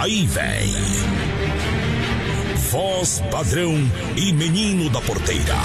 Aí 0.00 0.26
vem. 0.28 0.72
Voz 2.70 3.20
padrão 3.32 3.74
e 4.14 4.32
menino 4.32 4.88
da 4.90 5.00
porteira. 5.00 5.56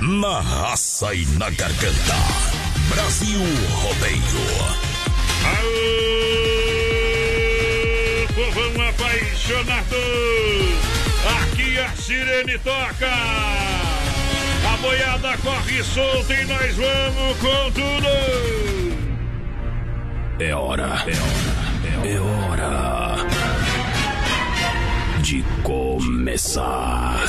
Na 0.00 0.40
raça 0.40 1.12
e 1.12 1.26
na 1.36 1.50
garganta. 1.50 2.14
Brasil 2.88 3.40
Rodeio. 3.72 4.22
Aô, 5.44 5.88
povão 8.32 8.88
apaixonado! 8.88 9.96
Aqui 11.42 11.76
a 11.80 11.90
sirene 11.96 12.56
toca! 12.60 13.12
A 14.72 14.76
boiada 14.80 15.36
corre 15.38 15.82
solta 15.82 16.32
e 16.32 16.44
nós 16.44 16.76
vamos 16.76 17.38
com 17.38 17.72
tudo! 17.72 18.06
É 20.38 20.54
hora, 20.54 20.84
é 20.84 21.16
hora, 21.16 21.53
é 22.04 22.20
hora 22.20 23.16
de 25.22 25.42
começar. 25.62 27.24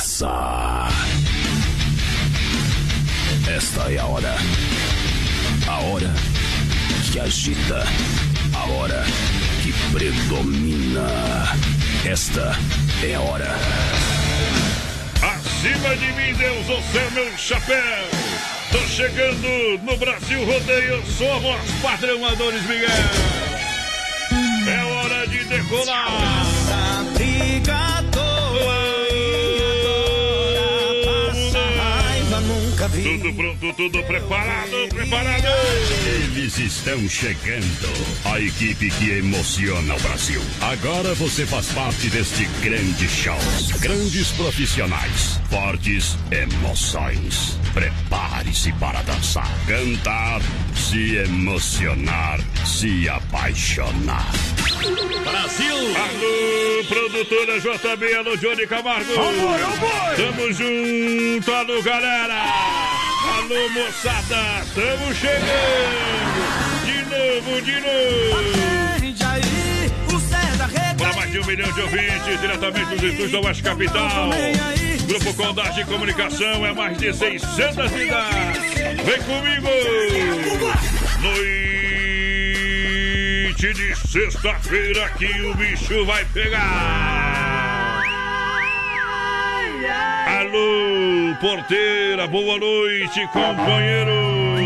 Esta 3.48 3.90
é 3.90 3.98
a 3.98 4.04
hora, 4.04 4.34
a 5.66 5.78
hora 5.78 6.12
que 7.10 7.18
agita, 7.18 7.84
a 8.54 8.70
hora 8.72 9.02
que 9.62 9.72
predomina. 9.92 11.06
Esta 12.04 12.54
é 13.02 13.14
a 13.14 13.20
hora. 13.20 13.56
Acima 15.22 15.96
de 15.96 16.12
mim, 16.12 16.34
Deus, 16.34 16.66
você 16.66 16.98
é 16.98 17.10
meu 17.12 17.38
chapéu! 17.38 18.04
Tô 18.70 18.78
chegando 18.88 19.78
no 19.84 19.96
Brasil 19.96 20.44
Rodeio, 20.44 21.02
somos 21.06 21.56
padrão 21.82 22.26
Adores 22.26 22.62
Miguel! 22.66 23.45
É 25.48 25.60
hora 25.60 27.04
de 27.16 27.55
Tudo 33.16 33.32
pronto, 33.32 33.72
tudo 33.72 34.02
preparado, 34.04 34.88
preparado! 34.90 35.46
Eles 36.06 36.58
estão 36.58 37.08
chegando. 37.08 37.88
A 38.26 38.38
equipe 38.38 38.90
que 38.90 39.10
emociona 39.10 39.94
o 39.94 40.00
Brasil. 40.00 40.42
Agora 40.60 41.14
você 41.14 41.46
faz 41.46 41.68
parte 41.68 42.10
deste 42.10 42.44
grande 42.62 43.08
show. 43.08 43.38
Grandes 43.80 44.32
profissionais, 44.32 45.40
fortes 45.48 46.18
emoções. 46.30 47.58
Prepare-se 47.72 48.70
para 48.74 49.00
dançar, 49.00 49.50
cantar, 49.66 50.42
se 50.74 51.16
emocionar, 51.16 52.38
se 52.66 53.08
apaixonar. 53.08 54.30
Brasil! 55.24 55.76
Alô, 55.96 56.84
produtora 56.86 57.60
JB, 57.60 58.14
alô, 58.14 58.36
Johnny 58.36 58.66
Camargo! 58.66 59.12
Amor, 59.14 59.60
amor! 59.60 60.16
Tamo 60.16 60.52
junto, 60.52 61.52
alô, 61.52 61.82
galera! 61.82 63.05
Alô, 63.48 63.68
moçada, 63.68 64.66
tamo 64.74 65.14
chegando! 65.14 65.46
De 66.84 66.98
novo, 67.04 67.62
de 67.62 67.74
novo! 67.74 68.42
Para 70.98 71.12
mais 71.14 71.30
de 71.30 71.38
um 71.38 71.46
milhão 71.46 71.70
de 71.70 71.80
ouvintes, 71.80 72.40
diretamente 72.40 72.90
dos 72.90 73.02
estúdios 73.04 73.30
da 73.30 73.40
Oeste 73.42 73.62
Capital. 73.62 74.30
Grupo 75.06 75.32
Condade 75.34 75.76
de 75.76 75.84
Comunicação 75.84 76.66
é 76.66 76.72
mais 76.72 76.98
de 76.98 77.14
600 77.14 77.88
cidades. 77.88 78.58
Vem 79.04 79.22
comigo! 79.22 79.68
Noite 83.52 83.72
de 83.74 83.94
sexta-feira 84.08 85.08
que 85.10 85.40
o 85.42 85.54
bicho 85.54 86.04
vai 86.04 86.24
pegar. 86.24 87.75
Alô, 89.84 91.34
porteira, 91.40 92.26
boa 92.26 92.58
noite, 92.58 93.26
companheiro. 93.32 94.10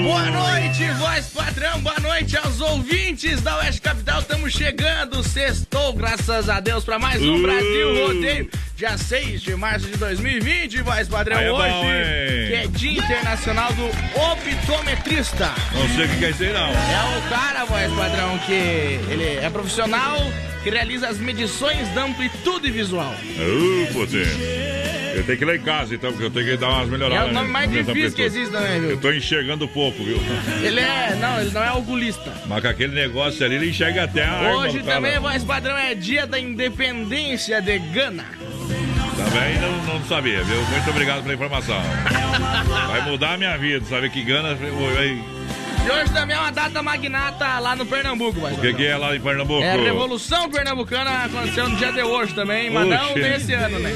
Boa 0.05 0.25
noite, 0.31 0.89
voz 0.99 1.27
padrão, 1.29 1.81
boa 1.81 1.99
noite 1.99 2.37
aos 2.37 2.61
ouvintes 2.61 3.41
da 3.41 3.57
Oeste 3.59 3.81
Capital. 3.81 4.21
Estamos 4.21 4.53
chegando, 4.53 5.23
sextou, 5.25 5.93
graças 5.95 6.49
a 6.49 6.61
Deus, 6.61 6.85
para 6.85 6.99
mais 6.99 7.21
um 7.21 7.39
Uh. 7.39 7.43
Brasil 7.43 8.07
Rodeio. 8.07 8.51
Dia 8.81 8.97
6 8.97 9.43
de 9.43 9.55
março 9.57 9.87
de 9.89 9.99
2020, 9.99 10.81
voz 10.81 11.07
padrão, 11.07 11.37
Aí 11.37 11.45
é 11.45 11.51
bom, 11.51 11.59
hoje, 11.59 11.69
hein? 11.69 12.47
que 12.49 12.55
é 12.55 12.67
Dia 12.67 12.93
Internacional 12.93 13.71
do 13.75 13.85
Optometrista. 14.19 15.53
Não 15.75 15.87
sei 15.95 16.07
o 16.07 16.09
que 16.09 16.19
quer 16.19 16.33
dizer, 16.33 16.55
não. 16.55 16.67
É 16.67 17.19
o 17.19 17.29
cara, 17.29 17.67
voz 17.67 17.93
padrão, 17.93 18.39
que 18.47 18.55
ele 18.55 19.37
é 19.37 19.51
profissional 19.51 20.17
que 20.63 20.71
realiza 20.71 21.09
as 21.09 21.19
medições 21.19 21.89
da 21.91 22.05
amplitude 22.05 22.71
visual. 22.71 23.15
Uh, 23.37 23.93
potência. 23.93 24.71
Eu 25.15 25.25
tenho 25.25 25.37
que 25.37 25.45
ir 25.45 25.47
lá 25.47 25.57
em 25.57 25.61
casa, 25.61 25.95
então, 25.95 26.11
porque 26.13 26.25
eu 26.25 26.31
tenho 26.31 26.47
que 26.47 26.57
dar 26.57 26.71
umas 26.71 26.89
melhoradas. 26.89 27.29
É 27.29 27.31
o 27.31 27.35
nome 27.35 27.51
mais 27.51 27.71
nessa 27.71 27.93
difícil 27.93 28.17
que 28.17 28.23
existe 28.23 28.51
também, 28.51 28.81
viu? 28.81 28.91
Eu 28.91 28.97
tô 28.97 29.13
enxergando 29.13 29.69
pouco, 29.69 30.03
viu? 30.03 30.19
Ele 30.63 30.81
é, 30.81 31.17
não, 31.21 31.39
ele 31.39 31.51
não 31.51 31.63
é 31.63 31.73
oculista. 31.73 32.33
Mas 32.47 32.63
com 32.63 32.69
aquele 32.69 32.95
negócio 32.95 33.45
ali, 33.45 33.57
ele 33.57 33.69
enxerga 33.69 34.05
até 34.05 34.25
a 34.25 34.55
Hoje 34.55 34.83
também, 34.83 35.19
voz 35.19 35.45
padrão, 35.45 35.77
é 35.77 35.95
dia 35.95 36.27
da 36.27 36.39
independência 36.39 37.61
de 37.61 37.79
Gana. 37.79 38.25
Também 39.25 39.59
não, 39.61 39.95
não 39.95 40.05
sabia, 40.07 40.43
viu? 40.43 40.63
Muito 40.63 40.91
obrigado 40.91 41.23
pela 41.23 41.35
informação. 41.35 41.81
Vai 42.89 43.03
mudar 43.11 43.35
a 43.35 43.37
minha 43.37 43.57
vida, 43.59 43.85
sabe 43.87 44.11
que 44.11 44.23
Gana... 44.23 44.57
E 44.57 45.91
hoje 45.91 46.13
também 46.13 46.37
é 46.37 46.39
uma 46.39 46.53
data 46.53 46.83
magnata 46.83 47.59
lá 47.59 47.75
no 47.75 47.87
Pernambuco, 47.87 48.39
voz 48.39 48.57
O 48.57 48.61
que, 48.61 48.75
que 48.75 48.87
é 48.87 48.97
lá 48.97 49.17
em 49.17 49.21
Pernambuco? 49.21 49.63
É 49.63 49.73
a 49.73 49.77
Revolução 49.77 50.51
Pernambucana 50.51 51.25
aconteceu 51.25 51.69
no 51.69 51.77
dia 51.77 51.91
de 51.91 52.03
hoje 52.03 52.35
também, 52.35 52.71
mas 52.71 52.87
não 52.87 53.13
Oxe. 53.13 53.21
nesse 53.21 53.55
ano, 53.55 53.79
né? 53.79 53.93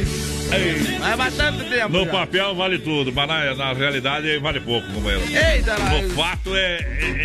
Ei, 0.52 0.98
Mas 0.98 1.12
é 1.12 1.16
bastante 1.16 1.64
tempo. 1.64 1.88
No 1.88 2.04
já. 2.04 2.10
papel 2.10 2.54
vale 2.54 2.78
tudo, 2.78 3.12
mas 3.12 3.26
na, 3.28 3.54
na 3.54 3.72
realidade 3.72 4.38
vale 4.38 4.60
pouco, 4.60 4.86
como 4.92 5.10
era. 5.10 5.20
Eita. 5.20 5.76
No 5.78 6.10
fato 6.10 6.54
é, 6.54 6.76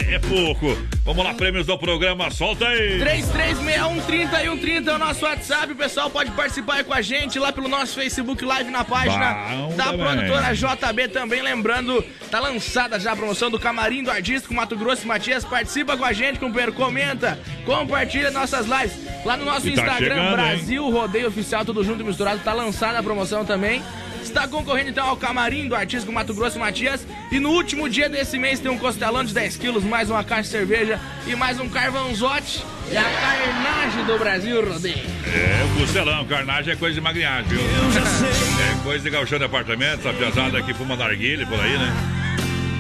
é, 0.09 0.16
é 0.16 0.19
pouco. 0.19 0.78
Vamos 1.06 1.24
lá, 1.25 1.34
prêmios 1.34 1.66
do 1.66 1.78
programa, 1.78 2.29
solta 2.29 2.68
aí! 2.68 3.00
3361-3130 3.00 4.88
é 4.88 4.94
o 4.94 4.97
nosso 4.97 5.25
WhatsApp. 5.25 5.74
O 5.74 5.75
pessoal 5.75 6.09
pode 6.09 6.32
participar 6.32 6.76
aí 6.76 6.84
com 6.84 6.94
a 6.94 7.02
gente 7.02 7.40
lá 7.40 7.52
pelo 7.52 7.67
nosso 7.67 7.96
Facebook 7.96 8.44
Live 8.46 8.70
na 8.70 8.84
página 8.84 9.34
Bom 9.34 9.76
da 9.76 9.85
também. 9.85 9.99
produtora 10.05 10.53
JB 10.53 11.08
também. 11.09 11.41
Lembrando, 11.41 12.03
tá 12.29 12.40
lançada 12.40 12.99
já 12.99 13.14
a 13.14 13.16
promoção 13.16 13.49
do 13.49 13.59
Camarim 13.59 14.03
do 14.03 14.11
Artístico 14.11 14.53
Mato 14.53 14.76
Grosso 14.76 15.03
e 15.03 15.08
Matias. 15.08 15.44
Participa 15.44 15.97
com 15.97 16.05
a 16.05 16.14
gente, 16.14 16.40
companheiro. 16.40 16.73
Comenta, 16.73 17.40
compartilha 17.66 18.29
nossas 18.32 18.66
lives. 18.67 18.97
Lá 19.26 19.35
no 19.35 19.46
nosso 19.46 19.64
tá 19.64 19.70
Instagram, 19.70 19.97
chegando, 19.97 20.29
hein? 20.29 20.35
Brasil 20.35 20.90
Rodeio 20.90 21.28
Oficial, 21.28 21.66
tudo 21.66 21.84
junto 21.84 22.02
e 22.02 22.05
misturado. 22.05 22.40
Tá 22.44 22.53
lançada 22.53 22.99
a 22.99 23.03
promoção 23.09 23.44
também. 23.44 23.82
Está 24.22 24.47
concorrendo 24.47 24.91
então 24.91 25.08
ao 25.08 25.17
camarim 25.17 25.67
do 25.67 25.76
Artístico 25.76 26.14
Mato 26.14 26.32
Grosso 26.32 26.59
Matias. 26.59 27.08
E 27.32 27.40
no 27.40 27.50
último 27.50 27.90
dia 27.90 28.08
desse 28.08 28.38
mês 28.38 28.59
tem 28.59 28.70
um 28.70 28.78
costelão 28.78 29.23
de 29.23 29.34
10 29.34 29.58
quilos, 29.58 29.84
mais 29.84 30.11
uma 30.11 30.23
caixa 30.23 30.44
de 30.44 30.50
cerveja 30.50 31.00
e 31.26 31.35
mais 31.35 31.59
um 31.59 31.67
carvãozote. 31.67 32.64
E 32.91 32.96
a 32.97 33.03
carnagem 33.03 34.06
do 34.06 34.20
Brasil, 34.20 34.64
Rodeio. 34.64 34.97
É, 35.26 35.66
o 35.66 35.79
costelão, 35.79 36.23
carnagem 36.26 36.73
é 36.73 36.76
coisa 36.76 36.94
de 36.94 37.02
magrinhagem, 37.02 37.46
viu? 37.46 37.61
É 37.61 38.84
coisa 38.84 39.03
de 39.03 39.09
galchão 39.09 39.40
de 39.40 39.46
apartamento, 39.46 40.08
essa 40.08 40.14
pesada 40.14 40.61
que 40.61 40.73
fuma 40.76 40.96
narguilha 40.96 41.47
por 41.47 41.59
aí, 41.59 41.78
né? 41.78 41.94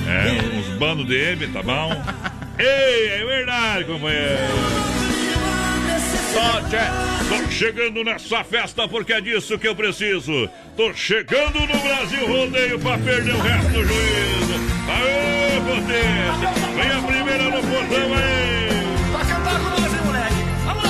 É, 0.07 0.57
uns 0.57 0.67
banos 0.77 1.07
de 1.07 1.15
M, 1.15 1.47
tá 1.47 1.63
bom? 1.63 2.03
Ei, 2.59 3.21
é 3.21 3.25
verdade, 3.25 3.85
companheiro. 3.85 4.98
Tô 6.29 7.51
chegando 7.51 8.03
nessa 8.03 8.43
festa 8.43 8.87
porque 8.87 9.13
é 9.13 9.21
disso 9.21 9.57
que 9.57 9.67
eu 9.67 9.75
preciso. 9.75 10.49
Tô 10.77 10.93
chegando 10.93 11.59
no 11.59 11.79
Brasil 11.79 12.27
Rodeio 12.27 12.79
pra 12.79 12.97
perder 12.97 13.33
o 13.33 13.39
resto 13.39 13.69
do 13.69 13.83
juízo. 13.85 14.53
Aê, 14.87 15.59
potência! 15.61 16.49
Vem 16.75 16.91
a 16.91 17.01
primeira 17.01 17.43
no 17.43 17.61
portão 17.61 18.13
aí! 18.13 18.69
Tá 19.11 19.25
cantando 19.25 19.63
com 19.63 19.69
nós, 19.81 19.93
hein, 19.93 20.01
moleque? 20.05 20.43
Vamos 20.65 20.83
lá! 20.83 20.89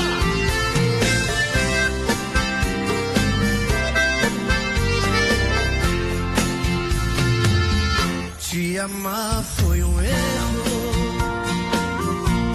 Te 8.39 8.77
amar 8.79 9.43
foi 9.43 9.83
um 9.83 10.01
erro. 10.01 10.63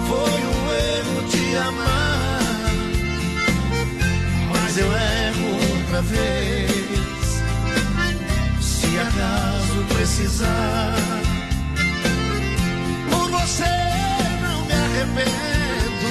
Foi 0.07 0.41
um 0.41 0.73
erro 0.73 1.27
te 1.29 1.55
amar. 1.57 2.04
Mas 4.75 4.83
eu 4.83 4.91
erro 4.91 5.53
outra 5.71 6.01
vez. 6.01 6.69
Se 8.59 8.99
acaso 8.99 9.85
precisar. 9.87 10.95
Por 13.09 13.31
você 13.31 13.63
não 14.41 14.65
me 14.65 14.73
arrependo. 14.73 16.09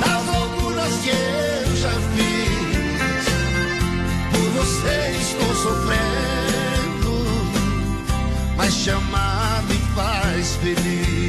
Das 0.00 0.26
loucuras 0.26 0.94
que 1.02 1.08
eu 1.08 1.76
já 1.76 1.94
fiz. 2.12 3.24
Por 4.32 4.50
você 4.50 4.96
estou 5.18 5.54
sofrendo 5.54 6.10
mas 8.58 8.74
chamar 8.74 9.62
me 9.62 9.78
faz 9.94 10.56
feliz. 10.56 11.19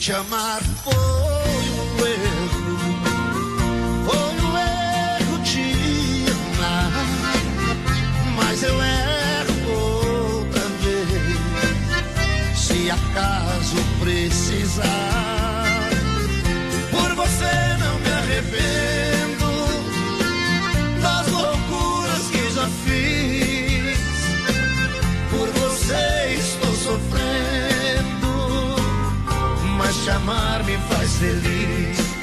Te 0.00 0.14
amar 0.14 0.69
amar 30.30 30.62
me 30.64 30.78
faz 30.78 31.16
feliz. 31.16 32.19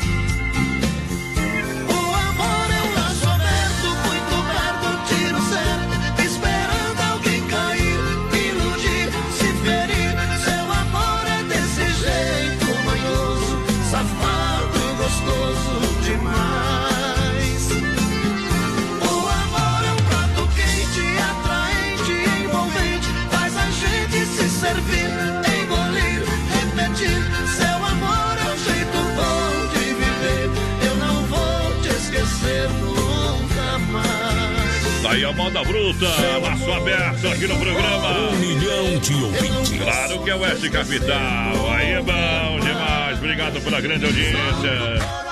Mais. 35.08 35.22
Daí 35.22 35.26
a 35.26 35.32
moda 35.32 35.64
bruta, 35.64 36.08
laço 36.42 36.72
aberto 36.72 37.28
aqui 37.30 37.48
no 37.48 37.58
programa. 37.58 38.30
Um 38.30 38.36
milhão 38.38 39.00
de 39.00 39.14
ouvintes. 39.14 39.82
Claro 39.82 40.24
que 40.24 40.30
é 40.30 40.36
o 40.36 40.40
Oeste 40.40 40.70
Capital. 40.70 41.72
Aí 41.72 41.92
é 41.92 42.02
bom 42.02 42.60
demais. 42.60 43.18
Obrigado 43.18 43.62
pela 43.62 43.82
grande 43.82 44.06
audiência. 44.06 45.28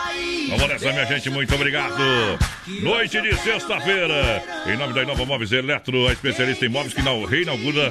Vamos 0.48 0.68
nessa, 0.68 0.92
minha 0.92 1.06
gente, 1.06 1.30
muito 1.30 1.54
obrigado. 1.56 2.02
Noite 2.82 3.22
de 3.22 3.36
sexta-feira. 3.36 4.44
Em 4.68 4.78
nome 4.78 4.94
da 4.94 5.04
Inova 5.04 5.26
Móveis 5.26 5.52
Eletro, 5.52 6.08
a 6.08 6.14
especialista 6.14 6.66
em 6.66 6.70
móveis 6.70 6.94
que 6.94 7.02
não 7.02 7.26
reinaugura 7.26 7.90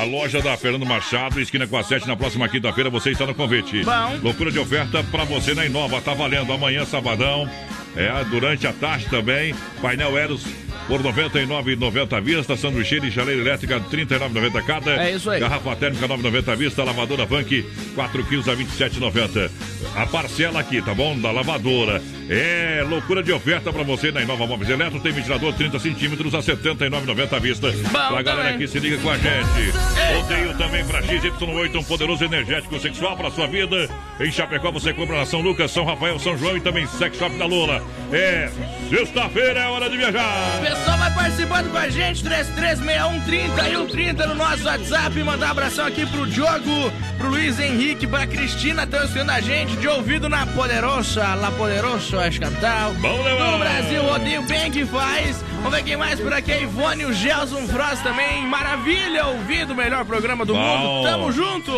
a 0.00 0.04
loja 0.04 0.42
da 0.42 0.56
Fernando 0.56 0.84
Machado, 0.84 1.40
esquina 1.40 1.66
com 1.66 1.78
a 1.78 1.82
7, 1.82 2.06
na 2.06 2.16
próxima 2.16 2.48
quinta-feira. 2.48 2.90
Você 2.90 3.10
está 3.10 3.24
no 3.24 3.34
convite. 3.34 3.84
Bom. 3.84 4.18
Loucura 4.22 4.50
de 4.50 4.58
oferta 4.58 5.02
para 5.04 5.24
você 5.24 5.54
na 5.54 5.64
Inova. 5.64 6.00
Tá 6.02 6.12
valendo 6.12 6.52
amanhã, 6.52 6.84
sabadão. 6.84 7.48
É, 7.96 8.24
durante 8.24 8.66
a 8.66 8.72
tarde 8.72 9.06
também. 9.06 9.54
Painel 9.80 10.18
Eros 10.18 10.44
por 10.88 11.00
R$ 11.00 11.12
99,90 11.12 12.16
à 12.16 12.20
vista. 12.20 12.56
Sanduicheira 12.56 13.06
e 13.06 13.10
chaleira 13.10 13.40
elétrica 13.40 13.78
R$ 13.78 13.84
39,90 13.90 14.64
cada. 14.64 14.90
É 15.02 15.12
isso 15.12 15.30
aí. 15.30 15.40
Garrafa 15.40 15.76
térmica 15.76 16.08
9,90 16.08 16.48
à 16.48 16.54
vista. 16.54 16.84
Lavadora 16.84 17.24
Vank 17.26 17.64
4 17.94 18.24
quilos 18.24 18.48
a 18.48 18.54
27,90. 18.54 19.50
A 19.96 20.06
parcela 20.06 20.60
aqui, 20.60 20.80
tá 20.80 20.94
bom? 20.94 21.18
Da 21.18 21.30
lavadora. 21.30 22.00
É 22.28 22.84
loucura 22.88 23.22
de 23.22 23.32
oferta 23.32 23.72
pra 23.72 23.82
você 23.82 24.10
na 24.10 24.22
Inova 24.22 24.46
Móveis 24.46 24.70
Eletro. 24.70 25.00
Tem 25.00 25.12
ventilador 25.12 25.52
30 25.52 25.78
centímetros 25.78 26.34
a 26.34 26.38
79,90 26.38 27.32
à 27.34 27.38
vista. 27.38 27.72
pra 27.90 28.22
galera 28.22 28.56
que 28.56 28.66
se 28.66 28.78
liga 28.78 28.96
com 28.98 29.10
a 29.10 29.16
gente. 29.16 29.72
Rodeio 30.14 30.56
também 30.56 30.84
pra 30.84 31.02
XY8, 31.02 31.76
um 31.76 31.84
poderoso 31.84 32.24
energético 32.24 32.78
sexual 32.80 33.16
pra 33.16 33.30
sua 33.30 33.46
vida. 33.46 33.88
Em 34.20 34.30
Chapecó 34.30 34.70
você 34.70 34.92
compra 34.92 35.18
na 35.18 35.26
São 35.26 35.40
Lucas, 35.40 35.70
São 35.70 35.84
Rafael, 35.84 36.18
São 36.18 36.36
João 36.36 36.56
e 36.56 36.60
também 36.60 36.86
Sex 36.86 37.16
Shop 37.18 37.36
da 37.36 37.46
Lola. 37.46 37.82
É 38.12 38.50
sexta-feira, 38.88 39.60
é 39.60 39.66
hora 39.66 39.90
de 39.90 39.96
viajar. 39.96 40.60
O 40.72 40.74
pessoal 40.74 40.96
vai 40.96 41.12
participando 41.12 41.70
com 41.70 41.76
a 41.76 41.88
gente, 41.90 42.24
336130 42.24 43.68
e 43.68 43.76
o 43.76 43.86
30 43.86 44.26
no 44.26 44.34
nosso 44.34 44.64
WhatsApp. 44.64 45.22
Mandar 45.22 45.48
um 45.48 45.50
abração 45.50 45.86
aqui 45.86 46.06
pro 46.06 46.26
Diogo, 46.26 46.90
pro 47.18 47.28
Luiz 47.28 47.60
Henrique, 47.60 48.06
pra 48.06 48.26
Cristina, 48.26 48.84
estão 48.84 49.04
escutando 49.04 49.30
a 49.30 49.40
gente 49.42 49.76
de 49.76 49.86
ouvido 49.86 50.30
na 50.30 50.46
Poderosa, 50.46 51.34
La 51.34 51.50
Poderosa, 51.50 52.16
Oeste 52.16 52.40
Capital. 52.40 52.94
Vamos 52.94 53.22
levar. 53.22 53.50
No 53.52 53.58
Brasil, 53.58 54.02
rodeio 54.02 54.42
bem 54.44 54.70
que 54.70 54.86
faz. 54.86 55.44
Vamos 55.56 55.72
ver 55.72 55.84
quem 55.84 55.96
mais 55.98 56.18
por 56.18 56.32
aqui, 56.32 56.52
a 56.52 56.60
Ivone, 56.60 57.04
o 57.04 57.12
Gelson 57.12 57.66
Frost 57.66 58.02
também. 58.02 58.46
Maravilha, 58.46 59.26
ouvido 59.26 59.74
o 59.74 59.76
melhor 59.76 60.06
programa 60.06 60.46
do 60.46 60.54
Bom. 60.54 60.78
mundo. 60.78 61.06
Tamo 61.06 61.32
junto. 61.32 61.70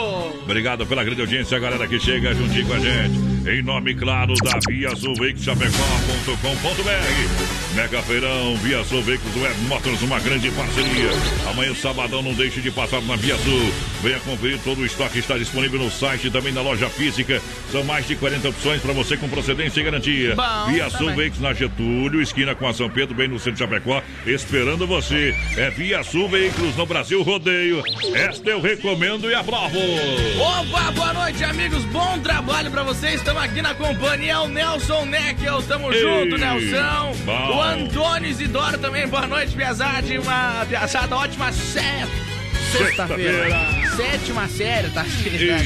Obrigado 0.44 0.86
pela 0.86 1.02
grande 1.02 1.20
audiência, 1.20 1.56
a 1.56 1.60
galera 1.60 1.88
que 1.88 1.98
chega 1.98 2.32
juntinho 2.32 2.66
com 2.68 2.74
a 2.74 2.78
gente. 2.78 3.33
Em 3.46 3.62
nome, 3.62 3.94
claro, 3.94 4.32
da 4.42 4.58
Via 4.66 4.96
Sul 4.96 5.14
Veículos 5.16 5.44
Chapecó.com.br. 5.44 5.74
Mega 7.76 8.00
Feirão, 8.00 8.56
Via 8.56 8.82
Sul 8.84 9.02
Veículos 9.02 9.36
Web 9.36 9.60
Motors, 9.68 10.00
uma 10.00 10.18
grande 10.18 10.50
parceria. 10.52 11.10
Amanhã, 11.50 11.74
sabadão, 11.74 12.22
não 12.22 12.32
deixe 12.32 12.62
de 12.62 12.70
passar 12.70 13.02
na 13.02 13.16
Via 13.16 13.36
Sul. 13.36 13.70
Venha 14.02 14.18
conferir 14.20 14.58
todo 14.64 14.80
o 14.80 14.86
estoque 14.86 15.14
que 15.14 15.18
está 15.18 15.36
disponível 15.36 15.78
no 15.78 15.90
site 15.90 16.28
e 16.28 16.30
também 16.30 16.54
na 16.54 16.62
loja 16.62 16.88
física. 16.88 17.42
São 17.70 17.84
mais 17.84 18.06
de 18.06 18.16
40 18.16 18.48
opções 18.48 18.80
para 18.80 18.94
você 18.94 19.18
com 19.18 19.28
procedência 19.28 19.78
e 19.78 19.84
garantia. 19.84 20.34
Bom, 20.34 20.72
Via 20.72 20.84
tá 20.84 20.96
Sul 20.96 21.08
bem. 21.08 21.16
Veículos 21.16 21.42
na 21.42 21.52
Getúlio, 21.52 22.22
esquina 22.22 22.54
com 22.54 22.66
a 22.66 22.72
São 22.72 22.88
Pedro, 22.88 23.14
bem 23.14 23.28
no 23.28 23.38
centro 23.38 23.52
de 23.52 23.58
Chapecó, 23.58 24.02
esperando 24.26 24.86
você. 24.86 25.36
É 25.58 25.68
Via 25.68 26.02
Sul 26.02 26.30
Veículos 26.30 26.74
no 26.76 26.86
Brasil 26.86 27.22
Rodeio. 27.22 27.82
Esta 28.14 28.48
eu 28.48 28.62
recomendo 28.62 29.30
e 29.30 29.34
aprovo. 29.34 29.78
Opa, 30.38 30.90
boa 30.92 31.12
noite, 31.12 31.44
amigos. 31.44 31.84
Bom 31.86 32.18
trabalho 32.20 32.70
pra 32.70 32.82
vocês. 32.82 33.16
Estamos 33.16 33.33
aqui 33.38 33.62
na 33.62 33.74
companhia. 33.74 34.40
O 34.40 34.48
Nelson 34.48 35.04
Neckel. 35.06 35.62
Tamo 35.62 35.92
Ei, 35.92 36.00
junto, 36.00 36.36
Nelson. 36.38 37.14
bom. 37.24 37.56
O 37.56 37.62
Antônio 37.62 38.28
Isidoro 38.30 38.78
também. 38.78 39.06
Boa 39.06 39.26
noite, 39.26 39.54
Piazade. 39.54 40.18
Uma 40.18 40.64
Piazada 40.68 41.16
ótima. 41.16 41.52
Sexta-feira. 41.52 43.48
Sétima 43.96 44.48
série, 44.48 44.90
tá? 44.90 45.04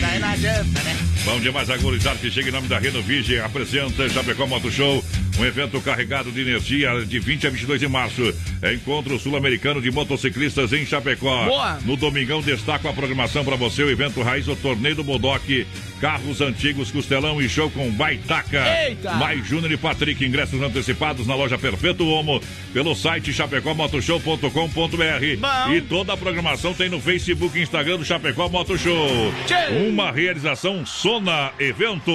Daí 0.00 0.18
não 0.18 0.28
adianta, 0.28 0.82
né? 0.82 0.96
Bom 1.28 1.38
demais, 1.40 1.68
agorizado 1.68 2.18
que 2.20 2.30
chega 2.30 2.48
em 2.48 2.52
nome 2.52 2.68
da 2.68 2.78
Renovige, 2.78 3.38
apresenta 3.38 4.08
Chapecó 4.08 4.46
Moto 4.46 4.70
Show, 4.70 5.04
um 5.38 5.44
evento 5.44 5.78
carregado 5.78 6.32
de 6.32 6.40
energia 6.40 7.04
de 7.04 7.18
20 7.18 7.46
a 7.46 7.50
22 7.50 7.78
de 7.78 7.86
março. 7.86 8.34
É 8.62 8.72
encontro 8.72 9.18
sul-americano 9.18 9.80
de 9.80 9.90
motociclistas 9.90 10.72
em 10.72 10.86
Chapecó. 10.86 11.44
Boa. 11.44 11.78
No 11.84 11.98
domingão, 11.98 12.40
destaco 12.40 12.88
a 12.88 12.94
programação 12.94 13.44
para 13.44 13.56
você, 13.56 13.82
o 13.82 13.90
evento 13.90 14.22
Raiz, 14.22 14.48
o 14.48 14.56
Torneio 14.56 14.96
do 14.96 15.04
Bodoque, 15.04 15.66
carros 16.00 16.40
antigos, 16.40 16.90
costelão 16.90 17.42
e 17.42 17.48
show 17.48 17.70
com 17.70 17.90
Baitaca. 17.90 18.64
Eita! 18.86 19.12
Mais 19.12 19.46
Júnior 19.46 19.70
e 19.70 19.76
Patrick, 19.76 20.24
ingressos 20.24 20.62
antecipados 20.62 21.26
na 21.26 21.34
loja 21.34 21.58
Perfeito 21.58 22.08
Homo, 22.08 22.40
pelo 22.72 22.94
site 22.94 23.34
chapecomotoshow.com.br. 23.34 25.74
E 25.74 25.80
toda 25.82 26.14
a 26.14 26.16
programação 26.16 26.72
tem 26.72 26.88
no 26.88 27.00
Facebook 27.00 27.58
e 27.58 27.62
Instagram 27.62 27.98
do 27.98 28.04
Chapecó 28.04 28.48
Moto 28.48 28.78
Show. 28.78 29.32
Tchê. 29.46 29.88
Uma 29.88 30.10
realização 30.10 30.86
Sona 31.18 31.50
Eventos. 31.58 32.14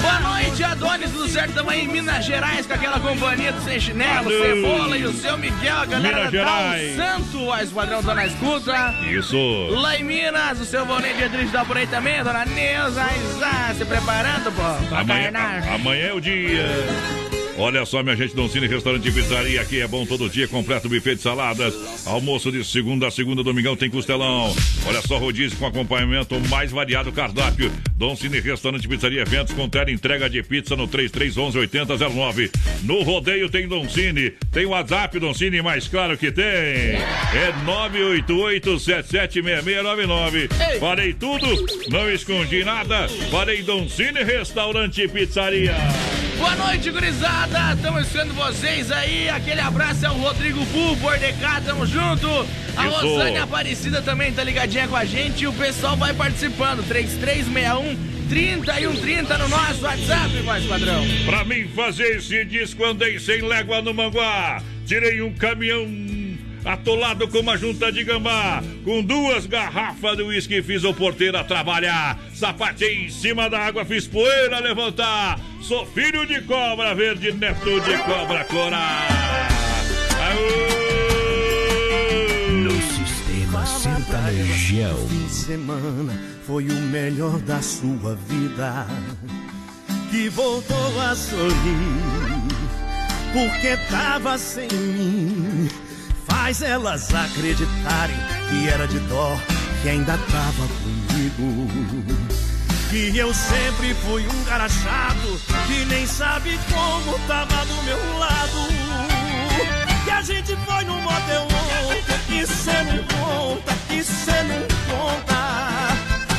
Boa 0.00 0.18
noite, 0.18 0.64
Adonis 0.64 1.12
do 1.12 1.28
Certo 1.28 1.52
Tamanho 1.54 1.84
em 1.84 1.86
Minas 1.88 2.24
Gerais, 2.24 2.66
com 2.66 2.72
aquela 2.74 2.98
companhia 2.98 3.52
do 3.52 3.62
Sem 3.62 3.78
Chinelo, 3.78 4.28
Alô. 4.28 4.30
Cebola 4.44 4.98
e 4.98 5.04
o 5.04 5.12
seu 5.12 5.38
Miguel, 5.38 5.76
a 5.78 5.86
galera 5.86 6.16
Minas 6.16 6.30
Gerais. 6.32 6.96
Santo, 6.96 7.52
a 7.52 7.62
Esquadrão 7.62 8.02
tá 8.02 8.12
na 8.12 8.26
escuta. 8.26 8.92
Isso. 9.08 9.36
Lá 9.70 9.96
em 9.96 10.02
Minas, 10.02 10.60
o 10.60 10.64
seu 10.64 10.84
Valnei 10.84 11.14
Dietrich 11.14 11.52
tá 11.52 11.64
por 11.64 11.76
aí 11.76 11.86
também, 11.86 12.24
dona 12.24 12.44
Neuza, 12.44 13.04
Isa, 13.04 13.74
se 13.78 13.84
preparando, 13.84 14.50
pô, 14.52 14.96
Amanhã, 14.96 15.30
a- 15.32 15.74
amanhã 15.76 16.06
é 16.08 16.12
o 16.12 16.20
dia. 16.20 16.66
Olha 17.56 17.86
só, 17.86 18.02
minha 18.02 18.16
gente, 18.16 18.34
Doncini 18.34 18.66
Restaurante 18.66 19.08
e 19.08 19.12
Pizzaria. 19.12 19.60
Aqui 19.60 19.80
é 19.80 19.86
bom 19.86 20.04
todo 20.04 20.28
dia, 20.28 20.48
completo 20.48 20.88
buffet 20.88 21.14
de 21.14 21.22
saladas. 21.22 21.74
Almoço 22.04 22.50
de 22.50 22.64
segunda 22.64 23.06
a 23.06 23.10
segunda, 23.10 23.44
domingão 23.44 23.76
tem 23.76 23.88
costelão. 23.88 24.54
Olha 24.86 25.00
só, 25.02 25.18
rodízio 25.18 25.56
com 25.56 25.66
acompanhamento 25.66 26.38
mais 26.48 26.72
variado 26.72 27.12
cardápio. 27.12 27.70
Doncini 27.96 28.40
Restaurante 28.40 28.84
e 28.84 28.88
Pizzaria 28.88 29.22
Eventos 29.22 29.54
com 29.54 29.68
tela 29.68 29.90
entrega 29.90 30.28
de 30.28 30.42
pizza 30.42 30.74
no 30.74 30.88
3311 30.88 31.58
8009. 31.58 32.50
No 32.82 33.02
rodeio 33.02 33.48
tem 33.48 33.68
Doncini. 33.68 34.30
Tem 34.50 34.66
WhatsApp, 34.66 35.18
Doncini, 35.20 35.62
mais 35.62 35.86
claro 35.86 36.18
que 36.18 36.32
tem. 36.32 36.44
É 36.44 37.54
988 37.64 38.80
776699. 38.80 40.48
Ei. 40.72 40.80
Falei 40.80 41.14
tudo, 41.14 41.46
não 41.88 42.10
escondi 42.10 42.64
nada. 42.64 43.08
Falei 43.30 43.62
Doncini 43.62 44.24
Restaurante 44.24 45.02
e 45.02 45.08
Pizzaria. 45.08 45.74
Boa 46.36 46.56
noite, 46.56 46.90
gurizada! 46.90 47.74
Estamos 47.74 48.02
escutando 48.02 48.34
vocês 48.34 48.90
aí. 48.90 49.28
Aquele 49.28 49.60
abraço 49.60 50.04
é 50.04 50.10
o 50.10 50.14
Rodrigo 50.14 50.64
Bu, 50.66 50.96
Bordecá, 50.96 51.60
tamo 51.64 51.86
junto. 51.86 52.28
A 52.76 52.88
Isso. 52.88 53.00
Rosane 53.00 53.38
Aparecida 53.38 54.02
também 54.02 54.32
tá 54.32 54.42
ligadinha 54.42 54.88
com 54.88 54.96
a 54.96 55.04
gente 55.04 55.44
e 55.44 55.46
o 55.46 55.52
pessoal 55.52 55.96
vai 55.96 56.12
participando. 56.12 56.86
3361 56.86 58.14
3130 58.28 59.38
no 59.38 59.48
nosso 59.48 59.84
WhatsApp, 59.84 60.36
voz 60.44 60.64
padrão. 60.64 61.04
Pra 61.26 61.44
mim 61.44 61.68
fazer 61.68 62.16
esse 62.16 62.44
disco, 62.44 62.84
andei 62.84 63.18
sem 63.20 63.42
légua 63.42 63.80
no 63.80 63.94
Manguá. 63.94 64.62
Tirei 64.86 65.22
um 65.22 65.32
caminhão 65.32 65.86
atolado 66.64 67.28
com 67.28 67.40
uma 67.40 67.56
junta 67.56 67.92
de 67.92 68.02
gambá. 68.04 68.62
Com 68.84 69.02
duas 69.02 69.46
garrafas 69.46 70.16
de 70.16 70.22
uísque 70.22 70.62
fiz 70.62 70.84
o 70.84 70.94
porteiro 70.94 71.36
a 71.36 71.44
trabalhar. 71.44 72.18
Sapatei 72.32 73.04
em 73.04 73.10
cima 73.10 73.50
da 73.50 73.60
água, 73.60 73.84
fiz 73.84 74.06
poeira 74.06 74.58
levantar. 74.60 75.38
Sou 75.60 75.86
filho 75.86 76.26
de 76.26 76.40
cobra 76.42 76.94
verde, 76.94 77.32
neto 77.32 77.80
de 77.80 77.98
cobra 77.98 78.44
corar. 78.44 79.08
Aô! 80.30 80.74
No 82.52 82.72
sistema 82.72 83.66
sertanejão. 83.66 85.08
fim 85.08 85.26
de 85.26 85.32
semana 85.32 86.20
foi 86.46 86.68
o 86.68 86.74
melhor 86.74 87.38
da 87.40 87.60
sua 87.62 88.14
vida. 88.28 88.86
Que 90.10 90.28
voltou 90.28 91.00
a 91.00 91.14
sorrir, 91.16 91.50
porque 93.32 93.76
tava 93.90 94.38
sem 94.38 94.68
mim. 94.68 95.68
Faz 96.34 96.62
elas 96.62 97.14
acreditarem 97.14 98.16
que 98.50 98.68
era 98.68 98.86
de 98.88 98.98
dó, 99.00 99.38
que 99.80 99.88
ainda 99.88 100.18
tava 100.18 100.68
comigo. 100.82 101.68
Que 102.90 103.16
eu 103.16 103.32
sempre 103.32 103.94
fui 104.04 104.26
um 104.26 104.44
cara 104.44 104.68
chato, 104.68 105.40
que 105.66 105.84
nem 105.86 106.06
sabe 106.06 106.58
como 106.70 107.18
tava 107.28 107.64
do 107.64 107.82
meu 107.84 108.18
lado. 108.18 108.68
Que 110.04 110.10
a 110.10 110.22
gente 110.22 110.56
foi 110.66 110.84
no 110.84 111.00
motel 111.00 111.42
ontem, 111.44 112.18
que 112.26 112.46
cê 112.46 112.82
não 112.82 113.04
conta, 113.16 113.72
que 113.88 114.02
cê 114.02 114.42
não 114.42 114.66
conta. 114.90 115.34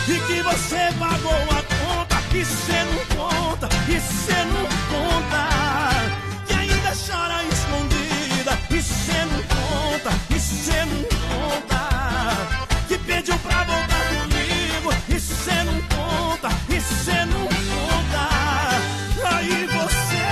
E 0.08 0.20
que 0.28 0.42
você 0.42 0.94
pagou 1.00 1.32
a 1.32 1.64
conta, 1.64 2.22
que 2.30 2.46
cê 2.46 2.84
não 2.84 3.00
conta, 3.18 3.68
que 3.86 4.00
cê 4.00 4.44
não 4.46 4.66
conta. 4.92 5.48
Que 6.48 6.54
ainda 6.54 6.94
chora 6.96 7.44
escondida, 7.46 7.85
que 8.68 8.82
cê 8.82 9.26
não 9.26 9.44
conta, 9.44 10.12
que 10.28 10.40
cê 10.40 10.86
não 10.86 11.04
conta. 11.04 11.82
Que 12.88 12.98
pediu 13.00 13.38
pra 13.40 13.64
voltar 13.64 14.04
comigo, 14.10 14.94
e 15.10 15.20
cê 15.20 15.64
não 15.64 15.82
conta, 15.82 16.50
e 16.70 16.80
cê 16.82 17.26
não 17.26 17.48
conta. 17.48 18.30
Aí 19.36 19.68
você 19.68 20.26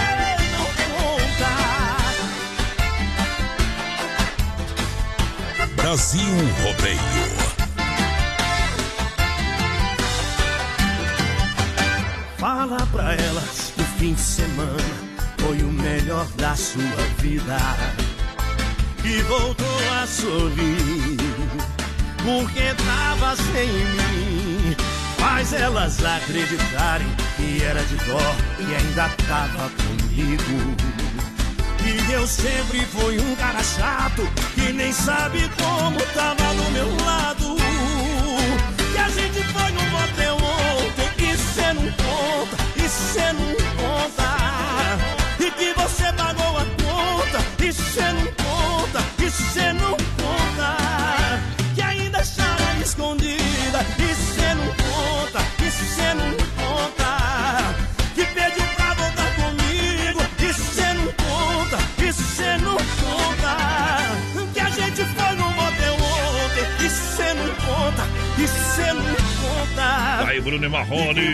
não 0.51 0.65
conta. 5.65 5.75
Brasil 5.75 6.36
Rodeio. 6.62 7.34
Fala 12.38 12.86
pra 12.88 13.13
elas 13.15 13.72
que 13.74 13.82
o 13.82 13.86
fim 13.98 14.13
de 14.13 14.22
semana 14.22 14.77
foi 15.38 15.62
o 15.62 15.72
melhor 15.72 16.25
da 16.36 16.56
sua 16.56 16.82
vida. 17.20 17.58
E 19.05 19.22
voltou 19.24 19.79
a 20.01 20.07
sorrir, 20.07 21.17
porque 22.24 22.74
tava 22.86 23.36
sem 23.36 23.67
mim. 23.67 24.75
Faz 25.17 25.53
elas 25.53 26.03
acreditarem 26.03 27.07
que 27.36 27.63
era 27.63 27.83
de 27.83 27.95
dó 27.98 28.36
e 28.60 28.75
ainda 28.75 29.10
tava 29.27 29.69
comigo. 29.72 30.75
E 31.86 32.12
eu 32.13 32.25
sempre 32.25 32.79
fui 32.86 33.19
um 33.19 33.36
cara 33.36 33.62
chato 33.62 34.25
que 34.55 34.72
nem 34.72 34.93
sabe 34.93 35.50
como 35.62 36.00
tava 36.13 36.53
do 36.55 36.72
meu 36.72 36.95
lado. 37.05 37.57
E 38.93 38.98
a 38.98 39.10
gente 39.10 39.43
foi 39.51 39.72
no 39.72 39.83
motel 39.91 40.38
ontem 40.38 41.10
e 41.31 41.38
cê 41.38 41.74
não 41.74 41.91
conta, 41.91 42.57
e 42.77 42.88
cê 42.88 43.33
não 43.33 43.53
conta. 43.75 44.24
E 45.39 45.51
que 45.51 45.74
você 45.74 46.13
pagou 46.13 46.57
a 46.57 46.65
conta, 46.81 47.39
e 47.62 47.74
cê 47.74 48.13
não 48.13 48.25
conta, 48.27 48.42
e 49.19 49.31
cê 49.31 49.73
não 49.73 49.91
conta. 49.91 51.39
Que 51.75 51.81
ainda 51.81 52.19
chora 52.19 52.79
escondida, 52.81 53.23
Bruno 70.43 70.65
e 70.65 70.69
Marrone. 70.69 71.29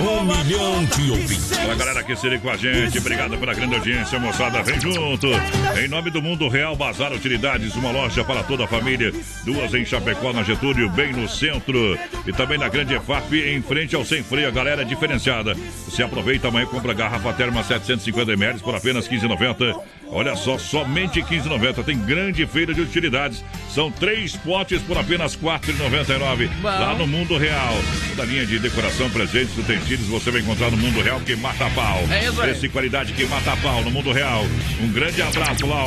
Um 0.00 0.32
a 0.32 0.44
milhão 0.44 0.84
de 0.84 1.02
e 1.02 1.10
ouvintes. 1.10 1.48
Pra 1.48 1.74
galera 1.74 2.04
que 2.04 2.14
seria 2.14 2.38
com 2.38 2.48
a 2.48 2.56
gente, 2.56 2.98
obrigado 2.98 3.36
pela 3.36 3.52
grande 3.52 3.74
audiência, 3.74 4.18
moçada. 4.18 4.62
Vem 4.62 4.80
junto. 4.80 5.26
Em 5.82 5.88
nome 5.88 6.10
do 6.10 6.22
Mundo 6.22 6.48
Real 6.48 6.76
Bazar 6.76 7.12
Utilidades, 7.12 7.74
uma 7.74 7.90
loja 7.90 8.24
para 8.24 8.44
toda 8.44 8.64
a 8.64 8.68
família. 8.68 9.12
Duas 9.44 9.74
em 9.74 9.84
Chapecó, 9.84 10.32
na 10.32 10.44
Getúlio, 10.44 10.88
bem 10.90 11.12
no 11.12 11.28
centro. 11.28 11.98
E 12.26 12.32
também 12.32 12.58
na 12.58 12.68
Grande 12.68 12.94
EFAP, 12.94 13.34
em 13.34 13.60
frente 13.60 13.96
ao 13.96 14.04
Sem 14.04 14.22
Freio. 14.22 14.48
A 14.48 14.52
galera 14.52 14.82
é 14.82 14.84
diferenciada. 14.84 15.54
Você 15.84 16.02
aproveita 16.02 16.48
amanhã, 16.48 16.66
compra 16.66 16.94
garrafa 16.94 17.32
terma 17.32 17.62
750ml 17.64 18.60
por 18.60 18.74
apenas 18.74 19.08
15,90. 19.08 19.80
Olha 20.10 20.36
só, 20.36 20.56
somente 20.58 21.20
15,90. 21.22 21.84
Tem 21.84 21.98
grande 21.98 22.46
feira 22.46 22.72
de 22.72 22.80
utilidades. 22.80 23.44
São 23.68 23.90
três 23.90 24.36
potes 24.36 24.80
por 24.82 24.96
apenas 24.96 25.36
4,99. 25.36 26.48
Lá 26.62 26.94
no 26.94 27.06
Mundo 27.06 27.36
Real. 27.36 27.74
Toda 28.10 28.27
linha 28.28 28.46
de 28.46 28.58
decoração, 28.58 29.08
presentes, 29.10 29.56
utensílios, 29.56 30.06
você 30.06 30.30
vai 30.30 30.40
encontrar 30.42 30.70
no 30.70 30.76
Mundo 30.76 31.00
Real 31.00 31.18
que 31.20 31.34
mata 31.34 31.68
pau. 31.70 32.04
É 32.10 32.24
isso 32.26 32.40
aí. 32.40 32.48
Preço 32.50 32.66
e 32.66 32.68
qualidade 32.68 33.12
que 33.14 33.24
mata 33.24 33.56
pau 33.56 33.82
no 33.82 33.90
Mundo 33.90 34.12
Real. 34.12 34.44
Um 34.80 34.88
grande 34.92 35.22
abraço 35.22 35.66
lá, 35.66 35.84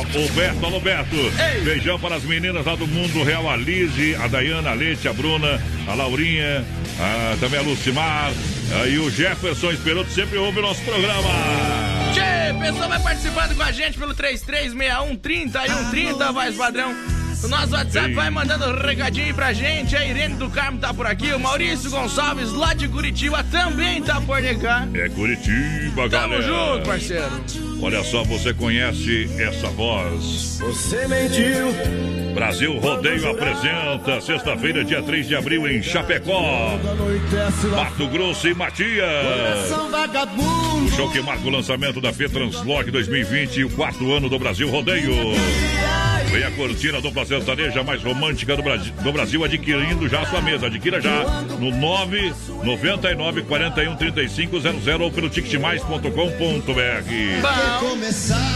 Beto. 0.80 1.16
Ei. 1.16 1.60
Beijão 1.62 1.98
para 2.00 2.16
as 2.16 2.24
meninas 2.24 2.66
lá 2.66 2.74
do 2.74 2.86
Mundo 2.86 3.22
Real, 3.22 3.48
a 3.48 3.56
Lise, 3.56 4.16
a 4.16 4.26
Dayana, 4.26 4.70
a 4.70 4.74
Leite, 4.74 5.06
a 5.06 5.12
Bruna, 5.12 5.60
a 5.86 5.94
Laurinha, 5.94 6.64
a- 6.98 7.36
também 7.38 7.60
a 7.60 7.62
Lucimar 7.62 8.32
ah, 8.72 8.86
e 8.88 8.98
o 8.98 9.08
Jefferson 9.10 9.70
Esperoto 9.70 10.10
sempre 10.10 10.36
ouve 10.38 10.58
o 10.58 10.62
nosso 10.62 10.82
programa. 10.82 11.30
Tchê, 12.12 12.58
pessoal 12.58 12.88
vai 12.88 13.00
participando 13.00 13.54
com 13.56 13.62
a 13.62 13.72
gente 13.72 13.96
pelo 13.98 14.14
3361 14.14 15.16
3130, 15.16 16.32
voz 16.32 16.56
padrão. 16.56 17.21
O 17.42 17.48
nosso 17.48 17.72
WhatsApp 17.74 18.14
vai 18.14 18.30
mandando 18.30 18.66
um 18.66 18.80
recadinho 18.80 19.34
pra 19.34 19.52
gente. 19.52 19.96
A 19.96 20.04
Irene 20.04 20.36
do 20.36 20.48
Carmo 20.48 20.78
tá 20.78 20.94
por 20.94 21.06
aqui. 21.06 21.32
O 21.32 21.40
Maurício 21.40 21.90
Gonçalves, 21.90 22.52
lá 22.52 22.72
de 22.72 22.86
Curitiba, 22.88 23.42
também 23.44 24.00
tá 24.00 24.20
por 24.20 24.40
cá. 24.60 24.86
É 24.94 25.08
Curitiba, 25.08 26.08
Tamo 26.08 26.38
galera. 26.38 26.42
junto, 26.42 26.86
parceiro. 26.86 27.30
Olha 27.82 28.04
só, 28.04 28.22
você 28.22 28.54
conhece 28.54 29.28
essa 29.40 29.66
voz? 29.70 30.58
Você 30.60 31.08
mentiu. 31.08 32.32
Brasil 32.32 32.78
Rodeio 32.78 33.28
apresenta 33.28 34.20
sexta-feira, 34.20 34.84
dia 34.84 35.02
3 35.02 35.26
de 35.26 35.34
abril, 35.34 35.66
em 35.68 35.82
Chapecó. 35.82 36.78
Mato 37.76 38.06
Grosso 38.08 38.48
e 38.48 38.54
Matias. 38.54 39.70
O 40.86 40.90
show 40.94 41.10
que 41.10 41.20
marca 41.20 41.46
o 41.46 41.50
lançamento 41.50 42.00
da 42.00 42.12
Fetranslog 42.12 42.90
2020 42.90 43.56
e 43.56 43.64
o 43.64 43.70
quarto 43.70 44.12
ano 44.12 44.28
do 44.28 44.38
Brasil 44.38 44.70
Rodeio. 44.70 45.12
Venha 46.32 46.50
curtir 46.52 46.96
a 46.96 47.00
dupla 47.00 47.26
sertaneja 47.26 47.82
mais 47.82 48.02
romântica 48.02 48.56
do 48.56 48.62
Brasil, 48.62 48.90
do 49.02 49.12
Brasil 49.12 49.44
adquirindo 49.44 50.08
já 50.08 50.22
a 50.22 50.26
sua 50.26 50.40
mesa. 50.40 50.66
Adquira 50.66 50.98
já 50.98 51.24
no 51.60 51.70
999 51.70 53.42
41 53.42 53.96
35 53.96 54.58
00 54.60 55.04
ou 55.04 55.10
pelo 55.10 55.28
ticketmais.com.br. 55.28 56.10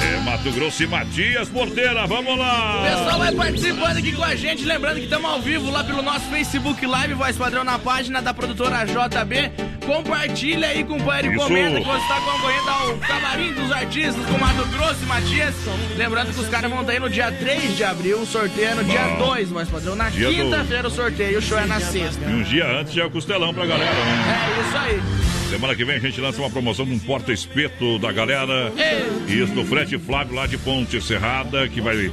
É 0.03 0.21
Mato 0.25 0.51
Grosso 0.53 0.83
e 0.83 0.87
Matias 0.87 1.51
Porteira, 1.51 2.07
vamos 2.07 2.33
o 2.33 2.37
lá! 2.37 2.83
pessoal 2.83 3.19
vai 3.19 3.33
participando 3.33 3.99
aqui 3.99 4.13
com 4.13 4.25
a 4.25 4.35
gente. 4.35 4.65
Lembrando 4.65 4.97
que 4.97 5.05
estamos 5.05 5.31
ao 5.31 5.43
vivo 5.43 5.71
lá 5.71 5.85
pelo 5.85 6.01
nosso 6.01 6.25
Facebook 6.31 6.87
Live, 6.87 7.13
Voz 7.13 7.37
Padrão, 7.37 7.63
na 7.63 7.79
página 7.79 8.23
da 8.23 8.33
produtora 8.33 8.87
JB. 8.87 9.53
Compartilha 9.87 10.69
aí, 10.69 10.83
companheiro, 10.83 11.33
e 11.33 11.37
Isso. 11.37 11.45
comenta 11.45 11.79
que 11.79 11.87
você 11.87 12.03
está 12.03 12.21
concorrendo 12.21 12.71
ao 12.71 12.97
Camarim 12.97 13.53
dos 13.53 13.71
Artistas 13.71 14.27
com 14.27 14.39
Mato 14.39 14.67
Grosso 14.71 15.03
e 15.03 15.07
Matias. 15.07 15.55
Lembrando 15.97 16.35
que 16.35 16.41
os 16.41 16.49
caras 16.49 16.71
vão 16.71 16.81
estar 16.81 16.93
aí 16.93 16.99
no 16.99 17.09
dia 17.09 17.31
3 17.31 17.66
de 17.75 17.85
abril, 17.85 18.21
o 18.21 18.27
sorteio 18.27 18.69
é 18.69 18.75
no 18.75 18.85
dia 18.85 19.03
Bom. 19.19 19.27
2, 19.27 19.49
Voz 19.51 19.69
Padrão. 19.69 19.97
Na 19.97 20.09
Dia 20.09 20.29
quinta-feira 20.29 20.89
o 20.89 20.91
sorteio, 20.91 21.39
o 21.39 21.43
show 21.43 21.59
é 21.59 21.67
na 21.67 21.81
sexta. 21.81 22.25
E 22.25 22.33
um 22.33 22.43
dia 22.43 22.67
antes 22.81 22.93
já 22.93 23.03
é 23.03 23.07
o 23.07 23.11
costelão 23.11 23.53
pra 23.53 23.67
galera, 23.67 23.93
né? 23.93 24.57
É 24.57 24.69
isso 24.69 24.77
aí. 24.77 25.27
Semana 25.51 25.75
que 25.77 25.85
vem 25.85 25.97
a 25.97 26.01
gente 26.01 26.21
lança 26.21 26.41
uma 26.41 26.51
promoção 26.51 26.85
de 26.85 26.93
um 26.93 26.99
porta-espeto 26.99 27.99
da 27.99 28.11
galera. 28.13 28.73
Ei. 28.77 29.43
Isso 29.43 29.53
do 29.55 29.65
Frete 29.65 29.97
Flávio 29.99 30.35
lá 30.35 30.47
de 30.47 30.59
Ponte 30.59 31.01
Serrada, 31.01 31.69
que 31.69 31.81
vai. 31.81 32.11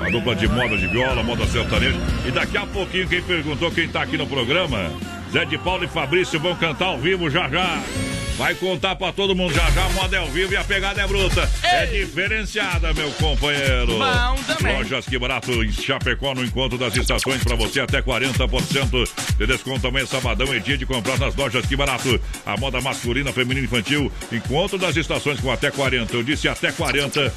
A 0.00 0.10
dupla 0.10 0.36
de 0.36 0.46
moda 0.46 0.76
de 0.76 0.86
viola, 0.86 1.22
moda 1.22 1.46
sertaneja. 1.46 1.98
E 2.26 2.30
daqui 2.30 2.56
a 2.56 2.66
pouquinho, 2.66 3.08
quem 3.08 3.22
perguntou 3.22 3.70
quem 3.70 3.88
tá 3.88 4.02
aqui 4.02 4.16
no 4.16 4.26
programa, 4.26 4.90
Zé 5.32 5.44
de 5.44 5.58
Paulo 5.58 5.84
e 5.84 5.88
Fabrício 5.88 6.38
vão 6.38 6.54
cantar 6.54 6.86
ao 6.86 6.98
vivo 6.98 7.30
já 7.30 7.48
já. 7.48 7.82
Vai 8.36 8.54
contar 8.54 8.94
pra 8.96 9.12
todo 9.12 9.34
mundo 9.34 9.54
já 9.54 9.70
já, 9.70 9.86
a 9.86 9.88
moda 9.90 10.14
é 10.14 10.18
ao 10.18 10.26
vivo 10.26 10.52
e 10.52 10.56
a 10.56 10.62
pegada 10.62 11.00
é 11.00 11.06
bruta. 11.06 11.50
É 11.62 11.86
diferenciada, 11.86 12.92
meu 12.92 13.10
companheiro. 13.12 13.98
Bom 13.98 14.36
também. 14.46 14.76
Lojas 14.76 15.06
Que 15.06 15.18
Barato 15.18 15.64
em 15.64 15.72
Chapecó 15.72 16.34
no 16.34 16.44
encontro 16.44 16.76
das 16.76 16.94
estações 16.94 17.42
pra 17.42 17.56
você 17.56 17.80
até 17.80 18.02
40% 18.02 19.08
de 19.38 19.46
desconto 19.46 19.86
amanhã 19.86 20.04
sabadão 20.04 20.52
é 20.52 20.58
dia 20.58 20.76
de 20.76 20.84
comprar 20.84 21.18
nas 21.18 21.34
lojas 21.34 21.64
Que 21.64 21.74
Barato. 21.74 22.20
A 22.44 22.58
moda 22.58 22.78
masculina, 22.82 23.32
feminina 23.32 23.60
e 23.60 23.64
infantil. 23.64 24.12
Encontro 24.30 24.76
das 24.76 24.94
estações 24.96 25.40
com 25.40 25.50
até 25.50 25.70
40. 25.70 26.14
Eu 26.14 26.22
disse 26.22 26.46
até 26.46 26.70
40% 26.70 27.32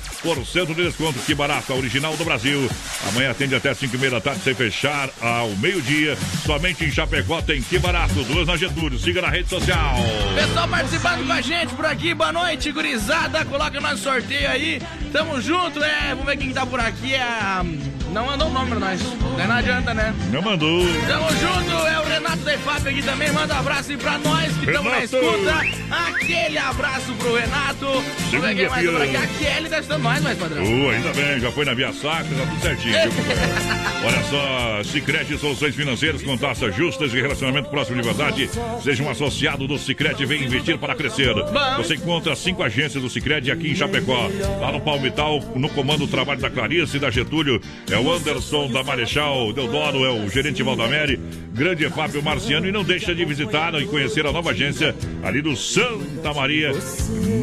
de 0.68 0.84
desconto. 0.84 1.20
Que 1.20 1.34
Barato, 1.34 1.72
a 1.72 1.76
original 1.78 2.16
do 2.18 2.26
Brasil. 2.26 2.70
Amanhã 3.08 3.32
atende 3.32 3.56
até 3.56 3.74
5 3.74 3.96
e 3.96 4.00
meia 4.00 4.12
da 4.12 4.22
tarde 4.22 4.42
sem 4.42 4.54
fechar 4.54 5.10
ao 5.22 5.50
meio-dia. 5.52 6.18
Somente 6.46 6.84
em 6.84 6.92
Chapecó 6.92 7.42
tem 7.42 7.62
Que 7.62 7.80
Barato. 7.80 8.22
Duas 8.26 8.46
na 8.46 8.58
Getúlio. 8.58 9.00
Siga 9.00 9.22
na 9.22 9.30
rede 9.30 9.48
social. 9.48 9.96
Pessoal 10.36 10.68
participando 10.68 10.89
com 10.98 11.32
a 11.32 11.42
gente 11.42 11.76
por 11.76 11.86
aqui, 11.86 12.16
boa 12.16 12.34
noite, 12.34 12.72
gurizada. 12.72 13.46
Coloca 13.46 13.80
nosso 13.80 13.98
sorteio 13.98 14.50
aí. 14.50 14.82
Tamo 15.12 15.40
junto, 15.40 15.84
é. 15.84 16.10
Vamos 16.10 16.26
ver 16.26 16.38
quem 16.38 16.52
tá 16.52 16.66
por 16.66 16.80
aqui. 16.80 17.14
É. 17.14 17.99
Não 18.12 18.26
mandou 18.26 18.48
o 18.48 18.52
nome 18.52 18.70
pra 18.70 18.80
nós. 18.80 19.02
Daí 19.38 19.48
Não 19.48 19.56
adianta, 19.56 19.94
né? 19.94 20.14
Não 20.32 20.42
mandou. 20.42 20.82
Tamo 21.08 21.30
junto, 21.30 21.88
é 21.88 22.00
o 22.00 22.04
Renato 22.04 22.38
da 22.38 22.56
IFAP 22.56 22.88
aqui 22.90 23.02
também. 23.04 23.32
Manda 23.32 23.54
um 23.54 23.60
abraço 23.60 23.92
aí 23.92 23.98
pra 23.98 24.18
nós 24.18 24.52
que 24.58 24.66
estamos 24.66 24.92
na 24.92 25.04
escuta. 25.04 25.62
Aquele 26.08 26.58
abraço 26.58 27.14
pro 27.14 27.36
Renato. 27.36 27.86
Vamos 27.86 28.48
ver 28.48 28.56
quem 28.56 28.70
mais 28.70 28.86
tá 28.86 28.92
por 28.92 29.02
aqui. 29.02 29.16
A 29.16 29.28
Kelly 29.28 29.70
tá 29.70 29.80
estando 29.80 30.04
nós, 30.04 30.22
mais 30.22 30.38
padrão. 30.38 30.64
Oh, 30.64 30.90
ainda 30.90 31.14
bem, 31.14 31.40
já 31.40 31.52
foi 31.52 31.66
na 31.66 31.74
Via 31.74 31.94
Sacra, 31.94 32.36
tá 32.36 32.46
tudo 32.46 32.62
certinho. 32.62 32.96
Olha 34.06 34.24
só, 34.24 34.84
Sicredi 34.84 35.38
Soluções 35.38 35.76
Financeiras 35.76 36.24
com 36.24 36.38
taxas 36.38 36.76
justas 36.76 37.14
e 37.14 37.22
relacionamento 37.22 37.70
próximo 37.70 38.02
de 38.02 38.08
verdade. 38.08 38.50
Seja 38.84 39.04
um 39.04 39.10
associado 39.10 39.68
do 39.68 39.78
Sicredi 39.78 40.24
e 40.24 40.26
vem 40.26 40.44
investir 40.44 40.78
para 40.78 40.96
crescer. 40.96 41.34
Você 41.78 41.96
encontra 41.96 42.36
cinco 42.36 42.64
agências 42.64 43.04
do 43.04 43.10
Sicredi 43.10 43.52
aqui 43.52 43.72
em 43.72 43.76
Chapecó. 43.76 44.30
Lá 44.60 44.72
no 44.72 44.82
Palmital, 44.82 45.40
no 45.56 45.70
comando 45.70 46.00
do 46.00 46.08
trabalho 46.08 46.40
da 46.40 46.50
Clarice 46.50 46.98
e 46.98 47.00
da 47.00 47.12
Getúlio, 47.12 47.62
é 47.92 47.99
o 48.00 48.12
Anderson 48.14 48.72
da 48.72 48.84
Marechal, 48.84 49.52
Deodoro 49.52 50.06
é 50.06 50.12
o 50.12 50.30
gerente 50.30 50.64
Valdamere, 50.64 51.20
grande 51.52 51.90
Fábio 51.90 52.24
Marciano 52.24 52.68
e 52.68 52.72
não 52.72 52.84
deixa 52.84 53.14
de 53.14 53.26
visitar 53.26 53.74
e 53.76 53.86
conhecer 53.86 54.26
a 54.26 54.32
nova 54.32 54.52
agência 54.52 54.96
ali 55.24 55.42
do 55.42 55.56
Santa 55.56 56.34
Maria, 56.34 56.72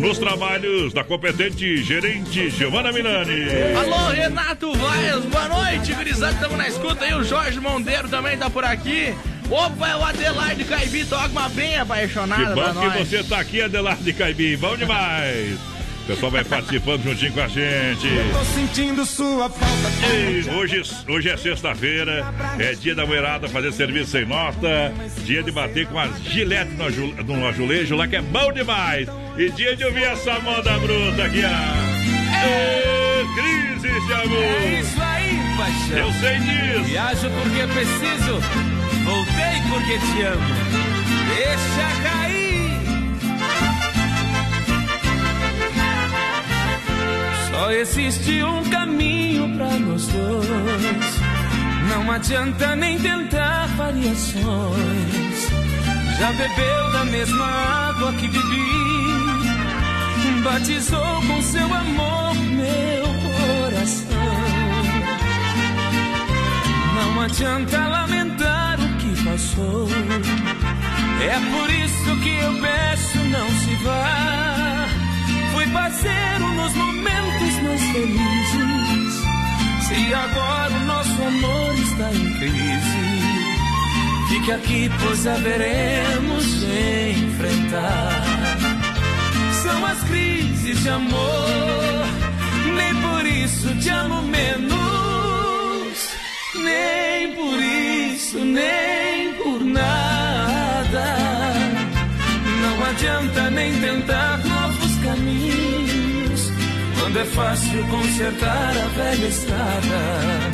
nos 0.01 0.19
trabalhos 0.19 0.93
da 0.93 1.05
competente 1.05 1.83
gerente 1.83 2.49
Giovana 2.51 2.93
Milani. 2.93 3.45
Alô, 3.79 4.11
Renato 4.11 4.73
Vaias, 4.73 5.25
boa 5.25 5.49
noite, 5.49 5.93
gurizada. 5.93 6.33
Estamos 6.33 6.57
na 6.57 6.69
escuta 6.69 7.05
aí. 7.05 7.15
O 7.15 7.23
Jorge 7.23 7.61
Mondeiro 7.61 8.09
também 8.09 8.37
tá 8.39 8.49
por 8.49 8.65
aqui. 8.65 9.15
Opa, 9.51 9.89
é 9.89 9.97
o 9.97 10.03
Adelaide 10.03 10.65
Caibi, 10.65 11.05
toca 11.05 11.49
bem 11.51 11.77
apaixonada 11.77 12.55
Que 12.55 12.55
bom 12.55 12.81
que 12.81 13.05
você 13.05 13.23
tá 13.23 13.41
aqui, 13.41 13.63
Adelardo 13.63 14.13
Caibim. 14.15 14.57
Bom 14.57 14.77
demais. 14.77 15.76
O 16.07 16.09
pessoal 16.09 16.31
vai 16.31 16.45
participando 16.45 17.03
juntinho 17.03 17.33
com 17.33 17.41
a 17.41 17.49
gente. 17.49 18.09
Tô 18.33 18.45
sentindo 18.55 19.05
sua 19.05 19.51
falta. 19.51 20.07
Ei, 20.15 20.49
Hoje, 20.55 20.81
hoje 21.09 21.29
é 21.29 21.37
sexta-feira, 21.37 22.25
é 22.61 22.75
dia 22.75 22.95
da 22.95 23.05
mulherada 23.05 23.49
fazer 23.49 23.73
serviço 23.73 24.13
sem 24.13 24.25
nota, 24.25 24.93
dia 25.25 25.43
de 25.43 25.51
bater 25.51 25.85
com 25.89 25.99
as 25.99 26.23
gilete 26.23 26.71
no, 26.75 27.25
no 27.25 27.47
azulejo 27.49 27.97
lá 27.97 28.07
que 28.07 28.15
é 28.15 28.23
bom 28.23 28.53
demais. 28.53 29.09
E 29.37 29.51
dia 29.51 29.75
de 29.75 29.85
ouvir 29.85 30.05
essa 30.05 30.39
moda 30.39 30.79
bruta 30.79 31.25
aqui, 31.25 31.43
ó. 31.45 32.07
Ô, 32.47 33.35
crise 33.35 34.01
de 34.07 34.13
É 34.13 34.15
amor. 34.15 34.81
isso 34.81 35.03
aí, 35.03 35.41
paixão. 35.57 35.99
Eu 36.07 36.13
sei 36.21 36.39
disso. 36.39 36.85
Viajo 36.85 37.31
porque 37.31 37.67
preciso, 37.67 38.41
voltei 39.05 39.61
porque 39.69 39.99
te 39.99 40.23
amo. 40.23 40.55
Deixa 41.35 42.03
cair. 42.03 42.16
Existe 47.77 48.43
um 48.43 48.65
caminho 48.71 49.55
pra 49.57 49.71
nós 49.79 50.07
dois. 50.09 51.21
Não 51.89 52.11
adianta 52.11 52.75
nem 52.75 52.99
tentar 52.99 53.67
variações. 53.77 55.51
Já 56.19 56.33
bebeu 56.33 56.93
da 56.93 57.05
mesma 57.05 57.45
água 57.45 58.13
que 58.15 58.29
bebi. 58.29 58.67
Batizou 60.43 61.23
com 61.27 61.43
seu 61.43 61.67
amor 61.75 62.35
meu 62.35 63.05
coração. 63.37 64.17
Não 66.95 67.21
adianta 67.21 67.89
lamentar 67.89 68.79
o 68.81 68.89
que 68.97 69.23
passou. 69.25 69.89
É 71.21 71.39
por 71.51 71.71
isso 71.71 72.17
que 72.23 72.37
eu 72.39 72.55
peço, 72.61 73.19
não 73.19 73.49
se 73.49 73.75
vá. 73.85 74.87
Fui 75.53 75.67
parceiro 75.69 76.49
nos 76.55 76.73
momentos 76.75 77.46
felizes. 77.97 79.15
Se 79.87 80.15
agora 80.15 80.73
o 80.75 80.81
nosso 80.81 81.23
amor 81.23 81.75
está 81.75 82.13
em 82.13 82.33
crise, 82.35 83.05
fique 84.29 84.53
aqui, 84.53 84.91
pois 85.01 85.27
haveremos 85.27 86.45
de 86.61 87.11
enfrentar. 87.25 88.59
São 89.63 89.87
as 89.87 90.03
crises 90.05 90.83
de 90.83 90.89
amor, 90.89 92.07
nem 92.75 92.95
por 92.97 93.27
isso 93.27 93.75
te 93.77 93.89
amo 93.89 94.23
menos. 94.23 94.77
Nem 96.55 97.33
por 97.35 97.59
isso, 97.61 98.39
nem 98.39 99.35
por 99.35 99.61
nada. 99.65 101.17
Não 102.63 102.85
adianta 102.85 103.51
nem 103.51 103.73
tentar 103.81 104.46
é 107.19 107.25
fácil 107.25 107.87
consertar 107.87 108.77
a 108.77 108.89
velha 108.89 109.27
estrada. 109.27 110.51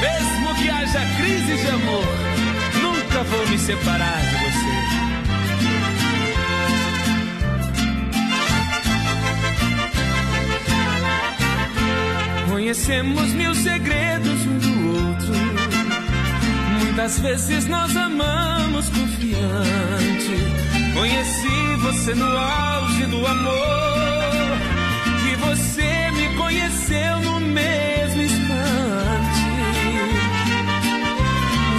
Mesmo 0.00 0.54
que 0.56 0.68
haja 0.68 1.00
crise 1.18 1.56
de 1.56 1.68
amor, 1.68 2.04
nunca 2.82 3.22
vou 3.24 3.46
me 3.48 3.58
separar 3.58 4.20
de 4.20 4.36
você. 4.36 4.76
Conhecemos 12.50 13.32
mil 13.32 13.54
segredos 13.54 14.46
um 14.46 14.58
do 14.58 14.98
outro. 14.98 15.34
Muitas 16.80 17.20
vezes 17.20 17.66
nós 17.66 17.96
amamos 17.96 18.88
confiante. 18.88 20.75
Conheci 20.96 21.76
você 21.82 22.14
no 22.14 22.24
auge 22.24 23.04
do 23.04 23.26
amor. 23.26 24.56
E 25.30 25.36
você 25.36 26.10
me 26.12 26.34
conheceu 26.36 27.20
no 27.20 27.38
mesmo 27.40 28.22
instante. 28.22 29.44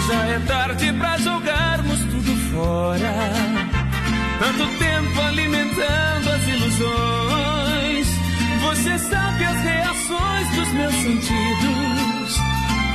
Já 0.07 0.25
é 0.27 0.39
tarde 0.45 0.93
pra 0.93 1.17
jogarmos 1.17 1.99
tudo 2.11 2.35
fora. 2.51 3.13
Tanto 4.37 4.67
tempo 4.77 5.21
alimentando 5.21 6.29
as 6.29 6.47
ilusões. 6.47 8.07
Você 8.61 8.99
sabe 8.99 9.45
as 9.45 9.61
reações 9.63 10.49
dos 10.55 10.71
meus 10.73 10.93
sentidos. 10.93 12.39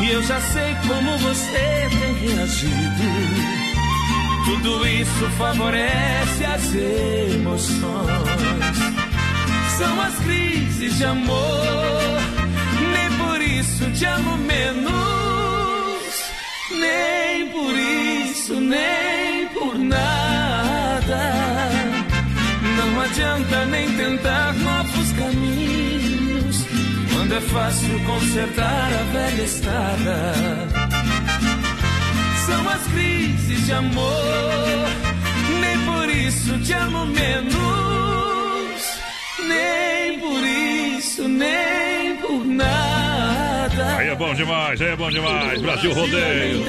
E 0.00 0.10
eu 0.10 0.22
já 0.22 0.40
sei 0.40 0.76
como 0.86 1.18
você 1.18 1.88
tem 2.00 2.14
reagido. 2.28 3.61
Tudo 4.44 4.86
isso 4.86 5.30
favorece 5.38 6.44
as 6.44 6.74
emoções. 6.74 7.78
São 9.78 10.00
as 10.00 10.18
crises 10.18 10.98
de 10.98 11.04
amor, 11.04 12.20
nem 12.92 13.10
por 13.18 13.40
isso 13.40 13.90
te 13.92 14.04
amo 14.04 14.36
menos. 14.38 14.92
Nem 16.70 17.48
por 17.50 17.72
isso, 17.72 18.60
nem 18.60 19.46
por 19.48 19.78
nada. 19.78 21.32
Não 22.76 23.00
adianta 23.00 23.64
nem 23.66 23.96
tentar 23.96 24.52
novos 24.54 25.12
caminhos, 25.12 26.66
quando 27.12 27.34
é 27.34 27.40
fácil 27.40 28.00
consertar 28.04 28.92
a 28.92 29.02
velha 29.12 29.42
estrada 29.42 30.81
são 32.52 32.68
as 32.68 32.86
crises 32.88 33.66
de 33.66 33.72
amor. 33.72 34.88
Nem 35.60 35.78
por 35.84 36.08
isso 36.10 36.58
te 36.60 36.72
amo 36.74 37.06
menos, 37.06 37.54
nem 39.46 40.18
por 40.18 40.42
isso, 40.44 41.28
nem 41.28 42.16
por 42.16 42.44
nada. 42.44 43.96
Aí 43.96 44.08
é 44.08 44.14
bom 44.14 44.34
demais, 44.34 44.80
aí 44.82 44.88
é 44.88 44.96
bom 44.96 45.10
demais. 45.10 45.60
Brasil 45.60 45.92
Rodeio. 45.92 46.62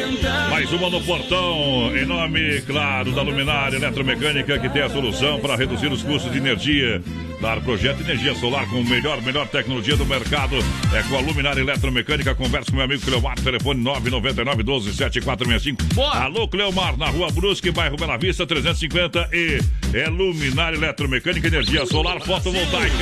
Mais 0.50 0.72
uma 0.72 0.90
no 0.90 1.02
portão. 1.02 1.92
Em 1.96 2.06
nome, 2.06 2.62
claro, 2.62 3.12
da 3.12 3.22
Luminária 3.22 3.76
Eletromecânica, 3.76 4.58
que 4.60 4.70
tem 4.70 4.84
a 4.84 4.90
solução 4.90 5.40
para 5.40 5.56
reduzir 5.56 5.92
os 5.92 6.02
custos 6.02 6.32
de 6.32 6.38
energia. 6.38 7.02
Claro, 7.44 7.60
projeto 7.60 8.00
Energia 8.00 8.34
Solar 8.36 8.66
com 8.70 8.80
o 8.80 8.86
melhor, 8.86 9.22
melhor 9.22 9.46
tecnologia 9.50 9.98
do 9.98 10.06
mercado. 10.06 10.56
É 10.94 11.04
com 11.04 11.18
a 11.18 11.20
Luminária 11.20 11.60
Eletromecânica. 11.60 12.34
Conversa 12.34 12.72
com 12.72 12.78
meu 12.78 12.86
amigo 12.86 13.02
Cleomar, 13.02 13.38
telefone 13.38 13.84
999 13.84 14.64
12 14.64 14.94
7465. 14.94 15.84
Boa. 15.94 16.24
Alô, 16.24 16.48
Cleomar, 16.48 16.96
na 16.96 17.08
rua 17.08 17.30
Brusque, 17.32 17.70
bairro 17.70 17.98
Bela 17.98 18.16
Vista, 18.16 18.48
350 18.48 19.28
e 19.34 19.60
é 19.94 20.08
Luminária 20.08 20.78
Eletromecânica, 20.78 21.46
Energia 21.46 21.86
Solar 21.86 22.22
Fotovoltaica. 22.22 22.96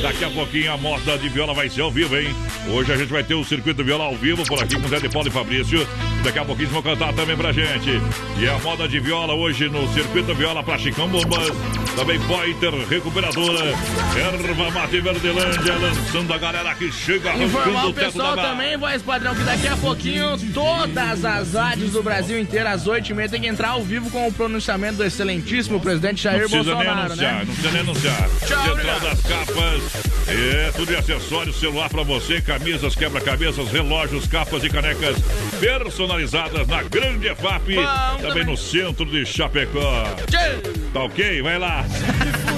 Daqui 0.00 0.24
a 0.24 0.30
pouquinho 0.30 0.72
a 0.72 0.78
moda 0.78 1.18
de 1.18 1.28
viola 1.28 1.52
vai 1.52 1.68
ser 1.68 1.82
ao 1.82 1.90
vivo, 1.90 2.16
hein? 2.16 2.34
Hoje 2.70 2.90
a 2.90 2.96
gente 2.96 3.12
vai 3.12 3.22
ter 3.22 3.34
o 3.34 3.44
circuito 3.44 3.84
viola 3.84 4.04
ao 4.04 4.16
vivo 4.16 4.42
por 4.46 4.62
aqui 4.62 4.80
com 4.80 4.88
Zé 4.88 5.00
de 5.00 5.10
Paulo 5.10 5.28
e 5.28 5.30
Fabrício. 5.30 5.86
Daqui 6.24 6.38
a 6.38 6.46
pouquinho 6.46 6.70
vão 6.70 6.80
cantar 6.80 7.12
também 7.12 7.36
pra 7.36 7.52
gente. 7.52 7.90
E 8.38 8.48
a 8.48 8.58
moda 8.60 8.88
de 8.88 8.98
viola 9.00 9.34
hoje 9.34 9.68
no 9.68 9.86
circuito 9.92 10.34
viola 10.34 10.62
pra 10.62 10.78
Chicão 10.78 11.06
Bombas. 11.06 11.50
Também 11.94 12.18
Pointer 12.20 12.72
Recuperadora. 12.88 13.49
Erva 13.58 14.70
Mate 14.70 15.00
Verdelândia 15.00 15.74
lançando 15.78 16.32
a 16.32 16.38
galera 16.38 16.74
que 16.74 16.90
chega 16.92 17.34
Informar 17.34 17.86
o 17.86 17.94
pessoal 17.94 18.36
também, 18.36 18.76
voz 18.76 19.02
padrão, 19.02 19.34
que 19.34 19.42
daqui 19.42 19.68
a 19.68 19.76
pouquinho 19.76 20.36
todas 20.52 21.24
as 21.24 21.54
rádios 21.54 21.92
do 21.92 22.02
Brasil 22.02 22.38
inteiro, 22.38 22.68
às 22.68 22.86
8h30, 22.86 23.30
tem 23.30 23.40
que 23.40 23.46
entrar 23.46 23.70
ao 23.70 23.82
vivo 23.82 24.10
com 24.10 24.26
o 24.28 24.32
pronunciamento 24.32 24.96
do 24.96 25.04
excelentíssimo 25.04 25.80
presidente 25.80 26.24
Não 26.24 26.32
Jair 26.32 26.48
Bolsonaro, 26.48 26.90
anunciar, 26.90 27.32
né? 27.32 27.38
não 27.38 27.46
precisa 27.46 27.70
nem 27.70 27.80
anunciar. 27.80 28.16
Tchau, 28.18 28.48
Central 28.48 28.72
obrigado. 28.72 29.02
das 29.02 29.20
capas. 29.22 30.20
É, 30.28 30.72
tudo 30.76 30.86
de 30.86 30.96
acessórios, 30.96 31.58
celular 31.58 31.88
pra 31.88 32.02
você, 32.02 32.40
camisas, 32.40 32.94
quebra-cabeças, 32.94 33.68
relógios, 33.68 34.26
capas 34.26 34.62
e 34.64 34.68
canecas 34.70 35.16
personalizadas 35.58 36.66
na 36.68 36.82
Grande 36.82 37.28
EFAP. 37.28 37.74
Também 38.20 38.40
também. 38.40 38.44
no 38.44 38.56
centro 38.56 39.04
de 39.04 39.24
Chapecó. 39.26 40.04
Tchê! 40.28 40.70
Tá 40.92 41.02
ok? 41.02 41.42
Vai 41.42 41.58
lá. 41.58 41.84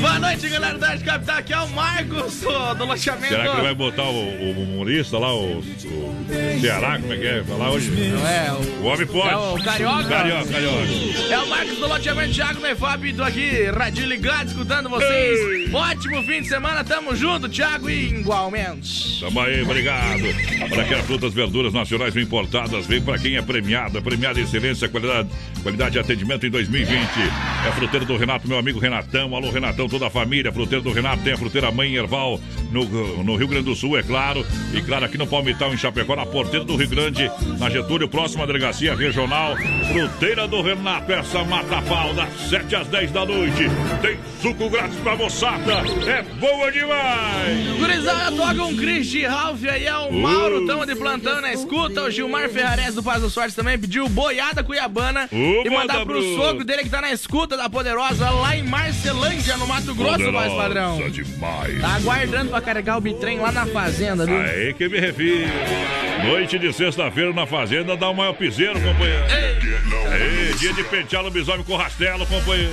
Boa 0.00 0.18
noite, 0.18 0.48
galera 0.48 0.78
da 0.78 0.88
Rádio 0.88 1.04
Capital. 1.04 1.36
Aqui 1.36 1.52
é 1.52 1.58
o 1.58 1.68
Marcos 1.68 2.40
do, 2.40 2.74
do 2.74 2.84
loteamento. 2.86 3.28
Será 3.28 3.42
que 3.44 3.56
ele 3.56 3.62
vai 3.62 3.74
botar 3.74 4.04
o, 4.04 4.14
o 4.14 4.62
humorista 4.62 5.18
lá, 5.18 5.34
o, 5.34 5.58
o 5.58 6.13
Ceará, 6.60 6.98
como 6.98 7.12
é 7.12 7.16
que 7.16 7.26
é? 7.26 7.44
Lá 7.48 7.70
hoje. 7.70 7.90
Não 7.90 8.26
é, 8.26 8.52
o, 8.52 8.82
O 8.82 8.86
homem 8.86 9.06
pode. 9.06 9.28
É 9.28 9.36
o 9.36 9.62
Carioca? 9.62 10.04
Carioca, 10.04 10.50
carioca. 10.50 10.88
é 11.30 11.38
o 11.38 11.48
Marcos 11.48 11.76
do 11.78 11.86
loteamento 11.86 12.34
Thiago 12.34 12.66
EFAP. 12.66 13.12
Tô 13.12 13.22
aqui, 13.22 13.64
radinho 13.64 14.08
ligado, 14.08 14.48
escutando 14.48 14.88
vocês. 14.88 15.72
Ótimo 15.72 16.22
fim 16.24 16.42
de 16.42 16.48
semana, 16.48 16.82
tamo 16.82 17.14
junto, 17.14 17.48
Thiago, 17.48 17.90
e 17.90 18.20
igualmente. 18.20 19.20
Tamo 19.20 19.40
aí, 19.40 19.62
obrigado. 19.62 20.22
Para 20.68 20.84
que 20.84 20.94
as 20.94 21.04
frutas, 21.04 21.34
verduras 21.34 21.72
nacionais 21.72 22.14
bem 22.14 22.24
importadas, 22.24 22.86
vem 22.86 23.02
para 23.02 23.18
quem 23.18 23.36
é 23.36 23.42
premiada, 23.42 24.00
premiada 24.00 24.40
em 24.40 24.44
excelência, 24.44 24.88
qualidade, 24.88 25.28
qualidade 25.62 25.92
de 25.92 25.98
atendimento 25.98 26.46
em 26.46 26.50
2020. 26.50 26.90
É 27.64 27.68
a 27.68 27.72
fruteira 27.72 28.06
do 28.06 28.16
Renato, 28.16 28.48
meu 28.48 28.58
amigo 28.58 28.78
Renatão. 28.78 29.34
Alô, 29.34 29.50
Renatão, 29.50 29.88
toda 29.88 30.06
a 30.06 30.10
família. 30.10 30.52
Fruteira 30.52 30.82
do 30.82 30.92
Renato 30.92 31.22
tem 31.22 31.32
a 31.32 31.36
fruteira 31.36 31.70
Mãe 31.70 31.94
Erval 31.94 32.40
no, 32.70 32.84
no 33.22 33.36
Rio 33.36 33.48
Grande 33.48 33.66
do 33.66 33.74
Sul, 33.74 33.98
é 33.98 34.02
claro. 34.02 34.44
E 34.72 34.80
claro, 34.80 35.04
aqui 35.04 35.18
no 35.18 35.26
Palmital, 35.26 35.72
em 35.72 35.76
Chapecó, 35.76 36.13
na 36.16 36.26
porteira 36.26 36.64
do 36.64 36.76
Rio 36.76 36.88
Grande, 36.88 37.30
na 37.58 37.68
Getúlio, 37.70 38.08
próxima 38.08 38.46
delegacia 38.46 38.94
regional. 38.94 39.56
Fruteira 39.92 40.46
do 40.46 40.62
Renato, 40.62 41.12
essa 41.12 41.44
mata 41.44 41.80
pau, 41.82 42.12
das 42.14 42.28
7 42.48 42.76
às 42.76 42.88
10 42.88 43.10
da 43.10 43.24
noite. 43.24 43.64
Tem 44.02 44.18
suco 44.40 44.68
grátis 44.70 44.98
pra 44.98 45.16
moçada. 45.16 45.72
É 46.06 46.22
boa 46.38 46.70
demais! 46.70 47.78
Gurizada, 47.78 48.36
toca 48.36 48.64
um 48.64 48.76
Chris 48.76 49.06
de 49.06 49.24
Ralph 49.24 49.64
aí, 49.64 49.86
é 49.86 49.96
o 49.96 50.12
Mauro, 50.12 50.66
tamo 50.66 50.86
de 50.86 50.94
plantão 50.94 51.40
na 51.40 51.52
escuta. 51.52 52.02
O 52.02 52.10
Gilmar 52.10 52.48
Ferrares 52.48 52.94
do 52.94 53.02
Paz 53.02 53.22
do 53.22 53.30
Sorte 53.30 53.54
também 53.54 53.78
pediu 53.78 54.08
boiada 54.08 54.62
cuiabana. 54.62 55.28
E 55.32 55.70
mandar 55.70 55.94
manda, 55.94 56.06
pro 56.06 56.20
Bruno. 56.20 56.36
sogro 56.36 56.64
dele 56.64 56.82
que 56.84 56.90
tá 56.90 57.00
na 57.00 57.12
escuta 57.12 57.56
da 57.56 57.68
Poderosa 57.68 58.30
lá 58.30 58.56
em 58.56 58.62
Marcelândia, 58.62 59.56
no 59.56 59.66
Mato 59.66 59.94
Grosso, 59.94 60.32
mais 60.32 60.52
padrão. 60.52 60.98
Demais. 61.10 61.80
Tá 61.80 61.94
aguardando 61.96 62.50
pra 62.50 62.60
carregar 62.60 62.98
o 62.98 63.00
bitrem 63.00 63.38
lá 63.38 63.52
na 63.52 63.66
fazenda, 63.66 64.26
viu? 64.26 64.36
Aí 64.36 64.74
que 64.74 64.88
me 64.88 64.98
refiro. 65.00 65.48
Noite 66.26 66.58
de 66.58 66.72
sexta-feira 66.72 67.32
na 67.32 67.46
fazenda 67.46 67.96
dá 67.96 68.08
o 68.08 68.14
maior 68.14 68.32
piseiro, 68.34 68.80
companheiro. 68.80 69.24
Ei, 70.12 70.54
dia 70.54 70.72
de 70.72 70.84
pentear 70.84 71.22
lobisomem 71.22 71.64
com 71.64 71.76
rastelo, 71.76 72.26
companheiro. 72.26 72.72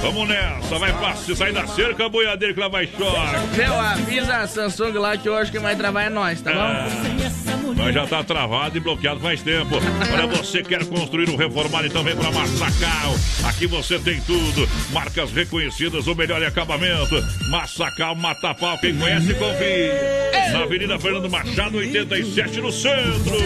Vamos 0.00 0.28
nessa, 0.28 0.78
vai 0.78 1.16
se 1.16 1.34
sair 1.34 1.52
da 1.52 1.66
cerca, 1.66 2.08
boiadeiro 2.08 2.54
que 2.54 2.60
lá 2.60 2.68
vai 2.68 2.86
chorar. 2.86 3.46
Meu, 3.56 3.80
avisa 3.80 4.36
a 4.36 4.46
Samsung 4.46 4.92
lá 4.92 5.16
que 5.16 5.28
hoje 5.28 5.50
quem 5.50 5.60
vai 5.60 5.74
travar 5.74 6.06
é 6.06 6.10
nós, 6.10 6.40
tá 6.40 6.52
bom? 6.52 7.55
Mas 7.74 7.94
já 7.94 8.06
tá 8.06 8.22
travado 8.22 8.76
e 8.76 8.80
bloqueado 8.80 9.20
faz 9.20 9.42
tempo. 9.42 9.76
Olha, 10.12 10.26
você 10.26 10.62
quer 10.62 10.84
construir 10.86 11.28
ou 11.30 11.36
reformar, 11.36 11.84
então 11.84 12.02
vem 12.02 12.16
pra 12.16 12.30
Massacal. 12.30 13.14
Aqui 13.44 13.66
você 13.66 13.98
tem 13.98 14.20
tudo. 14.20 14.68
Marcas 14.92 15.32
reconhecidas, 15.32 16.06
o 16.06 16.14
melhor 16.14 16.42
em 16.42 16.46
acabamento. 16.46 17.14
Massacal, 17.50 18.14
Matapau, 18.14 18.78
quem 18.78 18.96
conhece, 18.96 19.34
confia. 19.34 20.26
Na 20.52 20.62
Avenida 20.62 20.98
Fernando 20.98 21.28
Machado, 21.28 21.78
87, 21.78 22.60
no 22.60 22.70
centro. 22.70 23.36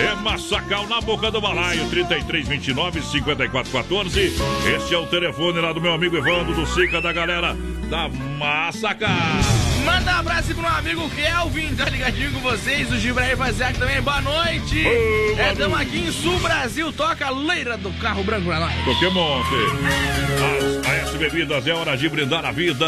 É 0.00 0.14
Massacal, 0.16 0.86
na 0.86 1.00
boca 1.00 1.30
do 1.30 1.40
balaio, 1.40 1.88
3329 1.90 3.02
5414. 3.02 4.32
Esse 4.76 4.94
é 4.94 4.98
o 4.98 5.06
telefone 5.06 5.60
lá 5.60 5.72
do 5.72 5.80
meu 5.80 5.92
amigo 5.92 6.16
Evandro, 6.16 6.54
do 6.54 6.66
Sica, 6.66 7.00
da 7.00 7.12
galera 7.12 7.56
da 7.88 8.08
Massacal. 8.38 9.69
Manda 9.84 10.12
um 10.12 10.18
abraço 10.18 10.48
pro 10.48 10.62
meu 10.62 10.70
amigo 10.70 11.10
Kelvin, 11.10 11.74
tá 11.74 11.84
ligadinho 11.84 12.32
com 12.32 12.40
vocês? 12.40 12.90
O 12.90 12.98
Gibrair 12.98 13.36
Faziac 13.36 13.78
também, 13.78 14.00
boa 14.00 14.20
noite. 14.20 14.86
Ô, 14.86 15.38
é, 15.38 15.54
tamo 15.54 15.76
aqui 15.76 15.98
em 15.98 16.12
Sul 16.12 16.38
Brasil, 16.40 16.92
toca 16.92 17.26
a 17.26 17.30
leira 17.30 17.76
do 17.76 17.90
carro 18.00 18.22
branco 18.22 18.46
pra 18.46 18.60
nós. 18.60 18.74
Pokémon. 18.84 19.40
As 19.40 21.10
AS 21.10 21.14
Bebidas 21.16 21.66
é 21.66 21.72
hora 21.72 21.96
de 21.96 22.08
brindar 22.08 22.44
a 22.44 22.52
vida. 22.52 22.86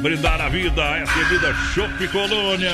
Brindar 0.00 0.40
a 0.40 0.48
vida. 0.48 0.82
AS 0.82 1.10
Bebida 1.12 1.54
Chopp 1.74 2.08
Colônia. 2.08 2.72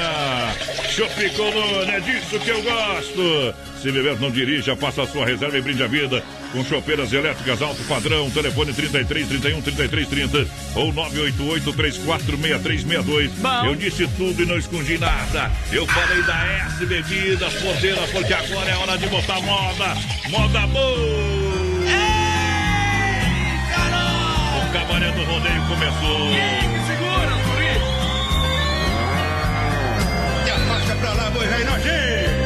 Chopp 0.88 1.30
Colônia, 1.30 1.96
é 1.96 2.00
disso 2.00 2.38
que 2.40 2.50
eu 2.50 2.62
gosto. 2.62 3.71
Se 3.82 3.90
beber, 3.90 4.16
não 4.20 4.30
dirija, 4.30 4.76
faça 4.76 5.02
a 5.02 5.06
sua 5.08 5.26
reserva 5.26 5.58
e 5.58 5.60
brinde 5.60 5.82
a 5.82 5.88
vida. 5.88 6.22
Com 6.52 6.64
chopeiras 6.64 7.12
elétricas 7.12 7.60
alto 7.60 7.82
padrão. 7.82 8.30
Telefone 8.30 8.72
33 8.72 9.26
31 9.26 9.60
33 9.60 10.06
30 10.08 10.46
ou 10.76 10.92
988 10.92 11.72
34 11.72 12.24
6362. 12.24 13.32
Bom. 13.32 13.66
Eu 13.66 13.74
disse 13.74 14.06
tudo 14.16 14.40
e 14.40 14.46
não 14.46 14.56
escondi 14.56 14.98
nada. 14.98 15.50
Eu 15.72 15.84
falei 15.88 16.22
da 16.22 16.46
S 16.68 16.86
Bebidas 16.86 17.52
Podeira, 17.54 18.02
porque 18.12 18.32
agora 18.32 18.70
é 18.70 18.76
hora 18.76 18.96
de 18.96 19.08
botar 19.08 19.40
moda. 19.40 19.96
Moda 20.30 20.66
boa. 20.68 21.42
O 24.62 24.72
cabaré 24.72 25.10
do 25.10 25.24
rodeio 25.24 25.62
começou. 25.66 26.30
Segura, 26.86 27.34
guri. 27.48 27.66
E 30.46 30.50
a 30.50 30.58
marcha 30.68 30.94
pra 30.94 31.12
lá, 31.14 31.30
boi 31.30 31.48
velho 31.48 31.64
nojento. 31.64 32.41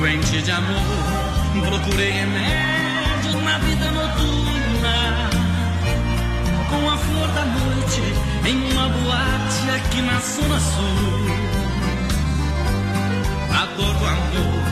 Carente 0.00 0.42
de 0.42 0.50
amor, 0.50 0.82
procurei 1.68 2.10
remédio 2.10 3.40
na 3.42 3.58
vida 3.58 3.90
noturna. 3.90 5.30
Com 6.68 6.90
a 6.90 6.96
flor 6.96 7.28
da 7.28 7.44
noite 7.44 8.02
em 8.44 8.72
uma 8.72 8.88
boate 8.88 9.70
aqui 9.74 10.02
na 10.02 10.20
Zona 10.20 10.60
Sul. 10.60 11.26
A 13.52 13.66
dor 13.76 13.94
do 13.94 14.06
amor 14.06 14.62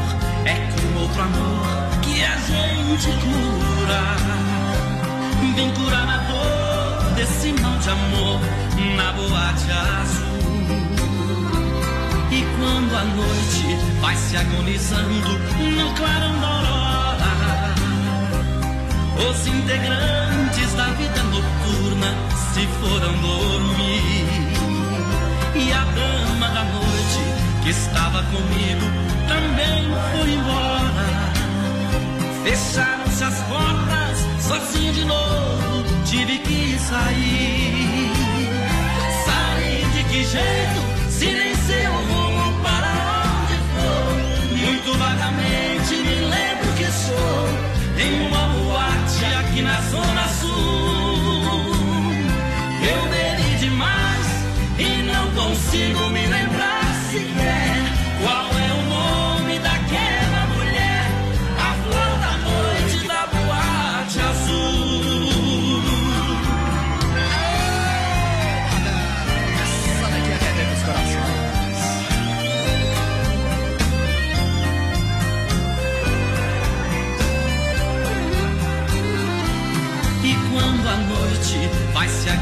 é 0.44 0.56
com 0.72 1.00
outro 1.00 1.22
amor 1.22 2.00
que 2.02 2.22
a 2.22 2.36
gente 2.36 3.08
cura. 3.22 4.16
Vem 5.56 5.70
curar 5.72 6.08
a 6.08 6.18
dor 6.28 7.14
desse 7.14 7.52
mal 7.60 7.78
de 7.78 7.90
amor 7.90 8.40
na 8.96 9.12
boate 9.12 9.72
azul. 9.72 11.13
E 12.34 12.44
quando 12.58 12.96
a 12.96 13.04
noite 13.04 13.76
vai 14.00 14.16
se 14.16 14.36
agonizando 14.36 15.38
no 15.78 15.94
clarão 15.94 16.40
da 16.40 16.48
aurora, 16.48 17.74
os 19.30 19.46
integrantes 19.46 20.74
da 20.74 20.86
vida 20.98 21.22
noturna 21.22 22.12
se 22.52 22.66
foram 22.80 23.12
dormir. 23.18 24.26
E 25.54 25.72
a 25.72 25.84
dama 25.84 26.48
da 26.48 26.64
noite 26.64 27.20
que 27.62 27.70
estava 27.70 28.24
comigo 28.24 28.84
também 29.28 29.84
foi 30.10 30.32
embora. 30.32 31.06
Fecharam-se 32.42 33.22
as 33.22 33.42
portas, 33.42 34.26
sozinho 34.40 34.92
de 34.92 35.04
novo, 35.04 35.84
tive 36.04 36.38
que 36.40 36.76
sair. 36.80 38.10
Sair 39.24 39.86
de 39.92 40.02
que 40.02 40.24
jeito? 40.24 40.94
Se 41.10 41.26
nem 41.26 41.54
sei 41.54 41.86
Muito 44.84 44.98
vagamente 44.98 45.96
me 45.96 46.14
lembro 46.26 46.72
que 46.76 46.82
estou 46.82 47.48
em 47.98 48.26
uma 48.26 48.48
boate 48.48 49.24
aqui 49.24 49.62
na 49.62 49.80
Zona 49.80 50.28
Sul. 50.28 51.03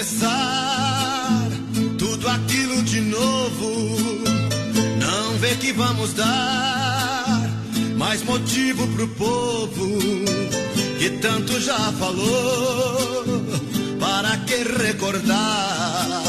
começar 0.00 1.48
tudo 1.98 2.26
aquilo 2.26 2.82
de 2.84 3.02
novo? 3.02 3.98
Não 4.98 5.36
vê 5.36 5.54
que 5.56 5.72
vamos 5.74 6.14
dar 6.14 7.46
mais 7.98 8.22
motivo 8.22 8.88
pro 8.94 9.06
povo 9.08 9.98
que 10.98 11.10
tanto 11.20 11.60
já 11.60 11.92
falou. 11.92 13.44
Para 14.00 14.38
que 14.38 14.64
recordar? 14.82 16.22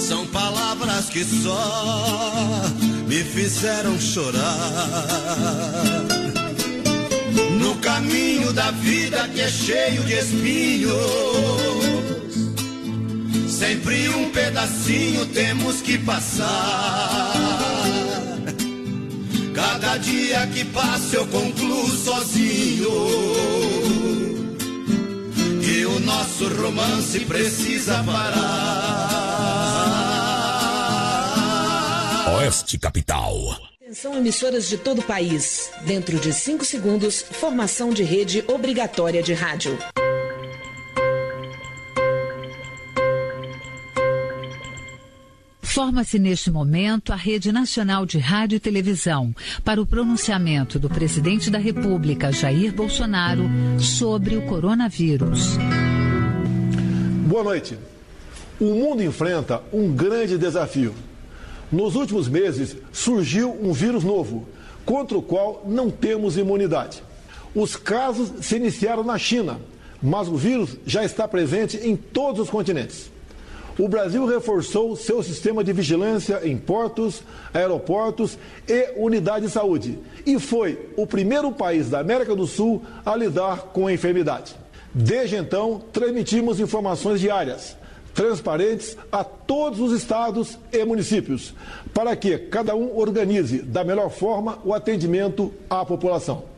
São 0.00 0.26
palavras 0.26 1.08
que 1.08 1.24
só 1.24 2.64
me 3.06 3.22
fizeram 3.22 4.00
chorar. 4.00 5.06
No 7.60 7.76
caminho 7.76 8.52
da 8.52 8.72
vida 8.72 9.28
que 9.28 9.42
é 9.42 9.48
cheio 9.48 10.02
de 10.02 10.14
espinhos, 10.14 11.85
sempre 13.56 14.08
um 14.10 14.30
pedacinho 14.30 15.24
temos 15.26 15.80
que 15.80 15.96
passar. 15.98 17.32
Cada 19.54 19.96
dia 19.96 20.46
que 20.48 20.64
passa 20.66 21.16
eu 21.16 21.26
concluo 21.28 21.88
sozinho. 21.88 22.90
E 25.62 25.86
o 25.86 25.98
nosso 26.00 26.48
romance 26.48 27.20
precisa 27.20 28.04
parar. 28.04 29.16
Oeste 32.36 32.78
Capital. 32.78 33.34
Atenção 33.80 34.14
emissoras 34.16 34.68
de 34.68 34.76
todo 34.76 34.98
o 34.98 35.02
país. 35.02 35.70
Dentro 35.86 36.18
de 36.18 36.30
5 36.32 36.62
segundos, 36.64 37.22
formação 37.22 37.88
de 37.90 38.02
rede 38.02 38.44
obrigatória 38.48 39.22
de 39.22 39.32
rádio. 39.32 39.78
Forma-se 45.76 46.18
neste 46.18 46.50
momento 46.50 47.12
a 47.12 47.16
Rede 47.16 47.52
Nacional 47.52 48.06
de 48.06 48.16
Rádio 48.16 48.56
e 48.56 48.58
Televisão 48.58 49.34
para 49.62 49.78
o 49.78 49.84
pronunciamento 49.84 50.78
do 50.78 50.88
presidente 50.88 51.50
da 51.50 51.58
República, 51.58 52.32
Jair 52.32 52.72
Bolsonaro, 52.72 53.42
sobre 53.78 54.38
o 54.38 54.46
coronavírus. 54.46 55.58
Boa 57.28 57.44
noite. 57.44 57.76
O 58.58 58.72
mundo 58.74 59.02
enfrenta 59.02 59.62
um 59.70 59.92
grande 59.92 60.38
desafio. 60.38 60.94
Nos 61.70 61.94
últimos 61.94 62.26
meses 62.26 62.74
surgiu 62.90 63.52
um 63.62 63.74
vírus 63.74 64.02
novo, 64.02 64.48
contra 64.82 65.18
o 65.18 65.22
qual 65.22 65.62
não 65.68 65.90
temos 65.90 66.38
imunidade. 66.38 67.02
Os 67.54 67.76
casos 67.76 68.46
se 68.46 68.56
iniciaram 68.56 69.04
na 69.04 69.18
China, 69.18 69.60
mas 70.02 70.26
o 70.26 70.36
vírus 70.36 70.78
já 70.86 71.04
está 71.04 71.28
presente 71.28 71.76
em 71.76 71.94
todos 71.94 72.40
os 72.40 72.48
continentes. 72.48 73.14
O 73.78 73.88
Brasil 73.88 74.24
reforçou 74.24 74.96
seu 74.96 75.22
sistema 75.22 75.62
de 75.62 75.70
vigilância 75.70 76.40
em 76.42 76.56
portos, 76.56 77.22
aeroportos 77.52 78.38
e 78.66 78.92
unidades 78.96 79.48
de 79.48 79.54
saúde 79.54 79.98
e 80.24 80.40
foi 80.40 80.88
o 80.96 81.06
primeiro 81.06 81.52
país 81.52 81.90
da 81.90 82.00
América 82.00 82.34
do 82.34 82.46
Sul 82.46 82.82
a 83.04 83.14
lidar 83.14 83.58
com 83.74 83.86
a 83.86 83.92
enfermidade. 83.92 84.56
Desde 84.94 85.36
então, 85.36 85.82
transmitimos 85.92 86.58
informações 86.58 87.20
diárias, 87.20 87.76
transparentes 88.14 88.96
a 89.12 89.22
todos 89.22 89.78
os 89.78 89.92
estados 89.92 90.58
e 90.72 90.82
municípios, 90.82 91.52
para 91.92 92.16
que 92.16 92.38
cada 92.38 92.74
um 92.74 92.96
organize 92.96 93.60
da 93.60 93.84
melhor 93.84 94.08
forma 94.08 94.58
o 94.64 94.72
atendimento 94.72 95.52
à 95.68 95.84
população. 95.84 96.55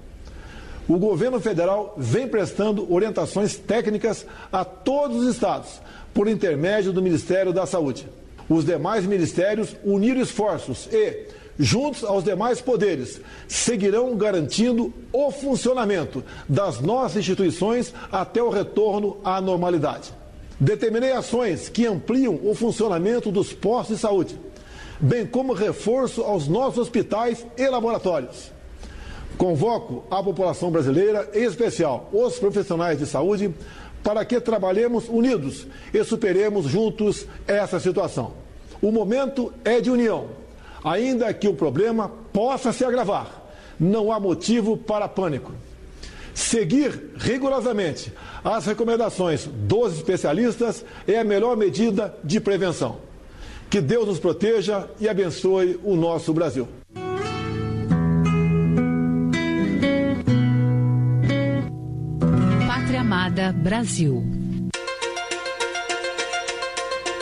O 0.88 0.98
governo 0.98 1.38
federal 1.38 1.94
vem 1.98 2.26
prestando 2.26 2.90
orientações 2.90 3.56
técnicas 3.56 4.24
a 4.50 4.64
todos 4.64 5.18
os 5.18 5.34
estados, 5.34 5.82
por 6.14 6.26
intermédio 6.26 6.94
do 6.94 7.02
Ministério 7.02 7.52
da 7.52 7.66
Saúde. 7.66 8.08
Os 8.48 8.64
demais 8.64 9.04
ministérios 9.04 9.76
uniram 9.84 10.22
esforços 10.22 10.88
e, 10.90 11.26
juntos 11.58 12.02
aos 12.02 12.24
demais 12.24 12.62
poderes, 12.62 13.20
seguirão 13.46 14.16
garantindo 14.16 14.90
o 15.12 15.30
funcionamento 15.30 16.24
das 16.48 16.80
nossas 16.80 17.18
instituições 17.18 17.92
até 18.10 18.42
o 18.42 18.48
retorno 18.48 19.18
à 19.22 19.42
normalidade. 19.42 20.14
Determinei 20.58 21.12
ações 21.12 21.68
que 21.68 21.86
ampliam 21.86 22.40
o 22.42 22.54
funcionamento 22.54 23.30
dos 23.30 23.52
postos 23.52 23.96
de 23.96 24.00
saúde, 24.00 24.40
bem 24.98 25.26
como 25.26 25.52
reforço 25.52 26.22
aos 26.22 26.48
nossos 26.48 26.78
hospitais 26.78 27.46
e 27.58 27.68
laboratórios. 27.68 28.57
Convoco 29.38 30.02
a 30.10 30.20
população 30.20 30.68
brasileira, 30.68 31.30
em 31.32 31.44
especial 31.44 32.10
os 32.12 32.40
profissionais 32.40 32.98
de 32.98 33.06
saúde, 33.06 33.54
para 34.02 34.24
que 34.24 34.40
trabalhemos 34.40 35.08
unidos 35.08 35.64
e 35.94 36.02
superemos 36.02 36.66
juntos 36.66 37.24
essa 37.46 37.78
situação. 37.78 38.32
O 38.82 38.90
momento 38.90 39.52
é 39.64 39.80
de 39.80 39.90
união, 39.90 40.26
ainda 40.82 41.32
que 41.32 41.46
o 41.46 41.54
problema 41.54 42.10
possa 42.32 42.72
se 42.72 42.84
agravar. 42.84 43.48
Não 43.78 44.10
há 44.10 44.18
motivo 44.18 44.76
para 44.76 45.08
pânico. 45.08 45.52
Seguir 46.34 47.12
rigorosamente 47.16 48.12
as 48.44 48.66
recomendações 48.66 49.46
dos 49.46 49.94
especialistas 49.94 50.84
é 51.06 51.18
a 51.18 51.24
melhor 51.24 51.56
medida 51.56 52.12
de 52.24 52.40
prevenção. 52.40 52.96
Que 53.70 53.80
Deus 53.80 54.08
nos 54.08 54.18
proteja 54.18 54.88
e 54.98 55.08
abençoe 55.08 55.78
o 55.84 55.94
nosso 55.94 56.32
Brasil. 56.32 56.66
Pátria 62.98 63.00
Amada 63.00 63.52
Brasil. 63.52 64.24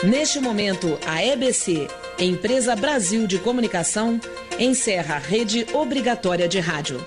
Neste 0.03 0.39
momento, 0.39 0.97
a 1.05 1.23
EBC, 1.23 1.87
Empresa 2.19 2.75
Brasil 2.75 3.27
de 3.27 3.37
Comunicação, 3.39 4.19
encerra 4.59 5.15
a 5.15 5.19
rede 5.19 5.65
obrigatória 5.73 6.47
de 6.47 6.59
rádio. 6.59 7.03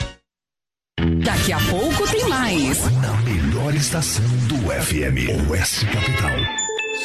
Daqui 1.24 1.52
a 1.52 1.59
pouco 1.70 2.11
tem 2.11 2.28
mais. 2.28 2.78
Na 3.00 3.16
melhor 3.22 3.74
estação 3.74 4.24
do 4.46 4.56
FM, 4.56 5.50
Oeste 5.50 5.87
Capital. 5.87 6.37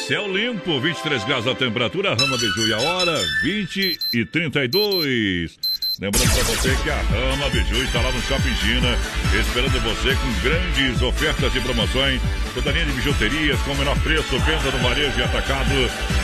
Céu 0.06 0.28
limpo, 0.28 0.80
23 0.80 1.24
graus 1.24 1.46
a 1.46 1.54
temperatura, 1.54 2.14
Rama 2.14 2.36
Biju 2.36 2.68
e 2.68 2.72
a 2.74 2.78
hora, 2.78 3.18
20 3.42 3.98
e 4.14 4.24
32. 4.26 5.56
Lembrando 5.98 6.30
para 6.30 6.42
você 6.42 6.76
que 6.82 6.90
a 6.90 7.00
Rama 7.00 7.48
Biju 7.48 7.82
está 7.82 8.02
lá 8.02 8.12
no 8.12 8.20
Shopping 8.20 8.54
China, 8.56 8.98
esperando 9.40 9.80
você 9.80 10.14
com 10.14 10.40
grandes 10.42 11.00
ofertas 11.00 11.54
e 11.56 11.60
promoções. 11.60 12.20
Toda 12.52 12.70
linha 12.70 12.84
de 12.84 12.92
bijuterias 12.92 13.58
com 13.60 13.72
o 13.72 13.76
menor 13.76 13.98
preço, 14.00 14.38
venda 14.40 14.70
no 14.70 14.78
varejo 14.82 15.18
e 15.18 15.22
atacado. 15.22 15.72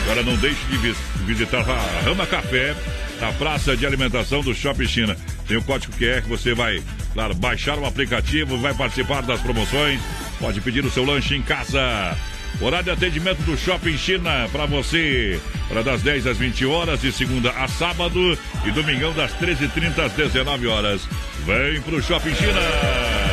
Agora 0.03 0.21
não 0.21 0.35
deixe 0.37 0.63
de 0.67 0.77
vis 0.77 0.97
visitar 1.25 1.67
a 1.67 2.01
Rama 2.05 2.27
Café, 2.27 2.75
na 3.19 3.33
praça 3.33 3.75
de 3.75 3.83
alimentação 3.83 4.41
do 4.41 4.53
Shopping 4.53 4.87
China. 4.87 5.17
Tem 5.47 5.57
o 5.57 5.63
código 5.63 5.93
QR 5.93 6.21
que 6.21 6.29
você 6.29 6.53
vai, 6.53 6.79
claro, 7.13 7.33
baixar 7.33 7.79
o 7.79 7.85
aplicativo, 7.87 8.59
vai 8.59 8.75
participar 8.75 9.23
das 9.23 9.41
promoções. 9.41 9.99
Pode 10.39 10.61
pedir 10.61 10.85
o 10.85 10.91
seu 10.91 11.03
lanche 11.03 11.35
em 11.35 11.41
casa. 11.41 12.15
Horário 12.61 12.85
de 12.85 12.91
atendimento 12.91 13.41
do 13.43 13.57
Shopping 13.57 13.97
China 13.97 14.47
para 14.51 14.65
você, 14.65 15.39
para 15.67 15.81
das 15.83 16.01
10 16.01 16.27
às 16.27 16.37
20 16.37 16.65
horas, 16.65 17.01
de 17.01 17.11
segunda 17.11 17.49
a 17.51 17.67
sábado 17.67 18.37
e 18.65 18.71
domingão 18.71 19.13
das 19.13 19.33
13h30 19.33 20.05
às 20.05 20.13
19 20.13 20.67
horas. 20.67 21.07
Vem 21.45 21.81
pro 21.81 22.01
Shopping 22.01 22.35
China! 22.35 23.32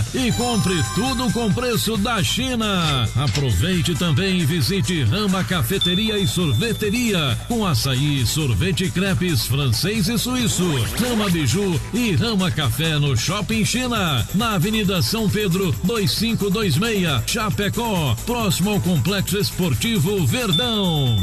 e 0.13 0.31
compre 0.33 0.81
tudo 0.95 1.31
com 1.31 1.51
preço 1.51 1.97
da 1.97 2.23
China. 2.23 3.07
Aproveite 3.15 3.95
também 3.95 4.39
e 4.39 4.45
visite 4.45 5.03
Rama 5.03 5.43
Cafeteria 5.43 6.17
e 6.17 6.27
Sorveteria 6.27 7.37
com 7.47 7.65
açaí, 7.65 8.25
sorvete 8.25 8.89
crepes 8.89 9.45
francês 9.45 10.07
e 10.07 10.17
suíço. 10.17 10.63
Rama 10.99 11.29
Biju 11.29 11.79
e 11.93 12.15
Rama 12.15 12.51
Café 12.51 12.97
no 12.99 13.15
Shopping 13.15 13.65
China, 13.65 14.27
na 14.33 14.55
Avenida 14.55 15.01
São 15.01 15.29
Pedro 15.29 15.71
2526, 15.83 17.23
Chapecó, 17.27 18.15
próximo 18.25 18.71
ao 18.71 18.81
Complexo 18.81 19.37
Esportivo 19.37 20.25
Verdão. 20.25 21.17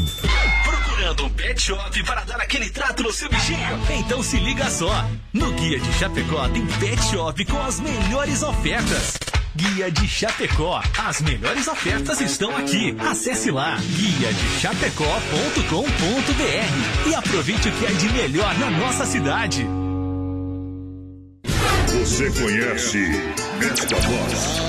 Procurando 0.63 1.25
um 1.25 1.29
pet 1.29 1.61
shop 1.61 2.03
para 2.03 2.23
dar 2.25 2.41
aquele 2.41 2.69
trato 2.69 3.03
no 3.03 3.11
seu 3.11 3.29
bichinho? 3.29 3.79
Então 3.89 4.21
se 4.21 4.37
liga 4.37 4.69
só. 4.69 5.05
No 5.33 5.51
Guia 5.53 5.79
de 5.79 5.93
Chapecó 5.93 6.47
tem 6.49 6.65
pet 6.65 7.01
shop 7.05 7.45
com 7.45 7.61
as 7.61 7.79
melhores 7.79 8.43
ofertas. 8.43 8.68
Guia 9.55 9.89
de 9.89 10.07
Chapecó. 10.07 10.79
As 10.95 11.21
melhores 11.21 11.67
ofertas 11.67 12.21
estão 12.21 12.55
aqui. 12.55 12.95
Acesse 12.99 13.49
lá 13.49 13.77
guia 13.77 14.31
de 14.31 14.59
chapecó.com.br 14.59 17.09
e 17.09 17.15
aproveite 17.15 17.67
o 17.67 17.71
que 17.71 17.85
é 17.87 17.91
de 17.93 18.09
melhor 18.09 18.55
na 18.59 18.69
nossa 18.69 19.07
cidade. 19.07 19.65
Você 21.87 22.29
conhece 22.29 23.07
esta 23.71 23.95
voz? 23.95 24.61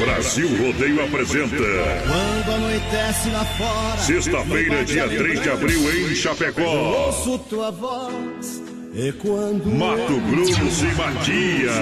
Brasil 0.00 0.48
Rodeio 0.56 1.04
apresenta. 1.04 1.56
Quando 1.56 2.54
anoitece 2.54 3.30
lá 3.30 3.44
fora. 3.44 3.96
Sexta-feira, 3.98 4.84
dia 4.84 5.08
3 5.08 5.42
de 5.42 5.50
abril, 5.50 5.80
em 5.80 6.10
Eu 6.10 6.14
Chapecó. 6.14 6.62
ouço 6.62 7.38
tua 7.40 7.72
voz. 7.72 8.62
E 8.98 9.12
quando. 9.12 9.70
Mato 9.70 10.20
Grosso 10.28 10.84
e 10.84 10.94
Matias. 10.96 11.72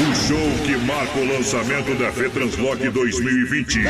O 0.00 0.14
show 0.14 0.38
que 0.64 0.76
marca 0.86 1.18
o 1.18 1.26
lançamento 1.26 1.92
da 1.98 2.12
FETranslock 2.12 2.88
2020. 2.90 3.80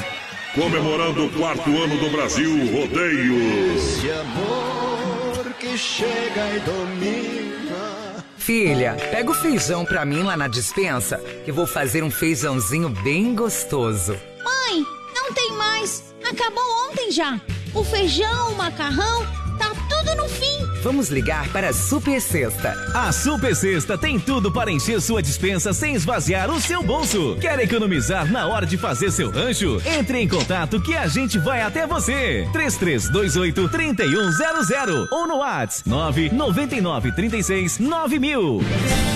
Comemorando 0.54 1.26
o 1.26 1.30
quarto 1.30 1.70
ano 1.70 1.96
do 1.96 2.10
Brasil 2.10 2.50
Rodeio. 2.72 3.76
esse 3.76 4.10
amor 4.10 5.54
que 5.60 5.78
chega 5.78 6.56
e 6.56 6.60
domina. 6.60 8.24
Filha, 8.36 8.96
pega 9.12 9.30
o 9.30 9.34
feijão 9.34 9.84
pra 9.84 10.04
mim 10.04 10.24
lá 10.24 10.36
na 10.36 10.48
dispensa, 10.48 11.18
que 11.44 11.52
vou 11.52 11.68
fazer 11.68 12.02
um 12.02 12.10
feijãozinho 12.10 12.88
bem 12.88 13.32
gostoso. 13.32 14.14
Mãe, 14.42 14.84
não 15.14 15.32
tem 15.32 15.52
mais. 15.52 16.12
Acabou 16.28 16.64
ontem 16.88 17.12
já. 17.12 17.40
O 17.72 17.85
feijão, 17.85 18.52
o 18.52 18.56
macarrão, 18.56 19.24
tá 19.56 19.70
tudo 19.88 20.16
no 20.16 20.28
fim. 20.28 20.69
Vamos 20.82 21.10
ligar 21.10 21.48
para 21.52 21.68
a 21.68 21.72
Super 21.72 22.20
Sexta. 22.20 22.74
A 22.94 23.12
Super 23.12 23.55
Sexta 23.55 23.98
tem 23.98 24.18
tudo 24.18 24.50
para 24.50 24.70
encher 24.70 25.00
sua 25.00 25.20
dispensa 25.20 25.74
sem 25.74 25.94
esvaziar 25.94 26.50
o 26.50 26.59
seu 26.61 26.82
bolso. 26.82 27.36
Quer 27.38 27.59
economizar 27.61 28.30
na 28.32 28.46
hora 28.46 28.64
de 28.64 28.78
fazer 28.78 29.11
seu 29.11 29.30
rancho? 29.30 29.80
Entre 29.84 30.18
em 30.18 30.26
contato 30.26 30.80
que 30.80 30.96
a 30.96 31.07
gente 31.07 31.38
vai 31.38 31.61
até 31.61 31.86
você. 31.86 32.48
3328 32.52 33.68
3100 33.68 35.09
ou 35.11 35.26
no 35.26 35.36
WhatsApp 35.36 35.88
999 35.88 37.12
36 37.12 37.78
9000. 37.78 38.61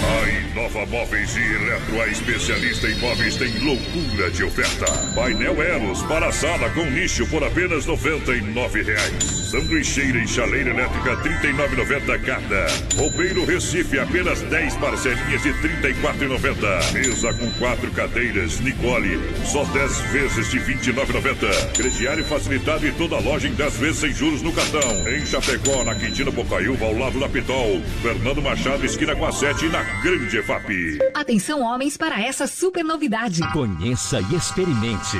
A 0.05 0.29
Inova 0.29 0.87
Móveis 0.87 1.35
e 1.35 1.41
Eletro, 1.41 2.03
a 2.03 2.09
especialista 2.09 2.87
em 2.89 2.99
móveis, 2.99 3.37
tem 3.37 3.59
loucura 3.61 4.31
de 4.31 4.45
oferta. 4.45 4.85
Painel 5.15 5.63
Eros 5.63 6.03
para 6.03 6.31
sala 6.31 6.69
com 6.71 6.85
nicho 6.85 7.27
por 7.29 7.43
apenas 7.43 7.87
99 7.87 8.83
reais. 8.83 9.25
Sanduicheira 9.51 10.19
e 10.19 10.29
chaleira 10.29 10.71
elétrica 10.71 11.17
R$ 11.17 11.54
49,90 11.55 12.21
cada. 12.23 12.67
Roubeiro 12.97 13.45
Recife, 13.45 13.99
apenas 13.99 14.43
10 14.43 14.77
parcelinhas 14.77 15.43
de 15.43 15.53
34,90. 15.55 16.93
Mesa 16.93 17.33
com 17.35 17.51
quatro 17.53 17.91
cadeiras, 17.93 18.59
Nicole, 18.61 19.21
só 19.45 19.65
10 19.65 19.99
vezes 20.13 20.51
de 20.51 20.59
29,90. 20.59 21.73
Crediário 21.73 22.25
facilitado 22.25 22.87
e 22.87 22.93
toda 22.93 23.21
loja 23.21 23.49
em 23.49 23.55
10 23.55 23.77
vezes 23.79 23.99
sem 23.99 24.13
juros 24.13 24.43
no 24.43 24.53
cartão. 24.53 25.09
Em 25.09 25.25
Chapecó, 25.25 25.85
na 25.85 25.95
Quintina 25.95 26.31
Bocaiúva, 26.31 26.87
ao 26.87 26.99
lado 26.99 27.21
da 27.21 27.29
Pitol. 27.29 27.81
Fernando 28.03 28.43
Machado, 28.43 28.85
esquina 28.85 29.15
com 29.15 29.27
a 29.27 29.33
7 29.33 29.67
na 29.69 29.83
Grande 30.03 30.39
EFAP. 30.39 30.99
Atenção, 31.15 31.63
homens, 31.63 31.97
para 31.97 32.21
essa 32.21 32.47
super 32.47 32.83
novidade. 32.83 33.41
Conheça 33.53 34.21
e 34.21 34.35
experimente. 34.35 35.19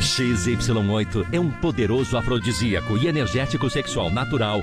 XY8 0.00 1.26
é 1.32 1.38
um 1.38 1.50
poderoso 1.50 2.16
afrodisíaco 2.16 2.98
e 2.98 3.06
energético 3.06 3.70
sexual 3.70 4.10
natural 4.10 4.62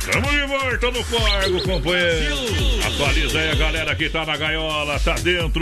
Tamo 0.00 0.30
de 0.30 0.46
volta 0.46 0.90
no 0.90 1.04
Corgo, 1.04 1.62
companheiro. 1.62 2.36
Atualiza 2.86 3.38
aí 3.38 3.50
a 3.50 3.54
galera 3.54 3.94
que 3.94 4.08
tá 4.08 4.24
na 4.24 4.36
gaiola, 4.36 4.98
tá 4.98 5.14
dentro 5.14 5.60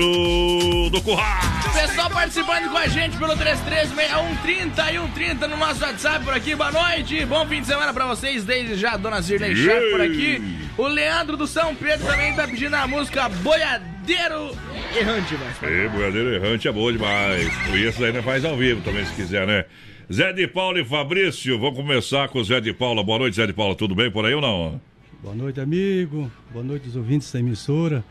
do 0.90 1.02
curral. 1.02 1.40
Pessoal 1.74 2.08
participando 2.08 2.70
com 2.70 2.76
a 2.76 2.86
gente 2.86 3.16
pelo 3.16 3.36
336130 3.36 4.92
e 4.92 4.98
130 4.98 5.48
no 5.48 5.56
nosso 5.56 5.82
WhatsApp 5.82 6.24
por 6.24 6.34
aqui. 6.34 6.54
Boa 6.54 6.70
noite, 6.70 7.24
bom 7.26 7.46
fim 7.46 7.60
de 7.60 7.66
semana 7.66 7.92
pra 7.92 8.06
vocês. 8.06 8.44
Desde 8.44 8.76
já, 8.76 8.96
dona 8.96 9.20
Zirley 9.20 9.56
Chef 9.56 9.90
por 9.90 10.00
aqui. 10.00 10.40
O 10.76 10.86
Leandro 10.86 11.36
do 11.36 11.46
São 11.46 11.74
Pedro 11.74 12.06
também 12.06 12.32
tá 12.34 12.46
pedindo 12.46 12.74
a 12.74 12.86
música 12.86 13.28
Boiadeiro 13.28 14.56
Errante, 14.96 15.34
mas. 15.34 15.70
Ei, 15.70 15.88
boiadeiro 15.88 16.34
errante 16.34 16.68
é 16.68 16.72
boa 16.72 16.92
demais. 16.92 17.50
E 17.74 17.88
isso 17.88 18.04
aí 18.04 18.12
não 18.12 18.22
faz 18.22 18.44
ao 18.44 18.56
vivo 18.56 18.80
também, 18.82 19.04
se 19.04 19.12
quiser, 19.12 19.46
né? 19.46 19.64
Zé 20.12 20.32
de 20.32 20.46
Paula 20.48 20.80
e 20.80 20.84
Fabrício, 20.84 21.58
vamos 21.58 21.76
começar 21.78 22.28
com 22.28 22.38
o 22.38 22.44
Zé 22.44 22.60
de 22.60 22.72
Paula. 22.72 23.02
Boa 23.04 23.18
noite, 23.18 23.36
Zé 23.36 23.46
de 23.46 23.52
Paula. 23.52 23.74
Tudo 23.74 23.94
bem 23.94 24.10
por 24.10 24.24
aí 24.24 24.34
ou 24.34 24.40
não? 24.40 24.80
Boa 25.22 25.34
noite, 25.34 25.60
amigo. 25.60 26.30
Boa 26.50 26.64
noite, 26.64 26.88
os 26.88 26.96
ouvintes 26.96 27.30
da 27.30 27.40
emissora. 27.40 28.02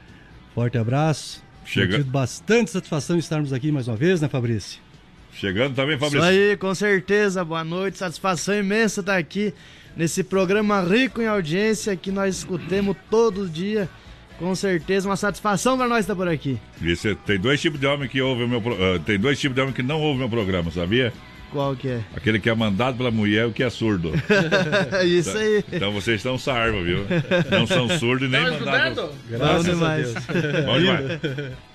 Forte 0.53 0.77
abraço. 0.77 1.43
Chega- 1.65 1.97
bastante 2.03 2.69
satisfação 2.71 3.17
estarmos 3.17 3.51
aqui 3.51 3.71
mais 3.71 3.87
uma 3.87 3.97
vez, 3.97 4.21
né, 4.21 4.27
Fabrício? 4.29 4.79
Chegando 5.33 5.75
também, 5.75 5.95
Isso 5.95 6.05
Fabrício. 6.05 6.27
aí, 6.29 6.55
com 6.57 6.73
certeza. 6.75 7.43
Boa 7.43 7.63
noite, 7.63 7.97
satisfação 7.97 8.55
imensa 8.57 9.01
estar 9.01 9.17
aqui 9.17 9.53
nesse 9.95 10.23
programa 10.23 10.81
rico 10.81 11.21
em 11.21 11.27
audiência 11.27 11.95
que 11.95 12.11
nós 12.11 12.37
escutemos 12.37 12.95
todo 13.09 13.49
dia. 13.49 13.89
Com 14.39 14.53
certeza, 14.53 15.09
uma 15.09 15.15
satisfação 15.17 15.75
para 15.77 15.87
nós 15.87 16.01
estar 16.01 16.15
por 16.15 16.27
aqui. 16.27 16.59
Cê- 16.95 17.15
tem 17.25 17.39
dois 17.39 17.59
tipos 17.59 17.79
de 17.79 17.87
homem 17.87 18.07
que 18.07 18.21
ouvem 18.21 18.45
o 18.45 18.47
meu 18.47 18.61
pro- 18.61 18.75
ah, 18.75 18.99
tem 18.99 19.17
dois 19.19 19.39
tipos 19.39 19.55
de 19.55 19.61
homem 19.61 19.73
que 19.73 19.81
não 19.81 19.99
ouvem 19.99 20.19
meu 20.19 20.29
programa, 20.29 20.69
sabia? 20.71 21.11
Qual 21.51 21.75
que 21.75 21.87
é? 21.89 22.01
Aquele 22.15 22.39
que 22.39 22.49
é 22.49 22.55
mandado 22.55 22.97
pela 22.97 23.11
mulher 23.11 23.45
o 23.45 23.51
que 23.51 23.63
é 23.63 23.69
surdo. 23.69 24.11
Isso 25.05 25.37
aí. 25.37 25.63
Então 25.71 25.91
vocês 25.91 26.17
estão 26.17 26.37
sarva, 26.37 26.81
viu? 26.83 27.05
Não 27.49 27.65
são 27.65 27.89
surdos 27.97 28.27
e 28.27 28.31
nem 28.31 28.41
mandados. 28.41 29.11
Graças 29.29 29.65
Bom 29.65 29.71
a 29.71 29.73
demais. 29.73 30.13
Deus. 30.13 30.65
Bom 30.65 30.79
demais. 30.79 31.21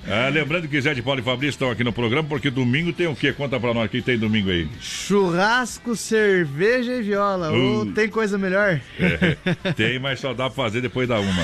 Ah, 0.09 0.29
lembrando 0.29 0.66
que 0.66 0.81
Zé 0.81 0.95
de 0.95 1.03
Paulo 1.03 1.20
e 1.20 1.23
Fabrício 1.23 1.51
estão 1.51 1.70
aqui 1.70 1.85
no 1.85 1.93
programa, 1.93 2.29
porque 2.29 2.51
domingo 2.51 2.93
tem 2.93 3.07
o 3.07 3.14
quê? 3.14 3.33
Conta 3.33 3.59
pra 3.61 3.73
nós 3.73 3.87
o 3.87 3.89
que 3.89 4.03
tem 4.03 4.18
domingo 4.18 4.51
aí. 4.51 4.68
Churrasco, 4.81 5.95
cerveja 5.95 6.95
e 6.95 7.03
viola. 7.03 7.53
Uh. 7.53 7.83
Ô, 7.83 7.87
tem 7.87 8.09
coisa 8.09 8.37
melhor? 8.37 8.81
É, 8.99 9.73
tem, 9.73 10.01
mas 10.01 10.18
só 10.18 10.35
dá 10.35 10.51
pra 10.51 10.64
fazer 10.64 10.81
depois 10.81 11.09
da 11.09 11.20
uma. 11.20 11.43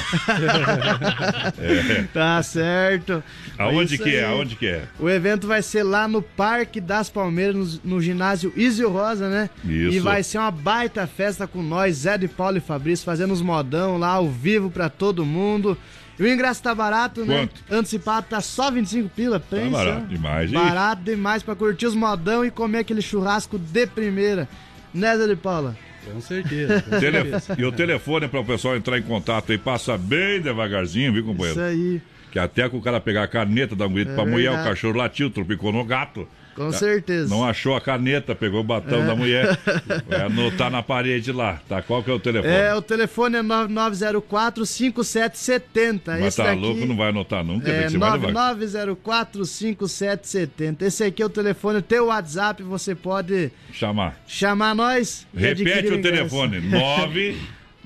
É. 1.59 2.09
Tá 2.13 2.43
certo. 2.43 3.23
Aonde 3.57 3.95
Isso 3.95 4.03
que 4.03 4.17
é? 4.17 4.25
Aonde 4.25 4.57
que 4.57 4.67
é? 4.67 4.85
O 4.99 5.09
evento 5.09 5.47
vai 5.47 5.63
ser 5.63 5.83
lá 5.83 6.09
no 6.09 6.23
Parque 6.23 6.81
das 6.81 7.09
Palmeiras, 7.09 7.81
no, 7.85 7.97
no 7.97 8.01
ginásio 8.01 8.18
Isio 8.57 8.91
Rosa, 8.91 9.29
né? 9.29 9.49
Isso. 9.65 9.97
E 9.97 9.99
vai 10.01 10.23
ser 10.23 10.39
uma 10.39 10.51
baita 10.51 11.07
festa 11.07 11.47
com 11.47 11.63
nós, 11.63 11.97
Zé 11.97 12.19
de 12.19 12.29
Paulo 12.29 12.57
e 12.57 12.61
Fabrício, 12.61 13.05
fazendo 13.05 13.33
os 13.33 13.41
modão 13.43 13.97
lá 13.99 14.09
ao 14.09 14.29
vivo 14.29 14.71
pra 14.71 14.89
todo 14.89 15.25
mundo. 15.25 15.77
E 16.19 16.23
o 16.25 16.29
ingresso 16.29 16.61
tá 16.63 16.75
barato, 16.75 17.25
né? 17.25 17.47
Quanto? 17.47 17.63
Antecipado 17.79 18.27
tá 18.29 18.41
só 18.41 18.71
25 18.71 19.09
pila, 19.11 19.39
Tá 19.39 19.47
pensa. 19.57 19.71
barato 19.71 20.07
demais. 20.09 20.51
E- 20.51 20.55
Barato 20.55 21.03
demais 21.03 21.43
pra 21.45 21.55
curtir 21.55 21.87
os 21.87 21.95
modão 21.95 22.45
e 22.45 22.51
comer 22.51 22.79
aquele 22.79 23.01
churrasco 23.01 23.57
de 23.59 23.87
primeira. 23.87 24.49
Né, 24.93 25.17
Zé 25.17 25.27
de 25.29 25.37
Paula? 25.37 25.77
Com 26.11 26.21
certeza. 26.21 26.81
com 26.83 26.91
Tele- 26.99 27.23
certeza. 27.31 27.57
E 27.57 27.65
o 27.65 27.71
telefone 27.71 28.27
para 28.27 28.41
o 28.41 28.45
pessoal 28.45 28.77
entrar 28.77 28.99
em 28.99 29.03
contato 29.03 29.53
aí, 29.53 29.59
passa 29.59 29.97
bem 29.97 30.41
devagarzinho, 30.41 31.13
viu, 31.13 31.23
companheiro? 31.25 31.53
Isso 31.53 31.61
aí. 31.69 32.03
Que 32.33 32.39
até 32.39 32.69
que 32.69 32.75
o 32.77 32.81
cara 32.81 33.01
pegar 33.01 33.23
a 33.23 33.29
caneta, 33.29 33.77
dar 33.77 33.87
um 33.87 33.93
grito 33.93 34.11
É 34.11 34.15
pra 34.15 34.27
mulher, 34.27 34.51
o 34.51 34.65
cachorro 34.65 34.97
latiu, 34.99 35.31
tropicou 35.31 35.73
no 35.73 35.85
gato. 35.85 36.27
Com 36.59 36.71
Tá- 36.71 36.79
certeza. 36.79 37.29
Não 37.35 37.45
achou 37.45 37.75
a 37.77 37.81
caneta, 37.81 38.35
pegou 38.35 38.61
o 38.61 38.65
batão 38.65 39.03
É. 39.03 39.07
da 39.07 39.15
mulher. 39.15 39.59
Vai 40.09 40.23
anotar 40.23 40.71
na 40.71 40.83
parede 40.83 41.31
lá, 41.33 41.61
tá? 41.69 41.81
Qual 41.83 42.03
que 42.03 42.11
é 42.11 42.15
o 42.15 42.19
telefone? 42.21 42.53
É, 42.53 42.75
o 42.75 42.83
telefone 42.83 43.37
é 43.37 43.43
9904-5770. 43.43 46.01
Mas 46.07 46.25
Esse 46.27 46.37
tá 46.39 46.45
daqui... 46.47 46.61
louco, 46.61 46.85
não 46.85 46.97
vai 46.97 47.11
anotar 47.11 47.45
nunca, 47.45 47.71
É, 47.71 47.85
que 47.85 47.91
ser 47.91 47.99
mais 47.99 48.15
devagar. 48.21 48.55
9904-5770. 48.57 50.83
Esse 50.83 51.05
aqui 51.05 51.23
é 51.23 51.27
o 51.27 51.31
telefone, 51.31 51.81
teu 51.83 52.07
WhatsApp, 52.07 52.63
você 52.63 52.95
pode 52.95 53.51
Chamar. 53.73 54.17
chamar 54.27 54.75
nós. 54.75 55.27
Repete 55.35 55.93
o 55.93 56.01
telefone, 56.03 56.61
9... 56.61 57.37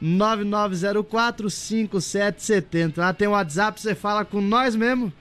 9904-5770. 0.02 2.94
Lá 2.96 3.12
tem 3.12 3.28
o 3.28 3.32
WhatsApp, 3.32 3.80
você 3.80 3.94
fala 3.94 4.24
com 4.24 4.40
nós 4.40 4.74
mesmo 4.74 5.12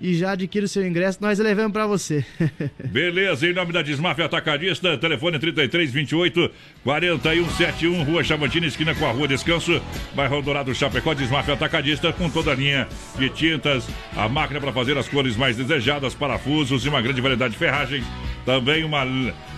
e 0.00 0.14
já 0.14 0.32
adquire 0.32 0.64
o 0.64 0.68
seu 0.68 0.86
ingresso, 0.86 1.18
nós 1.20 1.38
levamos 1.38 1.72
pra 1.72 1.86
você. 1.86 2.24
Beleza, 2.84 3.46
em 3.46 3.52
nome 3.52 3.72
da 3.72 3.82
Desmafia 3.82 4.24
Atacadista, 4.24 4.96
telefone 4.96 5.38
3328 5.38 6.50
4171, 6.82 8.02
Rua 8.04 8.24
Chavantina, 8.24 8.66
esquina 8.66 8.94
com 8.94 9.06
a 9.06 9.12
Rua 9.12 9.28
Descanso, 9.28 9.80
bairro 10.14 10.40
Dourado 10.40 10.74
Chapecó, 10.74 11.12
Desmafia 11.12 11.54
Atacadista, 11.54 12.12
com 12.12 12.30
toda 12.30 12.52
a 12.52 12.54
linha 12.54 12.88
de 13.18 13.28
tintas, 13.28 13.86
a 14.16 14.28
máquina 14.28 14.60
para 14.60 14.72
fazer 14.72 14.96
as 14.96 15.08
cores 15.08 15.36
mais 15.36 15.56
desejadas, 15.56 16.14
parafusos 16.14 16.84
e 16.84 16.88
uma 16.88 17.02
grande 17.02 17.20
variedade 17.20 17.52
de 17.52 17.58
ferragens. 17.58 18.04
Também 18.46 18.84
uma 18.84 19.06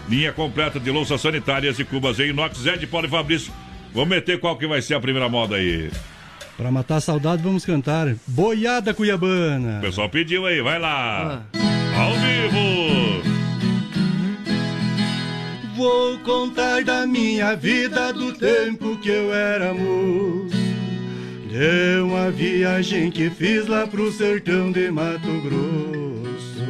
linha 0.08 0.32
completa 0.32 0.80
de 0.80 0.90
louças 0.90 1.20
sanitárias 1.20 1.78
e 1.78 1.84
cubas 1.84 2.18
em 2.18 2.30
inox, 2.30 2.58
Zé 2.58 2.76
de 2.76 2.86
Paulo 2.86 3.06
e 3.06 3.10
Fabrício. 3.10 3.52
Vamos 3.92 4.08
meter 4.08 4.40
qual 4.40 4.56
que 4.56 4.66
vai 4.66 4.80
ser 4.82 4.94
a 4.94 5.00
primeira 5.00 5.28
moda 5.28 5.56
aí. 5.56 5.90
Pra 6.62 6.70
matar 6.70 6.98
a 6.98 7.00
saudade, 7.00 7.42
vamos 7.42 7.64
cantar 7.64 8.14
Boiada 8.24 8.94
Cuiabana. 8.94 9.78
O 9.78 9.80
pessoal 9.80 10.08
pediu 10.08 10.46
aí, 10.46 10.62
vai 10.62 10.78
lá. 10.78 11.42
Ao 11.98 12.12
vivo. 12.12 13.22
Vou 15.74 16.20
contar 16.20 16.84
da 16.84 17.04
minha 17.04 17.56
vida 17.56 18.12
do 18.12 18.32
tempo 18.34 18.96
que 18.98 19.08
eu 19.08 19.34
era 19.34 19.74
moço. 19.74 20.54
De 21.50 22.00
uma 22.00 22.30
viagem 22.30 23.10
que 23.10 23.28
fiz 23.28 23.66
lá 23.66 23.84
pro 23.84 24.12
sertão 24.12 24.70
de 24.70 24.88
Mato 24.88 25.40
Grosso. 25.42 26.62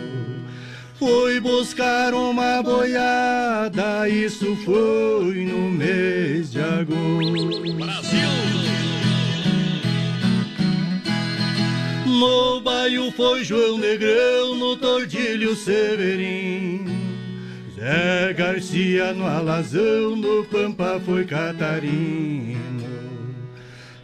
Fui 0.99 1.39
buscar 1.39 2.15
uma 2.15 2.63
boiada, 2.63 4.09
isso 4.09 4.57
foi 4.65 5.45
no 5.45 5.71
mês 5.71 6.51
de 6.51 6.61
agosto. 6.61 7.75
Brasil! 7.77 8.82
No 12.13 12.61
bairro 12.61 13.11
foi 13.13 13.43
João 13.43 13.79
Negrão, 13.79 14.55
no 14.55 14.77
Tordilho 14.77 15.57
Severim. 15.57 16.85
Zé 17.75 18.35
Garcia 18.35 19.15
no 19.15 19.27
Alazão, 19.27 20.15
no 20.15 20.45
Pampa 20.45 21.01
foi 21.07 21.25
Catarino. 21.25 22.59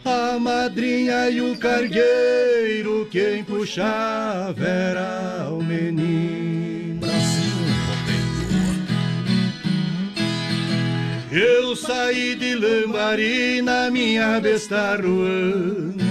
A 0.03 0.39
madrinha 0.39 1.29
e 1.29 1.39
o 1.39 1.55
cargueiro, 1.55 3.07
quem 3.11 3.43
puxava 3.43 4.65
era 4.65 5.47
o 5.51 5.63
menino. 5.63 7.07
Eu 11.31 11.75
saí 11.75 12.33
de 12.33 12.55
Lambari 12.55 13.61
na 13.61 13.91
minha 13.91 14.39
besta 14.39 14.95
ruana. 14.95 16.08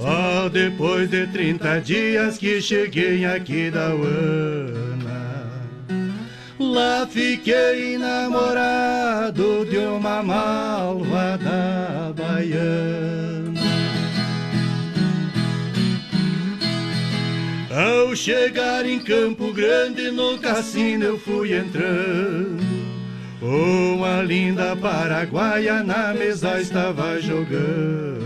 Só 0.00 0.48
depois 0.48 1.08
de 1.08 1.26
30 1.28 1.80
dias 1.80 2.38
que 2.38 2.60
cheguei 2.60 3.24
aqui 3.24 3.70
da 3.70 3.94
Uana. 3.94 4.84
Lá 6.58 7.06
fiquei 7.06 7.96
namorado 7.98 9.64
de 9.64 9.78
uma 9.78 10.22
malvada 10.22 12.12
baiana. 12.16 13.60
Ao 17.70 18.14
chegar 18.14 18.86
em 18.86 19.00
Campo 19.00 19.52
Grande, 19.52 20.10
no 20.10 20.38
cassino 20.38 21.04
eu 21.04 21.18
fui 21.18 21.56
entrando. 21.56 22.62
Uma 23.42 24.22
linda 24.22 24.76
paraguaia 24.76 25.82
na 25.82 26.14
mesa 26.14 26.60
estava 26.60 27.20
jogando. 27.20 28.24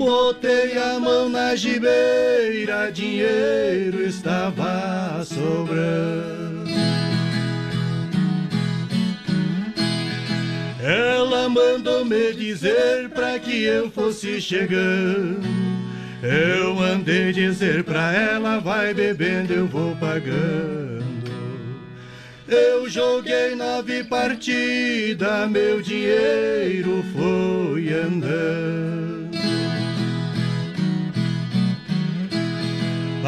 Botei 0.00 0.78
a 0.78 0.98
mão 0.98 1.28
na 1.28 1.54
gibeira, 1.54 2.90
dinheiro 2.90 4.02
estava 4.02 5.22
sobrando. 5.22 6.70
Ela 10.82 11.50
mandou 11.50 12.02
me 12.06 12.32
dizer 12.32 13.10
pra 13.10 13.38
que 13.38 13.62
eu 13.62 13.90
fosse 13.90 14.40
chegando. 14.40 15.46
Eu 16.22 16.76
mandei 16.76 17.30
dizer 17.30 17.84
pra 17.84 18.10
ela, 18.10 18.58
vai 18.58 18.94
bebendo, 18.94 19.52
eu 19.52 19.66
vou 19.66 19.94
pagando. 19.96 21.04
Eu 22.48 22.88
joguei 22.88 23.54
nove 23.54 24.02
partidas, 24.04 25.50
meu 25.50 25.82
dinheiro 25.82 27.04
foi 27.14 27.92
andando. 27.92 29.09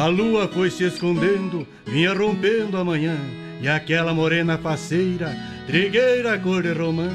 A 0.03 0.07
lua 0.07 0.49
foi 0.49 0.69
se 0.69 0.83
escondendo, 0.83 1.65
vinha 1.85 2.13
rompendo 2.13 2.75
a 2.75 2.83
manhã, 2.83 3.17
e 3.61 3.69
aquela 3.69 4.13
morena 4.13 4.57
faceira, 4.57 5.33
trigueira 5.65 6.37
cor 6.37 6.61
de 6.61 6.73
romã, 6.73 7.09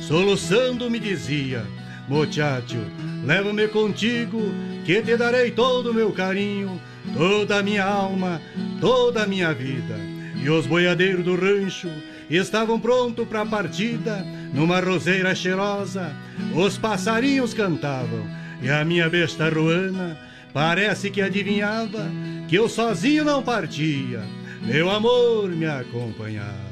soluçando 0.00 0.88
me 0.88 1.00
dizia: 1.00 1.66
Mochacho, 2.08 2.78
leva-me 3.26 3.66
contigo, 3.66 4.40
que 4.84 5.02
te 5.02 5.16
darei 5.16 5.50
todo 5.50 5.90
o 5.90 5.92
meu 5.92 6.12
carinho, 6.12 6.80
toda 7.12 7.58
a 7.58 7.62
minha 7.64 7.84
alma, 7.84 8.40
toda 8.80 9.24
a 9.24 9.26
minha 9.26 9.52
vida. 9.52 9.96
E 10.40 10.48
os 10.48 10.64
boiadeiros 10.64 11.24
do 11.24 11.34
rancho 11.34 11.90
estavam 12.30 12.78
prontos 12.78 13.26
para 13.26 13.40
a 13.40 13.46
partida, 13.46 14.24
numa 14.54 14.78
roseira 14.78 15.34
cheirosa, 15.34 16.14
os 16.54 16.78
passarinhos 16.78 17.52
cantavam, 17.52 18.24
e 18.62 18.70
a 18.70 18.84
minha 18.84 19.10
besta 19.10 19.48
ruana 19.48 20.27
parece 20.52 21.10
que 21.10 21.20
adivinhava 21.20 22.10
que 22.48 22.56
eu 22.56 22.68
sozinho 22.68 23.24
não 23.24 23.42
partia, 23.42 24.22
meu 24.62 24.90
amor 24.90 25.48
me 25.50 25.66
acompanhava. 25.66 26.68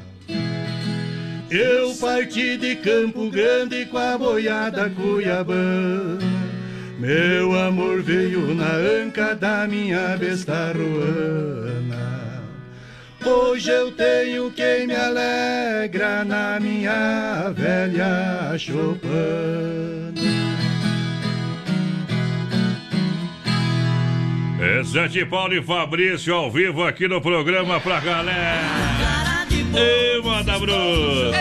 Eu 1.51 1.95
parti 1.95 2.57
de 2.57 2.75
Campo 2.77 3.31
Grande 3.31 3.87
com 3.87 3.99
a 3.99 4.19
boiada 4.19 4.91
cuiabana. 4.91 6.19
Meu 6.99 7.57
amor 7.57 8.03
veio 8.03 8.53
na 8.53 8.73
anca 8.73 9.35
da 9.35 9.67
minha 9.67 10.17
besta 10.17 10.73
ruana. 10.73 12.43
Hoje 13.25 13.71
eu 13.71 13.93
tenho 13.93 14.51
quem 14.51 14.89
me 14.89 14.97
alegra 14.97 16.25
na 16.25 16.59
minha 16.59 17.53
velha 17.55 18.59
chopana. 18.59 20.15
É 24.67 24.83
Zé 24.83 25.25
Paulo 25.25 25.55
e 25.55 25.63
Fabrício 25.63 26.35
ao 26.35 26.51
vivo 26.51 26.83
aqui 26.83 27.07
no 27.07 27.21
programa 27.21 27.81
pra 27.81 28.01
galera. 28.01 29.47
Ei, 29.73 30.21
manda 30.21 30.59
bruta! 30.59 31.37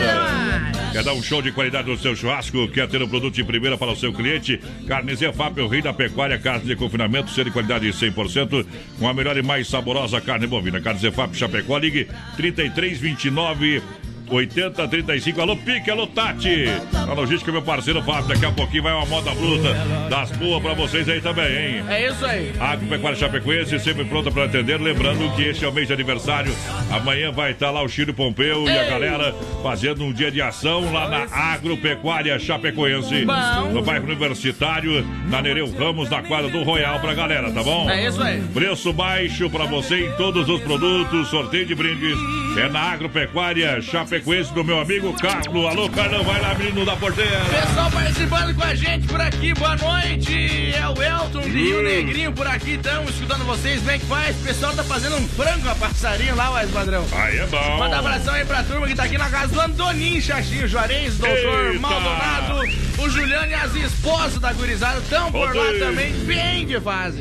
Quer 0.92 1.04
dar 1.04 1.14
um 1.14 1.24
show 1.24 1.42
de 1.42 1.52
qualidade 1.52 1.90
no 1.90 1.98
seu 1.98 2.16
churrasco? 2.16 2.68
Quer 2.68 2.88
ter 2.88 3.02
um 3.02 3.08
produto 3.08 3.34
de 3.34 3.44
primeira 3.44 3.80
para 3.80 3.92
o 3.92 3.96
seu 3.96 4.14
cliente? 4.14 4.62
Carne 4.88 5.16
Zefap, 5.16 5.60
o 5.60 5.68
rei 5.68 5.82
da 5.82 5.92
pecuária, 5.92 6.38
carne 6.38 6.66
de 6.66 6.76
confinamento, 6.76 7.32
ser 7.32 7.46
de 7.46 7.52
qualidade 7.52 7.88
100%, 7.88 8.64
com 9.00 9.10
a 9.10 9.14
melhor 9.14 9.36
e 9.36 9.42
mais 9.42 9.68
saborosa 9.68 10.22
carne 10.22 10.46
bovina. 10.46 10.80
Carne 10.80 11.00
Zefap 11.00 11.36
Chapecó, 11.36 11.80
ligue 11.80 12.08
3329 12.38 13.82
8035. 14.30 15.42
Alô, 15.42 15.56
Pique, 15.56 15.92
alô, 15.92 16.08
Tati. 16.08 16.66
A 16.94 17.14
logística, 17.14 17.52
meu 17.52 17.62
parceiro 17.62 18.02
Fábio. 18.02 18.28
Daqui 18.28 18.46
a 18.46 18.52
pouquinho 18.52 18.84
vai 18.84 18.94
uma 18.94 19.06
moda 19.06 19.32
bruta 19.36 19.74
das 20.10 20.32
boas 20.32 20.62
pra 20.62 20.74
vocês 20.74 21.08
aí 21.08 21.22
também, 21.22 21.46
hein? 21.46 21.84
É 21.88 22.08
isso 22.10 22.26
aí. 22.26 22.52
Agropecuária 22.60 23.18
Chapecoense, 23.18 23.80
sempre 23.80 24.06
pronta 24.06 24.32
para 24.32 24.46
atender. 24.46 24.80
Lembrando 24.80 25.34
que 25.36 25.44
este 25.44 25.66
é 25.66 25.68
o 25.68 25.74
mês 25.74 25.88
de 25.88 25.94
aniversário. 25.94 26.54
Amanhã 26.92 27.32
vai 27.32 27.52
estar 27.52 27.72
lá 27.72 27.84
o 27.84 27.88
Chiro 27.88 28.14
Pompeu 28.14 28.68
e 28.68 28.72
a 28.72 28.90
galera 28.90 29.36
fazendo 29.62 30.04
um 30.04 30.12
dia 30.12 30.32
de 30.32 30.42
ação 30.42 30.92
lá 30.92 31.08
na 31.08 31.26
Agropecuária 31.32 32.38
Chapecoense. 32.40 33.26
Bom. 33.26 33.70
No 33.72 33.82
bairro 33.82 34.06
Universitário, 34.06 35.06
na 35.30 35.42
Nereu 35.42 35.72
Ramos, 35.78 36.10
na 36.10 36.24
quadra 36.24 36.50
do 36.50 36.64
Royal 36.64 37.00
pra 37.00 37.14
galera, 37.14 37.52
tá 37.52 37.62
bom? 37.64 37.90
É 37.90 38.08
isso 38.08 38.22
aí. 38.22 38.42
Preço 38.54 38.92
baixo 38.94 39.50
pra 39.50 39.66
você 39.66 40.08
em 40.08 40.12
todos 40.14 40.50
os 40.50 40.62
produtos. 40.62 41.30
Sorteio 41.30 41.66
de 41.66 41.76
brindes 41.76 42.18
é 42.58 42.70
na 42.70 42.92
Agropecuária 42.92 43.82
Chapecoense 43.82 44.15
do 44.24 44.64
meu 44.64 44.80
amigo 44.80 45.14
Carlos. 45.14 45.66
Alô, 45.66 45.90
Carlão, 45.90 46.24
vai 46.24 46.40
lá, 46.40 46.54
menino 46.56 46.86
da 46.86 46.96
porteira. 46.96 47.42
Pessoal 47.50 47.92
participando 47.92 48.56
com 48.56 48.64
a 48.64 48.74
gente 48.74 49.08
por 49.08 49.20
aqui, 49.20 49.54
boa 49.54 49.76
noite. 49.76 50.74
É 50.74 50.88
o 50.88 51.04
Elton 51.04 51.42
de 51.42 51.50
Rio 51.50 51.80
Hum. 51.80 51.84
Negrinho 51.84 52.32
por 52.32 52.48
aqui, 52.48 52.76
estamos 52.76 53.12
escutando 53.12 53.44
vocês. 53.44 53.82
Bem 53.82 54.00
que 54.00 54.06
faz, 54.06 54.36
o 54.40 54.44
pessoal 54.46 54.74
tá 54.74 54.84
fazendo 54.86 55.18
um 55.18 55.28
frango 55.28 55.68
a 55.68 55.76
passarinho 55.76 56.34
lá, 56.36 56.64
o 56.64 56.68
padrão. 56.70 57.06
Aí 57.12 57.40
é 57.40 57.46
bom. 57.48 57.78
Manda 57.78 58.00
abração 58.00 58.34
aí 58.34 58.46
pra 58.46 58.64
turma 58.64 58.88
que 58.88 58.96
tá 58.96 59.04
aqui 59.04 59.18
na 59.18 59.30
casa 59.30 59.54
do 59.54 59.60
Antoninho 59.60 60.22
Xaxinho 60.22 60.68
Juarez, 60.68 61.18
doutor 61.18 61.66
Eita. 61.68 61.80
Maldonado, 61.80 62.62
o 62.98 63.10
Juliano 63.10 63.52
e 63.52 63.54
as 63.54 63.76
esposas 63.76 64.40
da 64.40 64.54
gurizada 64.54 65.00
estão 65.00 65.30
por 65.30 65.54
lá 65.54 65.74
também, 65.78 66.14
bem 66.26 66.66
de 66.66 66.80
fase. 66.80 67.20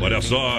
Olha 0.00 0.20
só, 0.20 0.58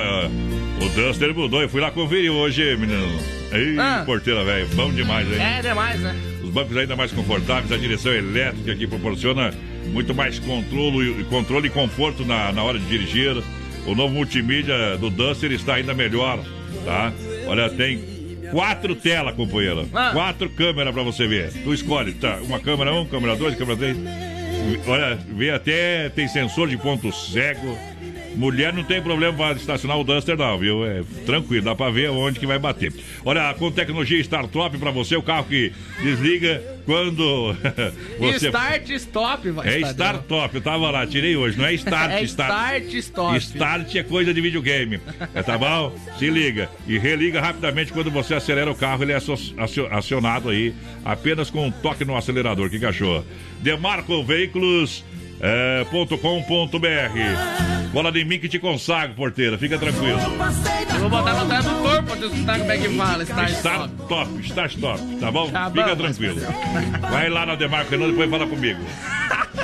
o 0.82 0.89
Duster 0.89 1.36
mudou. 1.36 1.61
Eu 1.61 1.68
fui 1.70 1.82
lá 1.82 1.91
conferir 1.91 2.32
hoje, 2.32 2.76
menino. 2.78 3.36
Ei, 3.51 3.77
Ah. 3.79 4.03
porteira, 4.05 4.43
velho. 4.43 4.67
Bom 4.75 4.91
demais, 4.91 5.27
hein? 5.31 5.39
É 5.41 5.61
demais, 5.61 5.99
né? 5.99 6.15
Os 6.43 6.49
bancos 6.49 6.75
ainda 6.77 6.95
mais 6.95 7.11
confortáveis, 7.11 7.71
a 7.71 7.77
direção 7.77 8.11
elétrica 8.13 8.75
que 8.75 8.85
proporciona 8.87 9.53
muito 9.87 10.13
mais 10.13 10.37
controle, 10.39 11.23
controle 11.25 11.67
e 11.67 11.71
conforto 11.71 12.25
na, 12.25 12.51
na 12.51 12.63
hora 12.63 12.77
de 12.79 12.85
dirigir. 12.85 13.41
O 13.85 13.95
novo 13.95 14.13
multimídia 14.13 14.97
do 14.97 15.09
Duster 15.09 15.51
está 15.51 15.75
ainda 15.75 15.93
melhor, 15.93 16.43
tá? 16.83 17.13
Olha, 17.47 17.69
tem 17.69 18.01
quatro 18.51 18.95
telas, 18.95 19.33
companheiro. 19.35 19.87
Ah. 19.93 20.09
Quatro 20.11 20.49
câmeras 20.49 20.93
pra 20.93 21.03
você 21.03 21.25
ver. 21.25 21.51
Tu 21.63 21.73
escolhe, 21.73 22.13
tá? 22.13 22.37
Uma 22.43 22.59
câmera 22.59 22.93
um, 22.93 23.05
câmera 23.05 23.35
dois, 23.37 23.55
câmera 23.55 23.77
três. 23.77 23.97
Olha, 24.85 25.17
vê 25.29 25.51
até, 25.51 26.09
tem 26.09 26.27
sensor 26.27 26.67
de 26.67 26.75
ponto 26.77 27.09
cego. 27.13 27.77
Mulher 28.38 28.71
não 28.71 28.83
tem 28.83 29.01
problema 29.01 29.35
para 29.35 29.57
estacionar 29.57 29.97
o 29.99 30.03
Duster, 30.03 30.38
não, 30.38 30.57
viu? 30.59 30.85
É 30.85 31.01
tranquilo, 31.25 31.65
dá 31.65 31.75
pra 31.75 31.89
ver 31.89 32.09
onde 32.11 32.39
que 32.39 32.45
vai 32.45 32.59
bater. 32.59 32.93
Olha, 33.25 33.53
com 33.55 33.71
tecnologia 33.71 34.19
Startop 34.19 34.77
pra 34.77 34.91
você, 34.91 35.15
o 35.15 35.23
carro 35.23 35.45
que 35.45 35.73
desliga 36.01 36.61
quando 36.85 37.55
você. 38.19 38.47
Start 38.47 38.89
stop, 38.91 39.49
vai 39.51 39.67
É 39.67 39.79
Startop, 39.89 40.55
eu 40.55 40.61
tava 40.61 40.91
lá, 40.91 41.05
tirei 41.07 41.35
hoje, 41.35 41.57
não 41.57 41.65
é 41.65 41.73
Start, 41.73 42.11
É 42.17 42.23
Start. 42.23 42.83
start 42.83 42.93
stop. 42.93 43.38
Start 43.38 43.95
é 43.95 44.03
coisa 44.03 44.33
de 44.33 44.39
videogame. 44.39 44.99
É, 45.33 45.41
tá 45.41 45.57
bom? 45.57 45.93
Se 46.19 46.29
liga. 46.29 46.69
E 46.88 46.97
religa 46.99 47.41
rapidamente 47.41 47.91
quando 47.91 48.11
você 48.11 48.35
acelera 48.35 48.69
o 48.71 48.75
carro, 48.75 49.03
ele 49.03 49.13
é 49.13 49.19
acionado 49.91 50.49
aí 50.49 50.73
apenas 51.03 51.49
com 51.49 51.65
um 51.65 51.71
toque 51.71 52.05
no 52.05 52.15
acelerador. 52.15 52.69
que, 52.69 52.85
achou? 52.85 53.25
Demarco 53.61 54.23
Veículos. 54.23 55.03
É, 55.39 55.85
ponto 55.91 56.17
com 56.17 56.41
ponto 56.43 56.79
BR. 56.79 57.76
Bola 57.93 58.11
de 58.11 58.23
mim 58.25 58.39
que 58.39 58.47
te 58.49 58.59
consagro, 58.59 59.15
porteira. 59.15 59.57
Fica 59.57 59.77
tranquilo. 59.77 60.19
Eu 60.19 60.99
vou 60.99 61.09
botar 61.09 61.33
no 61.33 61.45
tradutor 61.47 62.03
pra 62.03 62.15
tu 62.15 62.25
escutar 62.25 62.59
como 62.59 62.71
é 62.71 62.77
que 62.77 62.89
fala. 62.89 63.23
Start 63.23 63.49
Está 63.49 63.69
stop. 63.85 64.07
top, 64.07 64.41
está 64.41 64.69
top, 64.69 65.15
tá 65.19 65.31
bom? 65.31 65.49
Tá 65.51 65.71
Fica 65.71 65.88
bom, 65.88 65.95
tranquilo. 65.95 66.35
Vai 67.09 67.29
lá 67.29 67.45
na 67.45 67.55
Demarco 67.55 67.91
Renan, 67.91 68.09
depois 68.09 68.29
fala 68.29 68.47
comigo. 68.47 68.79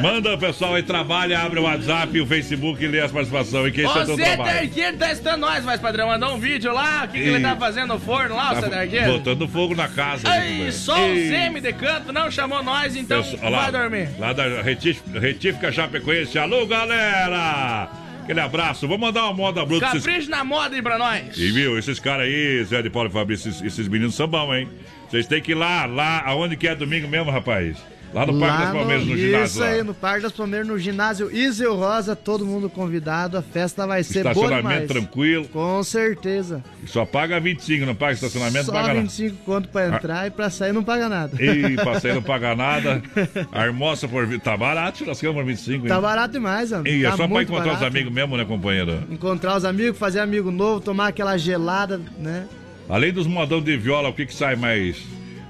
Manda 0.00 0.34
o 0.34 0.38
pessoal 0.38 0.74
aí, 0.74 0.82
trabalha, 0.82 1.38
abre 1.40 1.58
o 1.60 1.62
WhatsApp, 1.62 2.20
o 2.20 2.26
Facebook 2.26 2.82
e 2.82 2.88
lê 2.88 3.00
as 3.00 3.10
participações. 3.10 3.72
Que 3.72 3.82
esse 3.82 3.98
é 3.98 4.02
o 4.02 4.16
trabalho. 4.16 4.58
Terqueiro, 4.60 4.96
testando 4.96 5.38
nós, 5.38 5.64
mais 5.64 5.80
padrão. 5.80 6.08
Mandou 6.08 6.34
um 6.34 6.38
vídeo 6.38 6.72
lá. 6.72 7.04
O 7.04 7.08
que, 7.08 7.22
que 7.22 7.28
ele 7.28 7.40
tá 7.40 7.56
fazendo 7.56 7.94
no 7.94 8.00
forno 8.00 8.34
lá, 8.36 8.52
o 8.52 8.54
Tá 8.54 8.60
seu 8.62 8.70
Terqueiro? 8.70 9.12
botando 9.12 9.48
fogo 9.48 9.74
na 9.74 9.88
casa. 9.88 10.28
aí, 10.30 10.70
só 10.72 10.94
o 10.94 11.08
Ei. 11.08 11.28
Zeme 11.28 11.60
de 11.60 11.72
canto 11.72 12.12
não 12.12 12.30
chamou 12.30 12.62
nós, 12.62 12.96
então 12.96 13.24
lá, 13.42 13.70
vai 13.70 13.72
dormir. 13.72 14.08
Lá 14.18 14.32
da 14.32 14.62
Retífica, 14.62 15.18
Retífica 15.18 15.72
Chapecoense. 15.72 16.38
Alô, 16.38 16.66
galera! 16.66 17.88
Aquele 18.22 18.40
abraço. 18.40 18.88
Vou 18.88 18.96
mandar 18.98 19.24
uma 19.24 19.34
moda 19.34 19.64
bruta. 19.66 19.86
pra 19.86 19.96
Esses... 19.96 20.06
Capricho 20.06 20.30
na 20.30 20.42
moda 20.44 20.74
aí 20.74 20.82
pra 20.82 20.96
nós. 20.98 21.36
E 21.36 21.50
viu, 21.50 21.78
esses 21.78 22.00
caras 22.00 22.26
aí, 22.26 22.64
Zé 22.64 22.80
de 22.82 22.88
Paulo 22.90 23.08
e 23.10 23.12
Fabrício, 23.12 23.50
esses, 23.50 23.62
esses 23.62 23.86
meninos 23.88 24.14
são 24.14 24.26
bons, 24.26 24.54
hein? 24.54 24.68
Vocês 25.10 25.26
têm 25.26 25.42
que 25.42 25.52
ir 25.52 25.54
lá, 25.54 25.84
lá, 25.84 26.22
aonde 26.24 26.56
que 26.56 26.66
é 26.66 26.74
domingo 26.74 27.06
mesmo, 27.06 27.30
rapaz? 27.30 27.76
Lá 28.14 28.24
no 28.24 28.38
Parque 28.38 28.62
das 28.62 28.72
Palmeiras, 28.72 29.06
no 29.06 29.16
ginásio 29.16 29.44
Isso 29.44 29.60
lá. 29.60 29.66
aí, 29.66 29.82
no 29.82 29.92
Parque 29.94 30.22
das 30.22 30.32
Palmeiras, 30.32 30.68
no 30.68 30.78
ginásio 30.78 31.36
Iseu 31.36 31.74
Rosa, 31.74 32.14
todo 32.14 32.46
mundo 32.46 32.70
convidado. 32.70 33.36
A 33.36 33.42
festa 33.42 33.86
vai 33.88 34.04
ser 34.04 34.22
boa 34.22 34.32
Estacionamento 34.32 34.86
tranquilo. 34.94 35.48
Com 35.48 35.82
certeza. 35.82 36.62
Só 36.86 37.04
paga 37.04 37.40
25, 37.40 37.84
não 37.84 37.94
paga 37.94 38.12
estacionamento, 38.12 38.66
Só 38.66 38.72
paga 38.72 38.88
nada. 38.88 39.00
25 39.00 39.36
conto 39.44 39.68
pra 39.68 39.88
entrar 39.88 40.26
e 40.28 40.30
pra 40.30 40.48
sair 40.48 40.72
não 40.72 40.84
paga 40.84 41.08
nada. 41.08 41.36
Ih, 41.42 41.74
passei 41.82 42.12
não 42.14 42.22
paga 42.22 42.54
nada. 42.54 43.02
A 43.50 43.66
almoça 43.66 44.06
por. 44.06 44.26
vi- 44.26 44.38
Tá 44.38 44.56
barato, 44.56 44.98
churrascão 44.98 45.34
por 45.34 45.44
25, 45.44 45.84
hein? 45.86 45.88
Tá 45.88 46.00
barato 46.00 46.32
demais, 46.34 46.72
amigo. 46.72 46.94
E 46.96 47.04
é 47.04 47.10
Tá 47.10 47.16
só 47.16 47.26
pra 47.26 47.42
encontrar 47.42 47.62
os 47.72 47.78
barato. 47.78 47.86
amigos 47.86 48.12
mesmo, 48.12 48.36
né, 48.36 48.44
companheiro? 48.44 49.02
Encontrar 49.10 49.56
os 49.56 49.64
amigos, 49.64 49.98
fazer 49.98 50.20
amigo 50.20 50.52
novo, 50.52 50.80
tomar 50.80 51.08
aquela 51.08 51.36
gelada, 51.36 52.00
né? 52.18 52.46
Além 52.88 53.12
dos 53.12 53.26
modão 53.26 53.60
de 53.60 53.76
viola, 53.76 54.10
o 54.10 54.12
que 54.12 54.24
que 54.26 54.34
sai 54.34 54.54
mais 54.54 55.02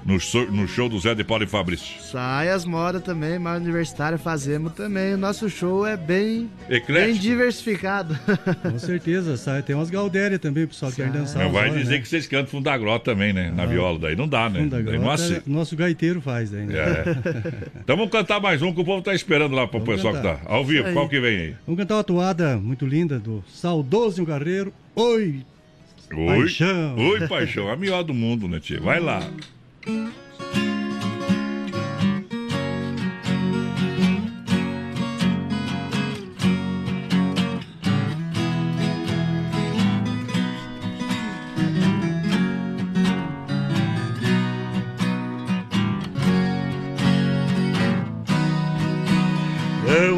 no, 0.05 0.19
so- 0.19 0.45
no 0.51 0.67
show 0.67 0.87
do 0.87 0.99
Zé 0.99 1.15
de 1.15 1.23
Paulo 1.23 1.43
e 1.43 1.47
Fabrício? 1.47 1.99
Sai 2.01 2.49
as 2.49 2.63
modas 2.63 3.01
também, 3.01 3.39
mais 3.39 3.61
universitário 3.61 4.17
fazemos 4.19 4.71
também. 4.73 5.15
O 5.15 5.17
nosso 5.17 5.49
show 5.49 5.85
é 5.85 5.97
bem, 5.97 6.49
Eclético. 6.69 7.11
bem 7.13 7.13
diversificado. 7.19 8.17
Com 8.61 8.77
certeza, 8.77 9.35
sai. 9.35 9.63
Tem 9.63 9.75
umas 9.75 9.89
Galdéria 9.89 10.37
também, 10.37 10.65
o 10.65 10.67
pessoal 10.67 10.91
quer 10.91 11.09
dançar. 11.09 11.43
Não 11.43 11.51
vai 11.51 11.69
dizer 11.71 11.95
né? 11.95 11.99
que 12.01 12.07
vocês 12.07 12.27
cantam 12.27 12.47
fundo 12.47 12.65
da 12.65 12.77
grota 12.77 13.11
também, 13.11 13.33
né? 13.33 13.51
Na 13.55 13.65
viola, 13.65 13.97
daí 13.99 14.15
não 14.15 14.27
dá, 14.27 14.49
né? 14.49 14.59
Funda 14.59 14.81
daí 14.83 14.93
não 14.95 15.01
Grota, 15.05 15.13
aceita. 15.23 15.43
Nosso 15.47 15.75
gaiteiro 15.75 16.21
faz 16.21 16.53
ainda. 16.53 16.73
É. 16.77 17.05
Então 17.85 17.95
vamos 17.97 18.11
cantar 18.11 18.39
mais 18.39 18.61
um 18.61 18.73
que 18.73 18.81
o 18.81 18.85
povo 18.85 19.01
tá 19.01 19.13
esperando 19.13 19.53
lá 19.55 19.67
pro 19.67 19.79
Vamos 19.79 19.95
pessoal 19.95 20.13
cantar. 20.15 20.37
que 20.39 20.45
tá. 20.45 20.51
Ao 20.53 20.63
vivo, 20.65 20.79
Isso 20.79 20.87
aí. 20.89 20.93
qual 20.93 21.07
que 21.09 21.19
vem 21.19 21.37
aí? 21.37 21.55
Vamos 21.67 21.79
cantar 21.81 21.95
uma 21.95 22.03
toada 22.03 22.57
muito 22.57 22.85
linda 22.85 23.19
do 23.19 23.43
saudoso 23.47 24.25
Guerreiro. 24.25 24.73
Oi! 24.95 25.41
Oi, 26.15 26.25
Paixão. 26.39 26.95
Oi, 26.97 27.27
paixão. 27.27 27.69
A 27.69 27.75
melhor 27.75 28.03
do 28.03 28.13
mundo, 28.13 28.47
né, 28.47 28.59
tia? 28.59 28.79
Vai 28.79 28.99
lá. 28.99 29.27
Não 29.85 30.17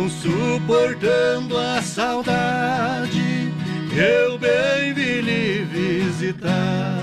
suportando 0.09 1.57
a 1.57 1.81
saudade, 1.81 3.51
eu 3.93 4.39
bem 4.39 4.93
vim 4.93 5.19
lhe 5.19 5.65
visitar, 5.65 6.96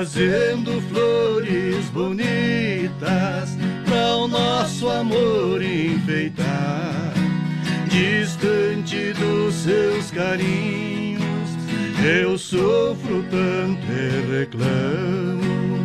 trazendo 0.00 0.80
flores 0.88 1.84
bonitas 1.90 3.50
para 3.84 4.16
o 4.16 4.26
nosso 4.26 4.88
amor 4.88 5.62
enfeitar. 5.62 7.12
Distante 7.86 9.12
dos 9.12 9.54
seus 9.56 10.10
carinhos, 10.10 11.50
eu 12.02 12.38
sofro 12.38 13.22
tanto 13.30 13.82
e 13.92 14.38
reclamo. 14.38 15.84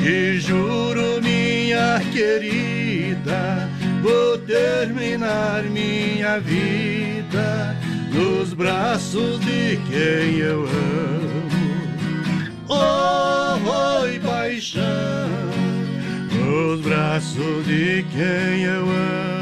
Te 0.00 0.38
juro, 0.38 1.20
minha 1.20 2.00
querida, 2.12 3.68
vou 4.00 4.38
terminar 4.38 5.64
minha 5.64 6.38
vida 6.38 7.76
nos 8.12 8.54
braços 8.54 9.40
de 9.40 9.76
quem 9.88 10.38
eu 10.38 10.60
amo. 10.60 11.55
Oh, 12.68 14.00
oi, 14.00 14.18
paixão, 14.18 14.82
nos 16.32 16.80
braços 16.80 17.64
de 17.64 18.04
quem 18.10 18.64
eu 18.64 18.82
amo. 18.82 19.35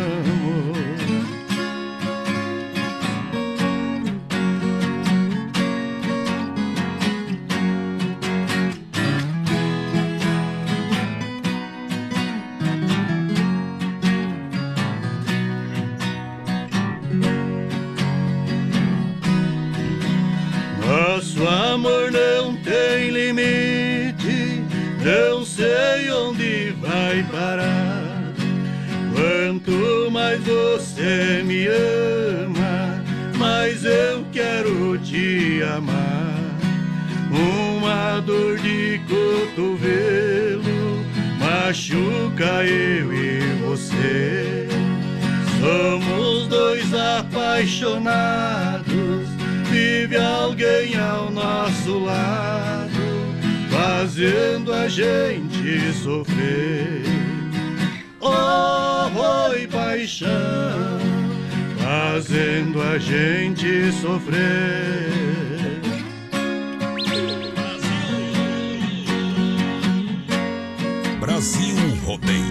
Você 30.75 31.43
me 31.45 31.69
ama, 31.69 33.01
mais 33.39 33.85
eu 33.85 34.25
quero 34.33 34.99
te 34.99 35.63
amar. 35.63 36.35
Uma 37.31 38.19
dor 38.21 38.59
de 38.59 39.01
cotovelo 39.09 41.05
machuca 41.39 42.65
eu 42.65 43.15
e 43.15 43.39
você. 43.65 44.67
Somos 45.61 46.49
dois 46.49 46.93
apaixonados, 46.93 49.29
vive 49.71 50.17
alguém 50.17 50.97
ao 50.97 51.31
nosso 51.31 52.01
lado, 52.01 52.91
fazendo 53.71 54.73
a 54.73 54.89
gente 54.89 55.93
sofrer. 56.03 57.24
Oh, 58.37 59.49
oi, 59.49 59.67
paixão, 59.69 60.99
fazendo 61.79 62.83
a 62.83 62.99
gente 62.99 63.93
sofrer. 63.93 65.05
Brasil 71.21 71.77
Rodeio. 72.05 72.45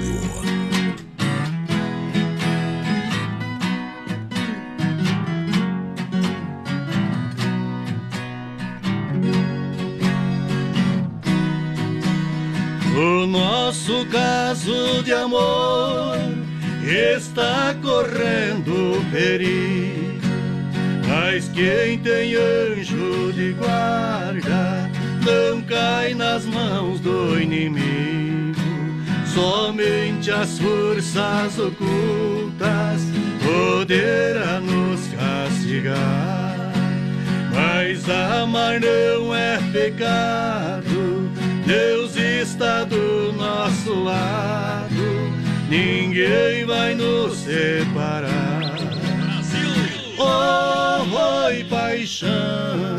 Está 17.16 17.76
correndo 17.82 19.03
perigo. 19.11 20.22
Mas 21.07 21.47
quem 21.49 21.99
tem 21.99 22.36
anjo 22.36 23.32
de 23.34 23.53
guarda 23.53 24.89
não 25.26 25.61
cai 25.61 26.14
nas 26.14 26.45
mãos 26.45 26.99
do 26.99 27.39
inimigo. 27.39 28.59
Somente 29.34 30.32
as 30.32 30.59
forças 30.59 31.57
ocultas 31.57 33.01
poderão 33.43 34.61
nos 34.61 35.01
castigar. 35.07 36.74
Mas 37.53 38.09
amar 38.09 38.80
não 38.80 39.34
é 39.36 39.59
pecado, 39.72 41.30
Deus 41.66 42.16
está 42.16 42.84
do 42.84 43.32
nosso 43.34 44.03
lado, 44.03 44.82
ninguém 45.74 46.65
vai 46.65 46.93
nos 46.93 47.36
separar. 47.39 48.76
Oh, 50.19 51.45
oi, 51.45 51.63
paixão, 51.63 52.97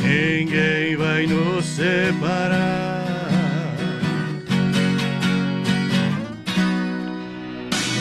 ninguém 0.00 0.96
vai 0.96 1.26
nos 1.26 1.64
separar. 1.66 3.02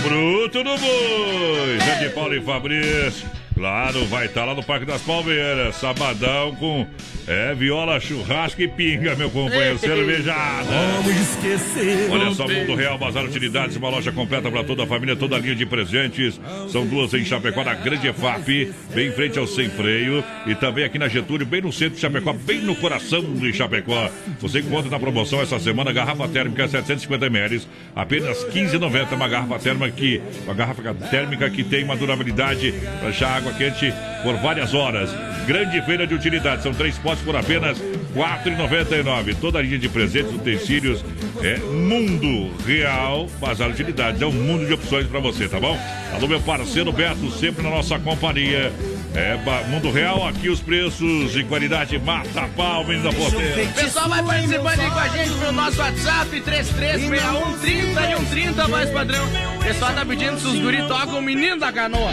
Bruto 0.03 0.63
do 0.63 0.77
Boi, 0.77 1.79
Zé 1.99 2.09
Paulo 2.09 2.35
e 2.35 2.41
Fabrício. 2.41 3.30
Claro, 3.61 4.03
vai 4.07 4.25
estar 4.25 4.43
lá 4.43 4.55
no 4.55 4.63
Parque 4.63 4.87
das 4.87 5.03
Palmeiras, 5.03 5.75
sabadão 5.75 6.55
com 6.55 6.87
é, 7.27 7.53
viola, 7.53 7.99
churrasco 7.99 8.59
e 8.59 8.67
pinga, 8.67 9.15
meu 9.15 9.29
companheiro, 9.29 9.77
cervejada. 9.77 10.67
Como 10.97 11.11
esquecer 11.11 12.09
Olha 12.09 12.33
só. 12.33 12.47
Mundo 12.47 12.73
Real, 12.73 12.97
Bazar 12.97 13.23
Utilidades, 13.23 13.75
uma 13.75 13.89
loja 13.89 14.11
completa 14.11 14.49
para 14.49 14.63
toda 14.63 14.83
a 14.83 14.87
família, 14.87 15.15
toda 15.15 15.35
a 15.35 15.39
linha 15.39 15.53
de 15.53 15.67
presentes. 15.67 16.41
São 16.69 16.87
duas 16.87 17.13
em 17.13 17.23
Chapecó, 17.23 17.63
na 17.63 17.75
Grande 17.75 18.07
EFAP, 18.07 18.73
bem 18.95 19.09
em 19.09 19.11
frente 19.11 19.37
ao 19.37 19.45
Sem 19.45 19.69
Freio. 19.69 20.23
E 20.47 20.55
também 20.55 20.83
aqui 20.83 20.97
na 20.97 21.07
Getúlio, 21.07 21.45
bem 21.45 21.61
no 21.61 21.71
centro 21.71 21.93
de 21.93 22.01
Chapecó, 22.01 22.33
bem 22.33 22.61
no 22.61 22.75
coração 22.75 23.21
de 23.21 23.53
Chapecó. 23.53 24.09
Você 24.39 24.61
encontra 24.61 24.89
na 24.89 24.99
promoção 24.99 25.39
essa 25.39 25.59
semana 25.59 25.93
garrafa 25.93 26.27
térmica 26.27 26.67
750 26.67 27.27
ml, 27.27 27.61
apenas 27.95 28.43
15,90. 28.45 29.13
Uma 29.13 29.27
garrafa 29.27 29.59
térmica 29.59 29.91
que, 29.91 30.19
uma 30.45 30.55
garrafa 30.55 30.93
térmica 31.11 31.47
que 31.47 31.63
tem 31.63 31.83
uma 31.83 31.95
durabilidade 31.95 32.73
para 32.99 33.09
deixar 33.09 33.37
água 33.37 33.50
quente 33.53 33.93
por 34.23 34.35
várias 34.37 34.73
horas. 34.73 35.09
Grande 35.47 35.81
feira 35.81 36.05
de 36.05 36.13
utilidades, 36.13 36.63
são 36.63 36.73
três 36.73 36.97
potes 36.97 37.23
por 37.23 37.35
apenas 37.35 37.79
R$ 37.79 38.21
4,99. 38.45 39.35
Toda 39.39 39.59
a 39.59 39.61
linha 39.61 39.79
de 39.79 39.89
presentes, 39.89 40.33
utensílios, 40.33 41.03
É 41.43 41.57
Mundo 41.57 42.51
Real 42.65 43.27
Bazar 43.39 43.69
Utilidades. 43.69 44.21
É 44.21 44.25
um 44.25 44.31
mundo 44.31 44.65
de 44.67 44.73
opções 44.73 45.07
para 45.07 45.19
você, 45.19 45.47
tá 45.47 45.59
bom? 45.59 45.77
Alô, 46.13 46.27
meu 46.27 46.39
parceiro 46.41 46.91
Beto, 46.91 47.31
sempre 47.31 47.63
na 47.63 47.69
nossa 47.71 47.97
companhia. 47.97 48.71
É 49.15 49.37
Mundo 49.67 49.91
Real, 49.91 50.25
aqui 50.27 50.49
os 50.49 50.59
preços 50.61 51.31
de 51.33 51.43
qualidade 51.43 51.97
mata 51.99 52.47
pau, 52.55 52.85
menino 52.85 53.09
da 53.09 53.13
porteira. 53.13 53.63
O 53.63 53.73
pessoal 53.73 54.07
vai 54.07 54.23
participando 54.23 54.79
aí 54.79 54.89
com 54.89 54.99
a 54.99 55.07
gente 55.07 55.31
pelo 55.31 55.51
nosso 55.51 55.79
WhatsApp 55.81 56.41
336130 56.41 58.01
e 58.01 58.17
130, 58.17 58.67
mais 58.67 58.89
padrão. 58.91 59.25
O 59.55 59.63
pessoal 59.63 59.93
tá 59.93 60.05
pedindo 60.05 60.39
se 60.39 60.47
os 60.47 60.59
guri 60.59 60.87
tocam 60.87 61.19
o 61.19 61.21
menino 61.21 61.59
da 61.59 61.73
canoa. 61.73 62.11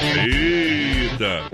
Eita! 0.00 1.44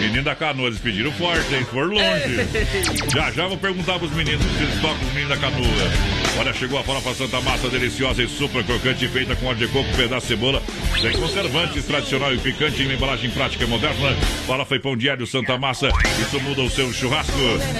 Menino 0.00 0.22
da 0.22 0.34
canoa, 0.34 0.66
eles 0.66 0.78
pediram 0.78 1.10
forte, 1.12 1.54
hein? 1.54 1.64
For 1.70 1.86
longe. 1.88 2.36
Já 3.12 3.30
já 3.30 3.46
vou 3.46 3.56
perguntar 3.56 3.98
pros 3.98 4.12
meninos 4.12 4.42
se 4.42 4.62
eles 4.62 4.80
tocam 4.80 5.06
os 5.06 5.12
meninos 5.14 5.28
da 5.30 5.36
canoa. 5.36 6.25
Olha, 6.38 6.52
chegou 6.52 6.78
a 6.78 6.82
farofa 6.84 7.14
Santa 7.14 7.40
Massa 7.40 7.68
deliciosa 7.68 8.22
e 8.22 8.28
super 8.28 8.62
crocante, 8.62 9.08
feita 9.08 9.34
com 9.36 9.46
óleo 9.46 9.58
de 9.58 9.68
coco, 9.68 9.88
pedaço 9.96 10.26
de 10.26 10.34
cebola, 10.34 10.62
sem 11.00 11.12
conservantes, 11.12 11.84
tradicional 11.86 12.34
e 12.34 12.38
picante, 12.38 12.82
em 12.82 12.92
embalagem 12.92 13.30
prática 13.30 13.64
e 13.64 13.66
moderna. 13.66 14.14
Farofa 14.46 14.76
e 14.76 14.78
pão 14.78 14.96
diário 14.96 15.26
Santa 15.26 15.56
Massa, 15.56 15.88
isso 16.20 16.38
muda 16.40 16.62
o 16.62 16.70
seu 16.70 16.92
churrasco. 16.92 17.32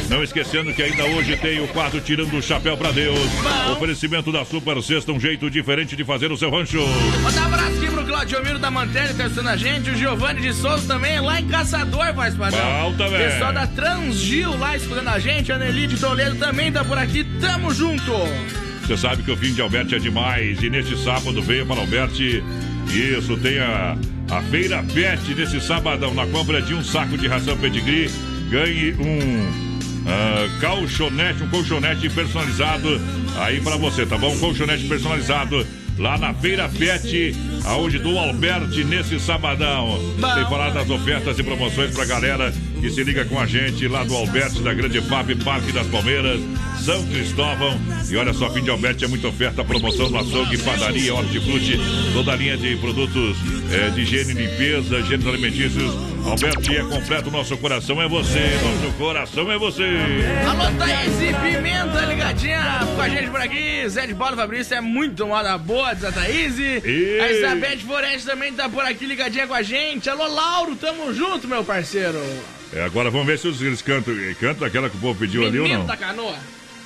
Não 0.09 0.23
esquecendo 0.23 0.73
que 0.73 0.83
ainda 0.83 1.05
hoje 1.05 1.37
tem 1.37 1.61
o 1.61 1.69
quadro 1.69 2.01
Tirando 2.01 2.35
o 2.37 2.43
Chapéu 2.43 2.77
pra 2.77 2.93
Deus. 2.93 3.19
Oferecimento 3.73 4.33
da 4.33 4.45
Super 4.45 4.83
Sexta, 4.83 5.13
um 5.13 5.21
jeito 5.21 5.51
diferente 5.51 5.95
de 5.95 6.05
fazer 6.05 6.33
o 6.33 6.37
seu 6.37 6.51
rancho. 6.51 6.81
Manda 7.23 7.41
um 7.41 7.45
abraço 7.45 7.77
aqui 7.77 7.91
pro 7.91 8.05
Claudio 8.05 8.45
Miro 8.45 8.59
da 8.59 8.71
Mantelha, 8.71 9.13
testando 9.15 9.49
a 9.49 9.57
gente. 9.57 9.91
O 9.91 9.97
Giovanni 9.97 10.41
de 10.41 10.53
Souza 10.55 10.87
também, 10.87 11.21
lá 11.21 11.41
em 11.41 11.47
Caçador, 11.47 12.15
faz 12.15 12.35
padrão. 12.35 12.83
Bom 12.83 12.97
também. 12.97 13.19
Pessoal 13.19 13.53
da 13.53 13.67
Transgil 13.67 14.57
lá 14.57 14.77
escutando 14.77 15.09
a 15.09 15.19
gente. 15.19 15.53
A 15.53 15.59
Nelly 15.59 15.89
de 15.89 15.97
Toledo 15.99 16.37
também 16.37 16.73
tá 16.73 16.85
por 16.85 16.97
aqui. 16.97 17.25
Tamo 17.41 17.73
junto. 17.75 18.13
Você 18.87 18.97
sabe 18.97 19.25
que 19.25 19.31
o 19.33 19.37
fim 19.37 19.53
de 19.53 19.61
Alberti 19.61 19.97
é 19.97 19.99
demais. 19.99 20.63
E 20.63 20.71
neste 20.71 20.97
sábado 20.97 21.43
veio 21.43 21.67
para 21.67 21.81
Alberti. 21.81 22.43
Isso, 22.89 23.37
tem 23.39 23.59
a, 23.59 23.97
a 24.31 24.43
Feira 24.43 24.81
Pet 24.95 25.35
nesse 25.35 25.61
sabadão. 25.61 26.15
Na 26.15 26.25
compra 26.29 26.63
de 26.63 26.73
um 26.73 26.85
saco 26.85 27.19
de 27.19 27.27
ração 27.27 27.57
pedigree, 27.57 28.09
ganhe 28.49 28.95
um. 28.95 30.07
ah, 30.07 30.49
colchonete, 30.61 31.43
um 31.43 31.49
colchonete 31.49 32.09
personalizado 32.09 33.01
aí 33.39 33.61
para 33.61 33.77
você, 33.77 34.07
tá 34.07 34.17
bom? 34.17 34.33
Um 34.33 34.39
colchonete 34.39 34.85
personalizado 34.85 35.67
lá 35.99 36.17
na 36.17 36.33
Feira 36.33 36.69
Pet, 36.69 37.35
aonde 37.67 37.99
do 37.99 38.17
Alberti 38.19 38.85
nesse 38.85 39.19
sabadão. 39.21 39.99
Sem 40.35 40.45
falar 40.45 40.71
das 40.71 40.89
ofertas 40.89 41.39
e 41.39 41.43
promoções 41.43 41.91
pra 41.91 42.05
galera 42.05 42.53
que 42.81 42.91
se 42.91 43.03
liga 43.03 43.25
com 43.25 43.39
a 43.39 43.47
gente 43.47 43.89
lá 43.89 44.05
do 44.05 44.15
Alberti, 44.15 44.63
da 44.63 44.73
Grande 44.73 45.01
FAP, 45.01 45.35
Parque 45.45 45.73
das 45.73 45.87
Palmeiras, 45.89 46.41
São 46.79 47.05
Cristóvão. 47.07 47.79
E 48.09 48.17
olha 48.17 48.33
só, 48.33 48.49
fim 48.51 48.63
de 48.63 48.71
Alberti 48.71 49.05
é 49.05 49.09
muita 49.09 49.29
oferta, 49.29 49.65
promoção 49.65 50.09
no 50.09 50.19
açougue, 50.19 50.59
padaria, 50.59 51.15
hortifruti, 51.15 51.79
toda 52.13 52.33
a 52.33 52.37
linha 52.37 52.57
de 52.57 52.77
produtos 52.77 53.37
eh, 53.73 53.91
de 53.91 54.03
higiene 54.03 54.33
e 54.33 54.47
limpeza, 54.47 55.03
gêneros 55.03 55.27
alimentícios. 55.27 56.17
Alberti 56.25 56.77
é 56.77 56.83
completo, 56.83 57.31
nosso 57.31 57.57
coração 57.57 58.03
é 58.03 58.09
você, 58.09 58.41
nosso 58.63 58.93
coração 58.97 59.51
é 59.51 59.59
você. 59.59 59.85
Alô, 60.49 60.77
Thaís 60.77 61.21
e 61.21 61.35
Pimenta 61.35 62.05
ligadinha 62.05 62.81
com 62.95 63.01
a 63.01 63.09
gente 63.09 63.31
por 63.31 63.41
aqui. 63.41 63.89
Zé 63.89 64.07
de 64.07 64.15
Paulo 64.15 64.37
Fabrício 64.37 64.77
é 64.77 64.81
muito 64.81 65.27
moda 65.27 65.57
boa, 65.57 65.91
a 65.91 66.13
Thaís. 66.13 66.59
Ei. 66.59 67.21
A 67.21 67.33
Isabete 67.57 67.85
Foreste 67.85 68.27
também 68.27 68.53
tá 68.53 68.69
por 68.69 68.85
aqui 68.85 69.07
ligadinha 69.07 69.47
com 69.47 69.55
a 69.55 69.63
gente. 69.63 70.09
Alô, 70.11 70.27
Lauro, 70.27 70.77
tamo 70.77 71.13
junto, 71.13 71.47
meu 71.49 71.65
parceiro. 71.65 72.19
É, 72.73 72.83
agora 72.83 73.11
vamos 73.11 73.27
ver 73.27 73.39
se 73.39 73.49
os- 73.49 73.61
eles 73.63 73.81
cantam. 73.83 74.15
Cantam 74.41 74.67
aquela 74.67 74.91
que 74.91 74.97
o 74.97 75.01
povo 75.01 75.19
pediu 75.19 75.47
ali 75.47 75.59
ou 75.59 75.63
Menino 75.65 75.81
não. 75.81 75.87
da 75.87 75.97
canoa. 75.97 76.35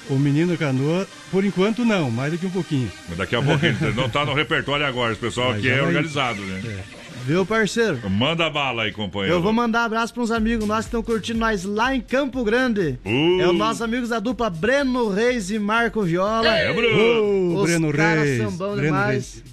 O 0.09 0.15
menino 0.19 0.57
canoa, 0.57 1.07
por 1.31 1.45
enquanto 1.45 1.85
não, 1.85 2.11
mais 2.11 2.33
daqui 2.33 2.45
um 2.47 2.51
pouquinho. 2.51 2.91
Mas 3.09 3.19
Daqui 3.19 3.37
a 3.37 3.43
pouquinho, 3.43 3.77
não 3.95 4.09
tá 4.09 4.25
no 4.25 4.35
repertório 4.35 4.85
agora, 4.85 5.13
esse 5.13 5.21
pessoal 5.21 5.49
Mas 5.51 5.59
aqui 5.59 5.69
já 5.69 5.75
é 5.75 5.79
vai- 5.79 5.87
organizado, 5.89 6.41
né? 6.43 6.83
Viu, 7.27 7.45
parceiro? 7.47 8.01
Manda 8.11 8.49
bala 8.51 8.85
aí, 8.85 8.93
companheiro. 8.93 9.37
Eu 9.37 9.43
vou 9.43 9.53
mandar 9.53 9.85
abraço 9.85 10.13
para 10.13 10.23
uns 10.23 10.31
amigos 10.31 10.67
nossos 10.67 10.87
que 10.87 10.89
estão 10.89 11.03
curtindo 11.03 11.39
nós 11.39 11.65
lá 11.65 11.95
em 11.95 12.01
Campo 12.01 12.43
Grande. 12.43 12.99
Uh. 13.05 13.41
É 13.41 13.47
os 13.47 13.57
nossos 13.57 13.83
amigos 13.83 14.09
da 14.09 14.19
dupla 14.19 14.49
Breno 14.51 15.09
Reis 15.11 15.51
e 15.51 15.59
Marco 15.59 16.03
Viola. 16.03 16.49
É, 16.49 16.73
Bruno. 16.73 17.57
Os 17.57 17.63
Breno 17.63 17.91
Reis. 17.91 18.39
são 18.43 18.51
bons 18.53 18.73
Breno 18.77 18.83
demais. 18.83 19.11
Reis. 19.13 19.45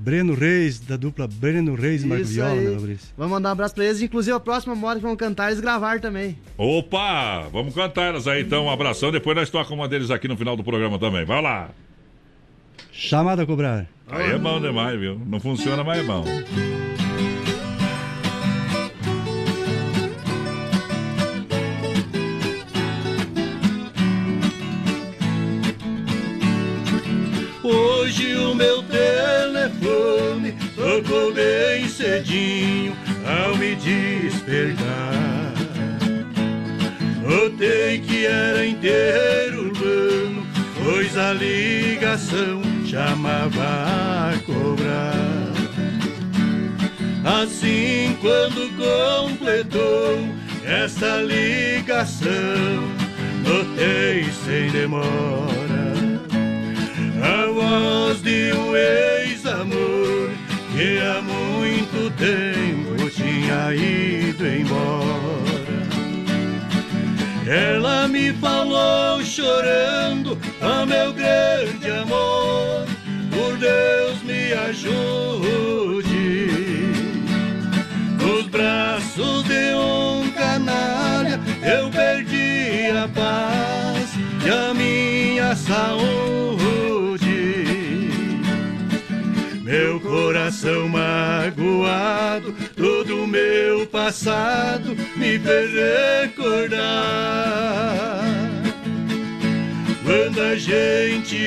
Breno 0.00 0.32
Reis, 0.32 0.78
da 0.78 0.96
dupla 0.96 1.26
Breno 1.26 1.74
Reis 1.74 2.04
e 2.04 2.06
Marco 2.06 2.24
Viola, 2.24 2.54
meu 2.54 2.74
Fabrício. 2.76 3.08
Vamos 3.16 3.32
mandar 3.32 3.48
um 3.48 3.52
abraço 3.52 3.74
pra 3.74 3.84
eles. 3.84 4.00
Inclusive, 4.00 4.36
a 4.36 4.38
próxima 4.38 4.76
moda 4.76 5.00
que 5.00 5.04
vão 5.04 5.16
cantar, 5.16 5.48
eles 5.48 5.60
gravaram 5.60 6.00
também. 6.00 6.38
Opa! 6.56 7.48
Vamos 7.52 7.74
cantar 7.74 8.04
elas 8.04 8.28
aí 8.28 8.42
então. 8.42 8.66
Um 8.66 8.70
abração. 8.70 9.10
Depois 9.10 9.36
nós 9.36 9.50
tocamos 9.50 9.72
uma 9.72 9.88
deles 9.88 10.12
aqui 10.12 10.28
no 10.28 10.36
final 10.36 10.56
do 10.56 10.62
programa 10.62 11.00
também. 11.00 11.24
Vai 11.24 11.42
lá. 11.42 11.70
Chamada 12.92 13.42
a 13.42 13.46
cobrar. 13.46 13.88
Aí 14.08 14.30
é 14.30 14.38
bom 14.38 14.60
demais, 14.60 14.98
viu? 15.00 15.20
Não 15.26 15.40
funciona, 15.40 15.82
mas 15.82 15.98
é 15.98 16.02
bom. 16.04 16.24
Hoje 27.64 28.36
o 28.36 28.54
meu 28.54 28.82
telefone 29.78 30.54
tocou 30.74 31.32
bem 31.32 31.88
cedinho 31.88 32.96
ao 33.24 33.56
me 33.56 33.74
despertar. 33.76 35.54
Notei 37.22 37.98
que 38.00 38.26
era 38.26 38.66
inteiro 38.66 39.66
urbano, 39.66 40.46
pois 40.82 41.16
a 41.16 41.32
ligação 41.32 42.62
chamava 42.86 43.62
a 43.62 44.38
cobrar. 44.46 45.48
Assim, 47.42 48.16
quando 48.20 48.70
completou 48.76 50.18
essa 50.64 51.20
ligação, 51.20 52.30
notei 53.44 54.24
sem 54.44 54.70
demora 54.70 55.77
a 57.38 57.46
voz 57.46 58.20
de 58.20 58.52
um 58.52 58.74
ex-amor 58.74 60.30
que 60.72 60.98
há 60.98 61.22
muito 61.22 62.10
tempo 62.16 63.08
tinha 63.10 63.72
ido 63.74 64.44
embora. 64.44 65.38
Ela 67.46 68.08
me 68.08 68.32
falou 68.34 69.22
chorando, 69.24 70.36
ah 70.60 70.84
meu 70.84 71.12
grande 71.12 71.88
amor, 71.90 72.86
por 73.30 73.56
Deus 73.56 74.20
me 74.24 74.52
ajude. 74.52 76.08
Nos 78.20 78.46
braços 78.48 79.44
de 79.44 79.74
um 79.74 80.28
canalha 80.32 81.40
eu 81.62 81.88
perdi 81.90 82.90
a 82.96 83.08
paz 83.08 84.10
e 84.44 84.50
a 84.50 84.74
minha 84.74 85.54
saúde. 85.54 86.18
Coração 90.08 90.88
magoado, 90.88 92.54
todo 92.74 93.24
o 93.24 93.26
meu 93.26 93.86
passado 93.86 94.96
me 95.16 95.38
fez 95.38 95.70
recordar. 96.30 96.78
Quando 100.02 100.40
a 100.40 100.56
gente 100.56 101.46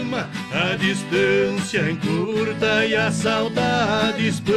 ama, 0.00 0.28
a 0.52 0.74
distância 0.74 1.88
encurta 1.88 2.84
e 2.84 2.96
a 2.96 3.12
saudade 3.12 4.26
expande. 4.26 4.50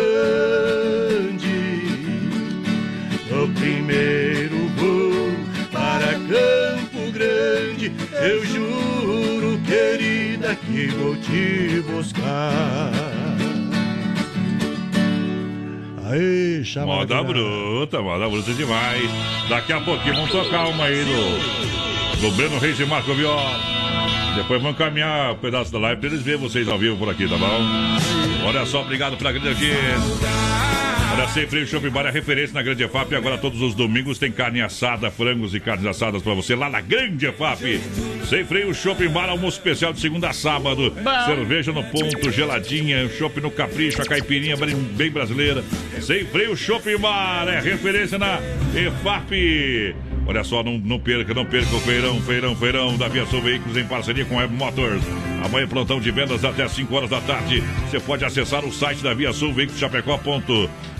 No 3.29 3.47
primeiro 3.49 4.67
voo 4.75 5.35
para 5.71 6.13
Campo 6.13 7.11
Grande, 7.11 7.91
eu 8.13 8.43
juro, 8.43 9.59
querida, 9.67 10.55
que 10.55 10.87
vou 10.87 11.15
te 11.17 11.83
buscar. 11.91 13.32
Aê, 16.13 16.63
chamada 16.63 17.15
a 17.15 17.23
Moda 17.23 17.23
bruta, 17.23 18.01
moda 18.03 18.29
bruta 18.29 18.53
demais. 18.53 19.09
Daqui 19.49 19.73
a 19.73 19.81
pouquinho 19.81 20.13
vamos 20.13 20.29
tocar 20.29 20.67
uma 20.67 20.85
aí 20.85 21.03
do, 21.03 22.21
do 22.21 22.31
Breno 22.35 22.59
Reis 22.59 22.79
e 22.79 22.85
Marco 22.85 23.15
Viola. 23.15 23.59
Depois 24.35 24.61
vamos 24.61 24.77
caminhar 24.77 25.31
um 25.31 25.37
pedaço 25.37 25.71
da 25.71 25.79
live 25.79 26.01
pra 26.01 26.09
eles 26.09 26.21
verem 26.21 26.39
vocês 26.39 26.67
ao 26.67 26.77
vivo 26.77 26.97
por 26.97 27.09
aqui, 27.09 27.27
tá 27.27 27.35
bom? 27.35 28.47
Olha 28.47 28.63
só, 28.65 28.81
obrigado 28.81 29.17
pela 29.17 29.31
grande 29.31 29.47
audiência. 29.47 30.92
Olha, 31.13 31.27
sempre 31.27 31.63
Shopping 31.67 31.91
Bar 31.91 32.07
é 32.07 32.09
referência 32.09 32.55
na 32.55 32.63
Grande 32.63 32.83
EFAP. 32.83 33.13
Agora 33.13 33.37
todos 33.37 33.61
os 33.61 33.75
domingos 33.75 34.17
tem 34.17 34.31
carne 34.31 34.63
assada, 34.63 35.11
frangos 35.11 35.53
e 35.53 35.59
carnes 35.59 35.85
assadas 35.85 36.23
pra 36.23 36.33
você 36.33 36.55
lá 36.55 36.71
na 36.71 36.81
Grande 36.81 37.27
EFAP. 37.27 37.79
Sem 38.27 38.43
freio, 38.43 38.73
Shopping 38.73 39.09
Bar, 39.09 39.29
almoço 39.29 39.59
especial 39.59 39.93
de 39.93 39.99
segunda 39.99 40.29
a 40.29 40.33
sábado. 40.33 40.91
Cerveja 41.27 41.71
no 41.71 41.83
ponto, 41.83 42.31
geladinha, 42.31 43.07
shopping 43.09 43.41
no 43.41 43.51
capricho, 43.51 44.01
a 44.01 44.05
caipirinha 44.05 44.55
bem, 44.57 45.11
brasileira. 45.11 45.63
Sem 46.01 46.25
freio, 46.25 46.57
Shopping 46.57 46.97
Bar 46.97 47.47
é 47.47 47.59
referência 47.59 48.17
na 48.17 48.39
EFAP. 48.75 49.95
Olha 50.25 50.43
só, 50.43 50.63
não, 50.63 50.79
não 50.79 50.99
perca, 50.99 51.31
não 51.31 51.45
perca 51.45 51.75
o 51.75 51.79
feirão, 51.81 52.19
feirão, 52.21 52.55
feirão 52.55 52.97
da 52.97 53.07
Via 53.07 53.25
Sul 53.27 53.41
Veículos 53.41 53.77
em 53.77 53.85
parceria 53.85 54.25
com 54.25 54.39
a 54.39 54.41
Web 54.41 54.55
Motors. 54.55 55.03
Amanhã 55.43 55.67
plantão 55.67 55.99
de 55.99 56.09
vendas 56.09 56.43
até 56.43 56.67
5 56.67 56.95
horas 56.95 57.09
da 57.09 57.21
tarde. 57.21 57.61
Você 57.87 57.99
pode 57.99 58.25
acessar 58.25 58.65
o 58.65 58.71
site 58.71 59.03
da 59.03 59.13
Via 59.13 59.31
Sul 59.31 59.53
Veículos 59.53 59.79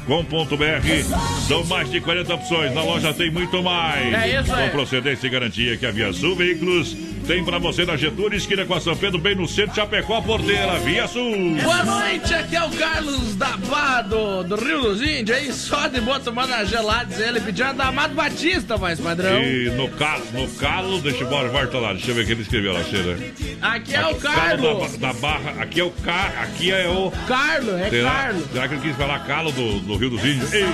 Chapecó.com.br. 0.04 1.47
São 1.47 1.64
mais 1.66 1.89
de 1.89 1.99
40 2.01 2.34
opções. 2.34 2.74
Na 2.74 2.84
loja 2.84 3.14
tem 3.14 3.32
muito 3.32 3.62
mais. 3.64 4.14
É 4.14 4.41
isso 4.41 4.54
aí. 4.54 4.70
Com 4.70 4.78
procedência 4.78 5.28
e 5.28 5.30
garantia 5.30 5.78
que 5.78 5.86
a 5.86 5.91
Via 5.91 6.12
Sul 6.14 6.36
Veículos 6.36 6.95
tem 7.24 7.43
pra 7.43 7.57
você 7.57 7.86
na 7.86 7.95
Getúlio, 7.95 8.38
esquina 8.38 8.65
com 8.65 8.74
a 8.74 8.82
São 8.82 8.95
Pedro, 8.95 9.19
bem 9.19 9.36
no 9.36 9.47
centro, 9.47 9.76
Chapecó, 9.76 10.21
Porteira, 10.21 10.78
Via 10.80 11.07
Sul. 11.07 11.57
Boa 11.61 11.84
noite, 11.84 12.34
aqui 12.34 12.55
é 12.55 12.63
o 12.63 12.69
Carlos 12.71 13.36
da 13.36 13.55
Barra 13.57 14.01
do, 14.01 14.55
Rio 14.55 14.82
dos 14.82 15.01
Índios, 15.01 15.38
aí 15.38 15.51
só 15.53 15.88
de 15.88 16.01
boa 16.01 16.19
tomando 16.19 16.53
a 16.53 16.65
gelada, 16.65 17.15
ele 17.24 17.39
pedindo 17.39 17.74
da 17.74 17.88
Amado 17.88 18.13
Batista, 18.13 18.78
mais 18.78 18.99
padrão. 18.99 19.41
E 19.41 19.69
no 19.69 19.89
calo, 19.89 20.24
no 20.34 20.47
calo, 20.55 21.01
deixa 21.01 21.24
eu 21.24 21.30
bora, 21.30 21.49
volta 21.49 21.78
lá, 21.78 21.93
deixa 21.93 22.11
eu 22.11 22.15
ver 22.15 22.24
o 22.24 22.26
que 22.26 22.32
ele 22.34 22.41
escreveu 22.41 22.74
lá, 22.74 22.84
cheira. 22.84 23.17
Aqui 23.61 23.95
é 23.95 24.05
o 24.05 24.15
Carlos. 24.15 24.97
da, 24.97 25.07
da 25.07 25.13
Barra, 25.13 25.55
aqui 25.61 25.80
é 25.80 25.84
o 25.84 25.91
Car, 25.91 26.43
aqui 26.43 26.71
é 26.71 26.89
o. 26.89 27.11
Carlos, 27.28 27.76
é 27.80 27.89
será, 27.89 28.11
Carlos. 28.11 28.43
será 28.51 28.67
que 28.67 28.74
ele 28.74 28.82
quis 28.82 28.97
falar 28.97 29.19
calo 29.26 29.51
do, 29.51 29.80
do 29.80 29.95
Rio 29.95 30.09
dos 30.09 30.24
Índios? 30.24 30.51
Ei, 30.53 30.65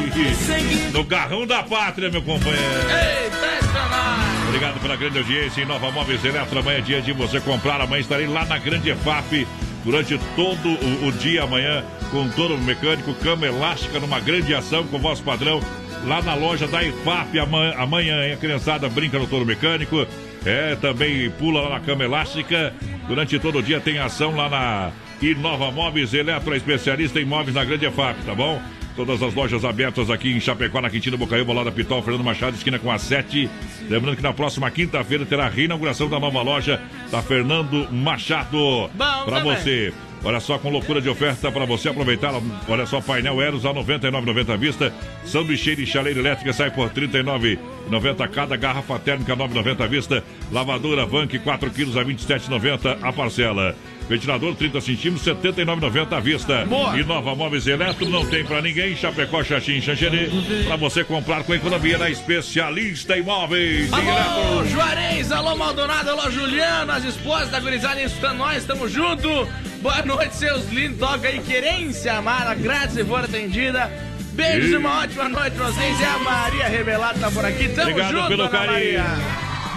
no 0.92 1.04
garrão 1.04 1.46
da 1.46 1.62
pátria, 1.62 2.10
meu 2.10 2.22
companheiro. 2.22 2.64
Eita, 2.64 3.66
espionagem. 3.66 4.29
Obrigado 4.50 4.80
pela 4.80 4.96
grande 4.96 5.20
audiência 5.20 5.62
em 5.62 5.66
Nova 5.66 5.92
Móveis 5.92 6.26
Eletro. 6.26 6.58
Amanhã 6.58 6.80
é 6.80 6.82
dia 6.82 7.02
de 7.04 7.14
você 7.14 7.40
comprar. 7.40 7.80
Amanhã 7.80 8.02
estarei 8.02 8.26
lá 8.26 8.44
na 8.46 8.58
Grande 8.58 8.90
EFAP 8.90 9.48
durante 9.86 10.20
todo 10.36 10.70
o, 10.70 11.08
o 11.08 11.12
dia 11.12 11.44
amanhã 11.44 11.84
com 12.10 12.28
todo 12.30 12.56
o 12.56 12.58
mecânico, 12.58 13.14
cama 13.14 13.46
elástica 13.46 14.00
numa 14.00 14.20
grande 14.20 14.56
ação 14.56 14.84
com 14.88 14.98
voz 14.98 15.20
padrão 15.20 15.62
lá 16.04 16.20
na 16.24 16.34
loja 16.34 16.68
da 16.68 16.84
EFAP 16.84 17.38
amanhã, 17.38 17.76
amanhã 17.78 18.34
a 18.34 18.38
criançada 18.38 18.90
brinca 18.90 19.20
no 19.20 19.28
touro 19.28 19.46
mecânico. 19.46 20.08
É, 20.44 20.76
também 20.78 21.30
pula 21.30 21.62
lá 21.62 21.70
na 21.70 21.80
cama 21.80 22.04
elástica. 22.04 22.74
Durante 23.08 23.38
todo 23.38 23.60
o 23.60 23.64
dia 23.64 23.80
tem 23.80 24.00
ação 24.00 24.36
lá 24.36 24.50
na 24.50 24.92
Inova 25.22 25.70
Móveis 25.70 26.12
Eletro, 26.12 26.56
especialista 26.56 27.22
em 27.22 27.26
móveis 27.26 27.54
na 27.54 27.64
Grande 27.64 27.86
EFAP, 27.86 28.18
tá 28.26 28.34
bom? 28.34 28.60
Todas 29.00 29.24
as 29.24 29.34
lojas 29.34 29.64
abertas 29.64 30.10
aqui 30.10 30.30
em 30.30 30.42
Chapecó, 30.42 30.82
na 30.82 30.90
Quintino 30.90 31.18
Bocaiúva, 31.18 31.54
lá 31.54 31.64
da 31.64 31.72
Pitol, 31.72 32.04
Fernando 32.04 32.22
Machado, 32.22 32.58
esquina 32.58 32.78
com 32.78 32.92
a 32.92 33.00
7. 33.00 33.50
Lembrando 33.90 34.18
que 34.18 34.22
na 34.22 34.34
próxima 34.34 34.70
quinta-feira 34.70 35.26
terá 35.26 35.46
a 35.46 35.50
reinauguração 35.50 36.10
da 36.10 36.20
nova 36.20 36.42
loja 36.42 36.82
da 37.10 37.22
Fernando 37.22 37.88
Machado. 37.94 38.90
Pra 38.98 39.24
também. 39.24 39.56
você. 39.56 39.94
Olha 40.22 40.42
só, 40.42 40.58
com 40.58 40.70
loucura 40.70 41.00
de 41.00 41.08
oferta 41.08 41.50
para 41.50 41.66
você 41.66 41.88
aproveitar. 41.88 42.34
Olha 42.68 42.86
só, 42.86 43.00
painel 43.00 43.42
Eros 43.42 43.66
a 43.66 43.72
R$ 43.72 43.80
99,90 43.80 44.54
à 44.54 44.58
vista. 44.58 44.94
Sanduicheira 45.24 45.80
e 45.80 45.86
chaleira 45.86 46.20
elétrica 46.20 46.52
sai 46.52 46.70
por 46.70 46.90
R$ 46.90 47.08
39,90 47.08 48.28
cada. 48.28 48.58
Garrafa 48.58 49.00
térmica 49.00 49.34
R$ 49.34 49.44
9,90 49.48 49.82
à 49.82 49.88
vista. 49.88 50.24
Lavadora 50.52 51.06
Vank 51.06 51.40
4 51.40 51.72
quilos 51.72 51.96
a 51.96 52.04
R$ 52.04 52.14
27,90 52.14 52.98
a 53.02 53.14
parcela. 53.14 53.78
Ventilador 54.10 54.56
30 54.56 54.82
centímetros, 54.82 55.26
R$ 55.28 55.36
79,90 55.36 56.14
à 56.18 56.20
vista. 56.20 56.66
Boa. 56.66 56.98
E 57.00 57.04
Nova 57.04 57.36
Móveis 57.36 57.68
Eletro 57.68 58.10
não 58.10 58.26
tem 58.26 58.44
pra 58.44 58.60
ninguém. 58.60 58.96
Chapecó, 58.96 59.44
Xaxim, 59.44 59.80
Xanxerê. 59.80 60.30
Pra 60.66 60.76
você 60.76 61.04
comprar 61.04 61.44
com 61.44 61.54
economia 61.54 61.98
na 62.00 62.10
especialista 62.10 63.16
Imóveis. 63.16 63.94
Alô, 63.94 64.66
Juarez, 64.66 65.32
alô, 65.32 65.56
Maldonado, 65.56 66.10
alô, 66.10 66.32
Juliano, 66.32 66.92
as 66.92 67.04
esposas 67.06 67.50
da 67.52 67.60
gurizada 67.60 68.02
escutando 68.02 68.38
nós, 68.40 68.58
estamos 68.58 68.92
junto. 68.92 69.48
Boa 69.82 70.02
noite, 70.02 70.36
seus 70.36 70.68
lindos, 70.72 70.98
toca 70.98 71.28
aí, 71.28 71.40
querência 71.40 72.14
amada, 72.18 72.56
grátis 72.56 72.98
e 72.98 73.06
for 73.06 73.24
atendida. 73.24 73.92
Beijos 74.34 74.72
E- 74.72 74.76
uma 74.78 75.02
ótima 75.02 75.30
noite 75.30 75.56
pra 75.56 75.68
vocês. 75.68 76.00
E 76.00 76.04
a 76.04 76.18
Maria 76.18 76.68
Revelada 76.68 77.20
tá 77.20 77.30
por 77.30 77.46
aqui, 77.46 77.70
tamo 77.70 77.92
Obrigado 77.92 78.12
junto, 78.12 78.28
pelo. 78.30 78.52
Maria. 78.52 79.06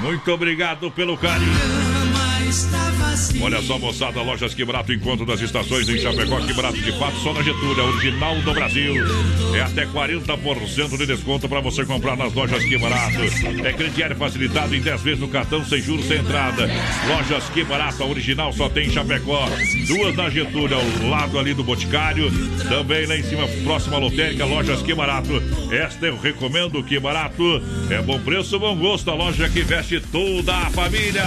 Muito 0.00 0.32
obrigado 0.32 0.90
pelo 0.90 1.18
carinho. 1.18 1.91
Olha 3.40 3.62
só, 3.62 3.78
moçada, 3.78 4.20
Lojas 4.20 4.52
Que 4.52 4.62
Barato, 4.62 4.92
encontro 4.92 5.24
das 5.24 5.40
estações 5.40 5.88
em 5.88 5.98
Chapecó, 5.98 6.38
Que 6.40 6.52
Barato 6.52 6.76
de 6.76 6.92
fato, 6.98 7.16
só 7.20 7.32
na 7.32 7.42
Getúlio, 7.42 7.80
é 7.80 7.82
original 7.82 8.38
do 8.42 8.52
Brasil. 8.52 8.94
É 9.54 9.60
até 9.62 9.86
40% 9.86 10.98
de 10.98 11.06
desconto 11.06 11.48
para 11.48 11.60
você 11.60 11.84
comprar 11.86 12.14
nas 12.14 12.32
Lojas 12.34 12.62
Que 12.64 12.76
Barato. 12.76 13.22
É 13.64 13.72
crediário 13.72 14.16
facilitado 14.16 14.74
em 14.76 14.82
10 14.82 15.00
vezes 15.00 15.20
no 15.20 15.28
cartão, 15.28 15.64
sem 15.64 15.80
juros, 15.80 16.06
sem 16.06 16.18
entrada. 16.18 16.68
Lojas 17.08 17.48
Que 17.50 17.64
Barato, 17.64 18.02
a 18.02 18.06
original 18.06 18.52
só 18.52 18.68
tem 18.68 18.86
em 18.88 18.90
Chapecó. 18.90 19.48
Duas 19.86 20.14
na 20.14 20.28
Getúlio, 20.28 20.76
ao 20.76 21.08
lado 21.08 21.38
ali 21.38 21.54
do 21.54 21.64
Boticário. 21.64 22.30
Também 22.68 23.06
lá 23.06 23.16
em 23.16 23.22
cima, 23.22 23.48
próxima 23.64 23.96
à 23.96 24.00
lotérica, 24.00 24.44
Lojas 24.44 24.82
Que 24.82 24.94
Barato. 24.94 25.42
Esta 25.70 26.06
eu 26.06 26.18
recomendo, 26.18 26.82
Que 26.84 27.00
Barato. 27.00 27.62
É 27.90 28.02
bom 28.02 28.18
preço, 28.20 28.58
bom 28.58 28.76
gosto, 28.76 29.10
a 29.10 29.14
loja 29.14 29.48
que 29.48 29.62
veste 29.62 30.00
toda 30.00 30.54
a 30.54 30.70
família. 30.70 31.24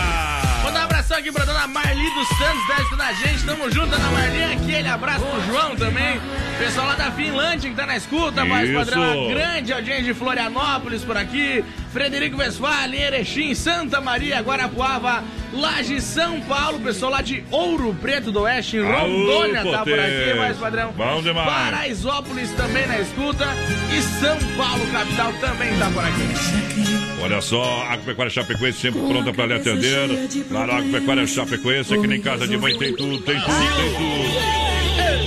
Mandar 0.64 0.82
um 0.82 0.84
abração 0.84 1.15
aqui 1.16 1.32
pra 1.32 1.46
dona 1.46 1.68
Marli 1.68 2.10
dos 2.14 2.28
Santos, 2.28 2.68
tá 2.68 2.82
escutando 2.82 3.02
a 3.02 3.14
gente. 3.14 3.46
Tamo 3.46 3.72
junto, 3.72 3.88
dona 3.88 4.12
Marli. 4.12 4.44
Aquele 4.44 4.88
abraço 4.88 5.26
pro 5.26 5.46
João 5.46 5.76
também. 5.76 6.20
Pessoal 6.58 6.88
lá 6.88 6.96
da 6.96 7.12
Finlândia 7.12 7.70
que 7.70 7.76
tá 7.76 7.86
na 7.86 7.96
escuta, 7.96 8.44
mais 8.46 8.72
padrão. 8.72 9.26
Uma 9.26 9.34
grande 9.34 9.72
audiência 9.74 10.04
de 10.04 10.14
Florianópolis 10.14 11.04
por 11.04 11.18
aqui. 11.18 11.64
Frederico 11.92 12.38
Westphalen, 12.38 13.02
Erechim, 13.02 13.56
Santa 13.56 14.02
Maria, 14.02 14.42
Guarapuava, 14.42 15.24
Laje, 15.54 16.02
São 16.02 16.42
Paulo. 16.42 16.80
Pessoal 16.80 17.12
lá 17.12 17.22
de 17.22 17.44
Ouro 17.50 17.96
Preto 18.02 18.32
do 18.32 18.42
Oeste, 18.42 18.78
em 18.78 18.84
Rondônia, 18.84 19.62
Aô, 19.62 19.72
tá 19.72 19.84
por 19.84 20.00
aqui, 20.00 20.34
mais 20.38 20.58
padrão. 20.58 20.92
Bom 20.92 21.22
demais. 21.22 21.48
Paraisópolis 21.48 22.52
também 22.52 22.86
na 22.88 23.00
escuta. 23.00 23.46
E 23.92 24.02
São 24.20 24.38
Paulo, 24.58 24.86
capital, 24.92 25.32
também 25.40 25.78
tá 25.80 25.90
por 25.90 26.04
aqui. 26.04 26.75
Olha 27.22 27.42
só, 27.42 27.84
Agropecuária 27.90 28.30
Chapecoense 28.30 28.80
sempre 28.80 29.02
pronta 29.02 29.34
para 29.34 29.46
lhe 29.48 29.54
atender. 29.54 30.10
Claro, 30.48 30.72
Agropecuária 30.72 31.28
Chapecoense, 31.28 31.94
aqui 31.94 32.08
nem 32.08 32.22
casa 32.22 32.48
de 32.48 32.58
mãe 32.58 32.78
tem 32.78 32.96
tudo, 32.96 33.20
tem 33.22 33.40
tudo, 33.40 33.76
tem 33.76 33.94
tudo. 33.94 34.76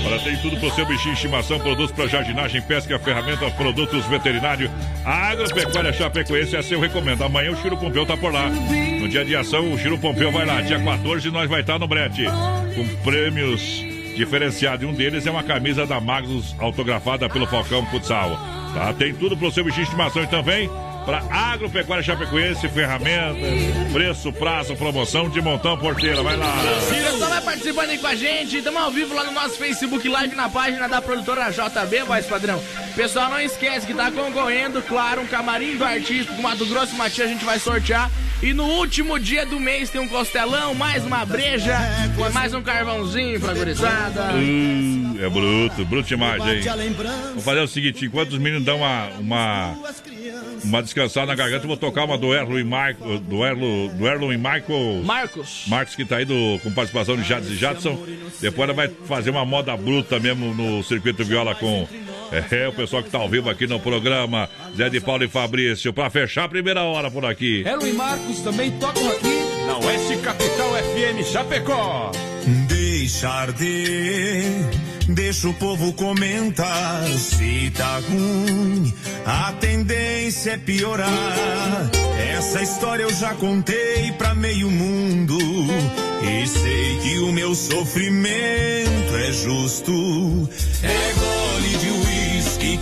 Olha, 0.05 0.19
tem 0.19 0.37
tudo 0.37 0.57
pro 0.57 0.71
seu 0.71 0.85
bichinho 0.85 1.13
de 1.13 1.19
estimação, 1.19 1.59
produtos 1.59 1.91
para 1.91 2.07
jardinagem, 2.07 2.61
pesca, 2.61 2.97
ferramentas, 2.99 3.51
produtos 3.53 4.05
veterinários. 4.05 4.71
A 5.05 5.29
Agropecuária 5.29 5.93
Chapecoense 5.93 6.55
é 6.55 6.61
seu 6.61 6.79
recomendo. 6.79 7.23
Amanhã 7.23 7.51
o 7.51 7.61
Chiro 7.61 7.77
Pompeu 7.77 8.05
tá 8.05 8.15
por 8.15 8.33
lá. 8.33 8.49
No 8.49 9.07
dia 9.07 9.25
de 9.25 9.35
ação, 9.35 9.71
o 9.71 9.77
Chiro 9.77 9.97
Pompeu 9.97 10.31
vai 10.31 10.45
lá. 10.45 10.61
Dia 10.61 10.79
14 10.79 11.29
nós 11.31 11.49
vai 11.49 11.61
estar 11.61 11.77
no 11.77 11.87
brete. 11.87 12.23
Com 12.75 12.87
prêmios 13.03 13.83
diferenciados. 14.15 14.83
E 14.83 14.85
um 14.85 14.93
deles 14.93 15.25
é 15.25 15.31
uma 15.31 15.43
camisa 15.43 15.85
da 15.85 15.99
Magnus 15.99 16.55
autografada 16.59 17.29
pelo 17.29 17.47
Falcão 17.47 17.85
Futsal. 17.87 18.39
Tá? 18.73 18.93
Tem 18.93 19.13
tudo 19.13 19.35
pro 19.35 19.51
seu 19.51 19.63
bichinho 19.63 19.83
estimação 19.83 20.23
e 20.23 20.27
também 20.27 20.69
para 21.09 21.23
Agropecuária 21.31 22.03
Chapecoense, 22.03 22.69
ferramentas, 22.69 23.41
preço, 23.91 24.31
prazo, 24.31 24.75
promoção 24.75 25.27
de 25.27 25.41
montão 25.41 25.75
porteira. 25.75 26.21
Vai 26.21 26.37
lá. 26.37 26.53
O 26.83 26.87
pessoal 26.87 27.29
vai 27.31 27.41
participando 27.41 27.89
aí 27.89 27.97
com 27.97 28.05
a 28.05 28.13
gente. 28.13 28.57
Estamos 28.57 28.79
ao 28.79 28.91
vivo 28.91 29.15
lá 29.15 29.23
no 29.23 29.31
nosso 29.31 29.57
Facebook 29.57 30.07
Live 30.07 30.35
na 30.35 30.47
página 30.47 30.87
da 30.87 31.01
produtora 31.01 31.49
JB, 31.49 32.03
voz 32.03 32.27
padrão. 32.27 32.61
Pessoal, 32.95 33.27
não 33.27 33.39
esquece 33.39 33.87
que 33.87 33.93
tá 33.95 34.11
concorrendo, 34.11 34.83
claro, 34.83 35.21
um 35.21 35.25
camarim 35.25 35.77
do 35.77 35.83
artista 35.83 36.31
do 36.31 36.43
Mato 36.43 36.63
Grosso 36.67 36.95
Matias 36.95 37.27
a 37.27 37.33
gente 37.33 37.43
vai 37.43 37.57
sortear. 37.57 38.11
E 38.41 38.53
no 38.53 38.63
último 38.63 39.19
dia 39.19 39.45
do 39.45 39.59
mês 39.59 39.89
tem 39.89 39.99
um 39.99 40.07
costelão, 40.07 40.73
mais 40.73 41.03
uma 41.05 41.25
breja, 41.25 41.77
mais 42.33 42.53
um 42.53 42.61
carvãozinho 42.61 43.37
pra 43.37 43.53
gurizada. 43.53 44.33
Uh, 44.33 45.21
é 45.21 45.29
bruto, 45.29 45.85
bruto 45.85 46.07
demais, 46.07 46.41
hein? 46.45 46.61
Vamos 46.61 47.43
fazer 47.43 47.59
o 47.59 47.67
seguinte: 47.67 48.05
enquanto 48.05 48.31
os 48.31 48.39
meninos 48.39 48.63
dão 48.63 48.77
uma, 48.77 49.07
uma, 49.19 49.77
uma 50.63 50.81
descansada 50.81 51.27
na 51.27 51.35
garganta, 51.35 51.65
eu 51.65 51.67
vou 51.67 51.75
tocar 51.75 52.05
uma 52.05 52.17
do 52.17 52.33
Erlo 52.33 52.57
e 52.57 52.63
Michael. 52.63 53.19
Do 53.27 53.43
Erlo, 53.43 53.89
do 53.89 54.07
Erlo 54.07 54.31
e 54.31 54.37
Michael. 54.37 55.03
Marcos. 55.03 55.65
Marcos, 55.67 55.95
que 55.95 56.05
tá 56.05 56.15
aí 56.15 56.25
do, 56.25 56.59
com 56.63 56.71
participação 56.71 57.17
de 57.17 57.23
Jades 57.23 57.49
e 57.49 57.55
Jadson. 57.57 58.01
Depois 58.39 58.69
ela 58.69 58.73
vai 58.73 58.87
fazer 59.05 59.31
uma 59.31 59.43
moda 59.43 59.75
bruta 59.75 60.17
mesmo 60.17 60.53
no 60.53 60.81
circuito 60.81 61.25
viola 61.25 61.53
com. 61.55 61.85
É, 62.31 62.67
o 62.67 62.73
pessoal 62.73 63.01
que 63.01 63.09
tá 63.09 63.17
ao 63.17 63.27
vivo 63.27 63.49
aqui 63.49 63.65
no 63.65 63.79
programa, 63.79 64.49
Zé 64.75 64.89
de 64.89 64.99
Paulo 65.01 65.23
e 65.23 65.27
Fabrício, 65.27 65.91
pra 65.91 66.09
fechar 66.09 66.45
a 66.45 66.49
primeira 66.49 66.83
hora 66.83 67.09
por 67.09 67.25
aqui. 67.25 67.63
Elo 67.65 67.87
e 67.87 67.93
Marcos 67.93 68.39
também 68.41 68.71
tocam 68.71 69.09
aqui 69.09 69.39
na 69.65 69.77
Oeste 69.79 70.17
Capital 70.17 70.69
FM 70.73 71.25
Chapecó. 71.25 72.11
Deixar 72.67 73.51
de, 73.53 74.43
deixa 75.07 75.49
o 75.49 75.53
povo 75.55 75.91
comentar. 75.93 77.03
Se 77.17 77.71
tá 77.71 77.99
ruim, 77.99 78.93
a 79.25 79.53
tendência 79.53 80.51
é 80.51 80.57
piorar. 80.57 81.89
Essa 82.37 82.61
história 82.61 83.03
eu 83.03 83.13
já 83.13 83.33
contei 83.33 84.11
pra 84.17 84.35
meio 84.35 84.69
mundo. 84.69 85.37
E 86.21 86.47
sei 86.47 86.99
que 86.99 87.19
o 87.19 87.31
meu 87.31 87.55
sofrimento 87.55 89.15
é 89.15 89.31
justo. 89.31 90.49
É 90.83 91.09
uísque 91.19 91.48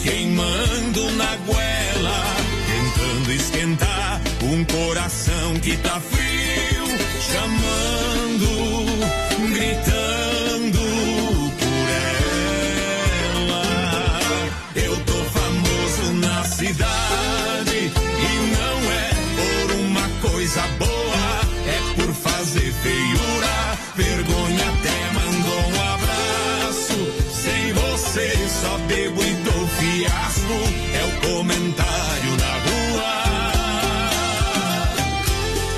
queimando 0.04 1.12
na 1.12 1.36
goela, 1.46 2.24
tentando 2.68 3.32
esquentar 3.34 4.22
um 4.44 4.64
coração 4.66 5.60
que 5.62 5.76
tá 5.78 6.00
frio, 6.00 6.86
chamando, 7.32 8.48
gritando 9.54 10.80
por 11.60 11.90
ela. 13.36 13.64
Eu 14.76 14.96
tô 15.06 15.24
famoso 15.38 16.14
na 16.14 16.44
cidade 16.44 17.78
e 17.78 18.32
não 18.56 18.92
é 18.92 19.10
por 19.36 19.72
uma 19.82 20.10
coisa 20.30 20.62
boa, 20.80 21.42
é 21.68 21.80
por 21.96 22.14
fazer 22.14 22.72
feio 22.84 23.17
É 30.50 31.04
o 31.04 31.12
comentário 31.28 32.38
na 32.38 32.54
rua. 32.66 33.12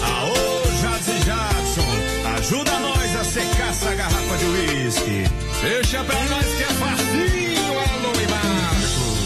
Aô, 0.03 0.37
Jazzy 0.81 1.17
Jackson, 1.25 1.91
ajuda 2.37 2.79
nós 2.79 3.15
a 3.15 3.23
secar 3.23 3.69
essa 3.69 3.95
garrafa 3.95 4.37
de 4.37 4.45
uísque. 4.45 5.23
Deixa 5.63 6.03
pra 6.03 6.19
nós 6.25 6.45
que 6.45 6.63
é 6.63 6.67
facinho, 6.67 7.79
alô 7.79 8.13
e 8.13 8.27
Marcos. 8.29 9.19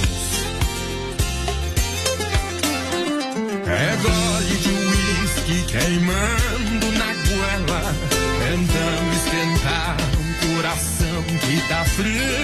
É 3.67 3.97
gole 4.01 4.55
de 4.61 4.69
uísque 4.69 5.57
queimando 5.71 6.87
na 6.97 7.13
goela, 7.27 7.83
tentando 8.39 9.09
esquentar 9.13 9.97
um 10.19 10.55
coração 10.55 11.23
que 11.41 11.55
tá 11.67 11.83
frio, 11.83 12.42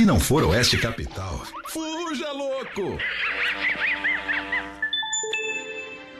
Se 0.00 0.06
não 0.06 0.18
for 0.18 0.42
Oeste 0.44 0.78
Capital, 0.78 1.42
Fuja, 1.68 2.32
louco! 2.32 2.98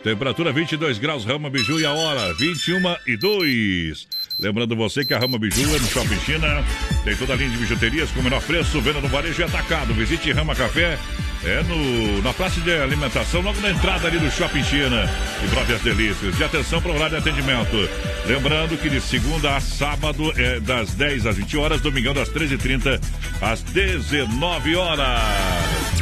Temperatura 0.04 0.52
22 0.52 0.98
graus, 0.98 1.24
Rama 1.24 1.48
Biju 1.48 1.80
e 1.80 1.86
a 1.86 1.94
hora 1.94 2.34
21 2.34 2.78
e 3.06 3.16
2. 3.16 4.06
Lembrando 4.38 4.76
você 4.76 5.02
que 5.02 5.14
a 5.14 5.18
Rama 5.18 5.38
Biju 5.38 5.62
é 5.74 5.78
no 5.78 5.86
Shopping 5.86 6.20
China. 6.20 6.62
Tem 7.04 7.16
toda 7.16 7.32
a 7.32 7.36
linha 7.36 7.48
de 7.48 7.56
bijuterias 7.56 8.10
com 8.10 8.20
o 8.20 8.22
menor 8.22 8.42
preço, 8.42 8.82
venda 8.82 9.00
no 9.00 9.08
varejo 9.08 9.40
e 9.40 9.44
atacado. 9.44 9.94
Visite 9.94 10.30
Rama 10.30 10.54
Café. 10.54 10.98
É 11.42 11.62
no, 11.62 12.22
na 12.22 12.34
praça 12.34 12.60
de 12.60 12.70
alimentação, 12.70 13.40
logo 13.40 13.58
na 13.60 13.70
entrada 13.70 14.06
ali 14.06 14.18
do 14.18 14.30
Shopping 14.30 14.62
China. 14.62 15.08
E 15.42 15.48
prove 15.48 15.72
as 15.72 15.80
delícias. 15.80 16.38
E 16.38 16.44
atenção 16.44 16.82
para 16.82 16.92
o 16.92 16.94
horário 16.94 17.20
de 17.20 17.28
atendimento. 17.28 17.88
Lembrando 18.26 18.76
que 18.76 18.90
de 18.90 19.00
segunda 19.00 19.56
a 19.56 19.60
sábado 19.60 20.32
é 20.36 20.60
das 20.60 20.92
10 20.92 21.26
às 21.26 21.36
20 21.36 21.56
horas, 21.56 21.80
domingão 21.80 22.12
das 22.12 22.28
13h30 22.28 23.00
às 23.40 23.62
19 23.62 24.76
horas. 24.76 25.20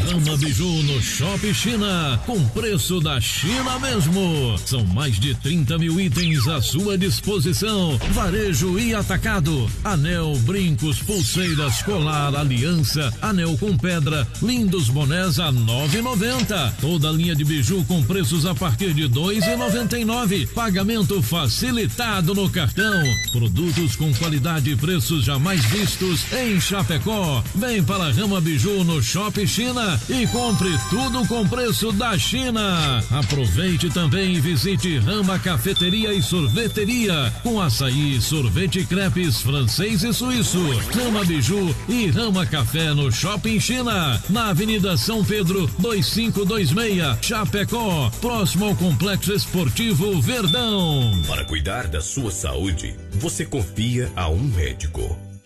Rama 0.08 0.36
Biju 0.38 0.82
no 0.84 1.02
Shopping 1.02 1.54
China, 1.54 2.20
com 2.24 2.42
preço 2.48 2.98
da 2.98 3.20
China 3.20 3.78
mesmo. 3.78 4.58
São 4.64 4.84
mais 4.86 5.20
de 5.20 5.34
30 5.36 5.78
mil 5.78 6.00
itens 6.00 6.48
à 6.48 6.62
sua 6.62 6.96
disposição. 6.96 7.98
Varejo 8.12 8.78
e 8.78 8.94
atacado. 8.94 9.70
Anel, 9.84 10.34
brincos, 10.38 10.98
pulseiras, 11.00 11.82
colar, 11.82 12.34
aliança, 12.34 13.12
anel 13.20 13.56
com 13.58 13.76
pedra, 13.76 14.26
lindos 14.42 14.88
bonés 14.88 15.27
a 15.38 15.52
9,90. 15.52 16.72
Toda 16.80 17.10
linha 17.10 17.36
de 17.36 17.44
biju 17.44 17.84
com 17.86 18.02
preços 18.02 18.46
a 18.46 18.54
partir 18.54 18.94
de 18.94 19.08
2,99. 19.08 20.48
Pagamento 20.48 21.20
facilitado 21.22 22.34
no 22.34 22.48
cartão. 22.48 23.02
Produtos 23.32 23.96
com 23.96 24.12
qualidade 24.14 24.70
e 24.70 24.76
preços 24.76 25.24
jamais 25.24 25.64
vistos 25.66 26.20
em 26.32 26.60
Chapecó. 26.60 27.42
Vem 27.54 27.82
para 27.82 28.04
a 28.04 28.12
Rama 28.12 28.40
Biju 28.40 28.84
no 28.84 29.02
Shopping 29.02 29.46
China 29.46 30.00
e 30.08 30.26
compre 30.28 30.70
tudo 30.88 31.26
com 31.26 31.46
preço 31.46 31.92
da 31.92 32.16
China. 32.16 33.02
Aproveite 33.10 33.90
também 33.90 34.34
e 34.34 34.40
visite 34.40 34.98
Rama 34.98 35.38
Cafeteria 35.38 36.14
e 36.14 36.22
Sorveteria 36.22 37.32
com 37.42 37.60
açaí, 37.60 38.20
sorvete 38.20 38.84
crepes 38.84 39.40
francês 39.40 40.04
e 40.04 40.12
suíço. 40.12 40.60
Rama 40.94 41.24
Biju 41.24 41.74
e 41.88 42.06
Rama 42.08 42.46
Café 42.46 42.92
no 42.92 43.10
Shopping 43.10 43.58
China, 43.58 44.22
na 44.28 44.50
Avenida 44.50 44.96
São 44.96 45.17
Pedro 45.24 45.66
2526, 45.78 47.18
Chapecó, 47.22 48.10
próximo 48.20 48.66
ao 48.66 48.76
Complexo 48.76 49.32
Esportivo 49.32 50.20
Verdão. 50.20 51.12
Para 51.26 51.44
cuidar 51.44 51.86
da 51.88 52.00
sua 52.00 52.30
saúde, 52.30 52.94
você 53.12 53.44
confia 53.44 54.10
a 54.16 54.28
um 54.28 54.38
médico. 54.38 55.27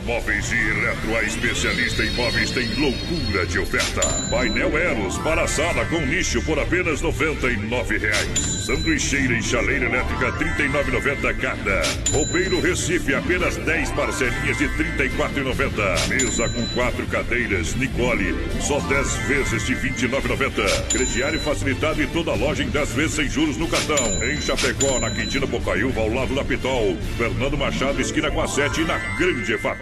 Móveis 0.00 0.50
e 0.52 0.56
Eletro, 0.56 1.16
a 1.16 1.22
especialista 1.22 2.04
em 2.04 2.10
móveis, 2.12 2.50
tem 2.50 2.66
loucura 2.74 3.44
de 3.46 3.58
oferta. 3.58 4.00
Painel 4.30 4.78
Eros 4.78 5.18
para 5.18 5.46
sala 5.46 5.84
com 5.86 6.00
nicho 6.00 6.40
por 6.42 6.58
apenas 6.58 7.02
99 7.02 7.98
reais. 7.98 8.38
Sanduicheira 8.66 9.36
e 9.36 9.42
chaleira 9.42 9.86
elétrica 9.86 10.30
R$ 10.30 10.44
39,90 10.68 11.36
cada. 11.38 11.82
Roupeiro 12.12 12.60
Recife, 12.60 13.14
apenas 13.14 13.56
10 13.56 13.90
parcelinhas 13.90 14.58
de 14.58 14.66
R$ 14.66 14.84
34,90. 15.08 16.08
Mesa 16.08 16.48
com 16.48 16.66
quatro 16.68 17.06
cadeiras, 17.06 17.74
Nicole, 17.74 18.34
só 18.60 18.78
10 18.80 19.16
vezes 19.26 19.66
de 19.66 19.74
R$ 19.74 19.90
29,90. 19.90 20.92
Crediário 20.92 21.40
facilitado 21.40 22.02
e 22.02 22.06
toda 22.06 22.34
loja 22.34 22.62
em 22.62 22.68
10 22.68 22.92
vezes 22.92 23.14
sem 23.14 23.28
juros 23.28 23.56
no 23.56 23.68
cartão. 23.68 24.24
Em 24.24 24.40
Chapecó, 24.40 25.00
na 25.00 25.10
Quintina 25.10 25.46
Bocaiúva, 25.46 26.00
ao 26.00 26.08
lado 26.08 26.34
da 26.34 26.44
Pitol. 26.44 26.96
Fernando 27.18 27.58
Machado, 27.58 28.00
esquina 28.00 28.30
com 28.30 28.40
a 28.40 28.48
7 28.48 28.82
na 28.84 28.98
Grande 29.16 29.58
FAP. 29.58 29.81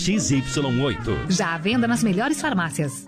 XY8. 0.00 1.30
Já 1.30 1.54
à 1.54 1.58
venda 1.58 1.86
nas 1.86 2.02
melhores 2.02 2.40
farmácias. 2.40 3.06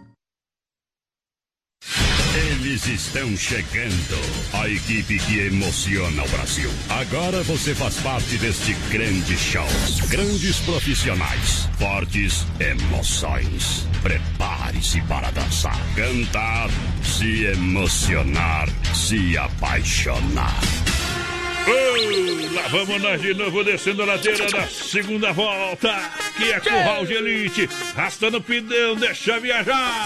Eles 2.35 2.87
estão 2.87 3.37
chegando. 3.37 4.19
A 4.53 4.69
equipe 4.69 5.19
que 5.19 5.41
emociona 5.41 6.23
o 6.23 6.29
Brasil. 6.29 6.71
Agora 6.89 7.43
você 7.43 7.75
faz 7.75 7.97
parte 8.01 8.37
deste 8.39 8.75
grande 8.91 9.37
show. 9.37 9.67
Grandes 10.09 10.61
profissionais, 10.61 11.69
fortes 11.79 12.47
emoções. 12.61 13.87
Prepare-se 14.03 15.01
para 15.03 15.31
dançar, 15.31 15.79
cantar, 15.95 16.69
se 17.03 17.45
emocionar, 17.45 18.69
se 18.95 19.37
apaixonar. 19.37 20.61
Oh, 21.65 22.55
lá 22.55 22.69
vamos 22.69 23.01
nós 23.01 23.21
de 23.21 23.35
novo 23.35 23.63
descendo 23.63 24.03
a 24.03 24.07
ladeira 24.07 24.47
da 24.51 24.67
segunda 24.67 25.33
volta. 25.33 26.22
Que 26.37 26.51
é 26.53 26.61
curral 26.61 27.05
de 27.07 27.13
elite. 27.15 27.69
Rastando 27.95 28.39
o 28.39 28.41
pidão, 28.43 28.97
deixa 28.97 29.39
viajar. 29.39 30.05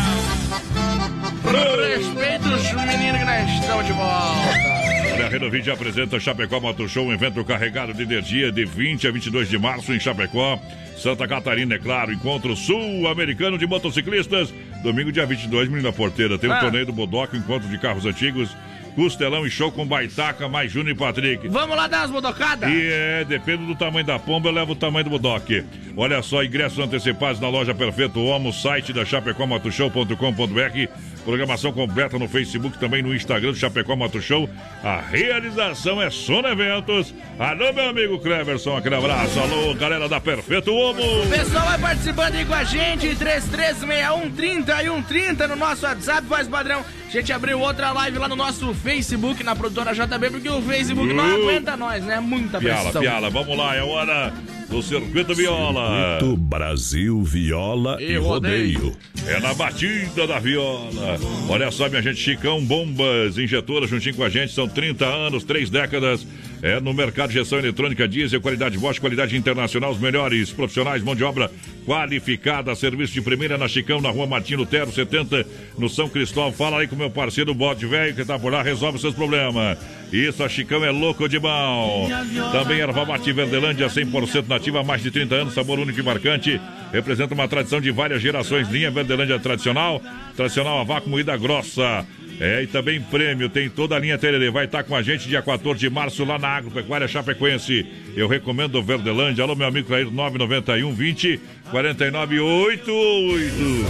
Respeita 1.95 2.49
os 2.49 2.73
meninos 2.73 3.19
que 3.21 3.25
nós 3.25 3.51
estamos 3.61 3.87
de 3.87 3.93
volta. 3.93 4.77
Olha, 5.15 5.27
a 5.27 5.29
Renovide 5.29 5.71
apresenta 5.71 6.21
Chapecó 6.21 6.61
Moto 6.61 6.87
Show, 6.89 7.07
um 7.07 7.13
evento 7.13 7.43
carregado 7.45 7.95
de 7.95 8.03
energia 8.03 8.53
de 8.53 8.65
20 8.65 9.09
a 9.09 9.11
22 9.11 9.49
de 9.49 9.59
março 9.59 9.93
em 9.95 10.01
Chapecó. 10.01 10.61
Santa 10.99 11.27
Catarina, 11.29 11.75
é 11.75 11.79
claro, 11.79 12.13
encontro 12.13 12.55
sul-americano 12.57 13.57
de 13.57 13.67
motociclistas. 13.67 14.53
Domingo, 14.83 15.13
dia 15.13 15.25
22, 15.27 15.69
menina 15.69 15.93
porteira. 15.93 16.37
Tem 16.39 16.51
o 16.51 16.53
Ah. 16.53 16.61
torneio 16.61 16.87
do 16.87 16.93
Bodoco, 16.93 17.37
encontro 17.37 17.69
de 17.69 17.79
carros 17.79 18.05
antigos. 18.05 18.55
Costelão 18.97 19.47
e 19.47 19.51
show 19.51 19.71
com 19.71 19.87
Baitaca, 19.87 20.49
mais 20.49 20.73
Júnior 20.73 20.97
e 20.97 20.99
Patrick. 20.99 21.47
Vamos 21.49 21.77
lá 21.77 21.87
dar 21.87 21.99
umas 21.99 22.11
bodocadas? 22.11 22.71
E 22.71 22.89
é, 22.91 23.25
depende 23.27 23.67
do 23.67 23.75
tamanho 23.75 24.07
da 24.07 24.19
pomba, 24.19 24.49
eu 24.49 24.53
levo 24.53 24.73
o 24.73 24.75
tamanho 24.77 25.05
do 25.05 25.11
bodoque. 25.11 25.63
Olha 25.95 26.23
só, 26.23 26.43
ingressos 26.43 26.79
antecipados 26.79 27.39
na 27.39 27.51
loja 27.51 27.75
Perfeito 27.75 28.19
Homo, 28.21 28.55
site 28.55 28.95
da 28.95 29.05
chapecomotoshow.com.br. 29.05 30.89
Programação 31.27 31.73
completa 31.73 32.19
no 32.19 32.29
Facebook, 32.29 32.79
também 32.79 33.03
no 33.03 33.15
Instagram 33.15 33.51
do 33.51 33.59
Chapecó 33.59 33.97
Moto 33.97 34.21
Show. 34.23 34.49
A 34.83 35.01
realização 35.01 36.01
é 36.01 36.09
Sona 36.09 36.51
Eventos. 36.51 37.13
Alô, 37.39 37.73
meu 37.73 37.89
amigo 37.89 38.19
Cleverson, 38.21 38.77
aquele 38.77 38.95
abraço. 38.95 39.39
Alô, 39.41 39.75
galera 39.75 40.09
da 40.09 40.21
Perfeito 40.21 40.73
Homo. 40.73 41.03
O 41.25 41.29
pessoal 41.29 41.67
vai 41.67 41.79
participando 41.79 42.37
aí 42.37 42.45
com 42.45 42.55
a 42.55 42.63
gente, 42.63 43.17
3361 43.17 44.31
30 44.31 44.83
e 44.83 44.87
130 44.87 45.49
no 45.49 45.57
nosso 45.57 45.85
WhatsApp, 45.85 46.27
faz 46.29 46.47
padrão. 46.47 46.85
A 47.09 47.11
gente 47.11 47.33
abriu 47.33 47.59
outra 47.61 47.93
live 47.93 48.19
lá 48.19 48.29
no 48.29 48.37
nosso 48.37 48.73
Facebook, 48.87 49.43
na 49.43 49.57
produtora 49.57 49.93
JB, 49.93 50.31
porque 50.31 50.49
o 50.49 50.63
Facebook 50.63 51.13
não 51.13 51.25
aguenta 51.25 51.77
nós, 51.77 52.05
né? 52.05 52.21
Muita 52.21 52.61
Piala, 52.61 52.83
pressão. 52.85 53.03
piala, 53.03 53.29
vamos 53.29 53.59
lá, 53.59 53.75
é 53.75 53.83
hora 53.83 54.33
do 54.69 54.83
Circuito 54.83 55.35
Viola. 55.35 56.19
Circuito 56.19 56.37
Brasil 56.37 57.23
Viola 57.23 58.03
e, 58.03 58.17
rodeio. 58.17 58.97
É 59.27 59.41
na 59.41 59.55
batida 59.55 60.27
da 60.27 60.39
viola. 60.39 61.19
Olha 61.49 61.71
só, 61.71 61.89
minha 61.89 62.03
gente, 62.03 62.21
Chicão 62.21 62.65
Bombas, 62.65 63.39
injetora 63.39 63.87
juntinho 63.87 64.15
com 64.15 64.25
a 64.25 64.29
gente, 64.29 64.53
são 64.53 64.69
30 64.69 65.05
anos, 65.05 65.45
3 65.45 65.71
décadas. 65.71 66.27
É 66.63 66.81
no 66.81 66.95
mercado 66.95 67.29
de 67.29 67.35
gestão 67.35 67.59
eletrônica 67.59 68.09
diesel, 68.09 68.41
qualidade 68.41 68.79
Bosch, 68.79 68.99
qualidade 68.99 69.37
internacional, 69.37 69.91
os 69.91 70.01
melhores 70.01 70.51
profissionais, 70.51 71.03
mão 71.03 71.15
de 71.15 71.23
obra 71.23 71.51
qualificada, 71.85 72.75
serviço 72.75 73.13
de 73.13 73.21
primeira 73.21 73.59
na 73.59 73.69
Chicão, 73.69 74.01
na 74.01 74.11
rua 74.11 74.27
Martino 74.27 74.65
Tero, 74.65 74.91
70, 74.91 75.47
no 75.79 75.89
São 75.89 76.09
Cristóvão. 76.09 76.53
Fala 76.53 76.81
aí 76.81 76.89
com 76.89 76.97
meu 76.97 77.11
parceiro 77.11 77.55
Bode 77.55 77.87
Velho, 77.87 78.15
que 78.15 78.25
tá 78.25 78.39
por 78.39 78.53
lá, 78.53 78.63
resolve 78.63 78.99
seus 78.99 79.15
problemas. 79.15 79.79
Isso, 80.13 80.43
a 80.43 80.49
Chicão 80.49 80.85
é 80.85 80.91
louco 80.91 81.29
de 81.29 81.39
bom. 81.39 82.09
Também 82.53 82.81
erva 82.81 83.05
mate 83.05 83.33
Verdelândia, 83.33 83.89
100% 83.89 84.47
nativa, 84.57 84.81
há 84.81 84.85
mais 84.85 85.03
de 85.03 85.11
30 85.11 85.35
anos, 85.35 85.55
sabor 85.55 85.79
único 85.79 85.99
e 85.99 86.03
marcante. 86.03 86.61
Representa 86.93 87.35
uma 87.35 87.47
tradição 87.47 87.81
de 87.81 87.91
várias 87.91 88.23
gerações. 88.23 88.69
Linha 88.69 88.91
Verdelândia 88.91 89.39
tradicional, 89.39 90.03
tradicional 90.35 90.81
a 90.81 90.85
vácuo 90.85 91.11
moída 91.11 91.37
grossa. 91.37 92.07
É, 92.39 92.63
e 92.63 92.67
também 92.67 93.01
prêmio, 93.01 93.49
tem 93.49 93.69
toda 93.69 93.97
a 93.97 93.99
linha 93.99 94.19
Tererê. 94.19 94.51
Vai 94.51 94.67
estar 94.67 94.83
com 94.83 94.95
a 94.95 95.03
gente 95.03 95.29
dia 95.29 95.41
14 95.41 95.81
de 95.81 95.89
março 95.89 96.25
lá 96.25 96.39
na 96.39 96.49
Agropecuária 96.49 97.09
Chapecoense. 97.09 97.87
Eu 98.15 98.29
recomendo 98.29 98.77
o 98.77 98.83
Verdelândia. 98.83 99.43
Alô, 99.43 99.55
meu 99.55 99.67
amigo 99.67 99.87
Clair, 99.87 100.11
991 100.11 100.93
20 100.93 101.41
49 101.71 102.41
88. 102.41 103.87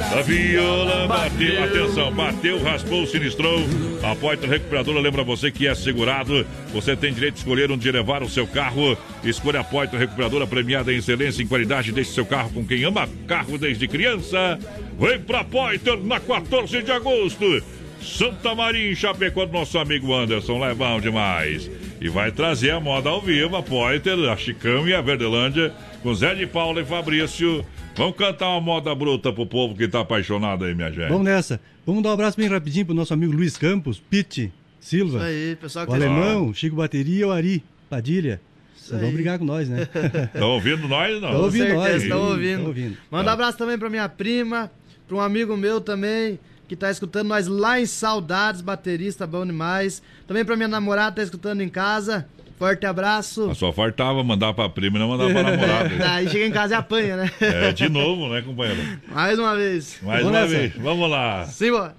A 0.00 0.22
viola 0.22 1.08
bateu, 1.08 1.64
atenção, 1.64 2.12
bateu, 2.12 2.62
raspou, 2.62 3.06
sinistrou. 3.06 3.58
A 4.02 4.14
Poitra 4.14 4.48
Recuperadora 4.48 5.00
lembra 5.00 5.24
você 5.24 5.50
que 5.50 5.66
é 5.66 5.74
segurado. 5.74 6.46
Você 6.72 6.94
tem 6.94 7.12
direito 7.12 7.34
de 7.34 7.40
escolher 7.40 7.70
onde 7.70 7.90
levar 7.90 8.22
o 8.22 8.28
seu 8.28 8.46
carro. 8.46 8.96
Escolha 9.24 9.60
a 9.60 9.64
Poitra 9.64 9.98
Recuperadora 9.98 10.46
premiada 10.46 10.92
em 10.92 10.98
excelência 10.98 11.42
em 11.42 11.46
qualidade. 11.46 11.90
Deixe 11.92 12.12
seu 12.12 12.24
carro 12.24 12.50
com 12.50 12.64
quem 12.64 12.84
ama 12.84 13.08
carro 13.26 13.58
desde 13.58 13.88
criança. 13.88 14.58
Vem 14.98 15.18
pra 15.20 15.42
Poitra 15.42 15.96
na 15.96 16.20
14 16.20 16.82
de 16.82 16.92
agosto. 16.92 17.62
Santa 18.00 18.54
Maria 18.54 18.90
em 18.90 18.94
Chapecó 18.94 19.44
do 19.46 19.52
nosso 19.52 19.78
amigo 19.78 20.14
Anderson, 20.14 20.58
lá 20.58 20.70
é 20.70 20.74
bom 20.74 21.00
demais. 21.00 21.70
E 22.00 22.08
vai 22.08 22.30
trazer 22.30 22.70
a 22.70 22.80
moda 22.80 23.08
ao 23.08 23.20
vivo, 23.20 23.56
a 23.56 23.62
Poiter, 23.62 24.18
a 24.30 24.36
Chicão 24.36 24.86
e 24.86 24.94
a 24.94 25.00
Verdelândia, 25.00 25.72
com 26.02 26.14
Zé 26.14 26.34
de 26.34 26.46
Paula 26.46 26.80
e 26.82 26.84
Fabrício. 26.84 27.64
Vamos 27.96 28.16
cantar 28.16 28.48
uma 28.50 28.60
moda 28.60 28.94
bruta 28.94 29.32
pro 29.32 29.46
povo 29.46 29.74
que 29.74 29.88
tá 29.88 30.00
apaixonado 30.00 30.64
aí, 30.64 30.74
minha 30.74 30.90
gente. 30.92 31.08
Vamos 31.08 31.24
nessa. 31.24 31.58
Vamos 31.86 32.02
dar 32.02 32.10
um 32.10 32.12
abraço 32.12 32.36
bem 32.36 32.48
rapidinho 32.48 32.86
pro 32.86 32.94
nosso 32.94 33.14
amigo 33.14 33.32
Luiz 33.32 33.56
Campos, 33.56 33.98
Pete 34.10 34.52
Silva. 34.78 35.18
Isso 35.18 35.26
aí, 35.26 35.56
pessoal 35.56 35.86
que 35.86 35.92
O 35.92 35.98
tá- 35.98 36.04
alemão, 36.04 36.52
Chico 36.52 36.76
Bateria 36.76 37.20
e 37.20 37.24
o 37.24 37.32
Ari 37.32 37.64
Padilha. 37.88 38.40
Vocês 38.76 39.00
vão 39.00 39.10
brigar 39.10 39.36
com 39.38 39.44
nós, 39.44 39.68
né? 39.68 39.88
Estão 40.32 40.50
ouvindo 40.50 40.86
nós, 40.86 41.20
não? 41.20 41.30
Tão 41.32 41.42
ouvindo 41.42 41.74
nós. 41.74 41.82
certeza, 41.84 42.04
estão 42.04 42.20
ouvindo. 42.28 42.66
ouvindo. 42.66 42.96
Manda 43.10 43.30
um 43.30 43.32
abraço 43.34 43.58
também 43.58 43.76
pra 43.78 43.88
minha 43.90 44.08
prima, 44.08 44.70
pra 45.08 45.16
um 45.16 45.20
amigo 45.20 45.56
meu 45.56 45.80
também, 45.80 46.38
que 46.68 46.76
tá 46.76 46.90
escutando 46.90 47.28
nós 47.28 47.46
lá 47.46 47.80
em 47.80 47.86
Saudades, 47.86 48.60
baterista 48.60 49.26
bom 49.26 49.46
demais. 49.46 50.02
Também 50.26 50.44
pra 50.44 50.56
minha 50.56 50.68
namorada, 50.68 51.16
tá 51.16 51.22
escutando 51.22 51.60
em 51.60 51.68
casa. 51.68 52.26
Forte 52.58 52.86
abraço. 52.86 53.54
Só 53.54 53.70
faltava 53.70 54.24
mandar 54.24 54.54
pra 54.54 54.66
prima 54.68 54.96
e 54.96 55.00
não 55.00 55.08
mandar 55.10 55.30
pra 55.30 55.42
namorada. 55.42 55.90
Aí 56.14 56.28
chega 56.28 56.46
em 56.46 56.50
casa 56.50 56.74
e 56.74 56.76
apanha, 56.78 57.16
né? 57.16 57.30
É, 57.38 57.70
de 57.72 57.86
novo, 57.88 58.28
né, 58.28 58.40
companheiro? 58.40 58.80
Mais 59.08 59.38
uma 59.38 59.54
vez. 59.54 59.98
Mais 60.02 60.22
Vamos 60.22 60.38
uma 60.38 60.46
nessa. 60.46 60.58
vez. 60.58 60.72
Vamos 60.76 61.10
lá. 61.10 61.44
Simbora. 61.44 61.94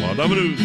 Moda 0.00 0.28
bruta. 0.28 0.62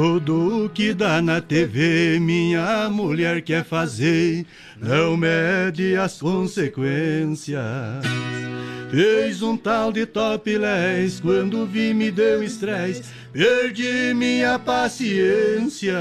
Tudo 0.00 0.70
que 0.72 0.94
dá 0.94 1.20
na 1.20 1.40
TV, 1.40 2.20
minha 2.20 2.88
mulher 2.88 3.42
quer 3.42 3.64
fazer, 3.64 4.46
não 4.80 5.16
mede 5.16 5.96
as 5.96 6.20
consequências. 6.20 7.58
Fez 8.92 9.42
um 9.42 9.56
tal 9.56 9.90
de 9.90 10.06
topless, 10.06 11.20
quando 11.20 11.66
vi 11.66 11.92
me 11.92 12.12
deu 12.12 12.44
estresse, 12.44 13.02
perdi 13.32 14.14
minha 14.14 14.56
paciência. 14.56 15.98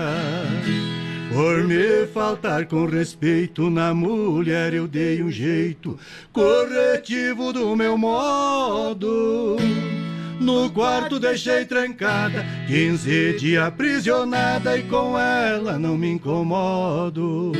Por 1.34 1.64
me 1.64 2.06
faltar 2.14 2.68
com 2.68 2.86
respeito 2.86 3.68
na 3.68 3.96
mulher, 3.96 4.76
eu 4.76 4.88
dei 4.88 5.24
um 5.24 5.32
jeito 5.32 5.98
corretivo 6.32 7.52
do 7.52 7.76
meu 7.76 7.98
modo. 7.98 9.58
No 10.40 10.70
quarto 10.70 11.20
deixei 11.20 11.66
trancada, 11.66 12.46
15 12.68 13.38
dias 13.40 13.64
aprisionada 13.64 14.78
e 14.78 14.84
com 14.84 15.18
ela 15.18 15.80
não 15.80 15.98
me 15.98 16.12
incomodo. 16.12 17.52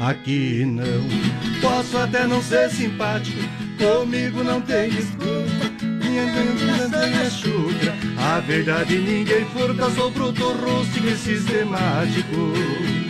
Aqui 0.00 0.64
não, 0.64 1.60
posso 1.60 1.98
até 1.98 2.26
não 2.26 2.40
ser 2.40 2.70
simpático, 2.70 3.40
comigo 3.78 4.44
não 4.44 4.60
tem 4.60 4.90
desculpa. 4.90 5.66
Minha 5.82 6.26
minha 6.26 7.30
chucra, 7.30 7.94
a 8.16 8.40
verdade 8.40 8.98
ninguém 8.98 9.44
furta, 9.46 9.90
sou 9.90 10.10
bruto, 10.10 10.52
rústico 10.52 11.06
e 11.06 11.16
sistemático. 11.16 13.05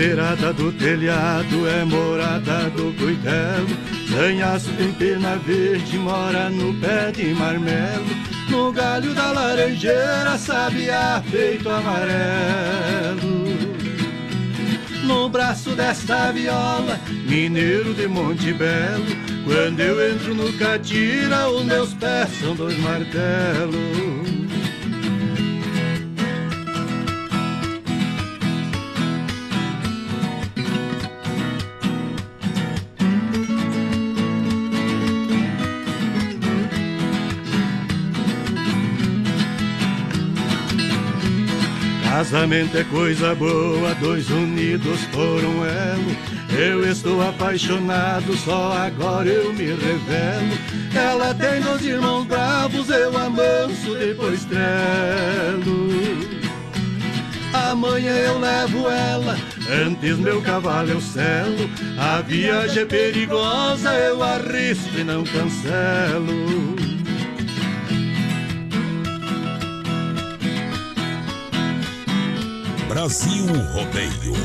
Beirada 0.00 0.50
do 0.54 0.72
telhado 0.72 1.68
é 1.68 1.84
morada 1.84 2.70
do 2.70 2.90
cuidado. 2.96 3.68
Sanhaço 4.08 4.72
tem 4.78 4.90
pena 4.92 5.36
verde, 5.36 5.98
mora 5.98 6.48
no 6.48 6.72
pé 6.80 7.12
de 7.12 7.34
marmelo. 7.34 8.06
No 8.48 8.72
galho 8.72 9.12
da 9.12 9.30
laranjeira, 9.30 10.38
sabiá 10.38 11.22
feito 11.30 11.68
amarelo. 11.68 13.40
No 15.04 15.28
braço 15.28 15.76
desta 15.76 16.32
viola, 16.32 16.98
mineiro 17.28 17.92
de 17.92 18.08
Monte 18.08 18.54
Belo. 18.54 19.04
Quando 19.44 19.80
eu 19.80 20.12
entro 20.12 20.34
no 20.34 20.50
catira, 20.54 21.50
os 21.50 21.62
meus 21.64 21.92
pés 21.92 22.30
são 22.40 22.54
dois 22.56 22.78
martelos. 22.78 23.99
Casamento 42.30 42.78
é 42.78 42.84
coisa 42.84 43.34
boa, 43.34 43.92
dois 43.96 44.30
unidos 44.30 45.00
por 45.06 45.44
um 45.44 45.64
elo. 45.64 46.16
Eu 46.56 46.88
estou 46.88 47.20
apaixonado, 47.28 48.36
só 48.36 48.72
agora 48.72 49.28
eu 49.28 49.52
me 49.52 49.64
revelo. 49.64 50.56
Ela 50.94 51.34
tem 51.34 51.60
dois 51.60 51.84
irmãos 51.84 52.24
bravos, 52.26 52.88
eu 52.88 53.18
amanso, 53.18 53.96
depois 53.98 54.44
trelo. 54.44 55.90
Amanhã 57.52 58.12
eu 58.12 58.38
levo 58.38 58.88
ela, 58.88 59.36
antes 59.84 60.16
meu 60.16 60.40
cavalo 60.40 60.88
eu 60.88 61.00
selo. 61.00 61.68
A 61.98 62.20
viagem 62.20 62.84
é 62.84 62.86
perigosa, 62.86 63.92
eu 63.94 64.22
arrisco 64.22 64.96
e 64.96 65.02
não 65.02 65.24
cancelo. 65.24 66.79
Brasil 73.00 73.46
Rodeio. 73.72 74.36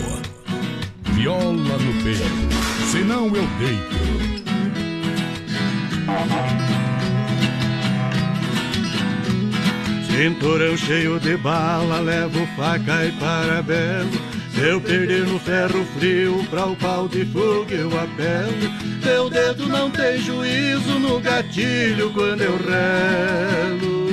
Viola 1.11 1.77
no 1.77 2.03
peito, 2.03 2.55
senão 2.89 3.25
eu 3.25 3.45
deito. 3.59 4.05
Cinturão 10.07 10.77
cheio 10.77 11.19
de 11.19 11.35
bala, 11.35 11.99
levo 11.99 12.47
faca 12.55 13.03
e 13.03 13.11
parabelo. 13.19 14.09
Se 14.53 14.61
eu 14.61 14.79
perder 14.79 15.27
no 15.27 15.37
ferro 15.37 15.85
frio, 15.97 16.41
pra 16.49 16.65
o 16.65 16.77
pau 16.77 17.09
de 17.09 17.25
fogo 17.25 17.67
eu 17.71 17.89
apelo. 17.89 18.71
Meu 19.03 19.29
dedo 19.29 19.67
não 19.67 19.91
tem 19.91 20.17
juízo 20.17 20.97
no 20.97 21.19
gatilho 21.19 22.09
quando 22.13 22.39
eu 22.39 22.55
relo. 22.55 24.05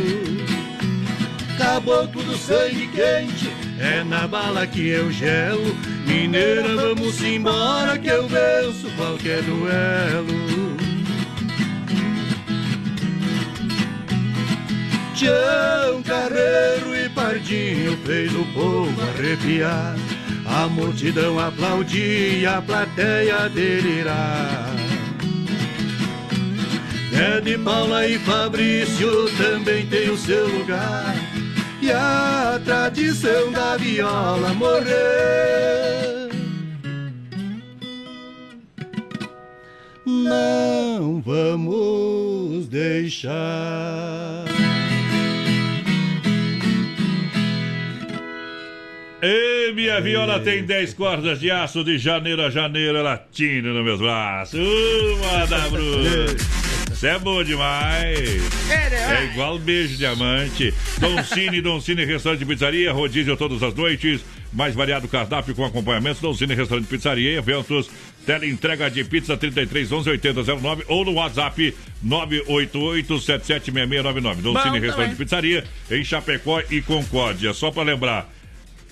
Caboclo 1.57 2.25
do 2.25 2.37
sangue 2.37 2.89
quente, 2.89 3.62
é 3.79 4.05
na 4.05 4.27
bala 4.27 4.67
que 4.67 4.89
eu 4.89 5.11
gelo. 5.11 5.75
Mineira, 6.07 6.77
vamos 6.77 7.23
embora 7.23 7.99
que 7.99 8.09
eu 8.09 8.29
venço 8.29 8.91
qualquer 8.97 9.43
duelo. 9.43 10.77
Tião, 15.15 16.03
Carreiro 16.03 16.97
e 16.97 17.09
Pardinho 17.11 17.97
fez 18.05 18.35
o 18.35 18.45
povo 18.47 19.01
arrepiar. 19.03 19.97
A 20.45 20.67
multidão 20.67 21.39
aplaudia, 21.39 22.59
a 22.59 22.63
plateia 22.63 23.49
delirar. 23.49 24.67
É 27.15 27.41
de 27.41 27.57
Paula 27.59 28.07
e 28.07 28.19
Fabrício 28.19 29.29
também 29.37 29.87
tem 29.87 30.11
o 30.11 30.17
seu 30.17 30.49
lugar. 30.49 31.15
E 31.83 31.91
a 31.91 32.61
tradição 32.65 33.51
da 33.51 33.77
viola 33.77 34.55
morrer. 34.55 36.29
Não 40.07 41.21
vamos 41.21 42.69
deixar. 42.69 44.45
Ei, 49.21 49.73
minha 49.73 50.01
viola 50.01 50.39
tem 50.39 50.65
10 50.65 50.95
cordas 50.95 51.41
de 51.41 51.51
aço 51.51 51.83
de 51.83 51.99
janeiro 51.99 52.43
a 52.43 52.51
janeiro, 52.51 52.97
ela 52.97 53.27
tira 53.33 53.73
nos 53.73 53.85
meus 53.85 53.99
braços. 54.01 54.61
Uma 54.61 55.47
da 55.47 55.69
Bruna. 55.69 56.72
Isso 57.03 57.09
é 57.09 57.19
bom 57.19 57.43
demais. 57.43 58.71
É 58.71 59.25
igual 59.33 59.59
beijo 59.59 59.97
diamante. 59.97 60.73
Don 61.01 61.21
Cine, 61.25 61.61
Don 61.61 61.81
Cine 61.81 62.05
Restaurante 62.05 62.43
e 62.43 62.47
Pizzaria, 62.47 62.93
rodízio 62.93 63.37
todas 63.37 63.61
as 63.61 63.75
noites. 63.75 64.25
Mais 64.53 64.73
variado 64.73 65.09
cardápio 65.09 65.53
com 65.53 65.65
acompanhamento. 65.65 66.21
Don 66.23 66.33
Cine 66.33 66.55
Restaurante 66.55 66.85
e 66.85 66.89
Pizzaria, 66.89 67.37
eventos, 67.37 67.91
tele 68.25 68.49
entrega 68.49 68.89
de 68.89 69.03
pizza 69.03 69.37
33 69.37 69.91
11 69.91 70.11
8009 70.11 70.85
ou 70.87 71.05
no 71.05 71.15
WhatsApp 71.15 71.75
988 72.01 73.21
776699. 73.21 74.41
Don 74.41 74.63
Cine. 74.63 74.79
Restaurante 74.79 75.13
e 75.15 75.17
Pizzaria 75.17 75.65
em 75.91 76.05
Chapecó 76.05 76.63
e 76.71 76.81
Concórdia. 76.83 77.53
Só 77.53 77.73
pra 77.73 77.83
lembrar. 77.83 78.33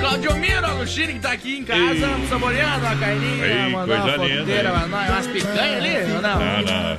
Claudio 0.00 0.36
Miro 0.36 0.66
Agostini 0.66 1.14
que 1.14 1.20
tá 1.20 1.32
aqui 1.32 1.58
em 1.58 1.64
casa, 1.64 1.92
Ei. 1.92 2.26
saboreando 2.28 2.86
a 2.86 2.96
carninha, 2.96 3.46
Ei, 3.46 3.68
mandar 3.70 3.94
uma 3.94 4.02
coisa 4.02 4.16
linda, 4.26 4.38
fogueira 4.40 4.68
hein? 4.68 4.74
pra 4.74 4.86
nós, 4.88 5.08
umas 5.08 5.26
picanhas 5.26 5.76
ali, 5.76 6.12
não? 6.12 6.22
Não, 6.22 6.62
não, 6.62 6.96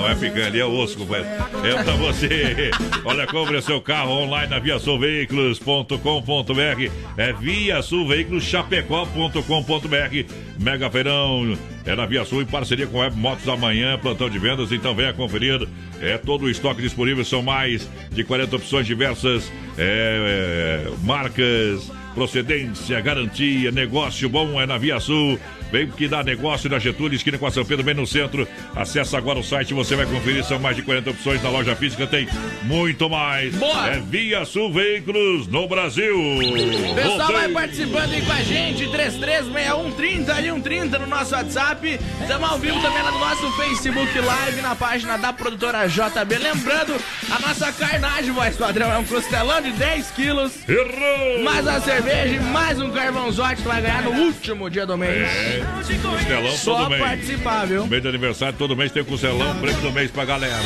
não 0.00 0.08
é 0.08 0.14
picanha, 0.14 0.46
ali 0.46 0.60
é 0.60 0.64
osso, 0.64 0.96
companheiro. 0.98 1.28
É 1.64 1.82
pra 1.82 1.92
você. 1.94 2.70
Olha, 3.04 3.26
compre 3.26 3.60
seu 3.62 3.80
carro 3.80 4.10
online 4.10 4.50
na 4.50 4.58
viasulveículos.com.br. 4.58 6.90
É 7.16 7.32
Via 7.32 7.80
Sul 7.82 8.06
Veículos 8.08 8.44
Chapecó.com.br. 8.44 10.24
Mega 10.58 10.90
Feirão 10.90 11.56
é 11.84 11.94
na 11.96 12.06
Via 12.06 12.24
Sul 12.24 12.42
em 12.42 12.46
parceria 12.46 12.86
com 12.86 12.98
Web 12.98 13.16
Motos 13.16 13.48
amanhã, 13.48 13.98
plantão 13.98 14.28
de 14.28 14.38
vendas, 14.38 14.70
então 14.70 14.94
venha 14.94 15.12
conferir. 15.12 15.66
É 16.00 16.18
todo 16.18 16.44
o 16.44 16.50
estoque 16.50 16.82
disponível, 16.82 17.24
são 17.24 17.42
mais 17.42 17.88
de 18.10 18.22
40 18.22 18.56
opções 18.56 18.86
diversas, 18.86 19.50
é, 19.78 20.84
é, 20.86 20.90
marcas, 21.02 21.90
procedência, 22.14 23.00
garantia, 23.00 23.70
negócio 23.70 24.28
bom 24.28 24.60
é 24.60 24.66
na 24.66 24.78
Via 24.78 25.00
Sul. 25.00 25.38
Vem 25.70 25.88
que 25.88 26.08
dá 26.08 26.22
negócio 26.22 26.68
na 26.68 26.78
Getúlio, 26.78 27.14
esquina 27.16 27.38
com 27.38 27.46
a 27.46 27.50
São 27.50 27.64
Pedro, 27.64 27.84
bem 27.84 27.94
no 27.94 28.06
centro. 28.06 28.46
Acesse 28.74 29.14
agora 29.16 29.38
o 29.38 29.44
site, 29.44 29.72
você 29.72 29.94
vai 29.94 30.06
conferir. 30.06 30.44
São 30.44 30.58
mais 30.58 30.76
de 30.76 30.82
40 30.82 31.10
opções 31.10 31.42
na 31.42 31.48
loja 31.50 31.76
física, 31.76 32.06
tem 32.06 32.28
muito 32.62 33.08
mais. 33.08 33.54
Boa! 33.54 33.88
É 33.88 34.00
Via 34.00 34.44
Sul 34.44 34.72
Veículos 34.72 35.46
no 35.46 35.68
Brasil. 35.68 36.16
O 36.18 36.94
pessoal 36.94 37.18
Voltei. 37.18 37.36
vai 37.36 37.48
participando 37.48 38.12
aí 38.12 38.22
com 38.22 38.32
a 38.32 38.42
gente, 38.42 38.88
336130 38.88 40.34
ali, 40.34 40.48
130 40.50 40.98
no 40.98 41.06
nosso 41.06 41.34
WhatsApp. 41.34 42.00
Estamos 42.20 42.50
ao 42.50 42.58
vivo 42.58 42.80
também 42.80 43.02
lá 43.02 43.10
no 43.12 43.18
nosso 43.18 43.50
Facebook 43.56 44.18
Live, 44.18 44.60
na 44.62 44.74
página 44.74 45.16
da 45.16 45.32
produtora 45.32 45.86
JB. 45.86 46.38
Lembrando, 46.38 46.96
a 47.30 47.38
nossa 47.46 47.72
carnagem, 47.72 48.32
voz 48.32 48.56
padrão, 48.56 48.90
é 48.92 48.98
um 48.98 49.04
costelão 49.04 49.60
de 49.60 49.70
10 49.72 50.10
quilos. 50.12 50.52
Errou! 50.68 51.42
Mais 51.44 51.66
uma 51.66 51.80
cerveja 51.80 52.34
e 52.34 52.40
mais 52.40 52.80
um 52.80 52.90
carvãozote 52.90 53.56
que 53.62 53.68
vai 53.68 53.80
ganhar 53.82 54.02
no 54.02 54.10
último 54.10 54.68
dia 54.68 54.86
do 54.86 54.96
mês. 54.96 55.28
É, 55.28 55.59
costelão 55.64 56.56
Só 56.56 56.76
todo 56.78 56.90
mês. 56.90 57.02
participar, 57.02 57.66
viu? 57.66 57.86
Mês 57.86 58.02
de 58.02 58.08
aniversário, 58.08 58.58
todo 58.58 58.76
mês 58.76 58.92
tem 58.92 59.02
o 59.02 59.06
costelão, 59.06 59.56
prêmio 59.60 59.80
do 59.80 59.92
mês 59.92 60.10
pra 60.10 60.24
galera. 60.24 60.56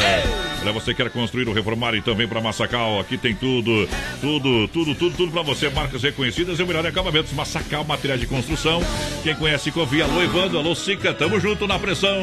Olha, 0.63 0.73
você 0.73 0.95
quer 0.95 1.11
construir 1.11 1.47
ou 1.49 1.55
reformar, 1.55 1.95
então 1.95 2.15
vem 2.15 2.27
pra 2.27 2.41
Massacal. 2.41 2.99
Aqui 3.01 3.19
tem 3.19 3.35
tudo, 3.35 3.89
tudo, 4.21 4.69
tudo, 4.69 4.95
tudo, 4.95 5.17
tudo 5.17 5.33
pra 5.33 5.43
você. 5.43 5.69
Marcas 5.69 6.03
reconhecidas 6.03 6.59
e 6.59 6.63
o 6.63 6.67
melhor 6.67 6.87
acabamentos. 6.87 7.33
Massacal, 7.33 7.85
materiais 7.85 8.21
de 8.21 8.27
construção. 8.27 8.83
Quem 9.23 9.35
conhece, 9.35 9.71
confia. 9.71 10.05
Alô, 10.05 10.23
Evandro. 10.23 10.59
Alô, 10.59 10.75
Sica. 10.75 11.13
Tamo 11.13 11.39
junto 11.39 11.67
na 11.67 11.79
pressão. 11.79 12.19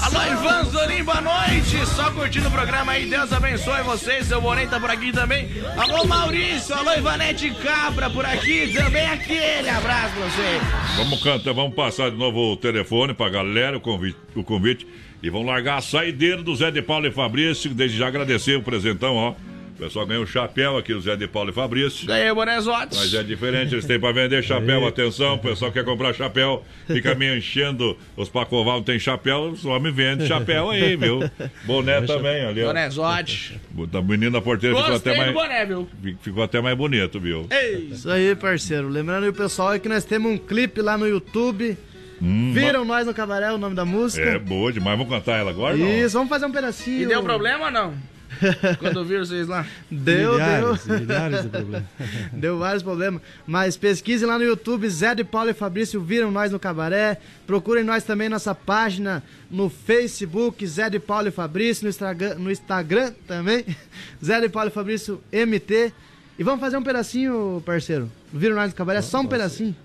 Alô, 0.00 0.32
Ivan 0.32 0.64
Zolim, 0.64 1.04
boa 1.04 1.20
noite. 1.20 1.86
Só 1.86 2.10
curtindo 2.12 2.48
o 2.48 2.50
programa 2.50 2.92
aí. 2.92 3.06
Deus 3.06 3.32
abençoe 3.32 3.82
vocês. 3.82 4.26
Seu 4.26 4.40
Bonem 4.40 4.66
tá 4.66 4.80
por 4.80 4.90
aqui 4.90 5.12
também. 5.12 5.48
Alô, 5.76 6.04
Maurício. 6.06 6.74
Alô, 6.74 6.92
Ivanete 6.94 7.50
Cabra 7.62 8.08
por 8.08 8.24
aqui. 8.24 8.72
Também 8.72 9.06
aquele 9.06 9.68
abraço 9.68 10.14
pra 10.14 10.24
você. 10.24 10.60
Vamos 10.96 11.22
cantar, 11.22 11.52
vamos 11.52 11.74
passar 11.74 12.10
de 12.10 12.16
novo 12.16 12.52
o 12.52 12.56
telefone 12.56 13.12
pra 13.12 13.28
galera, 13.28 13.76
o 13.76 13.80
convite, 13.80 14.18
o 14.34 14.42
convite. 14.42 14.86
E 15.22 15.30
vamos 15.30 15.46
largar 15.46 15.78
a 15.78 15.82
saideira 15.82 16.42
do 16.42 16.54
Zé 16.56 16.70
de 16.70 16.82
Paulo 16.82 17.06
e 17.06 17.12
Fabrício. 17.12 17.72
Desde 17.74 17.98
já 17.98 18.08
agradecer 18.08 18.56
o 18.56 18.62
presentão, 18.62 19.14
ó. 19.16 19.34
O 19.82 19.84
pessoal 19.86 20.06
ganhou 20.06 20.22
um 20.22 20.26
chapéu 20.26 20.76
aqui 20.76 20.94
do 20.94 21.00
Zé 21.00 21.16
de 21.16 21.26
Paulo 21.26 21.50
e 21.50 21.52
Fabrício. 21.52 22.06
Ganhei 22.06 22.30
o 22.30 22.36
bonezote. 22.36 22.96
Mas 22.96 23.12
é 23.12 23.22
diferente, 23.24 23.74
eles 23.74 23.84
têm 23.84 23.98
pra 23.98 24.12
vender 24.12 24.40
chapéu. 24.44 24.86
Atenção, 24.86 25.34
o 25.34 25.38
pessoal 25.38 25.72
quer 25.72 25.84
comprar 25.84 26.14
chapéu, 26.14 26.64
fica 26.86 27.16
me 27.16 27.36
enchendo. 27.36 27.98
Os 28.16 28.28
Pacoval 28.28 28.76
não 28.76 28.82
tem 28.84 28.96
chapéu, 29.00 29.50
os 29.50 29.64
homens 29.64 29.92
vendem 29.92 30.24
chapéu 30.28 30.70
aí, 30.70 30.94
viu? 30.94 31.18
Boné 31.64 32.00
também, 32.02 32.44
ali. 32.44 32.62
Bonezote. 32.62 33.60
A 33.92 34.02
menina 34.02 34.30
da 34.30 34.40
porteira 34.40 34.76
ficou 34.76 34.94
até 34.94 35.16
mais. 35.16 35.32
boné, 35.32 35.66
viu? 35.66 35.88
Ficou 36.20 36.44
até 36.44 36.60
mais 36.60 36.76
bonito, 36.76 37.18
viu? 37.18 37.48
Isso 37.90 38.08
aí, 38.08 38.36
parceiro. 38.36 38.88
Lembrando 38.88 39.24
aí 39.24 39.30
o 39.30 39.34
pessoal 39.34 39.70
aí 39.70 39.80
que 39.80 39.88
nós 39.88 40.04
temos 40.04 40.30
um 40.30 40.38
clipe 40.38 40.80
lá 40.80 40.96
no 40.96 41.08
YouTube. 41.08 41.76
Hum, 42.22 42.52
Viram 42.54 42.84
nós 42.84 43.04
no 43.04 43.12
cabaré, 43.12 43.50
o 43.50 43.58
nome 43.58 43.74
da 43.74 43.84
música? 43.84 44.24
É 44.24 44.38
boa 44.38 44.72
demais. 44.72 44.96
Vamos 44.96 45.12
cantar 45.12 45.40
ela 45.40 45.50
agora? 45.50 45.76
não? 45.76 45.88
Isso, 45.92 46.12
vamos 46.14 46.28
fazer 46.28 46.46
um 46.46 46.52
pedacinho. 46.52 47.02
E 47.02 47.06
deu 47.06 47.20
problema 47.20 47.64
ou 47.64 47.70
não? 47.72 48.11
Quando 48.78 49.04
viram 49.04 49.24
vocês 49.24 49.46
lá? 49.46 49.66
Deu, 49.90 50.32
Milhares, 50.32 50.84
deu. 50.84 51.00
milhares 51.00 51.42
de 51.42 51.48
problemas. 51.48 51.88
deu 52.32 52.58
vários 52.58 52.82
problemas. 52.82 53.22
Mas 53.46 53.76
pesquisem 53.76 54.26
lá 54.26 54.38
no 54.38 54.44
YouTube, 54.44 54.88
Zé 54.88 55.14
de 55.14 55.24
Paulo 55.24 55.50
e 55.50 55.54
Fabrício 55.54 56.00
viram 56.00 56.30
nós 56.30 56.50
no 56.50 56.58
cabaré. 56.58 57.18
Procurem 57.46 57.84
nós 57.84 58.04
também 58.04 58.28
nossa 58.28 58.54
página 58.54 59.22
no 59.50 59.68
Facebook, 59.68 60.66
Zé 60.66 60.90
de 60.90 60.98
Paulo 60.98 61.28
e 61.28 61.30
Fabrício, 61.30 61.84
no 61.84 61.90
Instagram, 61.90 62.34
no 62.36 62.50
Instagram 62.50 63.12
também, 63.26 63.64
Zé 64.24 64.40
de 64.40 64.48
Paulo 64.48 64.68
e 64.68 64.72
Fabrício 64.72 65.20
MT. 65.32 65.92
E 66.38 66.42
vamos 66.42 66.60
fazer 66.60 66.76
um 66.76 66.82
pedacinho, 66.82 67.62
parceiro. 67.64 68.10
Viram 68.32 68.56
nós 68.56 68.70
no 68.70 68.76
cabaré? 68.76 69.02
Só 69.02 69.20
um 69.20 69.26
pedacinho. 69.26 69.76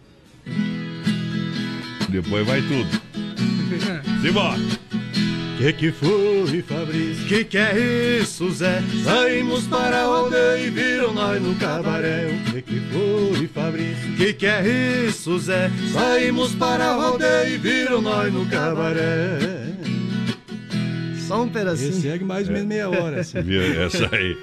Depois 2.10 2.48
vai 2.48 2.62
tudo. 2.62 3.02
Simbora. 4.22 4.87
Que 5.58 5.74
que 5.74 5.92
foi, 5.92 6.62
Fabrício? 6.62 7.26
Que 7.28 7.44
que 7.44 7.58
é 7.58 8.20
isso, 8.22 8.48
Zé? 8.52 8.80
Saímos 9.04 9.66
para 9.66 10.06
rodeio 10.06 10.68
e 10.68 10.70
viram 10.70 11.12
nós 11.14 11.42
no 11.42 11.56
cabaré. 11.56 12.28
O 12.28 12.52
que 12.52 12.62
que 12.62 12.80
foi, 12.80 13.48
Fabrício? 13.48 14.16
Que 14.16 14.34
que 14.34 14.46
é 14.46 15.08
isso, 15.08 15.40
Zé? 15.40 15.72
Saímos 15.92 16.54
para 16.54 16.94
rodeio 16.94 17.56
e 17.56 17.58
viram 17.58 18.02
nós 18.02 18.32
no 18.32 18.46
cabaré. 18.46 19.77
Só 21.28 21.42
um 21.42 21.50
pedacinho. 21.50 21.90
Esse 21.90 22.02
segue 22.02 22.24
mais 22.24 22.48
ou 22.48 22.54
menos 22.54 22.68
meia 22.68 22.90
hora. 22.90 23.20
Assim. 23.20 23.42
Viu? 23.42 23.62
Essa 23.84 24.10
aí. 24.16 24.38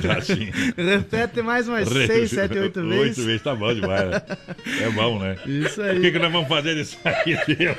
Tá 0.00 0.18
assim. 0.18 0.50
Repete 0.76 1.42
mais 1.42 1.68
umas 1.68 1.88
6, 1.88 2.30
7, 2.30 2.58
8 2.58 2.82
vezes. 2.82 3.00
Oito 3.00 3.22
vezes 3.22 3.42
tá 3.42 3.54
bom 3.54 3.74
demais, 3.74 4.10
né? 4.10 4.22
É 4.80 4.90
bom, 4.90 5.18
né? 5.18 5.36
Isso 5.46 5.82
aí. 5.82 5.98
O 5.98 6.00
que, 6.00 6.12
que 6.12 6.18
nós 6.18 6.32
vamos 6.32 6.48
fazer 6.48 6.74
disso 6.74 6.96
aqui, 7.04 7.36
filho? 7.44 7.76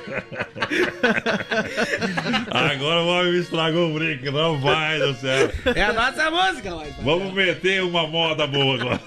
Agora 2.52 3.02
o 3.02 3.08
homem 3.08 3.34
me 3.34 3.40
estragou 3.40 3.90
o 3.90 3.94
brinco, 3.94 4.32
não 4.32 4.60
vai 4.60 5.00
do 5.00 5.14
céu. 5.16 5.52
É 5.76 5.84
a 5.84 5.94
nossa 5.94 6.30
música, 6.30 6.76
mas. 6.76 6.94
Vamos 7.02 7.34
meter 7.34 7.84
uma 7.84 8.08
moda 8.08 8.46
boa 8.46 8.76
agora. 8.76 9.02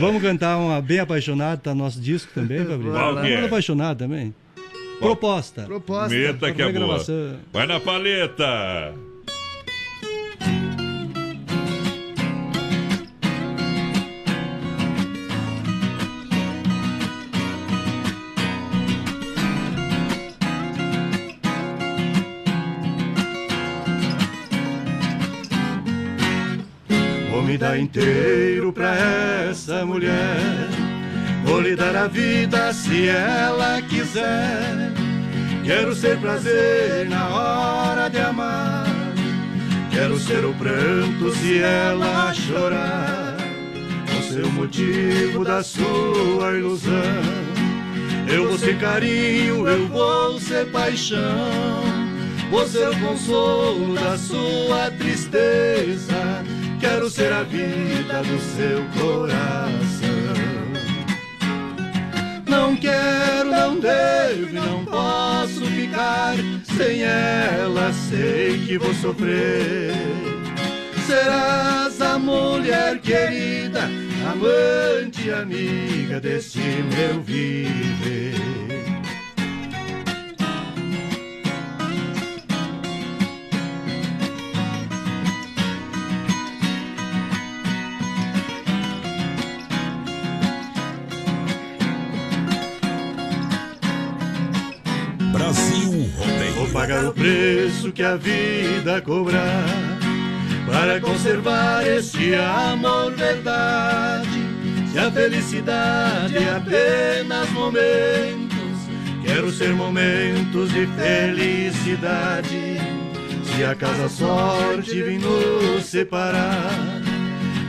Vamos 0.00 0.22
cantar 0.22 0.56
uma 0.56 0.80
Bem 0.80 1.00
Apaixonado, 1.00 1.60
tá 1.60 1.74
no 1.74 1.84
nosso 1.84 2.00
disco 2.00 2.32
também, 2.34 2.64
Fabrício? 2.64 2.92
Qual 2.92 3.20
que 3.20 3.26
é? 3.26 3.34
Vamos 3.34 3.46
Apaixonado 3.46 3.98
também. 3.98 4.34
Proposta. 5.00 5.62
Proposta. 5.62 6.14
Meta 6.14 6.52
que 6.52 6.60
é 6.60 6.70
boa. 6.72 7.02
Vai 7.52 7.66
na 7.66 7.80
paleta. 7.80 8.94
Vou 27.30 27.42
me 27.42 27.56
dar 27.56 27.78
inteiro 27.78 28.70
pra 28.70 28.94
essa 29.48 29.84
mulher. 29.86 30.79
Vou 31.50 31.60
lhe 31.60 31.74
dar 31.74 31.96
a 31.96 32.06
vida 32.06 32.72
se 32.72 33.08
ela 33.08 33.82
quiser. 33.82 34.92
Quero 35.64 35.96
ser 35.96 36.16
prazer 36.18 37.08
na 37.08 37.28
hora 37.28 38.08
de 38.08 38.20
amar. 38.20 38.86
Quero 39.90 40.16
ser 40.20 40.44
o 40.44 40.54
pranto 40.54 41.34
se 41.34 41.58
ela 41.58 42.32
chorar. 42.32 43.36
Vou 44.12 44.22
ser 44.22 44.44
o 44.44 44.52
motivo 44.52 45.44
da 45.44 45.60
sua 45.64 46.56
ilusão. 46.56 46.92
Eu 48.32 48.50
vou 48.50 48.56
ser 48.56 48.78
carinho, 48.78 49.66
eu 49.66 49.88
vou 49.88 50.38
ser 50.38 50.70
paixão. 50.70 51.82
Vou 52.48 52.64
ser 52.68 52.90
o 52.90 53.00
consolo 53.00 53.96
da 53.96 54.16
sua 54.16 54.92
tristeza. 54.92 56.44
Quero 56.78 57.10
ser 57.10 57.32
a 57.32 57.42
vida 57.42 58.22
do 58.22 58.38
seu 58.38 58.84
coração. 59.02 60.49
Não 62.50 62.74
quero, 62.74 63.48
não 63.48 63.78
devo 63.78 64.48
e 64.48 64.52
não 64.52 64.84
posso 64.84 65.64
ficar 65.66 66.34
sem 66.76 67.04
ela. 67.04 67.92
Sei 67.92 68.66
que 68.66 68.76
vou 68.76 68.92
sofrer. 68.92 69.94
Serás 71.06 72.00
a 72.00 72.18
mulher 72.18 72.98
querida, 73.00 73.88
amante 74.28 75.28
e 75.28 75.32
amiga 75.32 76.20
desse 76.20 76.58
meu 76.58 77.22
viver. 77.22 78.79
Pagar 96.72 97.04
o 97.04 97.12
preço 97.12 97.92
que 97.92 98.02
a 98.02 98.16
vida 98.16 99.00
cobrar 99.02 99.98
para 100.66 101.00
conservar 101.00 101.86
este 101.86 102.34
amor 102.34 103.12
verdade. 103.14 104.28
Se 104.92 104.98
a 104.98 105.10
felicidade 105.10 106.36
é 106.36 106.50
apenas 106.50 107.50
momentos, 107.50 108.56
quero 109.24 109.50
ser 109.50 109.72
momentos 109.72 110.70
de 110.72 110.86
felicidade. 110.86 112.78
Se 113.44 113.64
a 113.64 114.08
sorte 114.08 115.02
vir 115.02 115.20
nos 115.20 115.84
separar, 115.84 116.70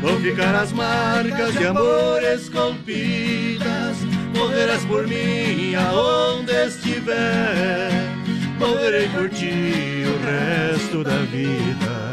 vão 0.02 0.19
ficar 0.19 0.56
as 0.56 0.72
marcas 0.72 1.53
de 1.53 1.65
amor 1.65 2.23
esculpidas. 2.23 3.98
Morrerás 4.36 4.86
por 4.86 5.06
mim 5.07 5.76
aonde 5.76 6.53
estiver, 6.53 7.91
poderei 8.62 9.08
curtir 9.10 10.06
o 10.06 10.18
resto 10.24 11.04
da 11.04 11.18
vida. 11.24 12.12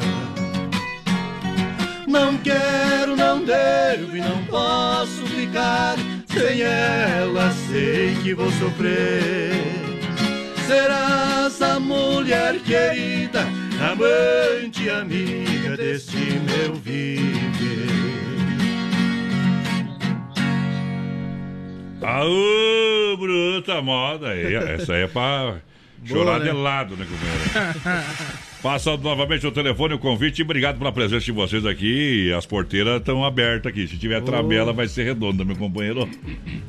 Não 2.06 2.38
quero, 2.38 3.14
não 3.14 3.44
devo 3.44 4.16
e 4.16 4.20
não 4.20 4.42
posso 4.46 5.26
ficar 5.26 5.96
sem 6.26 6.62
ela. 6.62 7.50
Sei 7.50 8.16
que 8.22 8.32
vou 8.32 8.50
sofrer. 8.52 9.52
Serás 10.66 11.60
a 11.60 11.78
mulher 11.78 12.58
querida, 12.60 13.40
amante 13.92 14.84
e 14.84 14.90
amiga 14.90 15.76
deste 15.76 16.16
meu 16.16 16.74
viver. 16.76 17.28
Aô, 22.00 23.16
bruta 23.18 23.82
moda. 23.82 24.34
Essa 24.34 24.94
aí 24.94 25.02
é 25.02 25.06
pra 25.06 25.60
chorar 26.08 26.40
né? 26.40 26.46
de 26.46 26.52
lado, 26.52 26.96
né, 26.96 27.06
companheiro? 27.06 28.04
Passa 28.62 28.96
novamente 28.96 29.46
o 29.46 29.52
telefone, 29.52 29.94
o 29.94 29.98
convite. 30.00 30.42
Obrigado 30.42 30.78
pela 30.78 30.90
presença 30.90 31.24
de 31.24 31.30
vocês 31.30 31.64
aqui. 31.64 32.32
As 32.32 32.44
porteiras 32.44 32.98
estão 32.98 33.24
abertas 33.24 33.70
aqui. 33.70 33.86
Se 33.86 33.96
tiver 33.96 34.20
trabela, 34.20 34.72
vai 34.72 34.88
ser 34.88 35.04
redonda, 35.04 35.44
meu 35.44 35.54
companheiro. 35.54 36.08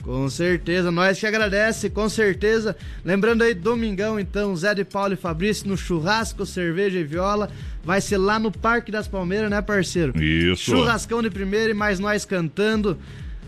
Com 0.04 0.30
certeza, 0.30 0.92
nós 0.92 1.20
que 1.20 1.26
agradece, 1.26 1.90
com 1.90 2.08
certeza. 2.08 2.78
Lembrando 3.04 3.44
aí, 3.44 3.56
domingão, 3.56 4.20
então, 4.20 4.56
Zé 4.56 4.76
de 4.76 4.86
Paulo 4.86 5.14
e 5.14 5.18
Fabrício 5.18 5.68
no 5.68 5.76
churrasco, 5.76 6.46
cerveja 6.46 7.00
e 7.00 7.04
viola. 7.04 7.50
Vai 7.84 8.02
ser 8.02 8.18
lá 8.18 8.38
no 8.38 8.52
Parque 8.52 8.92
das 8.92 9.08
Palmeiras, 9.08 9.50
né, 9.50 9.60
parceiro? 9.60 10.14
Isso. 10.22 10.70
Churrascão 10.70 11.24
de 11.24 11.32
primeira 11.32 11.72
e 11.72 11.74
mais 11.74 12.00
nós 12.00 12.24
cantando. 12.24 13.00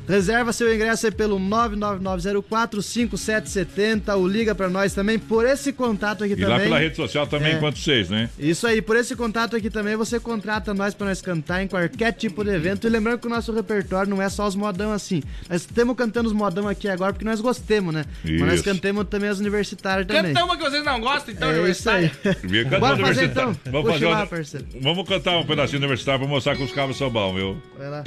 Reserva 0.08 0.52
seu 0.52 0.74
ingresso 0.74 1.06
aí 1.06 1.12
pelo 1.12 1.40
999045770 1.40 4.16
ou 4.16 4.28
liga 4.28 4.54
pra 4.54 4.70
nós 4.70 4.94
também 4.94 5.18
por 5.20 5.46
esse 5.46 5.72
contato 5.72 6.24
aqui 6.24 6.34
E 6.34 6.36
também. 6.36 6.50
lá 6.50 6.60
pela 6.60 6.80
rede 6.80 6.96
social 6.96 7.26
também, 7.28 7.54
É. 7.54 7.58
enquanto 7.58 7.78
vocês, 7.78 8.10
né? 8.10 8.30
Isso 8.38 8.66
aí, 8.68 8.82
por 8.82 8.96
esse 8.98 9.16
contato 9.16 9.56
aqui 9.56 9.70
também 9.70 9.96
você 9.96 10.20
contrata 10.20 10.74
nós 10.74 10.94
pra 10.94 11.08
nós 11.08 11.22
cantar 11.22 11.64
em 11.64 11.68
qualquer 11.68 12.12
tipo 12.14 12.44
de 12.44 12.50
evento. 12.52 12.88
E 12.88 12.90
lembrando 12.90 13.20
que 13.20 13.28
o 13.28 13.30
nosso 13.30 13.52
repertório 13.54 14.10
não 14.10 14.22
é 14.22 14.30
só 14.30 14.48
os 14.48 14.56
modão 14.56 14.92
assim. 14.92 15.22
Nós 15.50 15.62
estamos 15.62 15.96
cantando 15.96 16.28
os 16.28 16.34
modão 16.34 16.68
aqui 16.68 16.88
agora 16.90 17.14
porque 17.14 17.26
nós 17.26 17.40
gostemos, 17.40 17.94
né? 17.94 18.06
Mas 18.24 18.42
nós 18.42 18.54
Isso. 18.56 18.64
cantemos 18.64 19.06
também 19.08 19.30
os 19.30 19.40
universitários 19.40 20.08
também. 20.08 20.34
Cantamos 20.34 20.58
que 20.58 20.64
vocês 20.64 20.84
não 20.84 21.00
gostam, 21.00 21.34
então, 21.34 21.50
É 21.52 21.70
isso? 21.70 21.84
Canta 22.64 22.80
Bora 22.80 22.98
fazer, 22.98 23.26
então. 23.26 23.56
Vamos, 23.66 23.92
fazer 23.94 24.08
lá, 24.08 24.24
um- 24.24 24.28
parceiro. 24.28 24.66
Vamos 24.82 25.08
cantar 25.08 25.38
um 25.38 25.46
pedacinho 25.46 25.80
universitário 25.80 26.20
pra 26.20 26.28
mostrar 26.30 26.56
que 26.56 26.64
os 26.64 26.72
cabos 26.72 26.98
são 26.98 27.10
bons, 27.10 27.34
viu? 27.36 27.62
Vai 27.78 27.90
lá. 27.90 28.04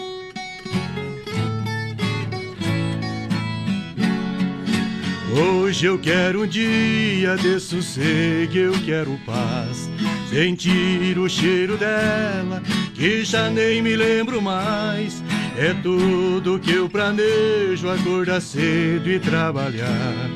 Hoje 5.37 5.87
eu 5.87 5.99
quero 5.99 6.45
um 6.45 6.47
dia 6.47 7.35
de 7.37 7.59
sossego, 7.59 8.57
eu 8.57 8.73
quero 8.85 9.19
paz. 9.27 9.91
Sentir 10.31 11.19
o 11.19 11.29
cheiro 11.29 11.77
dela, 11.77 12.63
que 12.95 13.25
já 13.25 13.51
nem 13.51 13.83
me 13.83 13.97
lembro 13.97 14.41
mais. 14.41 15.25
É 15.59 15.75
tudo 15.83 16.61
que 16.61 16.73
eu 16.73 16.89
planejo, 16.89 17.91
acordar 17.91 18.41
cedo 18.41 19.11
e 19.11 19.19
trabalhar. 19.19 20.31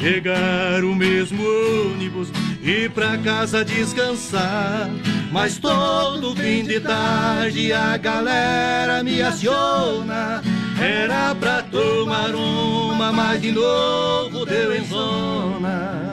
Pegar 0.00 0.82
o 0.82 0.96
mesmo 0.96 1.44
ônibus 1.92 2.32
e 2.60 2.88
pra 2.88 3.16
casa 3.18 3.64
descansar. 3.64 4.90
Mas 5.30 5.58
todo 5.58 6.34
fim 6.34 6.64
de 6.64 6.80
tarde 6.80 7.72
a 7.72 7.96
galera 7.96 9.00
me 9.04 9.22
aciona. 9.22 10.42
Era 10.80 11.34
pra 11.34 11.62
tomar 11.62 12.34
uma, 12.34 13.12
mas 13.12 13.42
de 13.42 13.52
novo 13.52 14.46
deu 14.46 14.74
em 14.74 14.84
zona. 14.86 16.10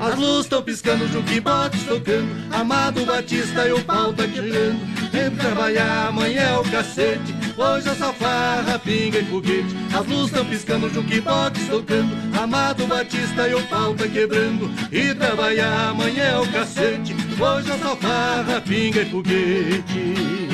As 0.00 0.18
luzes 0.18 0.46
estão 0.46 0.60
piscando, 0.60 1.06
jukebox 1.06 1.84
tocando 1.84 2.28
Amado 2.52 3.06
Batista 3.06 3.68
e 3.68 3.72
o 3.72 3.84
pau 3.84 4.12
tá 4.12 4.26
quebrando 4.26 4.80
Vem 5.12 5.30
trabalhar, 5.30 6.08
amanhã 6.08 6.42
é 6.42 6.58
o 6.58 6.64
cacete 6.64 7.32
Hoje 7.56 7.88
é 7.88 7.94
só 7.94 8.12
farra, 8.12 8.80
pinga 8.80 9.20
e 9.20 9.24
foguete. 9.26 9.76
As 9.96 10.04
luzes 10.04 10.26
estão 10.26 10.44
piscando, 10.44 10.90
jukebox 10.90 11.68
tocando 11.68 12.36
Amado 12.36 12.84
Batista 12.88 13.46
e 13.46 13.54
o 13.54 13.62
pau 13.68 13.94
tá 13.94 14.08
quebrando. 14.08 14.68
E 14.90 15.14
trabalhar, 15.14 15.90
amanhã 15.90 16.24
é 16.24 16.38
o 16.38 16.48
cacete 16.50 17.14
Hoje 17.38 17.70
é 17.70 17.78
só 17.78 17.94
farra, 17.94 18.60
pinga 18.60 19.02
e 19.02 19.08
foguete 19.08 20.52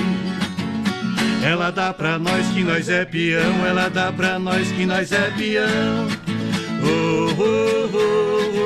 ela 1.43 1.70
dá 1.70 1.93
pra 1.93 2.19
nós 2.19 2.47
que 2.48 2.62
nós 2.62 2.89
é 2.89 3.05
peão, 3.05 3.66
ela 3.66 3.89
dá 3.89 4.12
pra 4.12 4.39
nós 4.39 4.70
que 4.73 4.85
nós 4.86 5.12
é 5.12 5.31
peão. 5.31 6.09
Oh, 6.82 7.31
oh, 7.39 7.90
oh, 7.94 8.59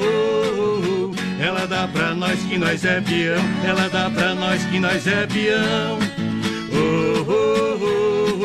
oh, 0.00 1.12
oh. 1.12 1.42
Ela 1.42 1.66
dá 1.66 1.88
pra 1.88 2.14
nós 2.14 2.38
que 2.40 2.58
nós 2.58 2.84
é 2.84 3.00
peão, 3.00 3.42
ela 3.64 3.88
dá 3.88 4.10
pra 4.10 4.34
nós 4.34 4.62
que 4.64 4.78
nós 4.78 5.06
é 5.06 5.26
peão. 5.26 5.98
Oh, 6.72 7.30
oh, 7.30 7.84
oh. 7.84 8.37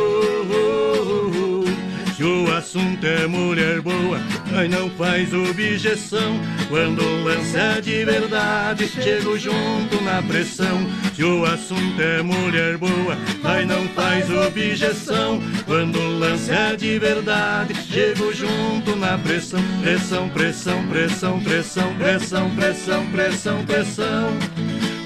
Se 2.15 2.23
o 2.23 2.53
assunto 2.53 3.03
é 3.07 3.25
mulher 3.25 3.81
boa, 3.81 4.19
nós 4.51 4.69
não 4.69 4.87
faz 4.91 5.33
objeção. 5.33 6.39
Quando 6.69 7.01
o 7.01 7.23
lance 7.23 7.57
é 7.57 7.81
de 7.81 8.05
verdade, 8.05 8.87
chego 8.87 9.35
junto 9.37 9.99
na 10.03 10.21
pressão. 10.21 10.87
Se 11.15 11.23
o 11.23 11.43
assunto 11.43 11.99
é 11.99 12.21
mulher 12.21 12.77
boa, 12.77 13.17
nós 13.41 13.67
não 13.67 13.87
faz 13.89 14.29
objeção. 14.29 15.41
Quando 15.65 15.99
o 15.99 16.19
lance 16.19 16.51
é 16.51 16.75
de 16.75 16.99
verdade, 16.99 17.73
chego 17.75 18.31
junto 18.31 18.95
na 18.95 19.17
pressão. 19.17 19.59
Pressão, 19.81 20.29
pressão, 20.29 20.87
pressão, 20.87 21.39
pressão, 21.39 21.95
pressão, 21.95 22.49
pressão, 22.55 23.05
pressão, 23.07 23.65
pressão. 23.65 24.37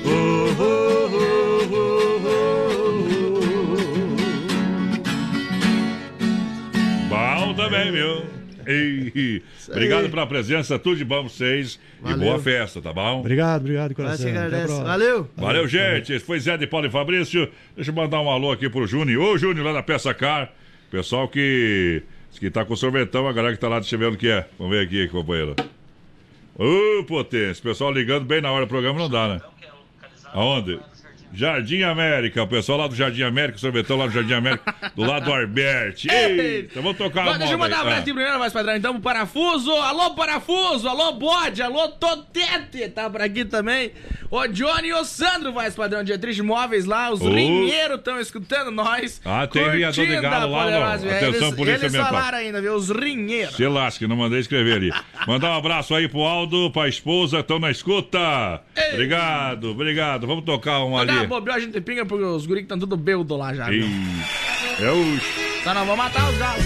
Oh, 0.04 0.50
oh, 0.60 1.10
oh, 1.14 1.74
oh, 1.74 1.87
também, 7.58 7.92
viu? 7.92 8.26
Ei, 8.66 9.42
obrigado 9.70 10.10
pela 10.10 10.28
presença, 10.28 10.78
tudo 10.78 10.98
de 10.98 11.06
bom 11.06 11.22
pra 11.22 11.30
vocês. 11.30 11.80
E 12.00 12.04
Valeu. 12.04 12.18
boa 12.20 12.40
festa, 12.40 12.82
tá 12.82 12.92
bom? 12.92 13.20
Obrigado, 13.22 13.62
obrigado, 13.62 13.96
coração. 13.96 14.30
Até 14.30 14.38
a 14.38 14.42
agradece. 14.44 14.66
próxima. 14.68 14.88
Valeu! 14.88 15.30
Valeu, 15.38 15.68
gente. 15.68 16.12
Esse 16.14 16.26
foi 16.26 16.38
Zé 16.40 16.58
de 16.58 16.68
Paulo 16.68 16.86
e 16.86 16.90
Fabrício. 16.90 17.50
Deixa 17.76 17.92
eu 17.92 17.96
mandar 17.96 18.20
um 18.22 18.30
alô 18.30 18.52
aqui 18.52 18.70
pro 18.70 18.86
Júnior. 18.86 19.24
Ô, 19.24 19.38
Júnior, 19.38 19.66
lá 19.66 19.74
da 19.74 19.84
Peça 19.84 20.14
Car. 20.14 20.52
Pessoal 20.92 21.30
que, 21.30 22.04
que 22.40 22.50
tá 22.50 22.66
com 22.66 22.76
sorvetão, 22.76 23.26
a 23.28 23.32
galera 23.34 23.56
que 23.56 23.60
tá 23.62 23.70
lá, 23.70 23.80
deixa 23.80 23.96
eu 23.96 24.00
ver 24.00 24.12
o 24.12 24.18
que 24.18 24.28
é. 24.28 24.46
Vamos 24.60 24.76
ver 24.78 24.84
aqui, 24.86 25.08
companheiro. 25.08 25.56
Ô, 26.56 27.04
potência. 27.06 27.64
Pessoal 27.64 27.92
ligando 27.94 28.26
bem 28.26 28.42
na 28.42 28.52
hora 28.52 28.66
do 28.66 28.70
programa 28.70 29.00
não 29.00 29.10
dá, 29.10 29.28
né? 29.30 29.42
Aonde? 30.34 30.78
Jardim 31.38 31.84
América, 31.84 32.42
o 32.42 32.48
pessoal 32.48 32.80
lá 32.80 32.88
do 32.88 32.96
Jardim 32.96 33.22
América, 33.22 33.58
o 33.58 33.62
sorvetão 33.62 33.96
lá 33.96 34.08
do 34.08 34.12
Jardim 34.12 34.34
América, 34.34 34.74
do 34.96 35.04
lado 35.04 35.26
do 35.26 35.34
Arberte. 35.34 36.08
Eita, 36.12 36.82
vamos 36.82 36.98
tocar 36.98 37.22
uma 37.22 37.38
deixa 37.38 37.54
eu 37.54 37.60
mandar 37.60 37.78
um 37.78 37.82
abraço 37.82 38.02
aqui 38.02 38.14
primeiro, 38.14 38.40
mais 38.40 38.52
padrão. 38.52 38.76
Então, 38.76 39.00
Parafuso. 39.00 39.72
Alô, 39.72 40.16
Parafuso. 40.16 40.88
Alô, 40.88 41.14
Bode. 41.14 41.62
Alô, 41.62 41.90
Totete. 41.90 42.90
Tá 42.90 43.10
por 43.10 43.22
aqui 43.22 43.46
também. 43.46 43.92
O 44.30 44.46
Johnny 44.48 44.90
e 44.90 44.94
o 44.94 45.06
Sandro, 45.06 45.54
mais 45.54 45.76
padrão. 45.76 46.04
Dietrich 46.04 46.42
Móveis 46.42 46.86
lá. 46.86 47.12
Os 47.12 47.22
Ô. 47.22 47.30
rinheiros 47.30 48.00
estão 48.00 48.20
escutando 48.20 48.72
nós. 48.72 49.22
Ah, 49.24 49.48
tem 49.48 49.70
viador 49.70 50.06
ligado 50.06 50.44
a 50.44 50.46
lá, 50.46 50.72
não. 50.72 50.84
Atenção, 50.84 51.28
eles, 51.30 51.56
Polícia 51.56 51.86
Eles 51.86 51.96
falaram 51.96 52.38
ainda, 52.40 52.62
viu? 52.62 52.74
Os 52.74 52.90
rinheiros. 52.90 53.56
Se 53.56 53.68
lasque, 53.68 54.08
não 54.08 54.16
mandei 54.16 54.40
escrever 54.40 54.74
ali. 54.74 54.92
Mandar 55.28 55.52
um 55.52 55.58
abraço 55.58 55.94
aí 55.94 56.08
pro 56.08 56.22
Aldo, 56.22 56.72
pra 56.72 56.88
esposa, 56.88 57.40
estão 57.40 57.60
na 57.60 57.72
escuta. 57.72 58.62
Obrigado, 58.94 59.72
obrigado. 59.72 60.28
Vamos 60.28 60.44
tocar 60.44 60.84
um 60.84 60.98
ali. 60.98 61.27
Bobeira, 61.28 61.58
a 61.58 61.62
gente 61.62 61.80
pinga 61.82 62.06
porque 62.06 62.24
os 62.24 62.46
guris 62.46 62.62
que 62.62 62.66
estão 62.66 62.80
tudo 62.80 62.98
beudo 62.98 63.36
lá 63.36 63.54
já. 63.54 63.70
Viu? 63.70 63.86
É 64.80 64.92
o. 64.92 65.64
Só 65.64 65.74
não 65.74 65.86
vou 65.86 65.98
matar 65.98 66.30
os 66.30 66.38
galos. 66.38 66.64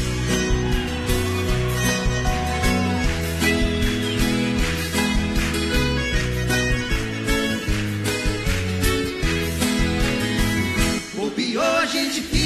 Bobeou, 11.16 11.64
a 11.64 11.86
gente 11.86 12.22
pimba. 12.22 12.41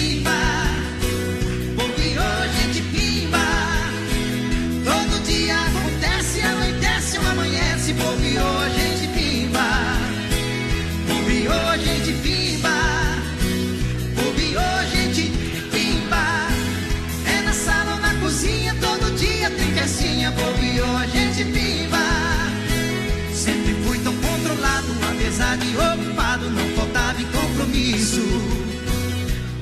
Apesar 25.35 25.57
de 25.57 25.75
ocupado, 25.75 26.49
não 26.49 26.69
faltava 26.75 27.21
em 27.21 27.25
compromisso. 27.25 28.21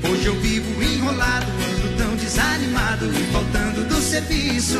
Hoje 0.07 0.25
eu 0.27 0.35
vivo 0.39 0.83
enrolado, 0.83 1.47
ando 1.47 1.97
tão 1.97 2.15
desanimado 2.15 3.05
e 3.07 3.31
faltando 3.31 3.83
do 3.85 3.95
serviço. 3.95 4.77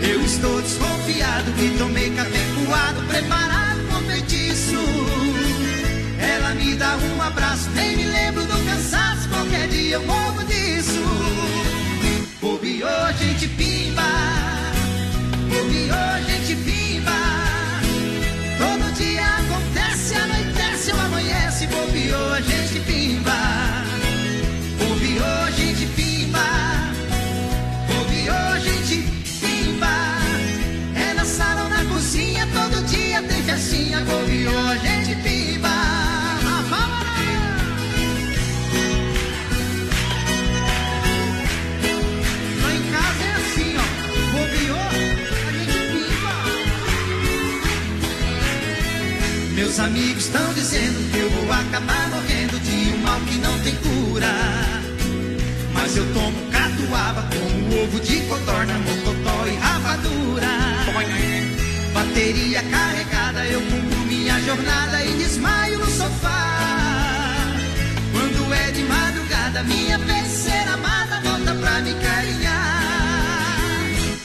Eu 0.00 0.22
estou 0.24 0.62
desconfiado 0.62 1.52
que 1.52 1.76
tomei 1.76 2.10
café 2.10 2.40
coado, 2.64 3.02
preparado 3.06 3.80
com 3.90 4.00
feitiço. 4.10 4.78
Ela 6.18 6.54
me 6.54 6.74
dá 6.74 6.96
um 6.96 7.22
abraço, 7.22 7.68
nem 7.74 7.96
me 7.96 8.04
lembro 8.04 8.44
do 8.46 8.64
cansaço, 8.64 9.28
qualquer 9.28 9.68
dia 9.68 9.96
eu 9.96 10.06
morro 10.06 10.44
disso. 10.44 11.02
Bobeou, 12.40 13.12
gente 13.18 13.48
pimba, 13.48 14.02
bobeou, 15.50 16.24
gente 16.26 16.56
pimba. 16.56 16.91
Amigos 49.82 50.26
estão 50.26 50.52
dizendo 50.54 51.10
que 51.10 51.18
eu 51.18 51.30
vou 51.30 51.52
acabar 51.52 52.08
morrendo 52.10 52.58
de 52.60 52.94
um 52.94 52.98
mal 52.98 53.20
que 53.20 53.34
não 53.38 53.58
tem 53.60 53.74
cura. 53.76 54.32
Mas 55.74 55.96
eu 55.96 56.04
tomo 56.14 56.38
catuaba 56.50 57.28
com 57.30 57.82
ovo 57.82 58.00
de 58.00 58.20
codorna, 58.22 58.74
mocotó 58.78 59.46
e 59.46 59.56
rapadura. 59.56 60.52
Bateria 61.92 62.62
carregada, 62.62 63.44
eu 63.46 63.60
cumpro 63.60 63.98
minha 64.06 64.40
jornada 64.40 65.04
e 65.04 65.12
desmaio 65.18 65.78
no 65.78 65.86
sofá. 65.86 67.46
Quando 68.12 68.54
é 68.54 68.70
de 68.70 68.82
madrugada, 68.84 69.62
minha 69.64 69.98
ser 70.28 70.68
amada 70.68 71.20
volta 71.20 71.54
pra 71.54 71.80
me 71.80 71.94
carinhar. 71.94 73.58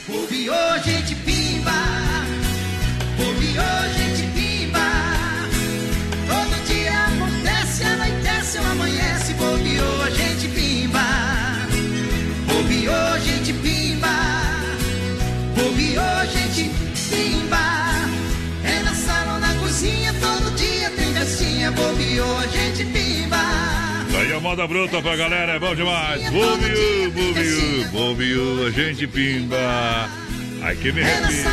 Bobeou, 0.07 0.83
gente 0.83 1.15
A 24.37 24.39
moda 24.39 24.67
bruta 24.67 25.01
pra 25.01 25.15
galera, 25.15 25.53
é 25.53 25.59
bom 25.59 25.73
demais. 25.73 26.21
Bobiu, 26.29 27.11
bobiu, 27.11 27.87
bobiu, 27.91 28.67
a 28.67 28.69
gente 28.69 29.07
pimba. 29.07 29.57
Ai 30.61 30.75
que 30.75 30.91
me 30.91 31.01
arrepio. 31.01 31.49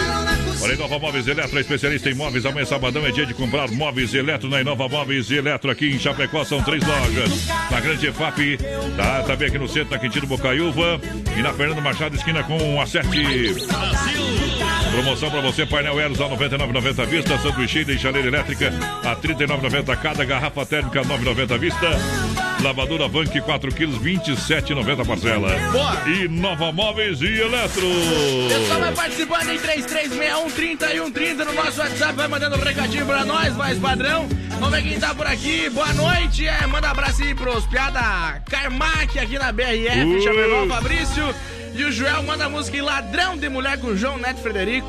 Olha, 0.61 0.74
Inova 0.74 0.98
Móveis 0.98 1.27
Eletro, 1.27 1.59
especialista 1.59 2.11
em 2.11 2.15
móveis. 2.15 2.44
Amanhã, 2.44 2.66
sabadão, 2.66 3.06
é 3.06 3.11
dia 3.11 3.24
de 3.24 3.32
comprar 3.32 3.70
móveis 3.70 4.12
Eletro 4.12 4.51
na 4.51 4.61
Inova 4.61 4.86
Móveis 4.86 5.31
Eletro 5.31 5.70
aqui 5.70 5.94
em 5.94 5.98
Chapecó. 5.98 6.44
São 6.44 6.62
três 6.62 6.85
lojas. 6.86 7.47
Na 7.70 7.81
Grande 7.81 8.06
EFAP, 8.06 8.59
tá 8.98 9.23
também 9.23 9.48
aqui 9.48 9.59
no 9.59 9.66
centro, 9.66 9.90
na 9.93 9.98
Quintino 9.98 10.27
Bocaiúva. 10.27 11.01
E 11.39 11.40
na 11.40 11.55
Fernando 11.55 11.81
Machado, 11.81 12.15
esquina 12.16 12.43
com 12.43 12.78
a 12.82 12.86
7. 12.86 13.09
Promoção 14.93 15.31
pra 15.31 15.40
você, 15.40 15.66
painel 15.66 15.98
Eros 15.98 16.20
a 16.20 16.28
99,90 16.28 17.02
à 17.02 17.05
vista, 17.05 17.39
sanduichinha 17.39 17.93
e 17.93 17.98
chaleira 17.98 18.28
elétrica 18.28 18.73
a 19.02 19.16
39,90 19.16 19.97
cada, 19.97 20.24
garrafa 20.24 20.65
térmica 20.65 21.02
9,90 21.02 21.52
à 21.52 21.56
vista, 21.59 21.90
lavadora 22.65 23.07
Vank 23.07 23.39
4 23.43 23.74
quilos 23.74 23.99
27,90 23.99 25.07
parcela. 25.07 25.51
Boa. 25.70 26.09
E 26.09 26.27
Nova 26.28 26.73
Móveis 26.73 27.20
e 27.20 27.27
Eletro. 27.27 27.86
Pessoal 28.49 28.81
vai 28.81 28.95
participando 28.95 29.51
em 29.51 29.59
3361 29.59 30.51
30 30.51 30.86
e 30.86 30.99
130 30.99 31.45
no 31.45 31.53
nosso 31.53 31.81
WhatsApp, 31.81 32.15
vai 32.15 32.27
mandando 32.27 32.57
um 32.57 32.61
recadinho 32.61 33.05
pra 33.05 33.24
nós, 33.27 33.55
mais 33.55 33.78
padrão. 33.78 34.27
Vamos 34.59 34.70
ver 34.70 34.82
quem 34.82 34.99
tá 34.99 35.15
por 35.15 35.27
aqui. 35.27 35.69
Boa 35.69 35.93
noite. 35.93 36.47
É, 36.47 36.66
manda 36.66 36.89
abraço 36.89 37.23
aí 37.23 37.35
pros 37.35 37.66
piada 37.66 38.41
Carmack 38.49 39.19
aqui 39.19 39.39
na 39.39 39.53
BRF, 39.53 40.05
Ui. 40.05 40.23
Chapecó, 40.23 40.66
Fabrício. 40.66 41.35
E 41.74 41.85
o 41.85 41.93
Joel 41.93 42.23
manda 42.23 42.47
a 42.47 42.49
música 42.49 42.78
em 42.78 42.81
Ladrão 42.81 43.36
de 43.36 43.49
Mulher 43.51 43.78
com 43.78 43.95
João 43.95 44.16
Neto 44.16 44.41
Frederico. 44.41 44.89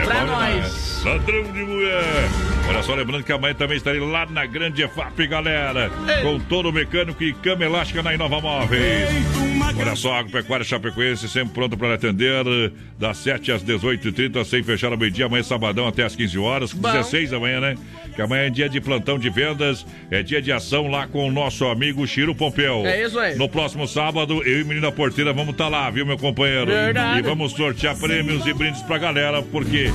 É 0.00 0.04
pra 0.04 0.24
nós. 0.24 1.02
Ladrão 1.04 1.42
de 1.42 1.64
mulher. 1.64 2.51
Olha 2.68 2.82
só, 2.82 2.94
lembrando 2.94 3.24
que 3.24 3.32
amanhã 3.32 3.54
também 3.54 3.76
estarei 3.76 4.00
lá 4.00 4.24
na 4.26 4.46
Grande 4.46 4.82
EFAP, 4.82 5.26
galera. 5.26 5.90
Com 6.22 6.38
todo 6.38 6.68
o 6.68 6.72
mecânico 6.72 7.22
e 7.22 7.32
cama 7.32 7.64
elástica 7.64 8.02
na 8.02 8.14
Inova 8.14 8.40
Móveis. 8.40 9.08
Olha 9.78 9.96
só, 9.96 10.14
Agropecuária 10.14 10.64
Chapecoense 10.64 11.28
sempre 11.28 11.54
pronta 11.54 11.76
para 11.76 11.94
atender. 11.94 12.44
Das 12.98 13.18
7 13.18 13.52
às 13.52 13.64
18h30, 13.64 14.44
sem 14.44 14.62
fechar 14.62 14.92
ao 14.92 14.98
meio-dia. 14.98 15.26
Amanhã, 15.26 15.42
sabadão, 15.42 15.86
até 15.86 16.04
às 16.04 16.14
15 16.16 16.38
horas. 16.38 16.72
16 16.72 17.30
da 17.30 17.40
manhã, 17.40 17.60
né? 17.60 17.74
Que 18.14 18.22
amanhã 18.22 18.46
é 18.46 18.50
dia 18.50 18.68
de 18.68 18.80
plantão 18.80 19.18
de 19.18 19.28
vendas. 19.28 19.84
É 20.10 20.22
dia 20.22 20.40
de 20.40 20.52
ação 20.52 20.88
lá 20.88 21.06
com 21.06 21.26
o 21.28 21.32
nosso 21.32 21.66
amigo 21.66 22.06
Chiro 22.06 22.34
Pompeu. 22.34 22.86
É 22.86 23.04
isso 23.04 23.18
aí. 23.18 23.34
No 23.36 23.48
próximo 23.48 23.86
sábado, 23.86 24.42
eu 24.44 24.60
e 24.60 24.64
Menina 24.64 24.90
Porteira 24.92 25.32
vamos 25.32 25.52
estar 25.52 25.68
lá, 25.68 25.90
viu, 25.90 26.06
meu 26.06 26.18
companheiro? 26.18 26.66
Verdade. 26.66 27.18
E 27.18 27.22
vamos 27.22 27.52
sortear 27.52 27.96
prêmios 27.96 28.46
e 28.46 28.52
brindes 28.52 28.82
pra 28.82 28.98
galera, 28.98 29.42
porque 29.42 29.90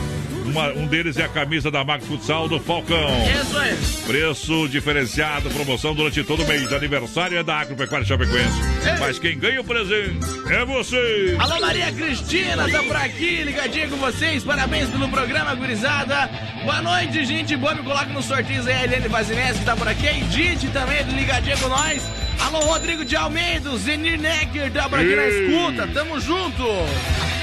uma- 0.52 0.70
um 0.74 0.88
deles 0.88 1.18
é 1.18 1.24
a 1.26 1.30
camisa 1.30 1.70
da 1.70 1.84
Max 1.84 2.06
Futsal 2.06 2.48
do 2.48 2.60
Falcão. 2.60 3.10
Isso 3.42 3.58
aí. 3.58 3.78
Preço 4.06 4.68
diferenciado, 4.70 5.50
promoção 5.50 5.94
durante 5.94 6.24
todo 6.24 6.44
o 6.44 6.48
mês. 6.48 6.72
Aniversário 6.72 7.38
é 7.38 7.44
da 7.44 7.58
Agropecuária 7.60 8.06
Chapecoense. 8.06 8.60
Mas 9.00 9.20
quem 9.20 9.38
ganha 9.38 9.62
o 9.62 9.64
presente 9.64 10.18
é 10.50 10.66
você. 10.66 11.36
Alô, 11.40 11.60
Maria 11.60 11.92
Cristina, 11.92 12.70
tá 12.70 12.82
por 12.84 12.96
aqui, 12.96 13.44
ligadinha 13.44 13.88
com 13.88 13.98
vocês. 13.98 14.44
Parabéns 14.44 14.90
pelo 14.90 15.08
programa, 15.10 15.54
gurizada. 15.56 16.30
Boa 16.64 16.82
noite, 16.82 17.26
gente 17.26 17.56
boa. 17.56 17.76
Me 17.76 17.84
coloca 17.84 18.06
nos 18.06 18.26
sorteios 18.26 18.68
aí 18.68 18.74
a 18.74 18.84
Eliane 18.86 19.08
Vazinese, 19.08 19.60
que 19.60 19.66
tá 19.66 19.76
por 19.76 19.88
aqui. 19.88 20.08
A 20.08 20.18
Edith 20.18 20.70
também, 20.72 21.04
ligadinha 21.04 21.58
com 21.58 21.68
nós. 21.68 22.04
Alô, 22.40 22.60
Rodrigo 22.60 23.04
de 23.04 23.16
Almeida, 23.16 23.76
Zenir 23.78 24.20
Necker, 24.20 24.72
na 24.74 25.04
Ei. 25.04 25.48
escuta. 25.48 25.88
Tamo 25.88 26.20
junto. 26.20 26.64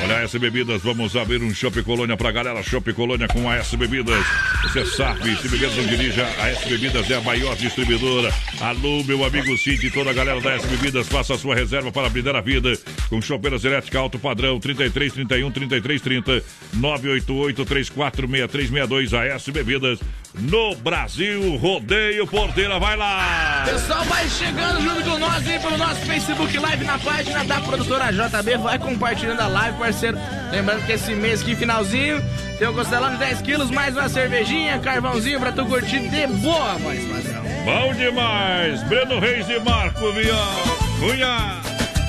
Olha, 0.03 0.23
S 0.23 0.39
Bebidas, 0.39 0.83
vamos 0.83 1.17
abrir 1.17 1.43
um 1.43 1.55
Shopping 1.55 1.83
Colônia 1.83 2.17
pra 2.17 2.31
galera. 2.31 2.63
Shopping 2.63 2.93
Colônia 2.93 3.29
com 3.29 3.49
a 3.49 3.57
S 3.57 3.77
Bebidas. 3.77 4.25
Você 4.63 4.85
sabe, 4.85 5.35
se 5.37 5.49
beber 5.49 5.71
não 5.77 5.87
dirija, 5.87 6.27
a 6.41 6.51
S 6.51 6.69
Bebidas 6.69 7.11
é 7.11 7.15
a 7.15 7.21
maior 7.21 7.57
distribuidora. 7.57 8.33
Alô, 8.61 9.03
meu 9.05 9.25
amigo 9.25 9.57
Cid 9.57 9.87
e 9.87 9.91
toda 9.91 10.11
a 10.11 10.13
galera 10.13 10.41
da 10.41 10.53
S 10.53 10.67
Bebidas, 10.67 11.09
faça 11.09 11.35
a 11.35 11.39
sua 11.39 11.55
reserva 11.55 11.91
para 11.91 12.09
brindar 12.09 12.37
a 12.37 12.41
vida 12.41 12.77
com 13.09 13.23
chopeiras 13.23 13.65
elétricas 13.65 14.01
alto 14.01 14.19
padrão 14.19 14.59
33 14.61 15.13
31 15.13 15.51
33 15.51 16.01
30 16.03 16.43
988 16.75 17.65
34 17.65 18.29
6362 18.29 19.15
a 19.15 19.25
S 19.27 19.51
Bebidas 19.51 20.01
no 20.35 20.75
Brasil. 20.77 21.57
Rodeio 21.57 22.27
Porteira, 22.27 22.79
vai 22.79 22.97
lá! 22.97 23.63
Pessoal, 23.65 24.05
vai 24.05 24.29
chegando 24.29 24.84
junto 24.85 25.03
com 25.03 25.19
nós 25.19 25.49
aí 25.49 25.59
pelo 25.59 25.79
nosso 25.79 26.01
Facebook 26.03 26.59
Live 26.59 26.85
na 26.85 26.99
página 26.99 27.43
da 27.45 27.61
produtora 27.61 28.13
JB. 28.13 28.59
Vai 28.59 28.79
compartilhando 28.79 29.41
a 29.41 29.47
live, 29.47 29.79
parceiro. 29.79 30.19
Lembrando 30.51 30.85
que 30.85 30.93
esse 30.93 31.15
mês 31.15 31.41
aqui, 31.41 31.57
finalzinho, 31.57 32.23
tem 32.59 32.69
um 32.69 32.75
costelão 32.75 33.11
de 33.11 33.17
10 33.17 33.43
quilos, 33.43 33.71
mais 33.71 33.97
uma 33.97 34.09
cervejinha, 34.09 34.79
carvãozinho 34.79 35.41
pra 35.41 35.53
tu 35.53 35.65
curtir 35.65 36.01
de 36.09 36.27
boa, 36.27 36.75
voz 36.75 37.03
padrão. 37.05 37.43
Bom 37.65 37.95
demais! 37.95 38.83
Breno 38.85 39.19
Reis 39.19 39.49
e 39.49 39.59
Marco 39.59 40.13
Vial. 40.13 40.63
Cunha! 41.01 41.61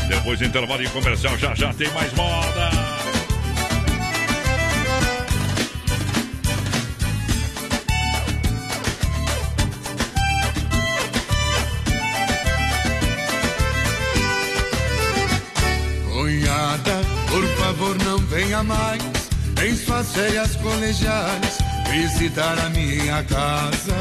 Depois 0.09 0.37
do 0.37 0.45
intervalo 0.45 0.83
de 0.83 0.89
comercial, 0.89 1.37
já 1.37 1.55
já 1.55 1.73
tem 1.73 1.89
mais 1.93 2.13
moda. 2.13 2.84
Cunhada, 16.65 17.01
por 17.29 17.47
favor 17.57 17.95
não 18.03 18.17
venha 18.17 18.63
mais 18.63 18.99
em 19.63 19.75
suas 19.77 20.11
férias 20.13 20.55
colegiais 20.55 21.59
visitar 21.91 22.57
a 22.57 22.69
minha 22.69 23.23
casa. 23.23 23.95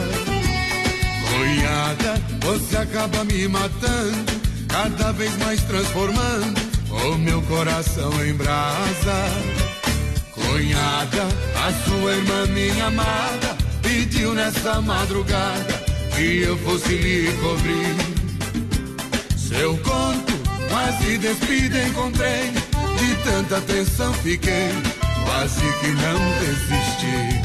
Cunhada, 1.28 2.14
você 2.40 2.78
acaba 2.78 3.22
me 3.24 3.46
matando, 3.48 4.32
cada 4.66 5.12
vez 5.12 5.36
mais 5.36 5.60
transformando 5.64 6.58
o 6.90 7.18
meu 7.18 7.42
coração 7.42 8.10
em 8.24 8.32
brasa. 8.32 9.26
Cunhada, 10.32 11.28
a 11.66 11.72
sua 11.86 12.12
irmã, 12.12 12.46
minha 12.46 12.86
amada, 12.86 13.58
pediu 13.82 14.32
nessa 14.32 14.80
madrugada 14.80 15.84
que 16.16 16.40
eu 16.40 16.56
fosse 16.58 16.96
lhe 16.96 17.30
cobrir. 17.42 17.94
Seu 19.36 19.76
conto 19.78 20.33
quase 20.74 21.18
despido 21.18 21.78
encontrei, 21.78 22.50
de 22.50 23.14
tanta 23.22 23.58
atenção 23.58 24.12
fiquei, 24.14 24.70
quase 25.24 25.60
que 25.60 25.86
não 25.86 26.18
desisti. 26.40 27.40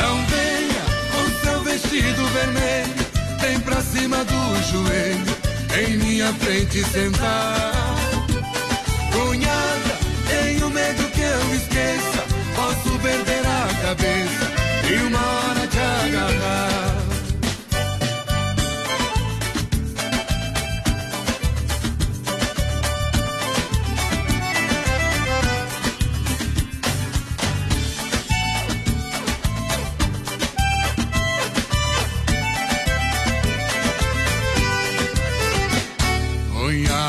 Não 0.00 0.16
venha 0.26 0.84
com 1.12 1.44
seu 1.44 1.62
vestido 1.62 2.26
vermelho, 2.26 3.06
vem 3.40 3.60
pra 3.60 3.80
cima 3.80 4.24
do 4.24 4.62
joelho, 4.72 5.36
em 5.80 5.96
minha 5.98 6.32
frente 6.34 6.82
sentar. 6.86 7.72
Cunhada, 9.12 9.98
tenho 10.26 10.70
medo 10.70 11.08
que 11.12 11.20
eu 11.20 11.54
esqueça, 11.54 12.24
posso 12.56 12.98
perder 12.98 13.46
a 13.46 13.86
cabeça 13.86 14.50
e 14.90 15.06
uma 15.06 15.20
hora 15.20 15.66
te 15.68 15.78
agarrar. 15.78 16.71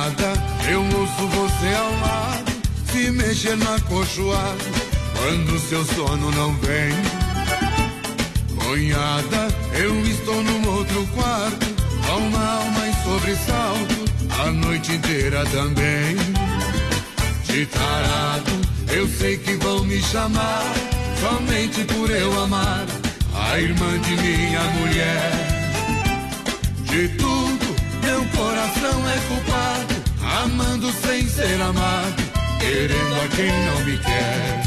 Cunhada, 0.04 0.34
eu 0.70 0.82
ouço 1.00 1.28
você 1.28 1.76
ao 1.76 1.92
lado, 2.02 2.52
se 2.92 3.10
mexer 3.10 3.56
no 3.56 3.74
acolchoado, 3.74 4.66
quando 5.16 5.60
seu 5.60 5.86
sono 5.86 6.30
não 6.32 6.54
vem. 6.56 6.92
Cunhada, 8.58 9.48
eu 9.74 10.02
estou 10.06 10.44
num 10.44 10.68
outro 10.76 11.08
quarto, 11.08 11.68
uma 12.18 12.54
alma 12.56 12.88
em 12.88 12.94
sobressalto, 13.04 14.06
a 14.42 14.52
noite 14.52 14.92
inteira 14.92 15.46
também. 15.46 16.18
De 17.46 17.66
tarado, 17.68 18.52
eu 18.90 19.08
sei 19.08 19.38
que 19.38 19.54
vão 19.54 19.86
me 19.86 20.02
chamar, 20.02 20.74
somente 21.22 21.82
por 21.86 22.12
eu 22.12 22.44
amar 22.44 22.86
a 23.34 23.58
irmã 23.58 23.98
de 24.00 24.18
minha 24.18 24.64
mulher. 24.64 25.32
De 26.84 27.08
tudo, 27.08 27.74
meu 28.04 28.26
coração 28.36 29.10
é 29.10 29.18
culpado, 29.28 29.93
amando 30.44 30.92
sem 31.06 31.28
ser 31.28 31.62
amado, 31.62 32.22
querendo 32.60 33.16
a 33.24 33.28
quem 33.36 33.52
não 33.66 33.86
me 33.86 33.98
quer. 33.98 34.64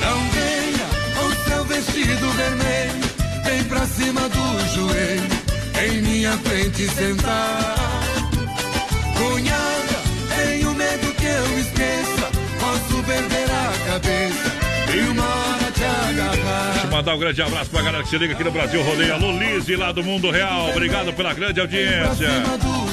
Não 0.00 0.18
venha 0.30 0.88
com 1.16 1.48
seu 1.48 1.64
vestido 1.64 2.30
vermelho, 2.32 3.44
vem 3.44 3.64
pra 3.64 3.86
cima 3.86 4.28
do 4.28 4.74
joelho, 4.74 5.28
em 5.84 6.02
minha 6.02 6.32
frente 6.38 6.88
sentar. 6.88 7.76
Cunhada, 9.16 10.02
tenho 10.36 10.74
medo 10.74 11.14
que 11.14 11.26
eu 11.26 11.58
esqueça, 11.58 12.30
posso 12.58 13.02
perder 13.04 13.48
a 13.50 13.90
cabeça 13.90 14.52
e 14.94 15.08
uma. 15.10 15.41
Deixa 16.14 16.86
eu 16.86 16.90
mandar 16.90 17.14
um 17.14 17.18
grande 17.18 17.40
abraço 17.42 17.70
pra 17.70 17.80
galera 17.82 18.02
que 18.04 18.10
se 18.10 18.18
liga 18.18 18.34
aqui 18.34 18.44
no 18.44 18.50
Brasil 18.50 18.82
Rodeio. 18.82 19.14
Alô, 19.14 19.32
Lise, 19.32 19.76
lá 19.76 19.92
do 19.92 20.02
Mundo 20.04 20.30
Real. 20.30 20.68
Obrigado 20.70 21.12
pela 21.14 21.32
grande 21.32 21.60
audiência. 21.60 22.28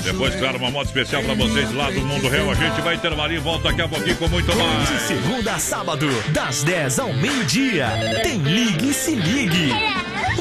Depois, 0.03 0.35
claro, 0.35 0.57
uma 0.57 0.71
moto 0.71 0.85
especial 0.87 1.21
pra 1.23 1.33
vocês 1.33 1.73
lá 1.73 1.89
do 1.91 1.99
Mundo 2.01 2.29
Real. 2.29 2.49
A 2.51 2.55
gente 2.55 2.81
vai 2.81 2.95
intervalar 2.95 3.31
e 3.31 3.37
volta 3.37 3.69
daqui 3.69 3.81
a 3.81 3.87
pouquinho 3.87 4.15
com 4.17 4.27
muito 4.29 4.51
De 4.51 4.57
mais. 4.57 4.89
segunda 5.01 5.53
a 5.53 5.59
sábado, 5.59 6.07
das 6.29 6.63
10 6.63 6.99
ao 6.99 7.13
meio-dia. 7.13 7.87
Tem 8.23 8.37
Ligue 8.37 8.89
e 8.89 8.93
Se 8.93 9.15
Ligue. 9.15 9.71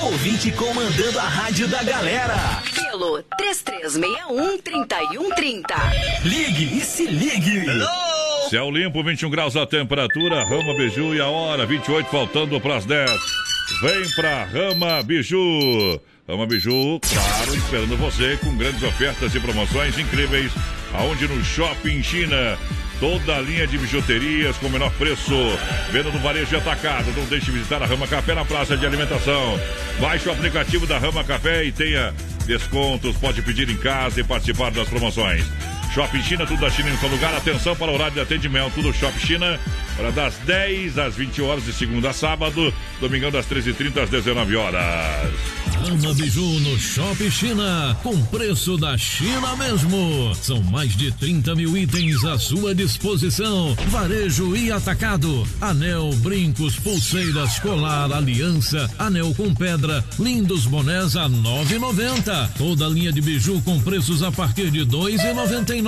Ouvinte 0.00 0.52
comandando 0.52 1.18
a 1.18 1.24
rádio 1.24 1.66
da 1.66 1.82
galera. 1.82 2.36
Pelo 2.74 3.20
3361-3130. 3.40 5.64
Ligue 6.24 6.78
e 6.78 6.84
Se 6.84 7.04
Ligue. 7.06 7.64
Céu 8.48 8.70
limpo, 8.70 9.04
21 9.04 9.28
graus 9.28 9.56
a 9.56 9.66
temperatura. 9.66 10.42
Rama 10.42 10.72
Biju 10.74 11.14
e 11.14 11.20
a 11.20 11.26
hora, 11.26 11.66
28, 11.66 12.08
faltando 12.08 12.58
pras 12.58 12.86
10. 12.86 13.10
Vem 13.82 14.10
pra 14.16 14.44
Rama 14.44 15.02
Biju. 15.02 16.00
Rama 16.26 16.46
Biju, 16.46 16.98
claro, 17.00 17.54
esperando 17.54 17.94
você 17.98 18.38
com 18.38 18.56
grandes 18.56 18.82
ofertas 18.82 19.34
e 19.34 19.40
promoções 19.40 19.98
incríveis. 19.98 20.50
Aonde 20.94 21.28
no 21.28 21.44
Shopping 21.44 22.02
China. 22.02 22.58
Toda 22.98 23.36
a 23.36 23.40
linha 23.40 23.66
de 23.66 23.76
bijuterias 23.76 24.56
com 24.56 24.66
o 24.66 24.70
menor 24.70 24.92
preço. 24.94 25.34
Venda 25.92 26.10
no 26.10 26.18
varejo 26.18 26.54
e 26.54 26.58
atacado. 26.58 27.12
Não 27.14 27.26
deixe 27.26 27.46
de 27.46 27.52
visitar 27.52 27.82
a 27.82 27.86
Rama 27.86 28.08
Café 28.08 28.34
na 28.34 28.46
praça 28.46 28.78
de 28.78 28.86
alimentação. 28.86 29.60
Baixe 30.00 30.26
o 30.26 30.32
aplicativo 30.32 30.86
da 30.86 30.98
Rama 30.98 31.22
Café 31.22 31.64
e 31.64 31.70
tenha 31.70 32.14
descontos. 32.46 33.14
Pode 33.18 33.42
pedir 33.42 33.68
em 33.68 33.76
casa 33.76 34.20
e 34.20 34.24
participar 34.24 34.70
das 34.70 34.88
promoções. 34.88 35.44
Shopping 35.92 36.22
China, 36.22 36.46
tudo 36.46 36.60
da 36.60 36.70
China 36.70 36.90
em 36.90 36.96
seu 36.98 37.08
lugar. 37.08 37.34
Atenção 37.34 37.74
para 37.74 37.90
o 37.90 37.94
horário 37.94 38.14
de 38.14 38.20
atendimento 38.20 38.80
do 38.80 38.92
Shopping 38.92 39.18
China. 39.18 39.58
Para 39.96 40.10
das 40.12 40.34
10 40.46 40.98
às 40.98 41.16
20 41.16 41.42
horas 41.42 41.64
de 41.64 41.72
segunda 41.72 42.10
a 42.10 42.12
sábado. 42.12 42.72
Domingão 43.00 43.30
das 43.30 43.46
13h30 43.46 44.02
às 44.02 44.10
19 44.10 44.56
horas. 44.56 45.32
Ama 45.86 46.14
Biju 46.14 46.60
no 46.60 46.78
Shop 46.78 47.30
China, 47.30 47.96
com 48.02 48.20
preço 48.26 48.76
da 48.76 48.96
China 48.98 49.56
mesmo. 49.56 50.34
São 50.34 50.62
mais 50.62 50.96
de 50.96 51.10
30 51.12 51.54
mil 51.54 51.76
itens 51.76 52.24
à 52.24 52.38
sua 52.38 52.74
disposição. 52.74 53.74
Varejo 53.88 54.56
e 54.56 54.70
atacado. 54.70 55.46
Anel, 55.60 56.10
brincos, 56.16 56.76
pulseiras, 56.76 57.58
colar, 57.58 58.12
aliança, 58.12 58.90
anel 58.98 59.34
com 59.34 59.54
pedra, 59.54 60.04
lindos 60.18 60.66
bonés 60.66 61.16
a 61.16 61.28
9,90. 61.28 62.50
Toda 62.56 62.88
linha 62.88 63.12
de 63.12 63.20
biju 63.20 63.60
com 63.62 63.80
preços 63.80 64.22
a 64.22 64.30
partir 64.30 64.70
de 64.70 64.80
2,99. 64.80 65.87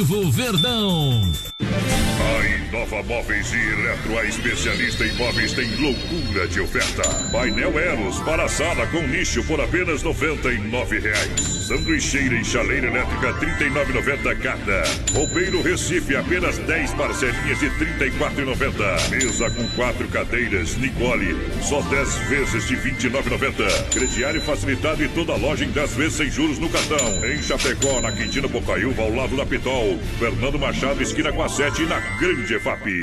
Verdão. 0.03 1.31
A 1.61 2.47
Inova 2.47 3.03
Móveis 3.03 3.53
e 3.53 3.57
Eletro, 3.57 4.17
a 4.17 4.25
especialista 4.25 5.05
em 5.05 5.13
móveis, 5.13 5.53
tem 5.53 5.69
loucura 5.75 6.47
de 6.47 6.59
oferta. 6.59 7.03
Painel 7.31 7.77
Eros 7.77 8.19
para 8.21 8.47
sala 8.47 8.87
com 8.87 9.01
nicho 9.07 9.43
por 9.43 9.61
apenas 9.61 10.01
99 10.01 10.99
reais. 10.99 11.41
Sanduicheira 11.67 12.35
e 12.35 12.43
chaleira 12.43 12.87
elétrica 12.87 13.31
R$ 13.33 13.69
39,90 13.69 14.37
cada. 14.39 14.83
Roupeiro 15.13 15.61
Recife, 15.61 16.15
apenas 16.15 16.57
10 16.57 16.93
parcelinhas 16.95 17.59
de 17.59 17.67
R$ 17.67 17.95
34,90. 18.09 19.09
Mesa 19.09 19.49
com 19.51 19.67
quatro 19.69 20.07
cadeiras, 20.07 20.75
Nicole, 20.77 21.35
só 21.61 21.81
10 21.81 22.15
vezes 22.27 22.67
de 22.67 22.75
R$ 22.75 22.91
29,90. 22.91 23.89
Crediário 23.93 24.41
facilitado 24.41 25.03
e 25.03 25.09
toda 25.09 25.35
loja 25.35 25.63
em 25.63 25.69
10 25.69 25.95
vezes 25.95 26.13
sem 26.13 26.29
juros 26.29 26.57
no 26.57 26.69
cartão. 26.69 27.25
Em 27.25 27.41
Chapecó, 27.41 28.01
na 28.01 28.11
Quintina 28.11 28.47
Bocaiúva, 28.47 29.03
ao 29.03 29.13
lado 29.13 29.37
da 29.37 29.45
Pitol. 29.45 29.90
Fernando 30.19 30.59
Machado, 30.59 31.01
esquina 31.01 31.31
com 31.31 31.43
a 31.43 31.49
7 31.49 31.83
na 31.83 31.99
Grande 32.17 32.55
EFAP. 32.55 33.01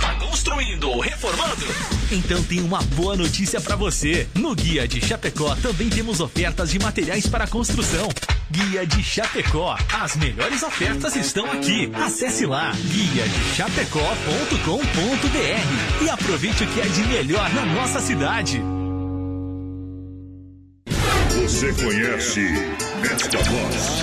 Tá 0.00 0.14
construindo 0.14 0.90
ou 0.90 1.00
reformando? 1.00 1.64
Então 2.10 2.42
tem 2.42 2.60
uma 2.60 2.82
boa 2.94 3.16
notícia 3.16 3.60
pra 3.60 3.76
você. 3.76 4.26
No 4.34 4.54
Guia 4.54 4.86
de 4.86 5.00
Chapecó 5.00 5.54
também 5.56 5.88
temos 5.88 6.20
ofertas 6.20 6.70
de 6.70 6.78
materiais 6.78 7.26
para 7.26 7.46
construção. 7.46 8.08
Guia 8.50 8.86
de 8.86 9.02
Chapecó. 9.02 9.76
As 9.92 10.16
melhores 10.16 10.62
ofertas 10.62 11.16
estão 11.16 11.50
aqui. 11.50 11.90
Acesse 11.94 12.44
lá 12.44 12.72
guia 12.72 13.26
de 13.26 13.56
chapecó.com.br 13.56 16.04
e 16.04 16.10
aproveite 16.10 16.64
o 16.64 16.66
que 16.66 16.80
é 16.80 16.86
de 16.86 17.02
melhor 17.04 17.48
na 17.54 17.64
nossa 17.64 18.00
cidade. 18.00 18.60
Você 21.30 21.72
conhece 21.72 22.40
esta 23.10 23.38
voz? 23.38 24.02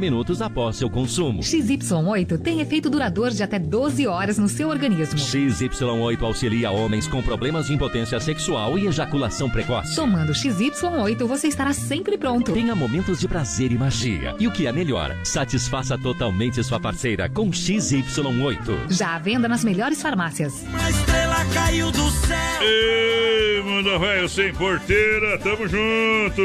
minutos 0.00 0.40
após 0.40 0.76
seu 0.76 0.88
consumo. 0.88 1.40
XY8 1.40 2.38
tem 2.38 2.60
efeito 2.60 2.88
duradouro 2.88 3.34
de 3.34 3.42
até 3.42 3.58
12 3.58 4.06
horas 4.06 4.38
no 4.38 4.48
seu 4.48 4.68
organismo. 4.68 5.18
XY8 5.18 6.22
auxilia 6.22 6.70
homens 6.70 7.06
com 7.06 7.22
problemas 7.22 7.66
de 7.66 7.74
impotência 7.74 8.18
sexual 8.20 8.78
e 8.78 8.86
ejaculação 8.86 9.50
precoce. 9.50 9.94
Tomando 9.96 10.32
XY8, 10.32 11.24
você 11.26 11.48
estará 11.48 11.72
sempre 11.72 12.16
pronto. 12.16 12.52
Tenha 12.52 12.74
momentos 12.74 13.20
de 13.20 13.28
prazer 13.28 13.72
e 13.72 13.78
magia. 13.78 14.34
E 14.38 14.46
o 14.46 14.52
que 14.52 14.66
é 14.66 14.72
melhor, 14.72 15.16
satisfaça 15.24 15.98
totalmente 15.98 16.62
sua 16.62 16.80
parceira 16.80 17.28
com 17.28 17.50
XY8. 17.50 18.90
Já 18.90 19.16
à 19.16 19.18
venda 19.18 19.48
nas 19.48 19.64
melhores 19.64 20.00
farmácias. 20.00 20.64
Uma 20.68 20.90
estrela 20.90 21.44
caiu 21.52 21.90
do 21.90 22.10
céu. 22.10 22.36
Ei, 22.62 23.62
manda 23.62 23.98
velho 23.98 24.28
sem 24.28 24.52
porteira, 24.54 25.38
tamo 25.38 25.66
junto. 25.68 26.42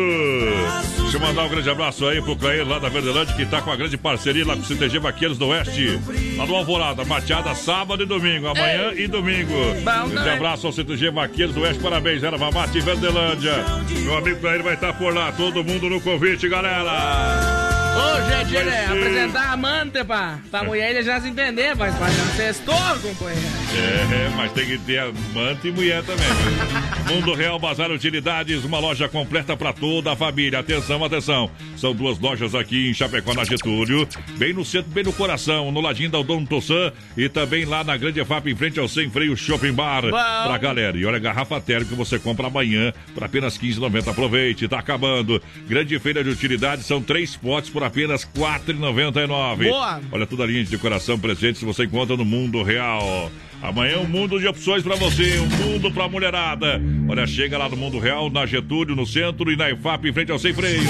Deixa 1.02 1.18
eu 1.18 1.22
mandar 1.22 1.44
um 1.44 1.50
grande 1.50 1.70
abraço 1.70 2.06
aí 2.08 2.22
pro 2.22 2.36
Clair 2.38 2.68
lá 2.68 2.80
da 2.80 2.90
Verdelândia, 2.90 3.21
que 3.30 3.46
tá 3.46 3.62
com 3.62 3.72
a 3.72 3.76
grande 3.76 3.98
parceria 3.98 4.46
lá 4.46 4.56
com 4.56 4.62
o 4.62 4.66
CTG 4.66 5.00
Vaqueiros 5.00 5.38
do 5.38 5.48
Oeste. 5.48 6.00
Lá 6.38 6.46
do 6.46 6.56
Alvorada, 6.56 7.06
mateada 7.06 7.54
sábado 7.56 8.04
e 8.04 8.06
domingo, 8.06 8.48
amanhã 8.48 8.92
e 8.96 9.08
domingo. 9.08 9.54
Grande 9.84 10.16
também. 10.16 10.34
abraço 10.34 10.68
ao 10.68 10.74
CTG 10.74 11.12
Vaqueiros 11.12 11.54
do 11.54 11.62
Oeste, 11.62 11.82
parabéns, 11.82 12.24
Erva 12.24 12.52
Mate 12.52 12.80
Verdelândia. 12.82 13.64
Meu 14.04 14.18
amigo 14.18 14.40
Clair 14.40 14.64
vai 14.64 14.74
estar 14.74 14.94
por 14.94 15.14
lá, 15.14 15.32
todo 15.32 15.64
mundo 15.64 15.90
no 15.90 16.02
convite, 16.02 16.50
galera. 16.50 17.71
Hoje 17.94 18.34
é 18.34 18.44
dia 18.46 18.64
de 18.64 18.70
apresentar 18.70 19.42
a 19.42 19.52
amante 19.54 20.04
pra, 20.04 20.40
pra 20.50 20.64
mulher 20.64 20.92
ele 20.92 21.04
já 21.04 21.20
se 21.20 21.28
entender, 21.28 21.76
mas 21.76 21.96
faz 21.98 22.14
um 22.20 22.36
sextou, 22.36 22.76
companheiro. 23.02 23.48
É, 23.74 24.30
mas 24.36 24.52
tem 24.54 24.66
que 24.66 24.78
ter 24.80 25.00
amante 25.00 25.68
e 25.68 25.72
mulher 25.72 26.04
também. 26.04 26.28
Mundo 27.14 27.34
Real 27.34 27.60
Bazar 27.60 27.92
Utilidades, 27.92 28.64
uma 28.64 28.80
loja 28.80 29.08
completa 29.08 29.56
para 29.56 29.74
toda 29.74 30.12
a 30.12 30.16
família. 30.16 30.60
Atenção, 30.60 31.04
atenção. 31.04 31.52
São 31.78 31.94
duas 31.94 32.20
lojas 32.20 32.56
aqui 32.56 32.90
em 32.90 32.94
Chapecó, 32.94 33.34
na 33.34 33.44
Getúlio, 33.44 34.08
bem 34.38 34.54
no 34.54 34.64
centro, 34.64 34.92
bem 34.92 35.04
no 35.04 35.14
coração, 35.14 35.72
no 35.72 35.82
ladinho 35.82 36.10
da 36.10 36.20
Odon 36.20 36.46
Tossan 36.46 36.92
e 37.18 37.28
também 37.28 37.66
lá 37.66 37.84
na 37.84 37.98
Grande 37.98 38.24
FAP, 38.24 38.48
em 38.48 38.56
frente 38.56 38.80
ao 38.80 38.88
Sem 38.88 39.10
Freio 39.10 39.36
Shopping 39.36 39.74
Bar. 39.74 40.04
Bom. 40.04 40.10
Pra 40.12 40.58
galera. 40.58 40.98
E 40.98 41.06
olha, 41.06 41.20
garrafa 41.20 41.60
térmica 41.60 41.96
você 41.96 42.18
compra 42.18 42.48
amanhã 42.48 42.94
por 43.14 43.24
apenas 43.24 43.58
15,90. 43.58 44.10
Aproveite, 44.10 44.68
tá 44.68 44.80
acabando. 44.80 45.42
Grande 45.68 45.98
feira 46.00 46.24
de 46.24 46.30
utilidades, 46.30 46.86
são 46.86 47.02
três 47.02 47.36
potes 47.36 47.70
por 47.70 47.84
apenas 47.84 47.91
R$ 48.00 48.08
4,99. 48.08 49.70
Boa. 49.70 50.02
Olha 50.12 50.26
toda 50.26 50.44
a 50.44 50.48
linha 50.48 50.64
de 50.64 50.72
decoração 50.72 51.20
presente 51.20 51.60
que 51.60 51.66
você 51.66 51.84
encontra 51.84 52.16
no 52.18 52.26
Mundo 52.26 52.64
Real. 52.64 53.32
Amanhã 53.62 54.00
um 54.00 54.08
mundo 54.08 54.40
de 54.40 54.48
opções 54.48 54.82
pra 54.82 54.96
você, 54.96 55.40
um 55.40 55.48
mundo 55.48 55.92
pra 55.92 56.10
mulherada. 56.10 56.82
Olha, 57.08 57.28
chega 57.28 57.58
lá 57.58 57.70
no 57.70 57.78
Mundo 57.78 58.00
Real, 58.00 58.30
na 58.30 58.46
Getúlio, 58.46 58.96
no 58.96 59.06
centro 59.06 59.52
e 59.52 59.56
na 59.56 59.70
IFAP, 59.70 60.10
em 60.10 60.14
frente 60.14 60.32
ao 60.32 60.40
Sem 60.40 60.54
Freio. 60.54 60.82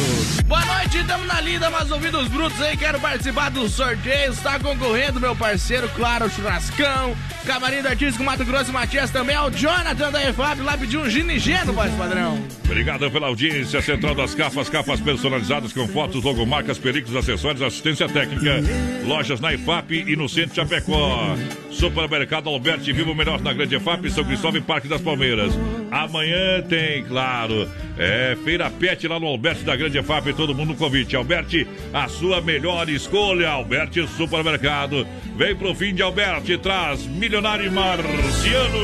Boa 0.46 0.64
noite, 0.66 1.04
tamo 1.06 1.26
na 1.26 1.42
linda, 1.42 1.70
mas 1.70 1.92
ouvidos 1.92 2.28
brutos 2.30 2.62
aí, 2.62 2.78
quero 2.78 3.00
participar 3.00 3.50
do 3.50 3.68
sorteio, 3.68 4.32
está 4.32 4.58
concorrendo 4.58 5.20
meu 5.20 5.36
parceiro, 5.36 5.90
claro, 5.90 6.28
o 6.28 6.30
Churrascão, 6.30 7.16
Camarim 7.46 7.82
do 7.82 7.90
Artístico 7.90 8.24
Mato 8.24 8.46
Grosso 8.46 8.70
e 8.70 8.74
Matias 8.74 9.10
também, 9.10 9.36
é 9.36 9.42
o 9.42 9.50
Jonathan 9.50 10.12
da 10.12 10.30
EFAP, 10.30 10.62
lá 10.62 10.78
pediu 10.78 11.02
um 11.02 11.10
ginigeno, 11.10 11.74
voz 11.74 11.92
padrão. 11.96 12.42
Obrigado 12.72 13.12
pela 13.12 13.28
audiência. 13.28 13.82
Central 13.82 14.16
das 14.16 14.34
Capas, 14.34 14.70
capas 14.70 15.02
personalizadas 15.02 15.74
com 15.74 15.86
fotos, 15.90 16.24
logomarcas, 16.24 16.78
películas, 16.78 17.18
acessórios, 17.18 17.62
assistência 17.62 18.08
técnica. 18.08 18.62
Lojas 19.06 19.42
na 19.42 19.54
IFAP 19.54 20.06
e 20.08 20.16
no 20.16 20.30
Centro 20.30 20.52
de 20.52 20.56
Chapecó. 20.56 21.36
Supermercado 21.70 22.50
Alberti, 22.62 22.94
viva 22.94 23.10
o 23.10 23.16
melhor 23.16 23.42
na 23.42 23.52
Grande 23.54 23.76
IFAP, 23.76 24.08
São 24.12 24.24
Cristóvão 24.24 24.60
e 24.60 24.64
Parque 24.64 24.88
das 24.88 25.02
Palmeiras. 25.02 25.52
Amanhã 25.90 26.62
tem, 26.62 27.04
claro, 27.06 27.68
é 27.98 28.38
Feira 28.44 28.70
Pet 28.70 29.08
lá 29.08 29.20
no 29.20 29.26
Alberti 29.26 29.64
da 29.64 29.76
Grande 29.76 29.98
IFAP, 29.98 30.32
todo 30.34 30.54
mundo 30.54 30.70
no 30.70 30.76
convite. 30.76 31.16
Alberti, 31.16 31.68
a 31.92 32.08
sua 32.08 32.40
melhor 32.40 32.88
escolha. 32.88 33.50
Alberti 33.50 34.08
Supermercado. 34.10 35.08
Vem 35.36 35.56
pro 35.56 35.74
fim 35.74 35.96
de 35.96 36.04
Alberti, 36.04 36.56
traz 36.60 37.08
Milionário 37.08 37.72
Marciano. 37.72 38.78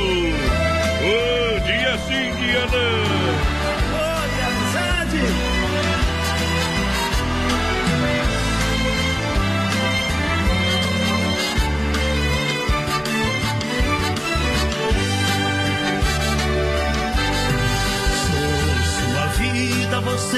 Oh, 1.04 1.60
dia 1.60 1.98
sim, 2.00 2.36
dia 2.42 2.66
não. 2.66 3.67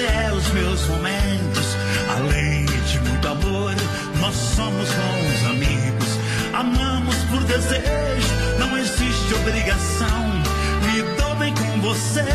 É 0.05 0.31
os 0.33 0.47
meus 0.51 0.87
momentos. 0.87 1.77
Além 2.17 2.65
de 2.65 2.99
muito 2.99 3.27
amor, 3.27 3.75
nós 4.19 4.35
somos 4.35 4.89
bons 4.89 5.49
amigos. 5.49 6.09
Amamos 6.53 7.15
por 7.29 7.43
desejo, 7.43 8.33
não 8.59 8.77
existe 8.77 9.33
obrigação. 9.35 10.29
Me 10.85 11.01
dou 11.21 11.35
bem 11.35 11.53
com 11.53 11.81
você 11.81 12.25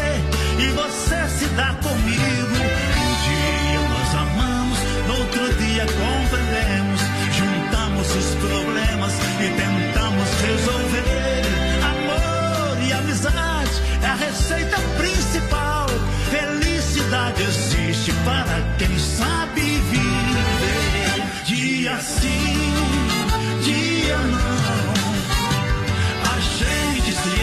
e 0.59 0.69
você 0.73 1.28
se 1.39 1.47
dá 1.57 1.74
comigo. 1.82 2.57
Um 2.97 3.12
dia 3.24 3.81
nós 3.89 4.15
amamos, 4.15 4.78
no 5.09 5.19
outro 5.19 5.55
dia 5.55 5.86
compreendemos. 5.86 7.01
Juntamos 7.36 8.15
os 8.15 8.35
problemas 8.36 9.12
e 9.12 9.49
tentamos 9.49 9.73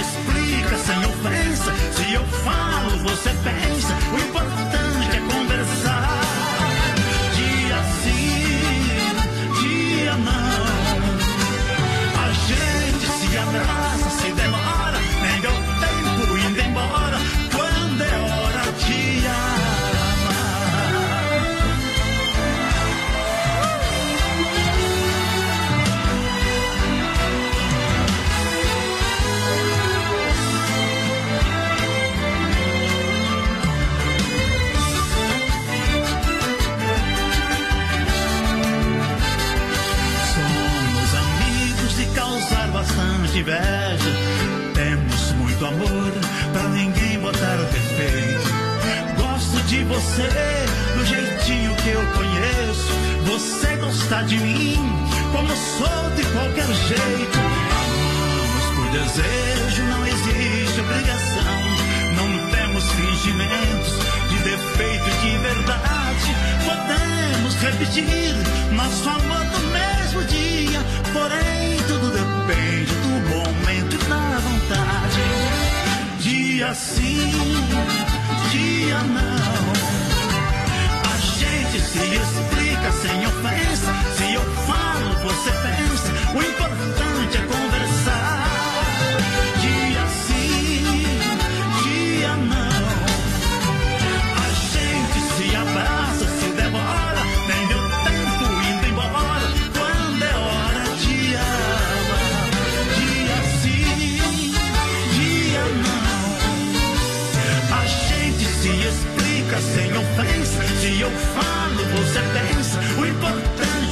explica 0.01 0.77
sem 0.77 0.97
ofensa. 1.05 1.73
Se 1.93 2.13
eu 2.13 2.25
falo, 2.25 2.97
você 3.03 3.29
pensa. 3.43 3.93
O 4.13 4.17
importante 4.17 5.17
é 5.17 5.33
conversar. 5.33 6.10
inveja. 43.41 44.11
Temos 44.73 45.31
muito 45.33 45.65
amor 45.65 46.11
pra 46.53 46.63
ninguém 46.69 47.19
botar 47.19 47.59
o 47.59 47.65
defeito. 47.65 48.49
Gosto 49.17 49.61
de 49.67 49.83
você 49.83 50.29
do 50.95 51.05
jeitinho 51.05 51.75
que 51.77 51.89
eu 51.89 52.01
conheço. 52.13 52.93
Você 53.25 53.75
gosta 53.77 54.23
de 54.23 54.37
mim 54.37 54.77
como 55.31 55.47
sou 55.47 56.09
de 56.15 56.23
qualquer 56.31 56.67
jeito. 56.87 57.39
Amamos 57.81 58.65
por 58.75 58.89
desejo, 58.91 59.83
não 59.83 60.05
existe 60.05 60.79
obrigação. 60.79 61.61
Não 62.15 62.49
temos 62.51 62.83
fingimentos 62.91 63.93
de 64.29 64.37
defeito 64.37 65.05
e 65.07 65.31
de 65.31 65.37
verdade. 65.37 66.35
Podemos 66.63 67.55
repetir 67.55 68.35
nosso 68.73 69.09
amor 69.09 69.45
do 69.45 69.59
mesmo 69.71 70.23
dia, 70.25 70.79
porém 71.13 71.77
tudo 71.87 72.11
depois 72.11 72.30
depende 72.51 72.93
do 72.95 73.09
momento 73.29 73.95
e 73.95 73.97
da 74.09 74.39
vontade. 74.39 75.21
Dia 76.19 76.73
sim, 76.73 77.31
dia 78.51 78.99
não. 79.03 79.71
A 81.11 81.17
gente 81.17 81.79
se 81.79 81.99
explica 81.99 82.91
sem 82.91 83.25
ofensa. 83.25 83.93
Se 84.17 84.33
eu 84.33 84.41
falo, 84.65 85.15
você 85.23 85.51
pensa. 85.51 86.11
O 86.35 86.41
importante 86.41 87.37
é 87.37 87.41
conversar. 87.41 87.90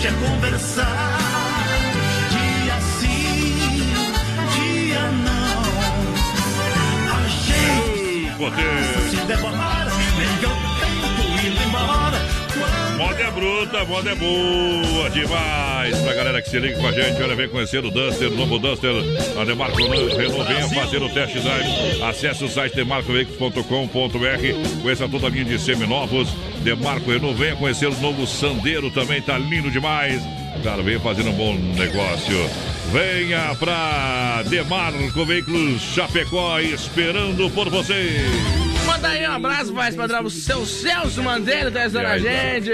É 0.07 0.11
conversar. 0.11 1.17
Dia 2.29 2.79
sim, 2.99 3.55
dia 4.55 5.01
não. 5.25 5.63
A 7.15 7.27
gente 7.27 9.09
se 9.09 9.17
demora. 9.25 9.78
Moda 12.99 13.23
é 13.23 13.31
bruta, 13.31 13.85
moda 13.85 14.11
é 14.11 14.15
boa 14.15 15.09
demais. 15.09 15.97
Pra 15.99 16.13
galera 16.13 16.41
que 16.41 16.49
se 16.49 16.59
liga 16.59 16.77
com 16.77 16.85
a 16.85 16.91
gente, 16.91 17.23
olha, 17.23 17.33
vem 17.33 17.47
conhecer 17.47 17.85
o 17.85 17.89
Duster, 17.89 18.27
o 18.27 18.35
novo 18.35 18.59
Duster. 18.59 18.91
A 19.39 19.45
Demarco 19.45 19.77
Renault, 19.77 20.17
venha 20.17 20.67
fazer 20.67 21.01
o 21.01 21.07
test 21.07 21.37
drive. 21.37 22.03
Acesse 22.03 22.43
o 22.43 22.49
site 22.49 22.75
demarcoveículos.com.br. 22.75 24.81
Conheça 24.81 25.07
toda 25.07 25.27
a 25.27 25.29
linha 25.29 25.45
de 25.45 25.57
seminovos. 25.57 26.27
Demarco 26.61 27.09
Renault, 27.09 27.39
venha 27.39 27.55
conhecer 27.55 27.87
o 27.87 27.97
novo 28.01 28.27
Sandeiro 28.27 28.91
também, 28.91 29.21
tá 29.21 29.37
lindo 29.37 29.71
demais. 29.71 30.21
Cara, 30.61 30.83
venha 30.83 30.99
fazendo 30.99 31.29
um 31.29 31.37
bom 31.37 31.53
negócio. 31.53 32.49
Venha 32.91 33.55
pra 33.55 34.43
Demarco 34.49 35.25
Veículos 35.25 35.81
Chapecó, 35.81 36.59
esperando 36.59 37.49
por 37.51 37.69
você. 37.69 38.25
Manda 38.99 39.13
aí 39.13 39.25
um 39.25 39.31
abraço, 39.31 39.73
mais 39.73 39.95
padrão, 39.95 40.19
pro 40.19 40.29
seu 40.29 40.65
Celso 40.65 41.23
Mandeiro, 41.23 41.71
tá 41.71 41.83
ajudando 41.83 42.05
a 42.05 42.17
gente. 42.17 42.69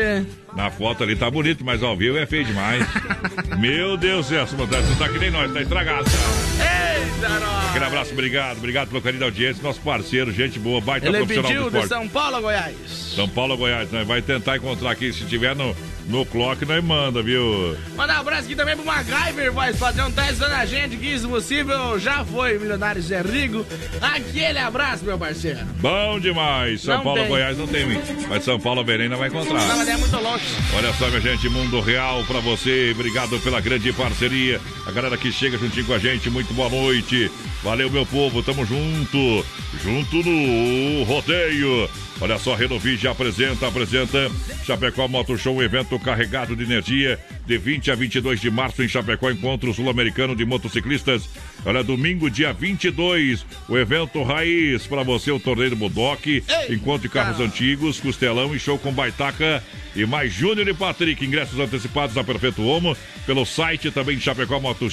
Na 0.56 0.72
foto 0.72 1.04
ali 1.04 1.16
tá 1.16 1.30
bonito, 1.30 1.64
mas 1.64 1.84
ao 1.84 1.96
vivo 1.96 2.18
é 2.18 2.26
feio 2.26 2.44
demais. 2.44 2.84
Meu 3.60 3.96
Deus, 3.96 4.26
Celso 4.26 4.58
Montanha, 4.58 4.82
você 4.82 4.96
tá 4.98 5.08
que 5.08 5.20
nem 5.20 5.30
nós, 5.30 5.54
tá 5.54 5.62
estragado. 5.62 6.06
Eita, 6.10 7.30
nós. 7.30 7.70
Aquele 7.70 7.86
abraço, 7.86 8.14
obrigado, 8.14 8.58
obrigado 8.58 8.90
pelo 8.90 9.04
carinho 9.04 9.20
da 9.20 9.28
audiência, 9.28 9.62
nosso 9.62 9.80
parceiro, 9.82 10.32
gente 10.32 10.58
boa, 10.58 10.82
baita 10.82 11.06
Ele 11.06 11.18
profissional 11.18 11.52
pediu 11.52 11.64
do 11.66 11.70
de 11.70 11.78
esporte. 11.78 11.90
São 11.90 12.10
Paulo 12.10 12.38
a 12.38 12.42
Goiás. 12.42 12.76
São 13.16 13.30
Paulo, 13.30 13.56
Goiás, 13.56 13.92
né? 13.92 14.04
Vai 14.04 14.24
tentar 14.24 14.58
encontrar 14.58 14.90
aqui, 14.90 15.14
se 15.14 15.26
tiver 15.26 15.56
no, 15.56 15.76
no 16.08 16.26
clock, 16.26 16.64
nós 16.66 16.84
manda, 16.84 17.22
viu? 17.22 17.76
Mandar 17.96 18.18
um 18.18 18.22
abraço 18.22 18.44
aqui 18.44 18.56
também 18.56 18.76
pro 18.76 18.86
MacGyver, 18.86 19.52
voz 19.52 19.78
padrão, 19.78 20.12
tá 20.12 20.24
ajudando 20.26 20.54
a 20.54 20.66
gente, 20.66 20.98
que 20.98 21.08
isso 21.08 21.28
possível 21.28 22.00
já 22.00 22.24
foi, 22.24 22.58
milionário 22.58 23.02
Zé 23.02 23.22
Rigo. 23.22 23.66
Aquele 24.02 24.60
abraço, 24.60 25.04
meu 25.04 25.18
parceiro. 25.18 25.60
Bom 25.80 26.20
demais. 26.20 26.82
São 26.82 26.98
Não 26.98 27.04
Paulo, 27.04 27.20
tem. 27.20 27.30
Goiás 27.30 27.58
não 27.58 27.68
tem, 27.68 27.86
mas 28.30 28.44
São 28.44 28.60
Paulo, 28.60 28.84
Belém 28.84 29.10
não 29.10 29.18
vai 29.18 29.30
encontrar. 29.30 29.68
Não, 29.68 29.78
mas 29.78 29.88
é 29.88 29.98
muito 29.98 30.16
longe. 30.18 30.46
Olha 30.76 30.94
só, 30.94 31.08
minha 31.08 31.22
gente, 31.22 31.50
Mundo 31.50 31.82
Real 31.82 32.24
pra 32.26 32.40
você. 32.40 32.92
Obrigado 32.94 33.40
pela 33.40 33.60
grande 33.60 33.92
parceria. 33.94 34.62
A 34.86 34.92
galera 34.92 35.18
que 35.18 35.32
chega 35.32 35.58
juntinho 35.58 35.86
com 35.86 35.94
a 35.94 36.00
gente, 36.00 36.30
muito 36.30 36.54
boa 36.54 36.70
noite. 36.70 37.32
Valeu, 37.64 37.90
meu 37.90 38.06
povo, 38.06 38.44
tamo 38.44 38.66
junto. 38.66 39.46
Junto 39.84 40.18
no 40.24 41.04
rodeio. 41.04 41.90
Olha 42.22 42.38
só, 42.38 42.56
Renovi 42.56 42.96
já 42.96 43.12
apresenta, 43.12 43.68
apresenta 43.68 44.32
Chapecó 44.66 45.06
Moto 45.08 45.38
Show, 45.38 45.58
um 45.58 45.62
evento 45.62 45.95
carregado 46.00 46.56
de 46.56 46.64
energia, 46.64 47.20
de 47.46 47.58
20 47.58 47.92
a 47.92 47.96
22 47.96 48.40
de 48.40 48.50
março 48.50 48.84
em 48.84 48.88
Chapecó, 48.88 49.30
encontro 49.30 49.74
sul-americano 49.74 50.36
de 50.36 50.46
motociclistas. 50.46 51.30
Olha, 51.66 51.84
domingo, 51.84 52.30
dia 52.30 52.54
22, 52.54 53.46
o 53.68 53.78
evento 53.78 54.22
raiz 54.24 54.86
para 54.86 55.04
você, 55.04 55.32
o 55.32 55.40
torneio 55.40 55.76
Bodoc, 55.76 56.26
encontro 56.70 57.08
de 57.08 57.10
carros 57.10 57.40
antigos, 57.40 58.00
costelão 58.00 58.56
e 58.56 58.60
show 58.60 58.78
com 58.78 58.92
baitaca 58.92 59.64
e 59.96 60.06
mais 60.06 60.34
Júnior 60.34 60.68
e 60.68 60.74
Patrick. 60.74 61.26
Ingressos 61.26 61.60
antecipados 61.60 62.16
na 62.16 62.24
Perfeito 62.24 62.64
Homo, 62.66 62.96
pelo 63.26 63.46
site 63.46 63.92
também 63.92 64.20
Chapecó 64.20 64.60
Moto. 64.60 64.88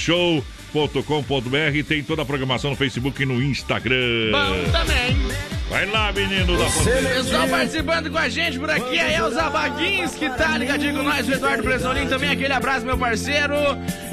Tem 1.87 2.03
toda 2.03 2.23
a 2.23 2.25
programação 2.25 2.71
no 2.71 2.77
Facebook 2.77 3.23
e 3.23 3.27
no 3.27 3.43
Instagram. 3.43 4.31
Bom 4.33 4.71
também. 4.71 5.62
Vai 5.73 5.87
lá, 5.87 6.13
menino 6.13 6.59
da 6.59 6.67
Pessoal 6.67 7.49
participando 7.49 8.11
com 8.11 8.19
a 8.19 8.29
gente 8.29 8.59
por 8.59 8.71
aqui, 8.71 9.01
a 9.01 9.11
Elza 9.11 9.49
Baguins, 9.49 10.15
que 10.15 10.29
tá 10.29 10.59
ligadinho 10.59 10.97
com 10.97 11.03
nós, 11.03 11.27
o 11.27 11.33
Eduardo 11.33 11.63
Bresolim 11.63 12.07
também, 12.07 12.29
aquele 12.29 12.53
abraço, 12.53 12.85
meu 12.85 12.99
parceiro. 12.99 13.55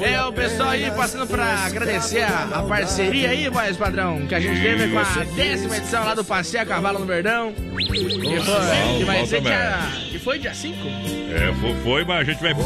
É 0.00 0.24
o 0.24 0.32
pessoal 0.32 0.70
aí 0.70 0.90
passando 0.90 1.26
pra 1.26 1.66
agradecer 1.66 2.22
a, 2.22 2.48
a 2.54 2.62
parceria 2.62 3.28
aí, 3.28 3.50
voz 3.50 3.76
padrão, 3.76 4.26
que 4.26 4.34
a 4.34 4.40
gente 4.40 4.58
teve 4.58 4.88
com 4.88 4.98
a 5.00 5.24
décima 5.36 5.76
edição 5.76 6.02
lá 6.02 6.14
do 6.14 6.24
Passeio 6.24 6.62
a 6.62 6.66
Cavalo 6.66 6.98
no 6.98 7.04
Verdão. 7.04 7.52
Que, 7.52 8.40
foi, 8.40 8.98
que 8.98 9.04
vai 9.04 9.26
ser 9.26 9.42
dia. 9.42 9.78
Que 10.10 10.18
foi 10.18 10.38
dia 10.38 10.54
5? 10.54 10.76
É, 11.30 11.54
foi, 11.60 11.74
foi, 11.82 12.04
mas 12.06 12.20
a 12.20 12.24
gente 12.24 12.40
vai. 12.40 12.56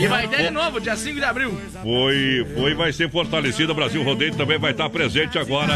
E 0.00 0.06
vai 0.06 0.28
ter 0.28 0.44
de 0.44 0.50
novo, 0.50 0.80
dia 0.80 0.94
5 0.94 1.16
de 1.16 1.24
abril. 1.24 1.58
Foi, 1.82 2.46
foi, 2.54 2.74
vai 2.74 2.92
ser 2.92 3.10
fortalecido. 3.10 3.72
O 3.72 3.74
Brasil 3.74 4.04
Rodeio 4.04 4.36
também 4.36 4.60
vai 4.60 4.70
estar 4.70 4.88
presente 4.88 5.40
agora 5.40 5.74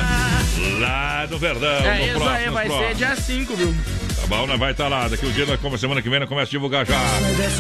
lá 0.81 1.27
no 1.31 1.39
Verdão. 1.39 1.69
É 1.69 1.99
no 1.99 2.05
isso 2.07 2.15
próximo, 2.15 2.37
aí, 2.37 2.51
vai 2.51 2.69
ser 2.69 2.75
próximo. 2.75 2.95
dia 2.95 3.17
5, 3.17 3.57
viu? 3.57 3.75
Tá 4.21 4.27
bom, 4.27 4.47
nós 4.47 4.59
vai 4.59 4.73
estar 4.73 4.89
lá. 4.89 5.09
Daqui 5.09 5.25
um 5.25 5.31
dia, 5.31 5.47
como 5.59 5.79
semana 5.79 6.03
que 6.03 6.11
vem, 6.11 6.21
nós 6.21 6.29
começa 6.29 6.49
a 6.49 6.53
divulgar 6.53 6.87
já. 6.87 6.95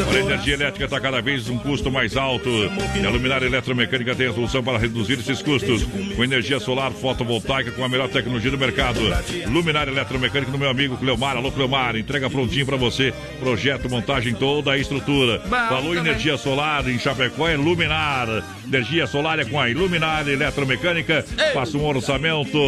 Olha, 0.09 0.19
a 0.19 0.23
energia 0.23 0.55
elétrica 0.55 0.85
está 0.85 1.01
cada 1.01 1.21
vez 1.21 1.49
um 1.49 1.59
custo 1.59 1.91
mais 1.91 2.17
alto. 2.17 2.49
E 2.49 3.07
a 3.07 3.11
Luminária 3.11 3.47
Eletromecânica 3.47 4.15
tem 4.15 4.29
a 4.29 4.33
solução 4.33 4.63
para 4.63 4.79
reduzir 4.79 5.15
esses 5.15 5.41
custos. 5.41 5.85
Com 6.15 6.25
energia 6.25 6.61
solar 6.61 6.91
fotovoltaica 6.93 7.71
com 7.73 7.85
a 7.85 7.89
melhor 7.89 8.09
tecnologia 8.09 8.51
do 8.51 8.59
mercado. 8.59 9.01
Luminária 9.47 9.91
Eletromecânica 9.91 10.51
do 10.51 10.59
meu 10.59 10.69
amigo 10.69 10.97
Cleomar. 10.97 11.37
Alô, 11.37 11.51
Cleomar. 11.51 11.97
Entrega 11.97 12.29
prontinho 12.29 12.67
para 12.67 12.77
você. 12.77 13.15
Projeto, 13.41 13.89
montagem, 13.89 14.35
toda 14.35 14.73
a 14.73 14.79
estrutura. 14.79 15.41
Falou 15.41 15.95
energia 15.95 16.37
solar 16.37 16.89
em 16.89 16.99
Chapecó, 16.99 17.49
é 17.49 17.57
Luminar. 17.57 18.29
Energia 18.67 19.07
solar 19.07 19.39
é 19.39 19.45
com 19.45 19.61
a 19.61 19.71
Iluminar 19.71 20.29
Eletromecânica. 20.29 21.25
Faça 21.55 21.79
um 21.79 21.87
orçamento. 21.87 22.59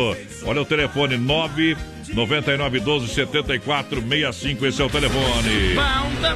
Olha 0.44 0.62
o 0.62 0.64
telefone 0.64 1.16
9 1.16 1.76
9912 2.08 3.08
7465, 3.08 4.66
esse 4.66 4.82
é 4.82 4.84
o 4.84 4.90
telefone. 4.90 5.74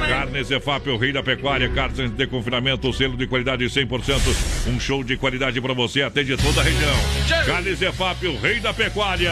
Carnes 0.07 0.51
EFAP, 0.51 0.89
o 0.89 0.97
rei 0.97 1.11
da 1.11 1.23
pecuária, 1.23 1.69
carnes 1.69 2.11
de 2.11 2.27
confinamento, 2.27 2.91
selo 2.93 3.17
de 3.17 3.27
qualidade 3.27 3.65
100%. 3.65 4.19
Um 4.67 4.79
show 4.79 5.03
de 5.03 5.17
qualidade 5.17 5.59
para 5.59 5.73
você, 5.73 6.01
atende 6.01 6.37
toda 6.37 6.61
a 6.61 6.63
região. 6.63 7.45
Carnes 7.45 7.81
EFAP, 7.81 8.27
o 8.27 8.39
rei 8.39 8.59
da 8.59 8.73
pecuária. 8.73 9.31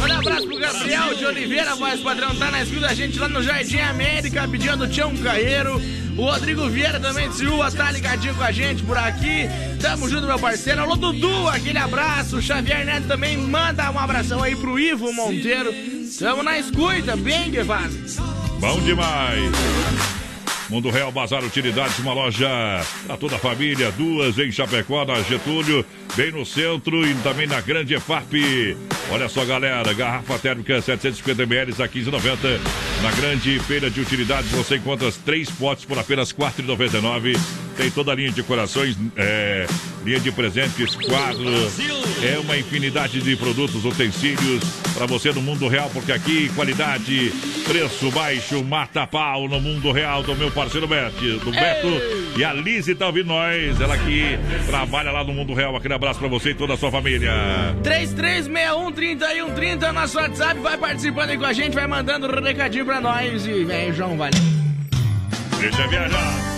Um 0.00 0.18
abraço 0.18 0.46
pro 0.46 0.58
Gabriel 0.58 1.14
de 1.14 1.24
Oliveira, 1.24 1.74
voz 1.76 2.00
padrão, 2.00 2.34
tá 2.34 2.50
na 2.50 2.62
escuta 2.62 2.88
da 2.88 2.94
gente 2.94 3.18
lá 3.18 3.28
no 3.28 3.42
Jardim 3.42 3.80
América, 3.80 4.46
pedindo 4.48 4.88
Tião 4.88 5.16
Carreiro. 5.16 5.80
O 6.18 6.24
Rodrigo 6.24 6.68
Vieira 6.68 6.98
também 6.98 7.28
de 7.28 7.36
Ciúva 7.36 7.70
tá 7.70 7.92
ligadinho 7.92 8.34
com 8.34 8.42
a 8.42 8.50
gente 8.50 8.82
por 8.82 8.98
aqui. 8.98 9.48
Tamo 9.80 10.08
junto, 10.08 10.26
meu 10.26 10.36
parceiro. 10.36 10.80
Alô, 10.80 10.96
Dudu, 10.96 11.48
aquele 11.48 11.78
abraço. 11.78 12.38
O 12.38 12.42
Xavier 12.42 12.84
Neto 12.84 13.06
também 13.06 13.36
manda 13.36 13.88
um 13.92 13.98
abração 14.00 14.42
aí 14.42 14.56
pro 14.56 14.80
Ivo 14.80 15.12
Monteiro. 15.12 15.72
Tamo 16.16 16.42
na 16.42 16.58
escuta, 16.58 17.16
bem 17.16 17.50
que 17.50 17.64
faz. 17.64 18.16
Bom 18.60 18.80
demais. 18.80 19.52
Mundo 20.68 20.90
Real 20.90 21.10
Bazar 21.10 21.42
Utilidades, 21.44 21.98
uma 21.98 22.12
loja 22.12 22.48
para 23.06 23.16
toda 23.16 23.36
a 23.36 23.38
família, 23.38 23.90
duas 23.92 24.38
em 24.38 24.52
Chapecó, 24.52 25.04
na 25.04 25.20
Getúlio, 25.22 25.84
bem 26.14 26.30
no 26.30 26.44
centro 26.44 27.06
e 27.06 27.14
também 27.16 27.46
na 27.46 27.60
Grande 27.60 27.94
EFAP. 27.94 28.76
Olha 29.10 29.28
só, 29.28 29.44
galera, 29.44 29.92
garrafa 29.94 30.38
térmica 30.38 30.80
750 30.80 31.42
ml 31.42 31.72
a 31.82 31.88
15,90. 31.88 32.60
Na 33.02 33.10
Grande 33.12 33.58
Feira 33.60 33.90
de 33.90 34.00
Utilidades 34.00 34.50
você 34.50 34.76
encontra 34.76 35.10
três 35.24 35.50
potes 35.50 35.84
por 35.84 35.98
apenas 35.98 36.30
R$ 36.32 36.44
4,99. 36.44 37.67
Tem 37.78 37.90
toda 37.92 38.10
a 38.10 38.14
linha 38.16 38.32
de 38.32 38.42
corações, 38.42 38.98
é, 39.16 39.64
linha 40.04 40.18
de 40.18 40.32
presentes, 40.32 40.96
quadros. 40.96 41.78
É 42.20 42.36
uma 42.40 42.58
infinidade 42.58 43.20
de 43.20 43.36
produtos, 43.36 43.84
utensílios 43.84 44.64
para 44.92 45.06
você 45.06 45.30
no 45.30 45.40
mundo 45.40 45.68
real, 45.68 45.88
porque 45.94 46.10
aqui 46.10 46.48
qualidade, 46.56 47.32
preço 47.64 48.10
baixo, 48.10 48.64
mata 48.64 49.06
pau 49.06 49.46
no 49.46 49.60
mundo 49.60 49.92
real 49.92 50.24
do 50.24 50.34
meu 50.34 50.50
parceiro 50.50 50.88
Beto, 50.88 51.38
do 51.38 51.52
Beto 51.52 51.86
e 52.36 52.42
a 52.42 52.52
Lise 52.52 52.96
tá 52.96 53.06
ouvindo 53.06 53.28
nós. 53.28 53.80
Ela 53.80 53.96
que 53.96 54.36
trabalha 54.66 55.12
lá 55.12 55.22
no 55.22 55.32
mundo 55.32 55.54
real. 55.54 55.76
Aquele 55.76 55.94
abraço 55.94 56.18
para 56.18 56.28
você 56.28 56.50
e 56.50 56.54
toda 56.54 56.74
a 56.74 56.76
sua 56.76 56.90
família. 56.90 57.30
33613130 57.84 59.92
nosso 59.92 60.18
WhatsApp, 60.18 60.60
vai 60.60 60.76
participando 60.76 61.30
aí 61.30 61.38
com 61.38 61.44
a 61.44 61.52
gente, 61.52 61.74
vai 61.74 61.86
mandando 61.86 62.26
um 62.26 62.42
recadinho 62.42 62.84
pra 62.84 63.00
nós 63.00 63.46
e 63.46 63.64
vem, 63.64 63.92
João, 63.92 64.16
valeu. 64.16 64.42
Deixa 65.60 65.86
viajar. 65.86 66.57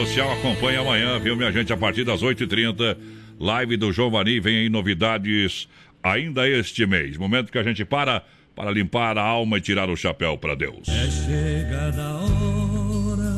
Social. 0.00 0.32
Acompanha 0.32 0.80
amanhã, 0.80 1.18
viu, 1.18 1.36
minha 1.36 1.52
gente? 1.52 1.72
A 1.72 1.76
partir 1.76 2.04
das 2.04 2.22
8h30. 2.22 2.96
Live 3.38 3.76
do 3.76 3.92
João 3.92 4.10
Vanim. 4.10 4.40
Vem 4.40 4.58
aí 4.58 4.68
novidades 4.68 5.68
ainda 6.02 6.48
este 6.48 6.86
mês. 6.86 7.16
Momento 7.16 7.52
que 7.52 7.58
a 7.58 7.62
gente 7.62 7.84
para 7.84 8.22
para 8.54 8.70
limpar 8.70 9.16
a 9.16 9.22
alma 9.22 9.58
e 9.58 9.60
tirar 9.60 9.88
o 9.88 9.96
chapéu 9.96 10.36
para 10.36 10.54
Deus. 10.54 10.88
É 10.88 11.10
chegada 11.10 12.02
a 12.02 12.16
hora, 12.16 13.30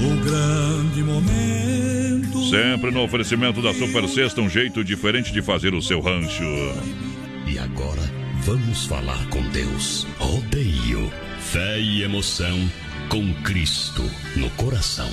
o 0.00 0.24
grande 0.24 1.02
momento. 1.02 2.50
Sempre 2.50 2.90
no 2.90 3.02
oferecimento 3.02 3.62
da 3.62 3.72
Super 3.72 4.08
Sexta, 4.08 4.40
um 4.40 4.48
jeito 4.48 4.82
diferente 4.82 5.32
de 5.32 5.42
fazer 5.42 5.74
o 5.74 5.82
seu 5.82 6.00
rancho. 6.00 6.42
E 7.46 7.58
agora 7.58 8.02
vamos 8.40 8.86
falar 8.86 9.28
com 9.28 9.42
Deus. 9.50 10.06
Rodeio, 10.18 11.12
fé 11.38 11.78
e 11.78 12.02
emoção 12.02 12.58
com 13.12 13.32
Cristo 13.42 14.02
no 14.36 14.48
coração. 14.52 15.10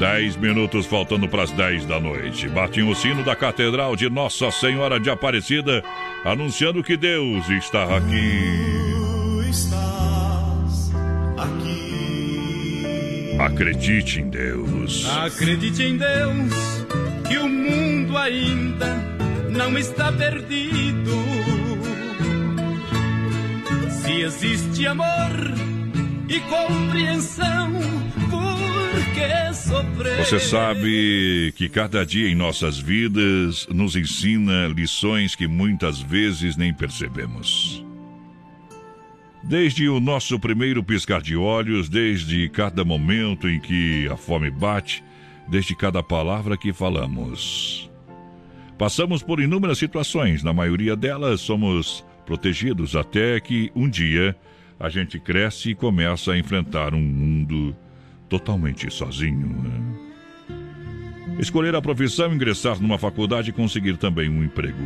10 0.00 0.36
minutos 0.36 0.86
faltando 0.86 1.28
para 1.28 1.42
as 1.42 1.50
10 1.50 1.84
da 1.84 2.00
noite. 2.00 2.48
Batem 2.48 2.90
o 2.90 2.94
sino 2.94 3.22
da 3.22 3.36
Catedral 3.36 3.94
de 3.94 4.08
Nossa 4.08 4.50
Senhora 4.50 4.98
de 4.98 5.10
Aparecida, 5.10 5.84
anunciando 6.24 6.82
que 6.82 6.96
Deus 6.96 7.46
está 7.50 7.98
aqui. 7.98 9.50
estás 9.50 10.90
aqui. 11.36 13.36
Acredite 13.38 14.20
em 14.20 14.30
Deus. 14.30 15.06
Acredite 15.06 15.82
em 15.82 15.98
Deus, 15.98 16.86
que 17.28 17.36
o 17.36 17.46
mundo 17.46 18.16
ainda 18.16 18.96
não 19.50 19.76
está 19.76 20.10
perdido. 20.10 21.12
Se 23.90 24.22
existe 24.22 24.86
amor 24.86 25.75
e 26.28 26.40
compreensão, 26.40 27.72
por 28.30 29.14
que 29.14 29.54
sofrer? 29.54 30.24
Você 30.24 30.40
sabe 30.40 31.52
que 31.56 31.68
cada 31.68 32.04
dia 32.04 32.28
em 32.28 32.34
nossas 32.34 32.78
vidas 32.78 33.66
nos 33.68 33.94
ensina 33.94 34.66
lições 34.68 35.34
que 35.34 35.46
muitas 35.46 36.00
vezes 36.00 36.56
nem 36.56 36.74
percebemos. 36.74 37.84
Desde 39.44 39.88
o 39.88 40.00
nosso 40.00 40.40
primeiro 40.40 40.82
piscar 40.82 41.22
de 41.22 41.36
olhos, 41.36 41.88
desde 41.88 42.48
cada 42.48 42.84
momento 42.84 43.48
em 43.48 43.60
que 43.60 44.08
a 44.08 44.16
fome 44.16 44.50
bate, 44.50 45.04
desde 45.46 45.76
cada 45.76 46.02
palavra 46.02 46.56
que 46.56 46.72
falamos. 46.72 47.88
Passamos 48.76 49.22
por 49.22 49.40
inúmeras 49.40 49.78
situações, 49.78 50.42
na 50.42 50.52
maioria 50.52 50.96
delas 50.96 51.40
somos 51.40 52.04
protegidos 52.26 52.96
até 52.96 53.38
que 53.38 53.70
um 53.74 53.88
dia 53.88 54.36
a 54.78 54.88
gente 54.88 55.18
cresce 55.18 55.70
e 55.70 55.74
começa 55.74 56.32
a 56.32 56.38
enfrentar 56.38 56.94
um 56.94 57.00
mundo 57.00 57.74
totalmente 58.28 58.90
sozinho. 58.92 59.48
né? 59.62 59.96
Escolher 61.38 61.74
a 61.74 61.82
profissão, 61.82 62.32
ingressar 62.32 62.80
numa 62.80 62.98
faculdade 62.98 63.50
e 63.50 63.52
conseguir 63.52 63.96
também 63.96 64.28
um 64.28 64.42
emprego. 64.42 64.82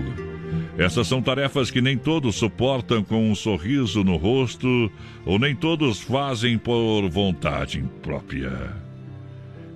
Essas 0.76 1.06
são 1.06 1.20
tarefas 1.20 1.70
que 1.70 1.80
nem 1.80 1.96
todos 1.96 2.36
suportam 2.36 3.04
com 3.04 3.30
um 3.30 3.34
sorriso 3.34 4.02
no 4.02 4.16
rosto 4.16 4.90
ou 5.24 5.38
nem 5.38 5.54
todos 5.54 6.00
fazem 6.00 6.56
por 6.56 7.08
vontade 7.08 7.84
própria. 8.02 8.74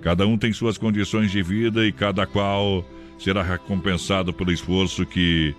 Cada 0.01 0.25
um 0.27 0.37
tem 0.37 0.51
suas 0.51 0.77
condições 0.77 1.31
de 1.31 1.41
vida 1.41 1.85
e 1.85 1.91
cada 1.91 2.25
qual 2.25 2.85
será 3.17 3.41
recompensado 3.41 4.33
pelo 4.33 4.51
esforço 4.51 5.05
que 5.05 5.55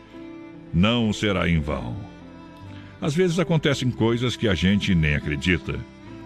não 0.73 1.13
será 1.13 1.49
em 1.49 1.61
vão. 1.61 1.97
Às 3.01 3.15
vezes 3.15 3.39
acontecem 3.39 3.91
coisas 3.91 4.37
que 4.37 4.49
a 4.49 4.55
gente 4.55 4.95
nem 4.95 5.15
acredita. 5.15 5.79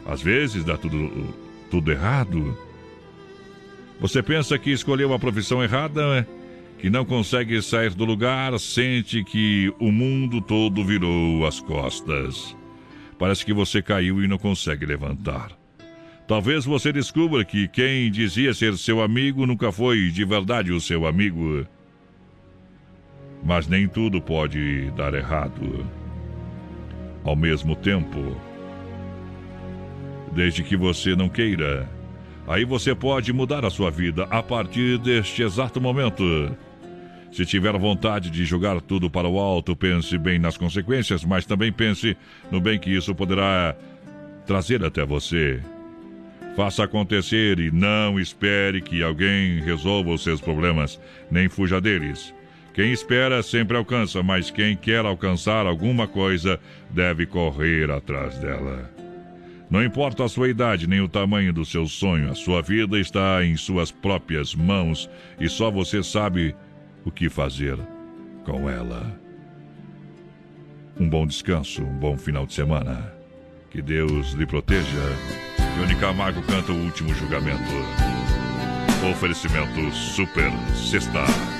Às 0.06 0.22
vezes 0.22 0.64
dá 0.64 0.76
tudo, 0.76 1.34
tudo 1.70 1.90
errado. 1.90 2.56
Você 4.00 4.22
pensa 4.22 4.58
que 4.58 4.70
escolheu 4.70 5.12
a 5.12 5.18
profissão 5.18 5.62
errada, 5.62 6.26
que 6.78 6.88
não 6.88 7.04
consegue 7.04 7.60
sair 7.60 7.90
do 7.90 8.04
lugar, 8.04 8.58
sente 8.58 9.22
que 9.22 9.72
o 9.78 9.92
mundo 9.92 10.40
todo 10.40 10.84
virou 10.84 11.46
as 11.46 11.60
costas. 11.60 12.56
Parece 13.18 13.44
que 13.44 13.52
você 13.52 13.82
caiu 13.82 14.24
e 14.24 14.28
não 14.28 14.38
consegue 14.38 14.86
levantar. 14.86 15.50
Talvez 16.26 16.64
você 16.64 16.92
descubra 16.92 17.44
que 17.44 17.68
quem 17.68 18.10
dizia 18.10 18.54
ser 18.54 18.78
seu 18.78 19.02
amigo 19.02 19.44
nunca 19.44 19.70
foi 19.70 20.10
de 20.10 20.24
verdade 20.24 20.72
o 20.72 20.80
seu 20.80 21.04
amigo. 21.04 21.66
Mas 23.44 23.66
nem 23.66 23.86
tudo 23.86 24.22
pode 24.22 24.90
dar 24.92 25.12
errado. 25.12 25.84
Ao 27.22 27.36
mesmo 27.36 27.76
tempo, 27.76 28.36
desde 30.32 30.62
que 30.62 30.76
você 30.76 31.14
não 31.14 31.28
queira, 31.28 31.88
aí 32.46 32.64
você 32.64 32.94
pode 32.94 33.32
mudar 33.32 33.64
a 33.64 33.70
sua 33.70 33.90
vida 33.90 34.24
a 34.30 34.42
partir 34.42 34.98
deste 34.98 35.42
exato 35.42 35.80
momento. 35.80 36.24
Se 37.30 37.46
tiver 37.46 37.76
vontade 37.78 38.30
de 38.30 38.44
jogar 38.44 38.80
tudo 38.80 39.08
para 39.08 39.28
o 39.28 39.38
alto, 39.38 39.76
pense 39.76 40.16
bem 40.18 40.38
nas 40.38 40.56
consequências, 40.56 41.24
mas 41.24 41.46
também 41.46 41.70
pense 41.70 42.16
no 42.50 42.60
bem 42.60 42.78
que 42.78 42.90
isso 42.90 43.14
poderá 43.14 43.76
trazer 44.46 44.84
até 44.84 45.04
você. 45.04 45.60
Faça 46.56 46.82
acontecer 46.82 47.60
e 47.60 47.70
não 47.70 48.18
espere 48.18 48.80
que 48.80 49.02
alguém 49.02 49.60
resolva 49.60 50.10
os 50.10 50.24
seus 50.24 50.40
problemas, 50.40 51.00
nem 51.30 51.48
fuja 51.48 51.80
deles. 51.80 52.34
Quem 52.72 52.92
espera 52.92 53.42
sempre 53.42 53.76
alcança, 53.76 54.22
mas 54.22 54.50
quem 54.50 54.76
quer 54.76 55.04
alcançar 55.04 55.66
alguma 55.66 56.06
coisa 56.06 56.60
deve 56.90 57.26
correr 57.26 57.90
atrás 57.90 58.38
dela. 58.38 58.90
Não 59.68 59.84
importa 59.84 60.24
a 60.24 60.28
sua 60.28 60.48
idade 60.48 60.88
nem 60.88 61.00
o 61.00 61.08
tamanho 61.08 61.52
do 61.52 61.64
seu 61.64 61.86
sonho, 61.86 62.30
a 62.30 62.34
sua 62.34 62.60
vida 62.60 62.98
está 62.98 63.44
em 63.44 63.56
suas 63.56 63.90
próprias 63.92 64.54
mãos 64.54 65.08
e 65.38 65.48
só 65.48 65.70
você 65.70 66.02
sabe 66.02 66.54
o 67.04 67.10
que 67.10 67.28
fazer 67.28 67.78
com 68.44 68.68
ela. 68.68 69.18
Um 70.98 71.08
bom 71.08 71.26
descanso, 71.26 71.82
um 71.82 71.98
bom 71.98 72.16
final 72.16 72.46
de 72.46 72.52
semana. 72.52 73.12
Que 73.70 73.80
Deus 73.80 74.32
lhe 74.32 74.44
proteja. 74.44 74.84
Johnny 75.78 75.94
Camargo 75.94 76.42
canta 76.42 76.72
o 76.72 76.84
último 76.84 77.14
julgamento. 77.14 77.62
Oferecimento 79.10 79.94
Super 79.94 80.50
Sexta. 80.74 81.59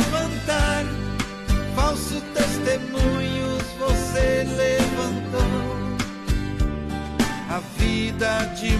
falsos 1.91 2.23
testemunhos, 2.33 3.63
você 3.77 4.45
levantou. 4.55 5.41
A 7.49 7.59
vida 7.77 8.45
de 8.55 8.77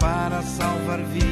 para 0.00 0.42
salvar 0.42 1.00
vidas, 1.04 1.31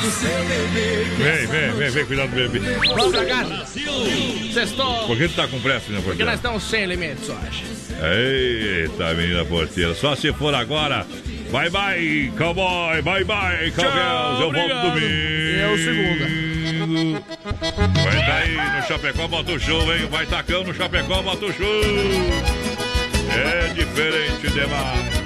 Vem, 0.00 1.46
vem, 1.46 1.72
vem, 1.72 1.90
vem 1.90 2.06
cuidar 2.06 2.26
do 2.26 2.34
bebê. 2.34 2.58
Vamos 2.94 3.10
pra 3.12 3.24
casa. 3.26 3.66
Sextou. 4.52 5.06
Por 5.06 5.16
que 5.16 5.28
tu 5.28 5.34
tá 5.34 5.46
com 5.46 5.60
pressa, 5.60 5.84
minha 5.88 6.00
Porque 6.02 6.22
porteira? 6.24 6.30
nós 6.30 6.34
estamos 6.36 6.62
sem 6.64 6.86
limites 6.86 7.28
hoje. 7.28 7.64
Eita, 8.02 9.14
menina 9.14 9.44
porteira. 9.44 9.94
Só 9.94 10.16
se 10.16 10.32
for 10.32 10.54
agora. 10.54 11.06
Bye, 11.50 11.68
bye, 11.70 12.32
cowboy. 12.38 13.02
Bye, 13.02 13.24
bye, 13.24 13.70
cowgirls. 13.72 14.40
Eu 14.40 14.52
volto 14.52 14.74
domingo. 14.82 15.60
Eu 15.60 15.78
segunda. 15.78 17.20
Vai 18.02 18.26
tá 18.26 18.36
aí 18.36 18.80
no 18.80 18.86
Chapecó, 18.88 19.28
bota 19.28 19.52
o 19.52 19.60
show, 19.60 19.94
hein? 19.94 20.08
Vai 20.10 20.24
tacando 20.26 20.64
no 20.68 20.74
Chapecó, 20.74 21.20
bota 21.22 21.44
o 21.46 21.52
show. 21.52 21.82
É 23.32 23.68
diferente 23.74 24.48
demais. 24.50 25.19